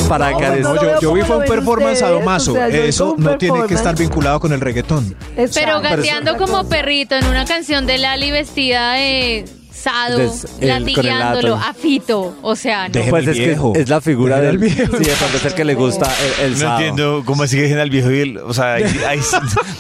Para 0.09 0.31
No, 0.33 0.39
Karen. 0.39 0.63
yo, 0.63 1.01
yo 1.01 1.13
vi 1.13 1.23
fue 1.23 1.37
un 1.39 1.45
performance 1.45 1.99
sadomaso. 2.01 2.53
o 2.53 2.55
sea, 2.55 2.69
Eso 2.69 3.15
no 3.19 3.37
tiene 3.39 3.67
que 3.67 3.75
estar 3.75 3.97
vinculado 3.97 4.41
con 4.41 4.53
el 4.53 4.61
reggaetón. 4.61 5.15
Pero 5.55 5.81
gateando 5.81 6.37
como 6.37 6.69
perrito 6.69 7.15
en 7.15 7.27
una 7.27 7.45
canción 7.45 7.87
de 7.87 7.99
Lali 7.99 8.31
vestida 8.31 8.95
de 8.95 9.45
Sado, 9.83 10.19
Des- 10.19 10.47
latigueándolo 10.61 11.57
a 11.57 11.75
Fito. 11.75 12.37
O 12.43 12.55
sea, 12.57 12.89
no. 12.89 13.01
pues 13.11 13.27
es 13.27 13.37
que 13.37 13.57
es 13.81 13.89
la 13.89 14.01
figura 14.01 14.41
Dejen 14.41 14.61
del 14.61 14.71
viejo. 14.71 14.97
Sí, 14.99 15.05
de 15.05 15.13
pronto 15.13 15.37
es 15.39 15.45
el 15.45 15.55
que 15.55 15.65
le 15.65 15.75
gusta 15.75 16.09
el, 16.41 16.53
el 16.53 16.59
No 16.61 16.73
entiendo 16.75 17.23
cómo 17.25 17.43
así 17.43 17.57
que 17.57 17.63
dejen 17.63 17.79
al 17.79 17.91
viejo 17.91 18.11
y 18.11 18.21
el. 18.21 18.39
O 18.39 18.55
sea, 18.55 18.75
ahí- 18.75 18.85
ahí- 19.09 19.19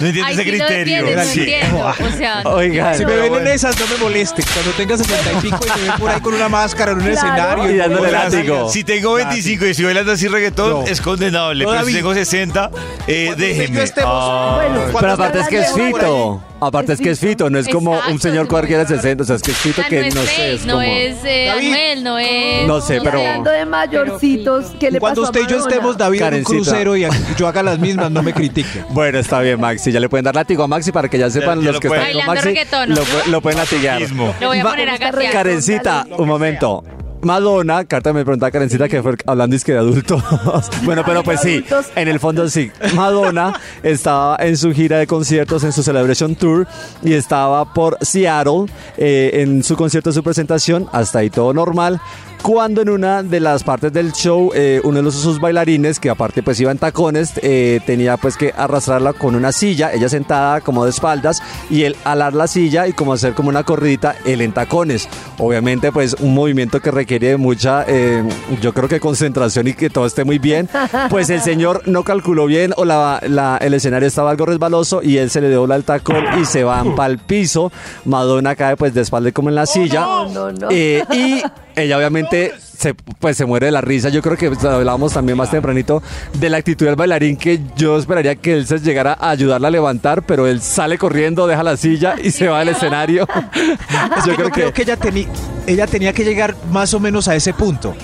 no 0.00 0.06
entiendo 0.06 0.24
Ahí 0.24 0.34
ese 0.34 0.44
sí 0.44 0.50
lo 0.50 0.66
criterio. 0.66 0.96
entiendo, 0.98 1.22
no 1.22 1.24
Sí. 1.28 1.40
entiendo. 1.40 1.86
O 1.86 2.16
sea, 2.18 2.42
Oigan, 2.46 2.98
Si 2.98 3.06
me 3.06 3.16
ven 3.16 3.34
en 3.34 3.46
esas, 3.48 3.78
no 3.78 3.86
me 3.86 3.96
molesten. 3.98 4.44
Cuando 4.52 4.70
tenga 4.72 4.96
60 4.96 5.32
y 5.32 5.36
pico 5.42 5.58
y 5.64 5.80
me 5.80 5.88
ven 5.88 5.98
por 5.98 6.10
ahí 6.10 6.20
con 6.20 6.34
una 6.34 6.48
máscara 6.48 6.92
en 6.92 6.98
un 6.98 7.04
Claro. 7.04 7.16
escenario. 7.18 7.70
Y 7.72 7.76
dándole 7.76 8.06
O 8.08 8.10
sea, 8.10 8.24
látigo. 8.28 8.68
Si 8.70 8.84
tengo 8.84 9.14
25 9.14 9.66
y 9.66 9.70
estoy 9.70 9.84
bailando 9.86 10.12
así 10.12 10.26
reggaetón, 10.28 10.70
No. 10.70 10.82
es 10.84 11.00
condenable. 11.00 11.64
No, 11.64 11.70
pero 11.70 11.84
si 11.86 11.92
tengo 11.94 12.14
60, 12.14 12.70
eh, 13.06 13.34
déjenme. 13.36 13.82
estemos- 13.82 14.10
Ah. 14.12 14.52
Bueno, 14.56 14.98
Pero 15.00 15.12
aparte 15.12 15.40
es 15.40 15.48
que 15.48 15.58
es 15.60 15.72
Fito. 15.72 16.42
Aparte 16.64 16.92
es 16.92 17.00
que 17.00 17.10
es 17.10 17.18
Fito, 17.18 17.50
no 17.50 17.58
es 17.58 17.68
como 17.68 17.92
Exacto, 17.92 18.12
un 18.12 18.20
señor 18.20 18.46
cualquiera 18.46 18.84
de 18.84 18.94
60, 18.94 19.24
o 19.24 19.26
sea, 19.26 19.34
es 19.34 19.42
que 19.42 19.50
es 19.50 19.56
Fito 19.56 19.82
que 19.88 20.00
no 20.00 20.06
es 20.06 20.14
no 20.14 20.22
sé, 20.22 20.54
es 20.54 20.64
no 20.66 20.74
como... 20.74 20.86
es 20.86 21.16
eh, 21.24 21.46
David. 21.48 21.66
Anuel, 21.72 22.04
no 22.04 22.18
es. 22.20 22.66
No 22.68 22.80
sé, 22.80 23.00
pero- 23.02 23.18
hablando 23.18 23.50
de 23.50 23.66
mayorcitos, 23.66 24.66
¿qué 24.78 24.92
le 24.92 25.00
Cuando 25.00 25.22
pasó 25.22 25.30
usted 25.32 25.40
a 25.40 25.44
y 25.44 25.46
yo 25.48 25.66
estemos, 25.66 25.98
David, 25.98 26.22
en 26.22 26.34
un 26.34 26.44
crucero 26.44 26.96
y 26.96 27.04
yo 27.36 27.48
haga 27.48 27.64
las 27.64 27.80
mismas, 27.80 28.12
no 28.12 28.22
me 28.22 28.32
critique. 28.32 28.84
Bueno, 28.92 29.18
está 29.18 29.40
bien, 29.40 29.58
Maxi. 29.58 29.90
Ya 29.90 29.98
le 29.98 30.08
pueden 30.08 30.24
dar 30.24 30.34
látigo 30.34 30.62
a 30.62 30.68
Maxi 30.68 30.92
para 30.92 31.08
que 31.08 31.18
ya 31.18 31.30
sepan 31.30 31.60
ya 31.60 31.72
los 31.72 31.74
lo 31.74 31.80
que 31.80 31.88
están 31.88 32.12
con 32.12 32.26
Maxi. 32.26 33.30
Lo, 33.30 33.40
pueden 33.40 33.58
latiguear. 33.58 34.02
Lo 34.40 34.48
voy 34.48 34.58
a 34.58 34.62
poner 34.62 34.90
a. 34.90 34.98
Karencita, 35.32 36.06
un 36.16 36.28
momento. 36.28 36.84
Madonna, 37.22 37.84
Carta 37.84 38.12
me 38.12 38.24
preguntaba 38.24 38.48
a 38.48 38.50
Karencita 38.50 38.88
que 38.88 39.02
fue 39.02 39.14
hablando 39.26 39.54
es 39.54 39.64
que 39.64 39.72
de 39.72 39.78
adultos. 39.78 40.22
bueno, 40.84 41.02
pero 41.06 41.22
pues 41.22 41.40
sí, 41.40 41.64
en 41.94 42.08
el 42.08 42.18
fondo 42.18 42.48
sí. 42.48 42.70
Madonna 42.94 43.58
estaba 43.82 44.36
en 44.40 44.56
su 44.56 44.72
gira 44.72 44.98
de 44.98 45.06
conciertos, 45.06 45.62
en 45.64 45.72
su 45.72 45.82
Celebration 45.82 46.34
Tour, 46.34 46.66
y 47.02 47.12
estaba 47.12 47.72
por 47.72 47.96
Seattle 48.00 48.66
eh, 48.96 49.30
en 49.34 49.62
su 49.62 49.76
concierto, 49.76 50.12
su 50.12 50.22
presentación, 50.22 50.88
hasta 50.92 51.20
ahí 51.20 51.30
todo 51.30 51.54
normal. 51.54 52.00
Cuando 52.42 52.82
en 52.82 52.88
una 52.88 53.22
de 53.22 53.38
las 53.38 53.62
partes 53.62 53.92
del 53.92 54.12
show, 54.12 54.50
eh, 54.52 54.80
uno 54.82 54.96
de 54.96 55.02
los, 55.04 55.14
sus 55.14 55.38
bailarines, 55.40 56.00
que 56.00 56.10
aparte 56.10 56.42
pues 56.42 56.58
iba 56.58 56.72
en 56.72 56.78
tacones, 56.78 57.34
eh, 57.40 57.78
tenía 57.86 58.16
pues 58.16 58.36
que 58.36 58.52
arrastrarla 58.56 59.12
con 59.12 59.36
una 59.36 59.52
silla, 59.52 59.92
ella 59.92 60.08
sentada 60.08 60.60
como 60.60 60.82
de 60.82 60.90
espaldas, 60.90 61.40
y 61.70 61.84
él 61.84 61.94
alar 62.02 62.34
la 62.34 62.48
silla 62.48 62.88
y 62.88 62.94
como 62.94 63.12
hacer 63.12 63.34
como 63.34 63.48
una 63.48 63.62
corridita, 63.62 64.16
él 64.24 64.40
en 64.40 64.50
tacones. 64.52 65.08
Obviamente 65.38 65.92
pues 65.92 66.16
un 66.18 66.34
movimiento 66.34 66.80
que 66.80 66.90
requiere 66.90 67.28
de 67.28 67.36
mucha, 67.36 67.84
eh, 67.86 68.24
yo 68.60 68.74
creo 68.74 68.88
que 68.88 68.98
concentración 68.98 69.68
y 69.68 69.74
que 69.74 69.88
todo 69.88 70.06
esté 70.06 70.24
muy 70.24 70.40
bien. 70.40 70.68
Pues 71.10 71.30
el 71.30 71.42
señor 71.42 71.82
no 71.86 72.02
calculó 72.02 72.46
bien 72.46 72.74
o 72.76 72.84
la, 72.84 73.20
la- 73.28 73.56
el 73.58 73.72
escenario 73.74 74.08
estaba 74.08 74.32
algo 74.32 74.46
resbaloso 74.46 75.00
y 75.00 75.18
él 75.18 75.30
se 75.30 75.40
le 75.40 75.48
dobla 75.48 75.76
el 75.76 75.84
tacón 75.84 76.24
y 76.40 76.44
se 76.44 76.64
van 76.64 76.96
para 76.96 77.12
el 77.12 77.18
piso. 77.20 77.70
Madonna 78.04 78.56
cae 78.56 78.76
pues 78.76 78.94
de 78.94 79.02
espalda 79.02 79.30
como 79.30 79.48
en 79.48 79.54
la 79.54 79.66
silla. 79.66 80.00
No, 80.00 80.28
no, 80.28 80.50
no. 80.52 80.68
Eh, 80.72 81.04
y 81.12 81.71
ella 81.76 81.96
obviamente 81.96 82.52
se, 82.58 82.94
pues 82.94 83.36
se 83.36 83.44
muere 83.46 83.66
de 83.66 83.72
la 83.72 83.80
risa. 83.80 84.08
Yo 84.08 84.22
creo 84.22 84.36
que 84.36 84.46
hablábamos 84.66 85.12
también 85.12 85.38
más 85.38 85.50
tempranito 85.50 86.02
de 86.34 86.50
la 86.50 86.56
actitud 86.58 86.86
del 86.86 86.96
bailarín 86.96 87.36
que 87.36 87.60
yo 87.76 87.96
esperaría 87.98 88.34
que 88.36 88.54
él 88.54 88.66
se 88.66 88.78
llegara 88.80 89.16
a 89.20 89.30
ayudarla 89.30 89.68
a 89.68 89.70
levantar, 89.70 90.22
pero 90.22 90.46
él 90.46 90.60
sale 90.60 90.98
corriendo, 90.98 91.46
deja 91.46 91.62
la 91.62 91.76
silla 91.76 92.16
y 92.22 92.30
se 92.30 92.48
va 92.48 92.60
al 92.60 92.68
escenario. 92.68 93.26
yo 94.26 94.34
creo 94.34 94.50
creo 94.50 94.72
que... 94.72 94.72
que 94.72 94.82
ella, 94.82 94.98
teni- 94.98 95.28
ella 95.66 95.86
tenía 95.86 96.12
que 96.12 96.24
llegar 96.24 96.54
más 96.70 96.92
o 96.94 97.00
menos 97.00 97.28
a 97.28 97.36
ese 97.36 97.52
punto. 97.54 97.94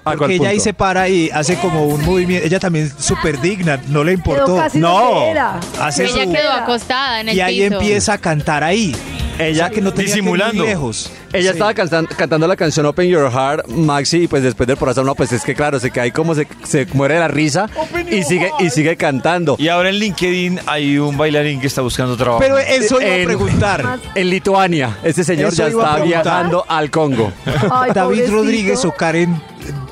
¿A 0.00 0.02
cuál 0.02 0.18
Porque 0.18 0.34
ella 0.36 0.48
ahí 0.48 0.56
punto? 0.56 0.64
se 0.64 0.72
para 0.74 1.08
y 1.10 1.28
hace 1.30 1.56
como 1.58 1.84
un 1.86 2.02
movimiento. 2.04 2.46
Ella 2.46 2.58
también 2.58 2.90
súper 2.98 3.38
digna, 3.40 3.78
no 3.88 4.02
le 4.02 4.12
importó. 4.14 4.46
Quedó 4.46 4.56
casi 4.56 4.78
No. 4.78 5.24
Hace 5.78 6.04
Ella 6.06 6.24
su- 6.24 6.32
quedó 6.32 6.52
acostada 6.52 7.20
en 7.20 7.28
el 7.28 7.36
y 7.36 7.40
ahí 7.42 7.60
piso. 7.62 7.74
empieza 7.74 8.12
a 8.14 8.18
cantar 8.18 8.64
ahí. 8.64 8.96
Ella 9.40 9.70
que 9.70 9.80
no 9.80 9.90
tenía 9.92 10.06
que 10.06 10.20
Disimulando. 10.20 10.64
lejos. 10.64 11.10
Ella 11.32 11.50
Sí. 11.52 11.56
estaba 11.58 11.72
cantan- 11.74 12.06
cantando 12.06 12.46
la 12.46 12.56
canción 12.56 12.86
Open 12.86 13.08
Your 13.08 13.30
Heart, 13.30 13.68
Maxi, 13.68 14.24
y 14.24 14.28
pues 14.28 14.42
después 14.42 14.66
del 14.66 14.76
porrazo, 14.76 15.02
no, 15.04 15.14
pues 15.14 15.32
es 15.32 15.42
que 15.42 15.54
claro, 15.54 15.78
se 15.80 15.90
cae 15.90 16.12
como 16.12 16.34
se, 16.34 16.46
se 16.64 16.86
muere 16.92 17.14
de 17.14 17.20
la 17.20 17.28
risa 17.28 17.68
y 18.10 18.22
sigue, 18.24 18.50
y 18.58 18.70
sigue 18.70 18.96
cantando. 18.96 19.56
Y 19.58 19.68
ahora 19.68 19.88
en 19.90 19.96
LinkedIn 19.96 20.60
hay 20.66 20.98
un 20.98 21.16
bailarín 21.16 21.60
que 21.60 21.66
está 21.68 21.82
buscando 21.82 22.16
trabajo. 22.16 22.40
Pero 22.40 22.58
eso 22.58 23.00
iba 23.00 23.10
a 23.10 23.16
En- 23.16 23.24
preguntar. 23.26 23.98
En 24.14 24.28
Lituania, 24.30 24.98
ese 25.04 25.24
señor 25.24 25.52
Eso 25.52 25.62
ya 25.62 25.68
está 25.68 25.96
viajando 26.04 26.64
al 26.68 26.90
Congo. 26.90 27.32
Ay, 27.70 27.92
David 27.94 28.02
pobrecito. 28.04 28.32
Rodríguez 28.32 28.84
o 28.84 28.90
Karen 28.92 29.40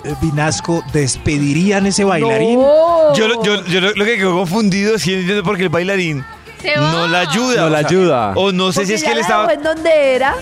eh, 0.05 0.15
Vinasco 0.23 0.83
despedirían 0.93 1.87
ese 1.87 2.05
bailarín. 2.05 2.59
No. 2.61 3.15
Yo, 3.15 3.29
lo- 3.29 3.43
yo, 3.45 3.65
yo 3.67 3.81
lo, 3.81 3.93
lo 3.95 4.05
que 4.05 4.17
quedo 4.17 4.33
confundido 4.39 4.97
es 4.97 5.05
que 5.05 5.19
entiendo 5.21 5.43
por 5.43 5.57
qué 5.57 5.65
el 5.65 5.69
bailarín 5.69 6.25
Se 6.61 6.79
va. 6.79 6.93
no 6.93 7.07
la 7.09 7.21
ayuda. 7.21 7.63
No 7.63 7.69
la 7.71 7.79
o 7.79 7.81
sea, 7.81 7.89
ayuda. 7.89 8.33
O 8.37 8.53
no 8.53 8.73
sé 8.73 8.81
Porque 8.81 8.87
si 8.87 8.95
es 8.95 9.05
que 9.05 9.13
él 9.13 9.19
estaba. 9.19 9.53
en 9.53 9.63
donde 9.63 10.15
era. 10.15 10.35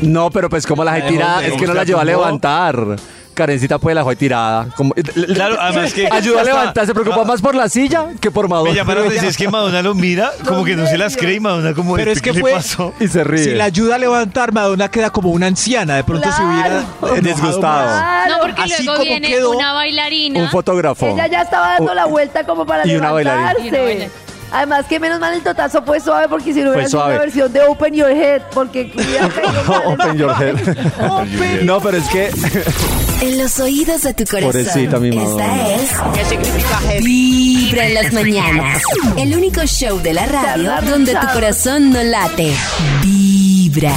No, 0.00 0.30
pero 0.30 0.50
pues 0.50 0.66
como 0.66 0.84
la 0.84 0.94
dejó 0.94 1.08
tirada, 1.08 1.44
es 1.46 1.52
que 1.54 1.66
no 1.66 1.74
la 1.74 1.84
llevó 1.84 2.00
a 2.00 2.04
levantar. 2.04 2.76
Karencita 3.32 3.80
pues 3.80 3.96
la 3.96 4.02
dejó 4.02 4.10
ahí 4.10 4.16
tirada. 4.16 4.66
Como, 4.76 4.94
Claro, 4.94 5.56
además 5.60 5.92
que. 5.92 6.06
Ayudó 6.12 6.38
a 6.38 6.44
levantar, 6.44 6.86
se 6.86 6.94
preocupa 6.94 7.24
más 7.24 7.40
por 7.42 7.56
la 7.56 7.68
silla 7.68 8.10
que 8.20 8.30
por 8.30 8.48
Madonna. 8.48 8.70
Me 8.70 8.76
llama 8.76 8.94
la 8.94 9.00
atención, 9.00 9.24
es 9.26 9.36
que 9.36 9.48
Madonna 9.48 9.82
lo 9.82 9.92
mira, 9.96 10.30
como 10.46 10.64
que 10.64 10.76
no 10.76 10.86
se 10.86 10.96
las 10.96 11.16
cree 11.16 11.34
y 11.36 11.40
Madonna 11.40 11.74
como, 11.74 11.96
Pero 11.96 12.12
es 12.12 12.22
¿qué 12.22 12.30
que 12.30 12.34
le 12.36 12.40
fue- 12.42 12.52
pasó? 12.52 12.92
Y 13.00 13.08
se 13.08 13.24
ríe. 13.24 13.42
Si 13.44 13.50
la 13.54 13.64
ayuda 13.64 13.96
a 13.96 13.98
levantar, 13.98 14.52
Madonna 14.52 14.88
queda 14.88 15.10
como 15.10 15.30
una 15.30 15.46
anciana. 15.48 15.96
De 15.96 16.04
pronto 16.04 16.30
se 16.30 16.36
Claro. 16.36 16.84
hubiera 17.02 17.20
Disgustado. 17.20 17.86
Claro. 17.88 18.34
No, 18.36 18.40
porque 18.40 18.62
Así 18.62 18.84
luego 18.84 18.98
como 19.00 19.10
viene 19.10 19.26
quedó, 19.28 19.50
una 19.50 19.72
bailarina. 19.72 20.40
Un 20.40 20.50
fotógrafo. 20.50 21.06
Ella 21.08 21.26
ya 21.26 21.42
estaba 21.42 21.70
dando 21.70 21.92
la 21.92 22.04
vuelta 22.06 22.44
como 22.44 22.64
para 22.64 22.86
Y 22.86 22.94
una 22.94 23.10
bailarina. 23.10 23.52
levantarse. 23.54 23.66
Y 23.66 23.68
una 23.70 23.78
bailarina. 23.82 24.12
Además 24.54 24.86
que 24.86 25.00
menos 25.00 25.18
mal 25.18 25.34
el 25.34 25.42
totazo 25.42 25.82
fue 25.82 25.98
suave 25.98 26.28
porque 26.28 26.54
si 26.54 26.60
no 26.60 26.70
hubiera 26.70 26.88
sido 26.88 27.04
una 27.04 27.18
versión 27.18 27.52
de 27.52 27.62
Open 27.62 27.92
Your 27.92 28.10
Head 28.12 28.42
porque. 28.54 28.82
Open 29.84 30.16
your 30.16 30.30
head. 30.30 31.62
no, 31.64 31.80
pero 31.80 31.96
es 31.96 32.06
que 32.08 32.30
En 33.20 33.38
los 33.38 33.58
oídos 33.58 34.02
de 34.02 34.14
tu 34.14 34.24
corazón. 34.24 34.52
Pobrecita 34.52 35.00
mi 35.00 35.10
Madonna. 35.10 35.68
Esta 35.74 36.12
¿Qué 36.12 36.24
significa 36.24 36.94
es? 36.94 37.04
Vibra 37.04 37.86
en 37.86 37.94
las 37.94 38.12
mañanas. 38.12 38.82
El 39.16 39.34
único 39.34 39.62
show 39.66 39.98
de 40.00 40.12
la 40.12 40.26
radio 40.26 40.72
donde 40.88 41.14
tu 41.14 41.26
corazón 41.32 41.90
no 41.90 42.04
late. 42.04 42.52
Vibra. 43.02 43.92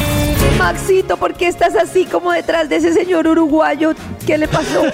Maxito, 0.57 1.17
¿por 1.17 1.35
qué 1.35 1.49
estás 1.49 1.75
así 1.75 2.05
como 2.05 2.31
detrás 2.31 2.67
de 2.67 2.77
ese 2.77 2.93
señor 2.93 3.27
uruguayo? 3.27 3.93
¿Qué 4.25 4.39
le 4.39 4.47
pasó? 4.47 4.85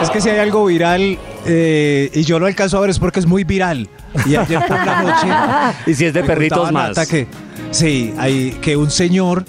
Es 0.00 0.08
que 0.10 0.20
si 0.20 0.30
hay 0.30 0.38
algo 0.38 0.64
viral 0.64 1.18
eh, 1.46 2.10
y 2.14 2.22
yo 2.22 2.38
lo 2.38 2.46
alcanzo 2.46 2.78
a 2.78 2.80
ver 2.80 2.90
es 2.90 2.98
porque 2.98 3.20
es 3.20 3.26
muy 3.26 3.44
viral. 3.44 3.88
Y 4.26 4.34
ayer 4.36 4.60
por 4.66 4.84
la 4.84 5.02
noche. 5.74 5.76
Y 5.90 5.94
si 5.94 6.04
es 6.06 6.12
de 6.14 6.22
perritos 6.24 6.70
más. 6.72 6.88
Nata 6.90 7.06
que, 7.06 7.26
sí, 7.70 8.14
hay, 8.18 8.52
que 8.60 8.76
un 8.76 8.90
señor 8.90 9.44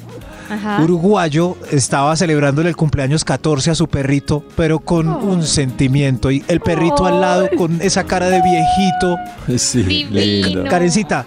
Ajá. 0.50 0.82
uruguayo 0.84 1.58
estaba 1.72 2.16
celebrándole 2.16 2.70
el 2.70 2.76
cumpleaños 2.76 3.24
14 3.24 3.72
a 3.72 3.76
su 3.76 3.88
perrito, 3.88 4.44
pero 4.56 4.80
con 4.80 5.08
un 5.08 5.44
sentimiento. 5.44 6.30
Y 6.30 6.44
el 6.48 6.60
perrito 6.60 7.06
al 7.06 7.22
lado 7.22 7.50
con 7.58 7.82
esa 7.82 8.04
cara 8.06 8.30
de 8.30 8.42
viejito. 8.42 9.18
Sí, 9.58 9.82
Divino. 10.06 10.64
Karencita, 10.70 11.26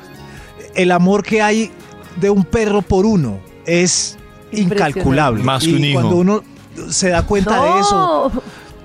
el 0.75 0.93
amor 0.93 1.23
que 1.25 1.43
hay 1.43 1.71
de 2.21 2.31
un 2.31 2.45
perro 2.45 2.81
por 2.83 3.05
uno 3.07 3.39
es 3.67 4.17
incalculable. 4.53 5.43
Más 5.43 5.65
que 5.65 5.71
y 5.71 5.75
un 5.75 5.85
hijo. 5.85 6.01
cuando 6.01 6.17
uno 6.19 6.43
se 6.91 7.09
da 7.09 7.23
cuenta 7.23 7.61
de 7.63 7.81
eso, 7.81 8.33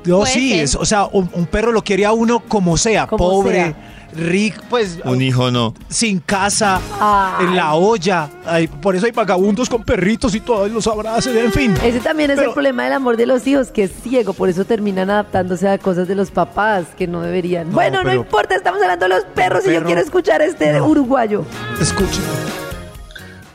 No. 0.06 0.26
sí, 0.26 0.54
es, 0.60 0.76
o 0.76 0.86
sea, 0.86 1.06
un, 1.12 1.30
un 1.34 1.46
perro 1.46 1.72
lo 1.72 1.84
quiere 1.84 2.06
a 2.06 2.12
uno 2.12 2.40
como 2.40 2.78
sea, 2.78 3.06
Como 3.08 3.24
pobre, 3.30 3.62
sea. 3.62 3.99
Rico, 4.14 4.62
pues 4.70 4.98
Un 5.04 5.22
hijo 5.22 5.52
no. 5.52 5.74
sin 5.88 6.20
casa, 6.20 6.80
Ay. 7.00 7.46
en 7.46 7.56
la 7.56 7.74
olla. 7.74 8.30
Ay, 8.46 8.68
por 8.68 8.96
eso 8.96 9.06
hay 9.06 9.12
vagabundos 9.12 9.70
con 9.70 9.84
perritos 9.84 10.34
y 10.36 10.40
todos 10.40 10.70
los 10.72 10.88
abrazos, 10.88 11.36
en 11.36 11.52
fin. 11.52 11.74
Ese 11.84 12.00
también 12.00 12.32
es 12.32 12.38
Pero- 12.38 12.50
el 12.50 12.54
problema 12.54 12.84
del 12.86 12.94
amor 12.94 13.18
de 13.18 13.26
los 13.26 13.46
hijos, 13.48 13.70
que 13.72 13.84
es 13.84 13.92
ciego, 14.04 14.34
por 14.34 14.50
eso 14.50 14.66
terminan 14.66 15.10
adaptándose 15.10 15.68
a 15.70 15.78
cosas 15.78 16.08
de 16.08 16.16
los 16.16 16.32
papás 16.32 16.86
que 16.98 17.08
no 17.08 17.22
deberían. 17.22 17.68
No, 17.70 17.76
bueno, 17.76 18.04
no 18.04 18.14
importa, 18.14 18.56
estamos 18.56 18.82
hablando 18.82 19.06
de 19.08 19.16
los 19.16 19.24
perros 19.26 19.66
y 19.68 19.74
yo 19.74 19.84
quiero 19.84 20.02
escuchar 20.02 20.42
a 20.42 20.46
este 20.46 20.74
No. 20.74 20.86
uruguayo. 20.88 21.44
Escuchen. 21.80 22.24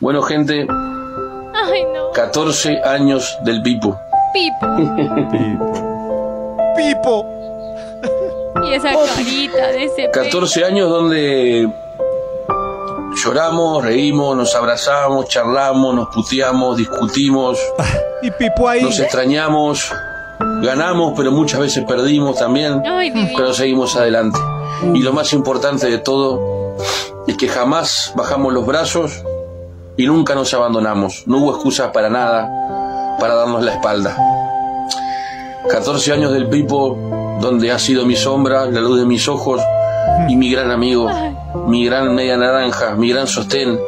Bueno, 0.01 0.23
gente, 0.23 0.67
Ay, 0.71 1.83
no. 1.95 2.11
14 2.15 2.81
años 2.85 3.37
del 3.45 3.63
Pipo. 3.63 3.99
Pipo. 4.35 4.67
Pipo. 6.77 7.27
Y 8.63 8.73
esa 8.75 8.91
carita 9.17 9.67
de 9.69 9.85
ese 9.85 10.11
14 10.11 10.65
años 10.65 10.89
donde 10.89 11.69
lloramos, 13.25 13.85
reímos, 13.85 14.37
nos 14.37 14.55
abrazamos, 14.55 15.29
charlamos, 15.29 15.95
nos 15.95 16.09
puteamos, 16.09 16.77
discutimos, 16.77 17.59
Y 18.23 18.31
Pipo 18.31 18.69
ahí. 18.69 18.83
nos 18.83 18.99
extrañamos, 19.01 19.93
ganamos, 20.63 21.15
pero 21.17 21.31
muchas 21.33 21.61
veces 21.61 21.85
perdimos 21.85 22.39
también, 22.39 22.83
Ay, 22.87 23.13
pero 23.37 23.53
seguimos 23.53 23.97
adelante. 23.97 24.39
Y 24.95 25.01
lo 25.03 25.13
más 25.13 25.33
importante 25.33 25.89
de 25.89 25.99
todo 25.99 26.77
es 27.27 27.37
que 27.37 27.49
jamás 27.49 28.13
bajamos 28.17 28.53
los 28.53 28.67
brazos 28.67 29.23
y 29.97 30.07
nunca 30.07 30.35
nos 30.35 30.53
abandonamos. 30.55 31.25
No 31.27 31.39
hubo 31.39 31.55
excusas 31.55 31.91
para 31.93 32.09
nada, 32.11 32.49
para 33.19 33.35
darnos 33.35 33.63
la 33.65 33.75
espalda. 33.75 34.17
14 35.71 36.13
años 36.13 36.33
del 36.33 36.49
Pipo, 36.49 36.99
donde 37.41 37.73
ha 37.73 37.79
sido 37.79 38.07
mi 38.07 38.17
sombra, 38.17 38.67
la 38.67 38.81
luz 38.81 39.01
de 39.01 39.07
mis 39.07 39.29
ojos 39.29 39.61
y 40.29 40.37
mi 40.37 40.51
gran 40.51 40.71
amigo. 40.71 41.11
mi 41.67 41.87
gran 41.87 42.15
media 42.15 42.37
naranja, 42.37 42.95
mi 42.95 43.11
gran 43.11 43.27
sostén, 43.27 43.79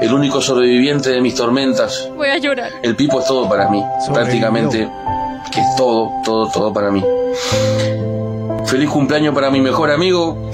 el 0.00 0.12
único 0.12 0.40
sobreviviente 0.40 1.10
de 1.10 1.20
mis 1.20 1.34
tormentas. 1.34 2.08
Voy 2.16 2.28
a 2.28 2.38
llorar. 2.38 2.70
El 2.82 2.94
Pipo 2.96 3.20
es 3.20 3.26
todo 3.26 3.48
para 3.48 3.68
mí, 3.68 3.82
prácticamente 4.12 4.88
que 5.50 5.60
es 5.60 5.76
todo, 5.76 6.10
todo, 6.24 6.48
todo 6.50 6.72
para 6.72 6.90
mí. 6.90 7.04
Feliz 8.66 8.88
cumpleaños 8.90 9.34
para 9.34 9.50
mi 9.50 9.60
mejor 9.60 9.90
amigo. 9.90 10.50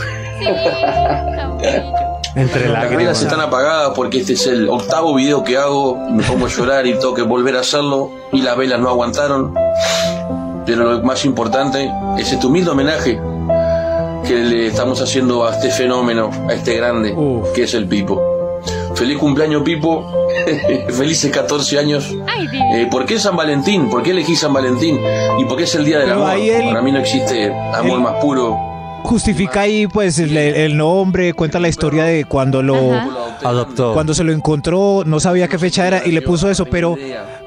Entre 2.37 2.69
Las 2.69 2.91
velas 2.91 3.23
están 3.23 3.41
apagadas 3.41 3.93
porque 3.95 4.19
este 4.19 4.33
es 4.33 4.47
el 4.47 4.69
octavo 4.69 5.15
video 5.15 5.45
que 5.45 5.57
hago. 5.57 5.97
Me 6.11 6.23
pongo 6.25 6.47
a 6.47 6.49
llorar 6.49 6.87
y 6.87 6.95
tengo 6.95 7.15
que 7.15 7.23
volver 7.23 7.57
a 7.57 7.61
hacerlo. 7.61 8.11
Y 8.33 8.43
las 8.43 8.57
velas 8.57 8.81
no 8.81 8.89
aguantaron. 8.89 9.55
Pero 10.67 10.85
lo 10.85 11.03
más 11.03 11.25
importante 11.25 11.91
es 12.19 12.33
este 12.33 12.47
humilde 12.47 12.71
homenaje 12.71 13.21
que 14.27 14.35
le 14.37 14.67
estamos 14.69 15.01
haciendo 15.03 15.47
a 15.47 15.53
este 15.55 15.71
fenómeno, 15.71 16.31
a 16.49 16.55
este 16.55 16.75
grande, 16.77 17.15
que 17.55 17.65
es 17.65 17.75
el 17.75 17.87
Pipo. 17.87 18.21
Feliz 18.95 19.19
cumpleaños, 19.19 19.63
Pipo. 19.63 20.07
Felices 20.91 21.31
14 21.31 21.79
años. 21.79 22.15
Ay. 22.27 22.49
Eh, 22.75 22.89
¿Por 22.91 23.05
qué 23.07 23.19
San 23.19 23.37
Valentín? 23.37 23.91
¿Por 23.91 24.03
qué 24.03 24.11
elegí 24.13 24.35
San 24.37 24.53
Valentín? 24.53 24.99
¿Y 25.39 25.45
por 25.45 25.57
qué 25.59 25.65
es 25.65 25.75
el 25.75 25.85
día 25.85 25.99
del 25.99 26.09
Pero 26.09 26.21
amor? 26.25 26.31
ahí 26.31 26.49
él- 26.51 26.65
Para 26.69 26.81
mí 26.83 26.93
no 26.93 26.99
existe 27.01 27.53
amor 27.75 28.01
más 28.01 28.15
puro. 28.23 28.57
Justifica 29.05 29.61
ahí 29.63 29.87
pues 29.87 30.19
el, 30.19 30.35
el 30.37 30.77
nombre, 30.79 31.35
cuenta 31.35 31.61
la 31.61 31.69
historia 31.69 32.05
de 32.05 32.25
cuando 32.25 32.63
lo 32.63 32.93
adoptó. 33.43 33.93
cuando 33.93 34.15
se 34.15 34.25
lo 34.25 34.33
encontró, 34.33 35.03
no 35.05 35.21
sabía 35.21 35.47
qué 35.47 35.59
fecha 35.59 35.87
era 35.87 36.03
y 36.07 36.11
le 36.13 36.23
puso 36.23 36.49
eso, 36.51 36.65
pero 36.65 36.97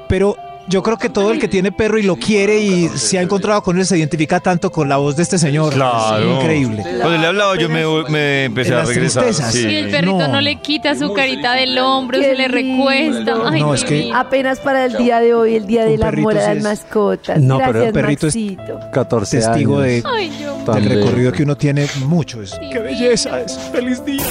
pero 0.08 0.36
yo 0.68 0.82
creo 0.82 0.96
que 0.98 1.08
todo 1.08 1.32
el 1.32 1.38
que 1.38 1.48
tiene 1.48 1.72
perro 1.72 1.98
y 1.98 2.02
lo 2.02 2.16
quiere 2.16 2.60
y 2.60 2.88
se 2.88 3.18
ha 3.18 3.22
encontrado 3.22 3.62
con 3.62 3.78
él 3.78 3.86
se 3.86 3.96
identifica 3.98 4.40
tanto 4.40 4.70
con 4.70 4.88
la 4.88 4.96
voz 4.98 5.16
de 5.16 5.22
este 5.22 5.38
señor. 5.38 5.72
Claro. 5.74 6.18
Es 6.32 6.36
increíble. 6.40 6.82
Cuando 6.82 7.18
le 7.18 7.26
hablaba 7.26 7.56
yo 7.56 7.68
me, 7.68 7.84
me 8.10 8.44
empecé 8.44 8.74
a 8.74 8.84
regresar. 8.84 9.32
sí. 9.34 9.66
Y 9.68 9.74
el 9.76 9.90
perrito 9.90 10.18
no. 10.18 10.28
No. 10.28 10.40
le 10.40 10.56
quita 10.60 10.94
su 10.94 11.12
carita 11.12 11.54
del 11.54 11.78
hombro, 11.78 12.18
se 12.20 12.34
le 12.34 12.48
recuesta. 12.48 13.34
Ay, 13.46 13.60
No, 13.60 13.74
es 13.74 13.84
que-. 13.84 14.10
Apenas 14.14 14.60
para 14.60 14.84
el 14.84 14.96
día 14.96 15.20
de 15.20 15.34
hoy, 15.34 15.56
el 15.56 15.66
día 15.66 15.84
Un 15.84 15.90
del 15.90 16.02
amor 16.02 16.38
a 16.38 16.54
las 16.54 16.62
mascotas. 16.62 17.40
No, 17.40 17.58
pero 17.58 17.84
el 17.84 17.92
perrito 17.92 18.26
es- 18.26 18.34
Maxito. 18.36 18.80
14 18.92 19.38
Testigo 19.38 19.80
de. 19.80 20.02
Ay, 20.04 20.30
del 20.74 20.84
recorrido 20.84 21.32
que 21.32 21.42
uno 21.44 21.56
tiene 21.56 21.86
mucho. 22.04 22.42
Es, 22.42 22.52
¡Qué 22.70 22.78
belleza! 22.78 23.40
Es 23.40 23.58
feliz 23.72 24.04
día. 24.04 24.22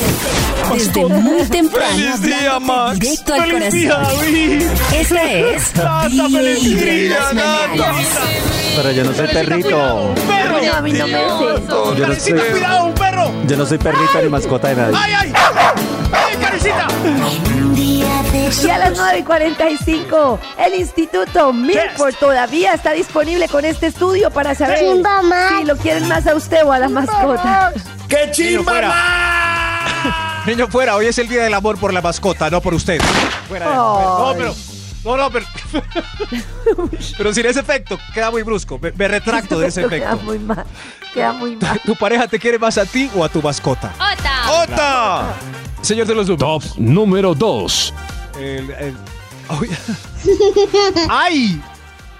Desde 0.74 1.06
muy 1.06 1.42
temprano, 1.46 1.96
¡Feliz 1.96 2.22
día, 2.22 2.60
Max! 2.60 3.00
directo 3.00 3.34
al 3.34 3.52
¡Feliz 3.52 3.74
día, 3.74 3.94
corazón. 3.96 4.26
Esa 5.00 5.32
es 5.32 5.74
Pero 8.76 8.92
yo 8.92 9.04
no 9.04 9.14
soy 9.14 9.28
perrito. 9.28 9.70
No, 9.70 10.74
a 10.74 10.82
mí 10.82 10.92
no 10.94 11.08
me 11.08 11.14
sé. 11.14 11.68
Yo 11.98 12.08
no 12.08 12.16
soy, 12.16 12.34
¡Cuidado, 12.52 12.86
un 12.86 12.94
perro! 12.94 13.32
yo 13.48 13.58
no 13.58 13.66
soy 13.66 13.78
perrito 13.78 14.22
ni 14.22 14.30
mascota 14.30 14.68
de 14.70 14.76
nadie. 14.76 14.96
¡Ay, 14.98 15.14
ay! 15.20 15.34
¡Ay, 16.12 16.36
carecita! 16.38 16.88
Y 17.76 18.70
a 18.70 18.78
las 18.78 18.94
9 18.98 19.20
y 19.20 19.24
45, 19.24 20.40
el 20.66 20.74
Instituto 20.76 21.52
Milford 21.54 22.16
todavía 22.16 22.74
está 22.74 22.92
disponible 22.92 23.48
con 23.50 23.66
este 23.66 23.88
estudio 23.88 24.30
para 24.32 24.56
saber 24.56 24.80
Chimba, 24.80 25.22
si 25.60 25.66
lo 25.66 25.76
quieren 25.78 26.08
más 26.08 26.26
a 26.28 26.36
usted 26.36 26.64
o 26.66 26.72
a 26.72 26.80
la 26.80 26.90
mascota. 26.90 27.74
¡Qué 28.08 28.32
Niño, 28.38 28.64
fuera. 28.64 28.94
Niño, 30.46 30.68
fuera. 30.70 30.96
Hoy 30.96 31.08
es 31.08 31.18
el 31.18 31.28
día 31.28 31.44
del 31.44 31.54
amor 31.54 31.78
por 31.78 31.94
la 31.94 32.02
mascota, 32.02 32.50
no 32.50 32.62
por 32.62 32.74
usted. 32.74 33.02
Fuera. 33.50 33.68
de- 33.70 33.76
No, 33.76 34.30
Ay. 34.30 34.36
pero... 34.38 34.56
No, 35.08 35.16
no, 35.18 35.32
pero... 35.32 35.46
pero 37.18 37.34
sin 37.34 37.46
ese 37.46 37.62
efecto, 37.62 37.98
queda 38.14 38.30
muy 38.30 38.44
brusco. 38.44 38.78
Me, 38.82 38.92
me 38.92 39.08
retracto 39.08 39.58
de 39.60 39.68
ese 39.68 39.82
Queda 39.88 39.96
efecto. 40.12 40.18
muy 40.26 40.40
mal. 40.40 40.66
Queda 41.14 41.34
muy 41.34 41.56
mal. 41.56 41.80
¿Tu 41.86 41.96
pareja 41.96 42.28
te 42.28 42.38
quiere 42.38 42.60
más 42.60 42.78
a 42.78 42.86
ti 42.86 43.10
o 43.16 43.24
a 43.24 43.30
tu 43.30 43.42
mascota? 43.42 43.94
Ota. 43.96 44.64
¡Ota! 44.64 45.34
Señor 45.82 46.08
de 46.08 46.16
los 46.16 46.28
números. 46.28 46.64
Top 46.64 46.78
número 46.78 47.34
2. 47.34 47.94
El-. 48.40 48.96
¡Ay! 51.10 51.62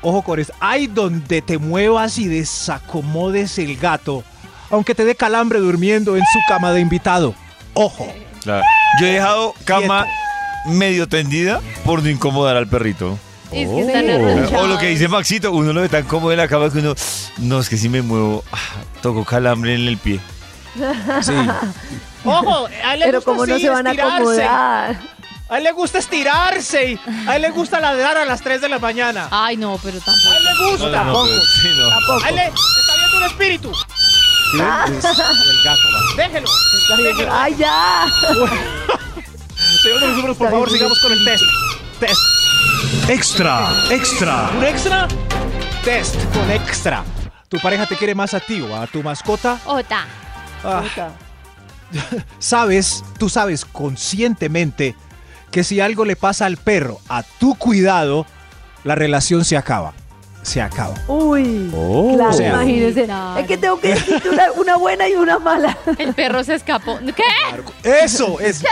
Ojo 0.02 0.22
con 0.22 0.40
esto. 0.40 0.54
¡Ay! 0.60 0.88
Donde 0.88 1.42
te 1.42 1.58
muevas 1.58 2.18
y 2.18 2.28
desacomodes 2.28 3.58
el 3.58 3.76
gato, 3.78 4.24
aunque 4.70 4.96
te 4.96 5.04
dé 5.04 5.16
calambre 5.16 5.60
durmiendo 5.60 6.16
en 6.16 6.24
su 6.32 6.40
cama 6.48 6.72
de 6.72 6.80
invitado. 6.82 7.36
¡Ojo! 7.74 8.08
Claro. 8.44 8.64
Yo 9.02 9.08
he 9.08 9.12
dejado 9.12 9.54
cama 9.66 10.06
medio 10.68 11.08
tendida 11.08 11.62
por 11.86 12.04
no 12.04 12.10
incomodar 12.10 12.58
al 12.58 12.68
perrito. 12.68 13.18
Es 13.52 13.70
que 13.70 13.80
están 13.82 14.06
Oh. 14.56 14.64
O 14.64 14.68
lo 14.68 14.78
que 14.78 14.88
dice 14.88 15.08
Maxito, 15.08 15.52
uno 15.54 15.72
lo 15.74 15.82
ve 15.82 15.90
tan 15.90 16.04
cómodo 16.04 16.32
en 16.34 16.38
la 16.38 16.48
cama 16.48 16.70
que 16.70 16.80
uno, 16.80 16.94
no, 17.38 17.60
es 17.60 17.70
que 17.70 17.78
si 17.78 17.88
me 17.90 18.02
muevo, 18.02 18.44
ah, 18.52 18.58
toco 19.02 19.24
calambre 19.24 19.76
en 19.76 19.88
el 19.88 19.98
pie. 19.98 20.20
Sí. 21.22 21.32
Ojo, 22.26 22.68
a 22.84 22.94
él 22.94 23.00
le 23.00 23.06
Pero 23.06 23.18
gusta 23.20 23.32
como 23.32 23.46
no 23.46 23.54
así 23.56 23.64
se 23.64 23.70
van 23.70 23.88
a 23.88 23.92
estirarse. 23.92 24.16
acomodar. 24.44 25.00
A 25.50 25.58
él 25.60 25.64
le 25.64 25.72
gusta 25.72 26.00
estirarse 26.00 26.92
y 26.92 27.00
a 27.26 27.38
él 27.38 27.42
le 27.44 27.52
gusta 27.52 27.80
ladrar 27.80 28.18
a 28.18 28.26
las 28.26 28.42
3 28.42 28.60
de 28.60 28.68
la 28.68 28.80
mañana. 28.80 29.30
Ay, 29.32 29.56
no, 29.56 29.80
pero 29.82 29.98
A 29.98 30.02
tampoco. 30.02 30.36
él 30.38 30.44
le 30.44 30.72
gusta. 30.72 31.04
No, 31.06 31.14
no, 31.14 31.24
pero 31.24 31.42
sí, 31.46 31.68
no. 31.78 31.90
Tampoco. 31.90 32.26
A 32.26 32.30
él 32.30 32.36
le 32.36 32.44
está 32.44 32.96
viendo 32.98 33.18
un 33.18 33.24
espíritu. 33.24 33.72
¿Sí 34.52 34.58
ven? 34.58 34.98
Es 34.98 35.06
el 35.06 35.64
gato. 35.64 35.82
va. 35.94 36.24
Déjelo. 36.24 36.48
déjelo. 36.98 37.34
¡Ay, 37.34 37.56
ya! 37.58 38.06
Señor 39.88 40.02
de 40.02 40.08
los 40.08 40.16
números, 40.18 40.38
por 40.38 40.52
favor, 40.52 40.70
sigamos 40.70 41.00
con 41.00 41.14
el 41.14 41.24
test. 41.24 41.44
Test. 41.98 43.10
Extra, 43.10 43.70
extra. 43.90 44.52
¿Un 44.58 44.66
extra? 44.66 45.08
Test 45.82 46.16
con 46.34 46.52
extra. 46.52 47.06
¿Tu 47.48 47.58
pareja 47.60 47.86
te 47.86 47.96
quiere 47.96 48.14
más 48.14 48.34
a 48.34 48.42
ti 48.42 48.60
o 48.60 48.76
a 48.76 48.86
tu 48.88 49.02
mascota? 49.02 49.58
Ota. 49.66 50.06
Ah, 50.62 50.84
sabes, 52.40 53.02
tú 53.18 53.30
sabes 53.30 53.64
conscientemente 53.64 54.94
que 55.52 55.64
si 55.64 55.80
algo 55.80 56.04
le 56.04 56.18
pasa 56.18 56.48
al 56.48 56.58
perro 56.58 57.00
a 57.08 57.24
tu 57.24 57.56
cuidado, 57.56 58.26
la 58.84 58.96
relación 58.96 59.46
se 59.46 59.56
acaba. 59.56 59.94
Se 60.48 60.62
acaba. 60.62 60.94
Uy. 61.10 61.70
Oh. 61.76 62.14
Claro, 62.16 62.30
O 62.30 62.34
sea, 62.34 62.50
imagínense. 62.54 63.04
claro. 63.04 63.38
Es 63.42 63.48
que 63.48 63.58
tengo 63.58 63.80
que 63.82 63.90
decirte 63.90 64.30
una, 64.30 64.52
una 64.54 64.78
buena 64.78 65.10
y 65.10 65.14
una 65.16 65.40
mala. 65.40 65.78
El 65.98 66.14
perro 66.14 66.42
se 66.42 66.56
escapó. 66.56 66.98
¿Qué? 67.14 67.24
Eso 68.06 68.40
es. 68.40 68.64
no, 68.64 68.70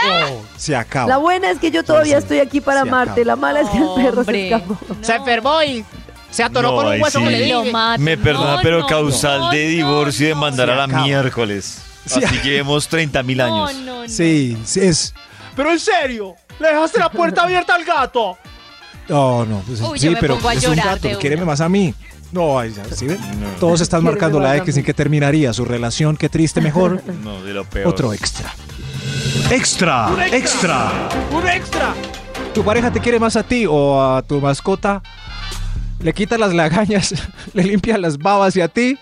se 0.56 0.74
acaba. 0.74 1.06
La 1.06 1.18
buena 1.18 1.50
es 1.50 1.58
que 1.58 1.70
yo 1.70 1.84
todavía 1.84 2.16
estoy 2.16 2.38
aquí 2.40 2.62
para 2.62 2.80
amarte. 2.80 3.10
acaba. 3.20 3.26
La 3.26 3.36
mala 3.36 3.60
es 3.60 3.68
que 3.68 3.76
el 3.76 3.88
perro 3.94 4.24
se 4.24 4.44
escapó. 4.46 4.78
Se 5.02 5.14
enfermó 5.16 5.62
y 5.64 5.84
se 6.30 6.42
atoró 6.42 6.70
No, 6.70 6.76
con 6.76 6.86
un 6.86 7.00
hueso 7.02 7.18
sí. 7.18 7.24
que 7.26 7.30
le 7.30 7.40
dije. 7.42 7.72
Me 7.98 8.16
perdona, 8.16 8.56
No, 8.56 8.62
pero 8.62 8.80
no, 8.80 8.86
causal 8.86 9.38
no, 9.40 9.50
de 9.50 9.64
no, 9.64 9.68
divorcio 9.70 10.24
y 10.24 10.28
de 10.30 10.34
no. 10.34 10.40
mandar 10.40 10.70
a 10.70 10.76
la 10.76 10.86
miércoles. 10.86 11.82
Sí. 12.06 12.24
Así 12.24 12.38
llevemos 12.42 12.88
30 12.88 13.22
mil 13.22 13.36
No, 13.36 13.44
años. 13.44 13.74
no, 13.82 14.02
no. 14.04 14.08
Sí, 14.08 14.56
sí, 14.64 14.80
es. 14.80 15.12
Pero 15.54 15.72
en 15.72 15.78
serio, 15.80 16.36
le 16.58 16.68
dejaste 16.68 16.98
la 17.00 17.10
puerta 17.10 17.42
abierta 17.42 17.74
al 17.74 17.84
gato. 17.84 18.38
No, 19.08 19.44
no. 19.44 19.60
pues, 19.66 19.80
Uy, 19.80 19.98
sí, 19.98 20.06
yo 20.06 20.12
me 20.12 20.18
pero 20.20 20.34
pongo 20.36 20.48
a 20.48 20.54
es 20.54 20.64
un 20.64 20.74
llorar 20.76 20.94
gato. 20.96 21.08
de 21.08 21.16
Quiéreme 21.18 21.42
una. 21.42 21.52
más 21.52 21.60
a 21.60 21.68
mí. 21.68 21.94
No, 22.32 22.58
ay, 22.58 22.72
ya, 22.76 22.84
¿sí 22.94 23.06
ven? 23.06 23.18
Todos 23.60 23.80
están 23.80 24.00
Quiéreme 24.00 24.12
marcando 24.14 24.38
más 24.38 24.44
la 24.48 24.52
a 24.54 24.56
X 24.58 24.74
mí. 24.74 24.80
en 24.80 24.84
que 24.86 24.94
terminaría 24.94 25.52
su 25.52 25.64
relación. 25.64 26.16
Qué 26.16 26.28
triste, 26.28 26.60
mejor. 26.60 27.02
No, 27.24 27.42
de 27.42 27.54
lo 27.54 27.64
peor. 27.64 27.86
Otro 27.88 28.12
extra. 28.12 28.52
Extra, 29.50 30.08
extra. 30.32 31.08
Un 31.30 31.46
extra. 31.48 31.94
¿Tu 32.54 32.64
pareja 32.64 32.90
te 32.90 33.00
quiere 33.00 33.18
más 33.20 33.36
a 33.36 33.42
ti 33.42 33.64
o 33.68 34.02
a 34.02 34.22
tu 34.22 34.40
mascota? 34.40 35.02
Le 36.00 36.12
quita 36.12 36.36
las 36.38 36.52
lagañas, 36.52 37.14
le 37.54 37.62
limpia 37.64 37.96
las 37.98 38.18
babas 38.18 38.56
y 38.56 38.60
a 38.60 38.68
ti 38.68 38.98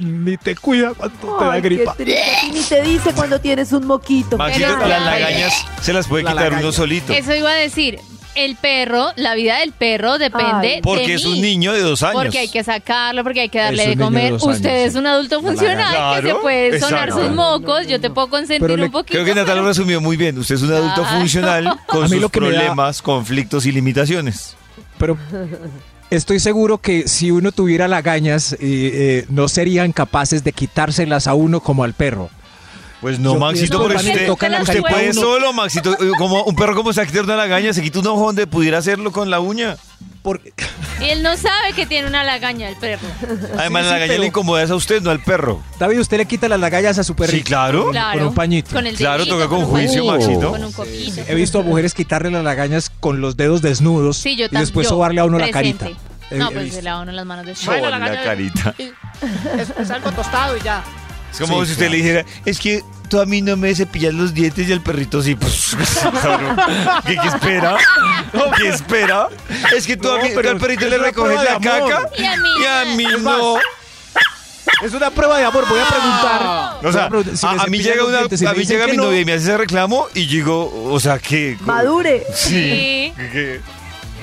ni 0.00 0.36
te 0.38 0.54
cuida 0.56 0.94
cuando 0.94 1.18
te 1.18 1.44
da 1.44 1.52
Ay, 1.52 1.60
qué 1.62 1.68
gripa. 1.68 1.94
triste. 1.94 2.22
Y 2.46 2.50
ni 2.52 2.60
te 2.62 2.82
dice 2.82 3.12
cuando 3.14 3.40
tienes 3.40 3.72
un 3.72 3.86
moquito. 3.86 4.36
Maxito, 4.38 4.68
Pero- 4.76 4.88
las 4.88 5.02
lagañas 5.04 5.52
se 5.82 5.92
las 5.92 6.06
puede 6.06 6.24
La 6.24 6.30
quitar 6.30 6.44
lagaña. 6.46 6.62
uno 6.62 6.72
solito. 6.72 7.12
Eso 7.12 7.34
iba 7.34 7.50
a 7.50 7.54
decir. 7.54 7.98
El 8.36 8.54
perro, 8.56 9.12
la 9.16 9.34
vida 9.34 9.58
del 9.60 9.72
perro 9.72 10.18
depende 10.18 10.74
Ay. 10.76 10.80
Porque 10.82 11.06
de 11.08 11.14
es 11.14 11.24
mí. 11.24 11.32
un 11.32 11.40
niño 11.40 11.72
de 11.72 11.80
dos 11.80 12.02
años. 12.02 12.22
Porque 12.22 12.38
hay 12.38 12.48
que 12.48 12.62
sacarlo, 12.62 13.22
porque 13.24 13.40
hay 13.40 13.48
que 13.48 13.58
darle 13.58 13.88
de 13.88 13.96
comer. 13.96 14.26
años, 14.26 14.42
Usted 14.42 14.84
es 14.84 14.94
un 14.94 15.06
adulto 15.06 15.40
funcional 15.40 16.20
que 16.22 16.28
se 16.28 16.34
puede 16.36 16.78
sonar 16.80 17.08
exacto. 17.08 17.26
sus 17.28 17.34
mocos. 17.34 17.86
Yo 17.86 18.00
te 18.00 18.10
puedo 18.10 18.28
consentir 18.28 18.78
le- 18.78 18.84
un 18.84 18.90
poquito. 18.90 19.12
Creo 19.12 19.24
que 19.24 19.34
Natalia 19.34 19.62
lo 19.62 19.68
resumió 19.68 20.00
muy 20.00 20.16
bien. 20.16 20.38
Usted 20.38 20.54
es 20.56 20.62
un 20.62 20.72
adulto 20.72 21.02
Claro. 21.02 21.18
funcional 21.18 21.66
A 21.66 21.78
con 21.86 22.08
sus 22.08 22.20
da- 22.20 22.28
problemas, 22.28 23.00
conflictos 23.02 23.64
y 23.66 23.72
limitaciones. 23.72 24.54
Pero 24.98 25.16
estoy 26.10 26.38
seguro 26.40 26.78
que 26.78 27.08
si 27.08 27.30
uno 27.30 27.52
tuviera 27.52 27.88
lagañas, 27.88 28.52
eh, 28.54 28.56
eh, 28.60 29.26
no 29.28 29.48
serían 29.48 29.92
capaces 29.92 30.44
de 30.44 30.52
quitárselas 30.52 31.26
a 31.26 31.34
uno 31.34 31.60
como 31.60 31.84
al 31.84 31.94
perro. 31.94 32.30
Pues 33.06 33.20
no, 33.20 33.34
Yo 33.34 33.38
Maxito, 33.38 33.86
que 33.86 33.94
usted, 33.94 34.26
la 34.50 34.64
carita 34.64 34.88
puede 34.88 35.12
solo, 35.14 35.52
Maxito. 35.52 35.92
Eh, 35.92 36.10
Como 36.18 36.42
un 36.42 36.56
perro 36.56 36.74
como 36.74 36.92
se 36.92 37.06
quitar 37.06 37.22
una 37.22 37.36
lagaña, 37.36 37.72
se 37.72 37.80
quita 37.80 38.00
un 38.00 38.06
ojo 38.08 38.26
donde 38.26 38.48
pudiera 38.48 38.78
hacerlo 38.78 39.12
con 39.12 39.30
la 39.30 39.38
uña. 39.38 39.76
Porque 40.22 40.52
Y 41.00 41.04
él 41.10 41.22
no 41.22 41.36
sabe 41.36 41.72
que 41.76 41.86
tiene 41.86 42.08
una 42.08 42.24
lagaña 42.24 42.68
el 42.68 42.74
perro. 42.74 43.06
Además, 43.56 43.84
sí, 43.84 43.90
la 43.90 43.92
lagaña 43.92 44.06
pero- 44.08 44.20
le 44.22 44.26
incomoda 44.26 44.64
a 44.64 44.74
usted, 44.74 45.02
no 45.02 45.12
al 45.12 45.20
perro. 45.22 45.62
David, 45.78 46.00
usted 46.00 46.16
le 46.16 46.26
quita 46.26 46.48
las 46.48 46.58
lagallas 46.58 46.98
a 46.98 47.04
su 47.04 47.14
perrito. 47.14 47.36
Sí, 47.38 47.44
claro. 47.44 47.92
Claro. 47.92 48.18
Con 48.18 48.28
un 48.30 48.34
pañito. 48.34 48.72
Con 48.72 48.88
el 48.88 48.96
Claro, 48.96 49.24
toca 49.24 49.46
con 49.46 49.66
juicio, 49.66 50.04
pañito, 50.04 50.26
Maxito. 50.26 50.50
Con 50.50 50.64
un 50.64 50.72
coquito. 50.72 51.20
He 51.28 51.34
visto 51.36 51.60
a 51.60 51.62
mujeres 51.62 51.94
quitarle 51.94 52.32
las 52.32 52.42
lagañas 52.42 52.90
con 52.90 53.20
los 53.20 53.36
dedos 53.36 53.62
desnudos 53.62 54.16
Sí, 54.16 54.34
yo 54.34 54.46
y 54.46 54.48
después 54.48 54.86
yo, 54.88 54.94
sobarle 54.96 55.20
a 55.20 55.26
uno 55.26 55.38
la 55.38 55.46
presente. 55.46 55.78
carita. 55.84 56.00
He- 56.32 56.38
No, 56.38 56.50
he 56.50 56.54
pues 56.54 56.74
se 56.74 56.82
lava 56.82 57.02
uno 57.02 57.12
las 57.12 57.24
manos 57.24 57.46
de 57.46 57.54
Bueno, 57.66 57.88
la 57.88 57.98
la 58.00 58.22
carita. 58.24 58.74
Es, 59.56 59.70
es 59.78 59.90
algo 59.92 60.10
tostado 60.10 60.56
y 60.56 60.60
ya. 60.62 60.82
Es 61.38 61.40
como 61.48 61.60
Sí, 61.60 61.66
si 61.66 61.72
usted 61.72 61.86
claro. 61.86 61.90
le 61.92 61.96
dijera, 61.98 62.24
es 62.44 62.58
que 62.58 62.82
tú 63.10 63.20
a 63.20 63.26
mí 63.26 63.42
no 63.42 63.56
me 63.56 63.74
cepillas 63.74 64.14
los 64.14 64.32
dientes 64.32 64.68
y 64.68 64.72
el 64.72 64.80
perrito 64.80 65.22
sí, 65.22 65.34
pues, 65.34 65.76
claro. 66.22 66.56
¿Qué, 67.06 67.16
qué 67.16 67.28
espera? 67.28 67.76
¿Qué 68.56 68.68
espera? 68.68 69.28
Es 69.76 69.86
que 69.86 69.96
tú, 69.96 70.10
a 70.10 70.16
No, 70.16 70.22
mí, 70.22 70.28
tú 70.30 70.34
pero 70.36 70.50
al 70.50 70.58
perrito 70.58 70.86
le 70.88 70.98
recoges 70.98 71.36
la 71.42 71.60
caca 71.60 72.08
Y 72.16 72.24
a 72.24 72.36
mí, 72.36 72.48
y 72.60 72.64
a 72.64 72.96
mí 72.96 73.06
no. 73.22 73.56
Es 74.82 74.92
una 74.92 75.10
prueba 75.10 75.38
de 75.38 75.44
amor, 75.44 75.64
voy 75.68 75.78
a 75.78 75.86
preguntar. 75.86 76.86
O 76.86 76.92
sea, 76.92 77.04
a 77.04 77.08
preguntar, 77.08 77.36
si 77.36 77.46
a, 77.46 77.52
me 77.52 77.62
a 77.62 77.66
mí 77.66 77.78
llega, 77.78 78.04
una, 78.04 78.18
dientes 78.18 78.42
a 78.42 78.52
mí 78.52 78.64
llega 78.64 78.86
mi 78.86 78.96
no, 78.96 79.04
novia 79.04 79.20
y 79.20 79.24
me 79.24 79.32
hace 79.34 79.44
ese 79.44 79.56
reclamo 79.58 80.06
y 80.14 80.26
digo, 80.26 80.90
o 80.92 80.98
sea, 81.00 81.18
que... 81.18 81.56
Madure. 81.60 82.24
Sí. 82.34 83.12
Sí. 83.16 83.22
que- 83.32 83.60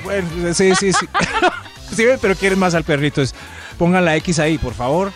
Bueno, 0.04 0.28
sí, 0.54 0.74
sí, 0.76 0.92
sí. 0.92 1.06
sí, 1.96 2.04
pero 2.20 2.36
quieren 2.36 2.58
más 2.58 2.74
al 2.74 2.84
perrito. 2.84 3.22
Es, 3.22 3.34
pongan 3.78 4.04
la 4.04 4.14
X 4.16 4.38
ahí, 4.38 4.58
por 4.58 4.74
favor. 4.74 5.12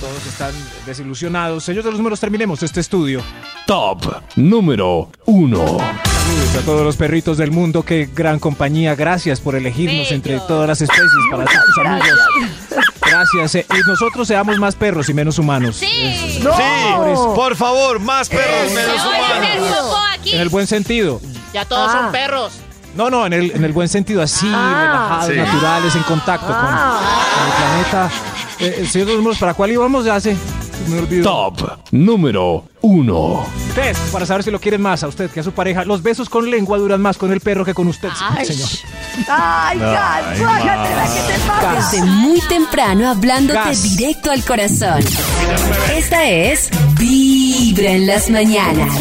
Todos 0.00 0.26
están 0.26 0.52
desilusionados. 0.86 1.62
Señor 1.64 1.84
de 1.84 1.90
los 1.90 1.98
números, 1.98 2.18
terminemos 2.20 2.62
este 2.62 2.80
estudio. 2.80 3.22
Top 3.66 4.00
número 4.36 5.10
1. 5.26 5.56
Saludos 5.58 6.56
a 6.56 6.60
todos 6.64 6.82
los 6.84 6.96
perritos 6.96 7.36
del 7.36 7.50
mundo. 7.50 7.82
Qué 7.82 8.08
gran 8.14 8.38
compañía. 8.38 8.94
Gracias 8.94 9.40
por 9.40 9.54
elegirnos 9.56 10.04
Bello. 10.04 10.14
entre 10.14 10.40
todas 10.40 10.68
las 10.68 10.80
especies 10.80 11.10
para 11.30 11.46
ser 11.46 11.60
tus 11.66 11.78
amigos. 11.86 12.18
Gracias. 13.02 13.54
eh, 13.56 13.66
y 13.68 13.88
nosotros 13.88 14.26
seamos 14.26 14.58
más 14.58 14.74
perros 14.74 15.08
y 15.10 15.14
menos 15.14 15.38
humanos. 15.38 15.76
Sí. 15.76 16.40
No. 16.42 16.56
Sí, 16.56 16.62
por 17.34 17.54
favor, 17.56 17.98
más 18.00 18.28
perros, 18.30 18.68
Se 18.70 18.74
menos 18.74 19.04
humanos. 19.04 20.20
En 20.24 20.40
el 20.40 20.48
buen 20.48 20.66
sentido. 20.66 21.20
Ya 21.52 21.64
todos 21.66 21.90
Ah. 21.92 22.00
son 22.04 22.12
perros. 22.12 22.52
No, 22.96 23.08
no, 23.10 23.24
en 23.26 23.32
el, 23.34 23.50
en 23.52 23.64
el 23.64 23.72
buen 23.72 23.88
sentido, 23.88 24.20
así, 24.22 24.50
Ah. 24.52 25.20
relajados, 25.22 25.26
Sí. 25.26 25.36
naturales, 25.36 25.94
en 25.94 26.02
contacto 26.04 26.46
con, 26.46 26.54
con 26.56 26.64
el 26.64 27.52
planeta. 27.58 28.10
Eh, 28.60 28.86
señor 28.90 29.06
de 29.08 29.14
los 29.14 29.22
números, 29.22 29.38
¿para 29.38 29.54
cuál 29.54 29.70
íbamos? 29.72 30.04
Ya 30.04 30.20
sé. 30.20 30.36
Me 30.88 30.98
olvidó. 30.98 31.24
Top 31.24 31.78
número 31.92 32.64
1. 32.80 33.46
Test, 33.74 34.00
para 34.12 34.24
saber 34.26 34.42
si 34.42 34.50
lo 34.50 34.58
quieren 34.58 34.80
más 34.80 35.02
a 35.02 35.08
usted 35.08 35.30
que 35.30 35.40
a 35.40 35.42
su 35.42 35.52
pareja. 35.52 35.84
Los 35.84 36.02
besos 36.02 36.28
con 36.28 36.50
lengua 36.50 36.78
duran 36.78 37.00
más 37.00 37.16
con 37.18 37.30
el 37.32 37.40
perro 37.40 37.64
que 37.64 37.74
con 37.74 37.86
usted, 37.88 38.08
Ay. 38.20 38.46
señor. 38.46 38.68
Ay, 39.28 39.78
Gas, 39.78 40.40
bájatela, 40.40 41.04
¿qué 41.14 41.32
te 41.32 41.38
pasa? 41.46 41.90
Desde 41.92 42.04
muy 42.06 42.40
temprano 42.42 43.10
hablándote 43.10 43.58
Gas. 43.58 43.96
directo 43.96 44.30
al 44.30 44.44
corazón. 44.44 45.02
Esta 45.94 46.28
es 46.28 46.70
Vibra 46.98 47.90
en 47.92 48.06
las 48.06 48.30
mañanas. 48.30 48.94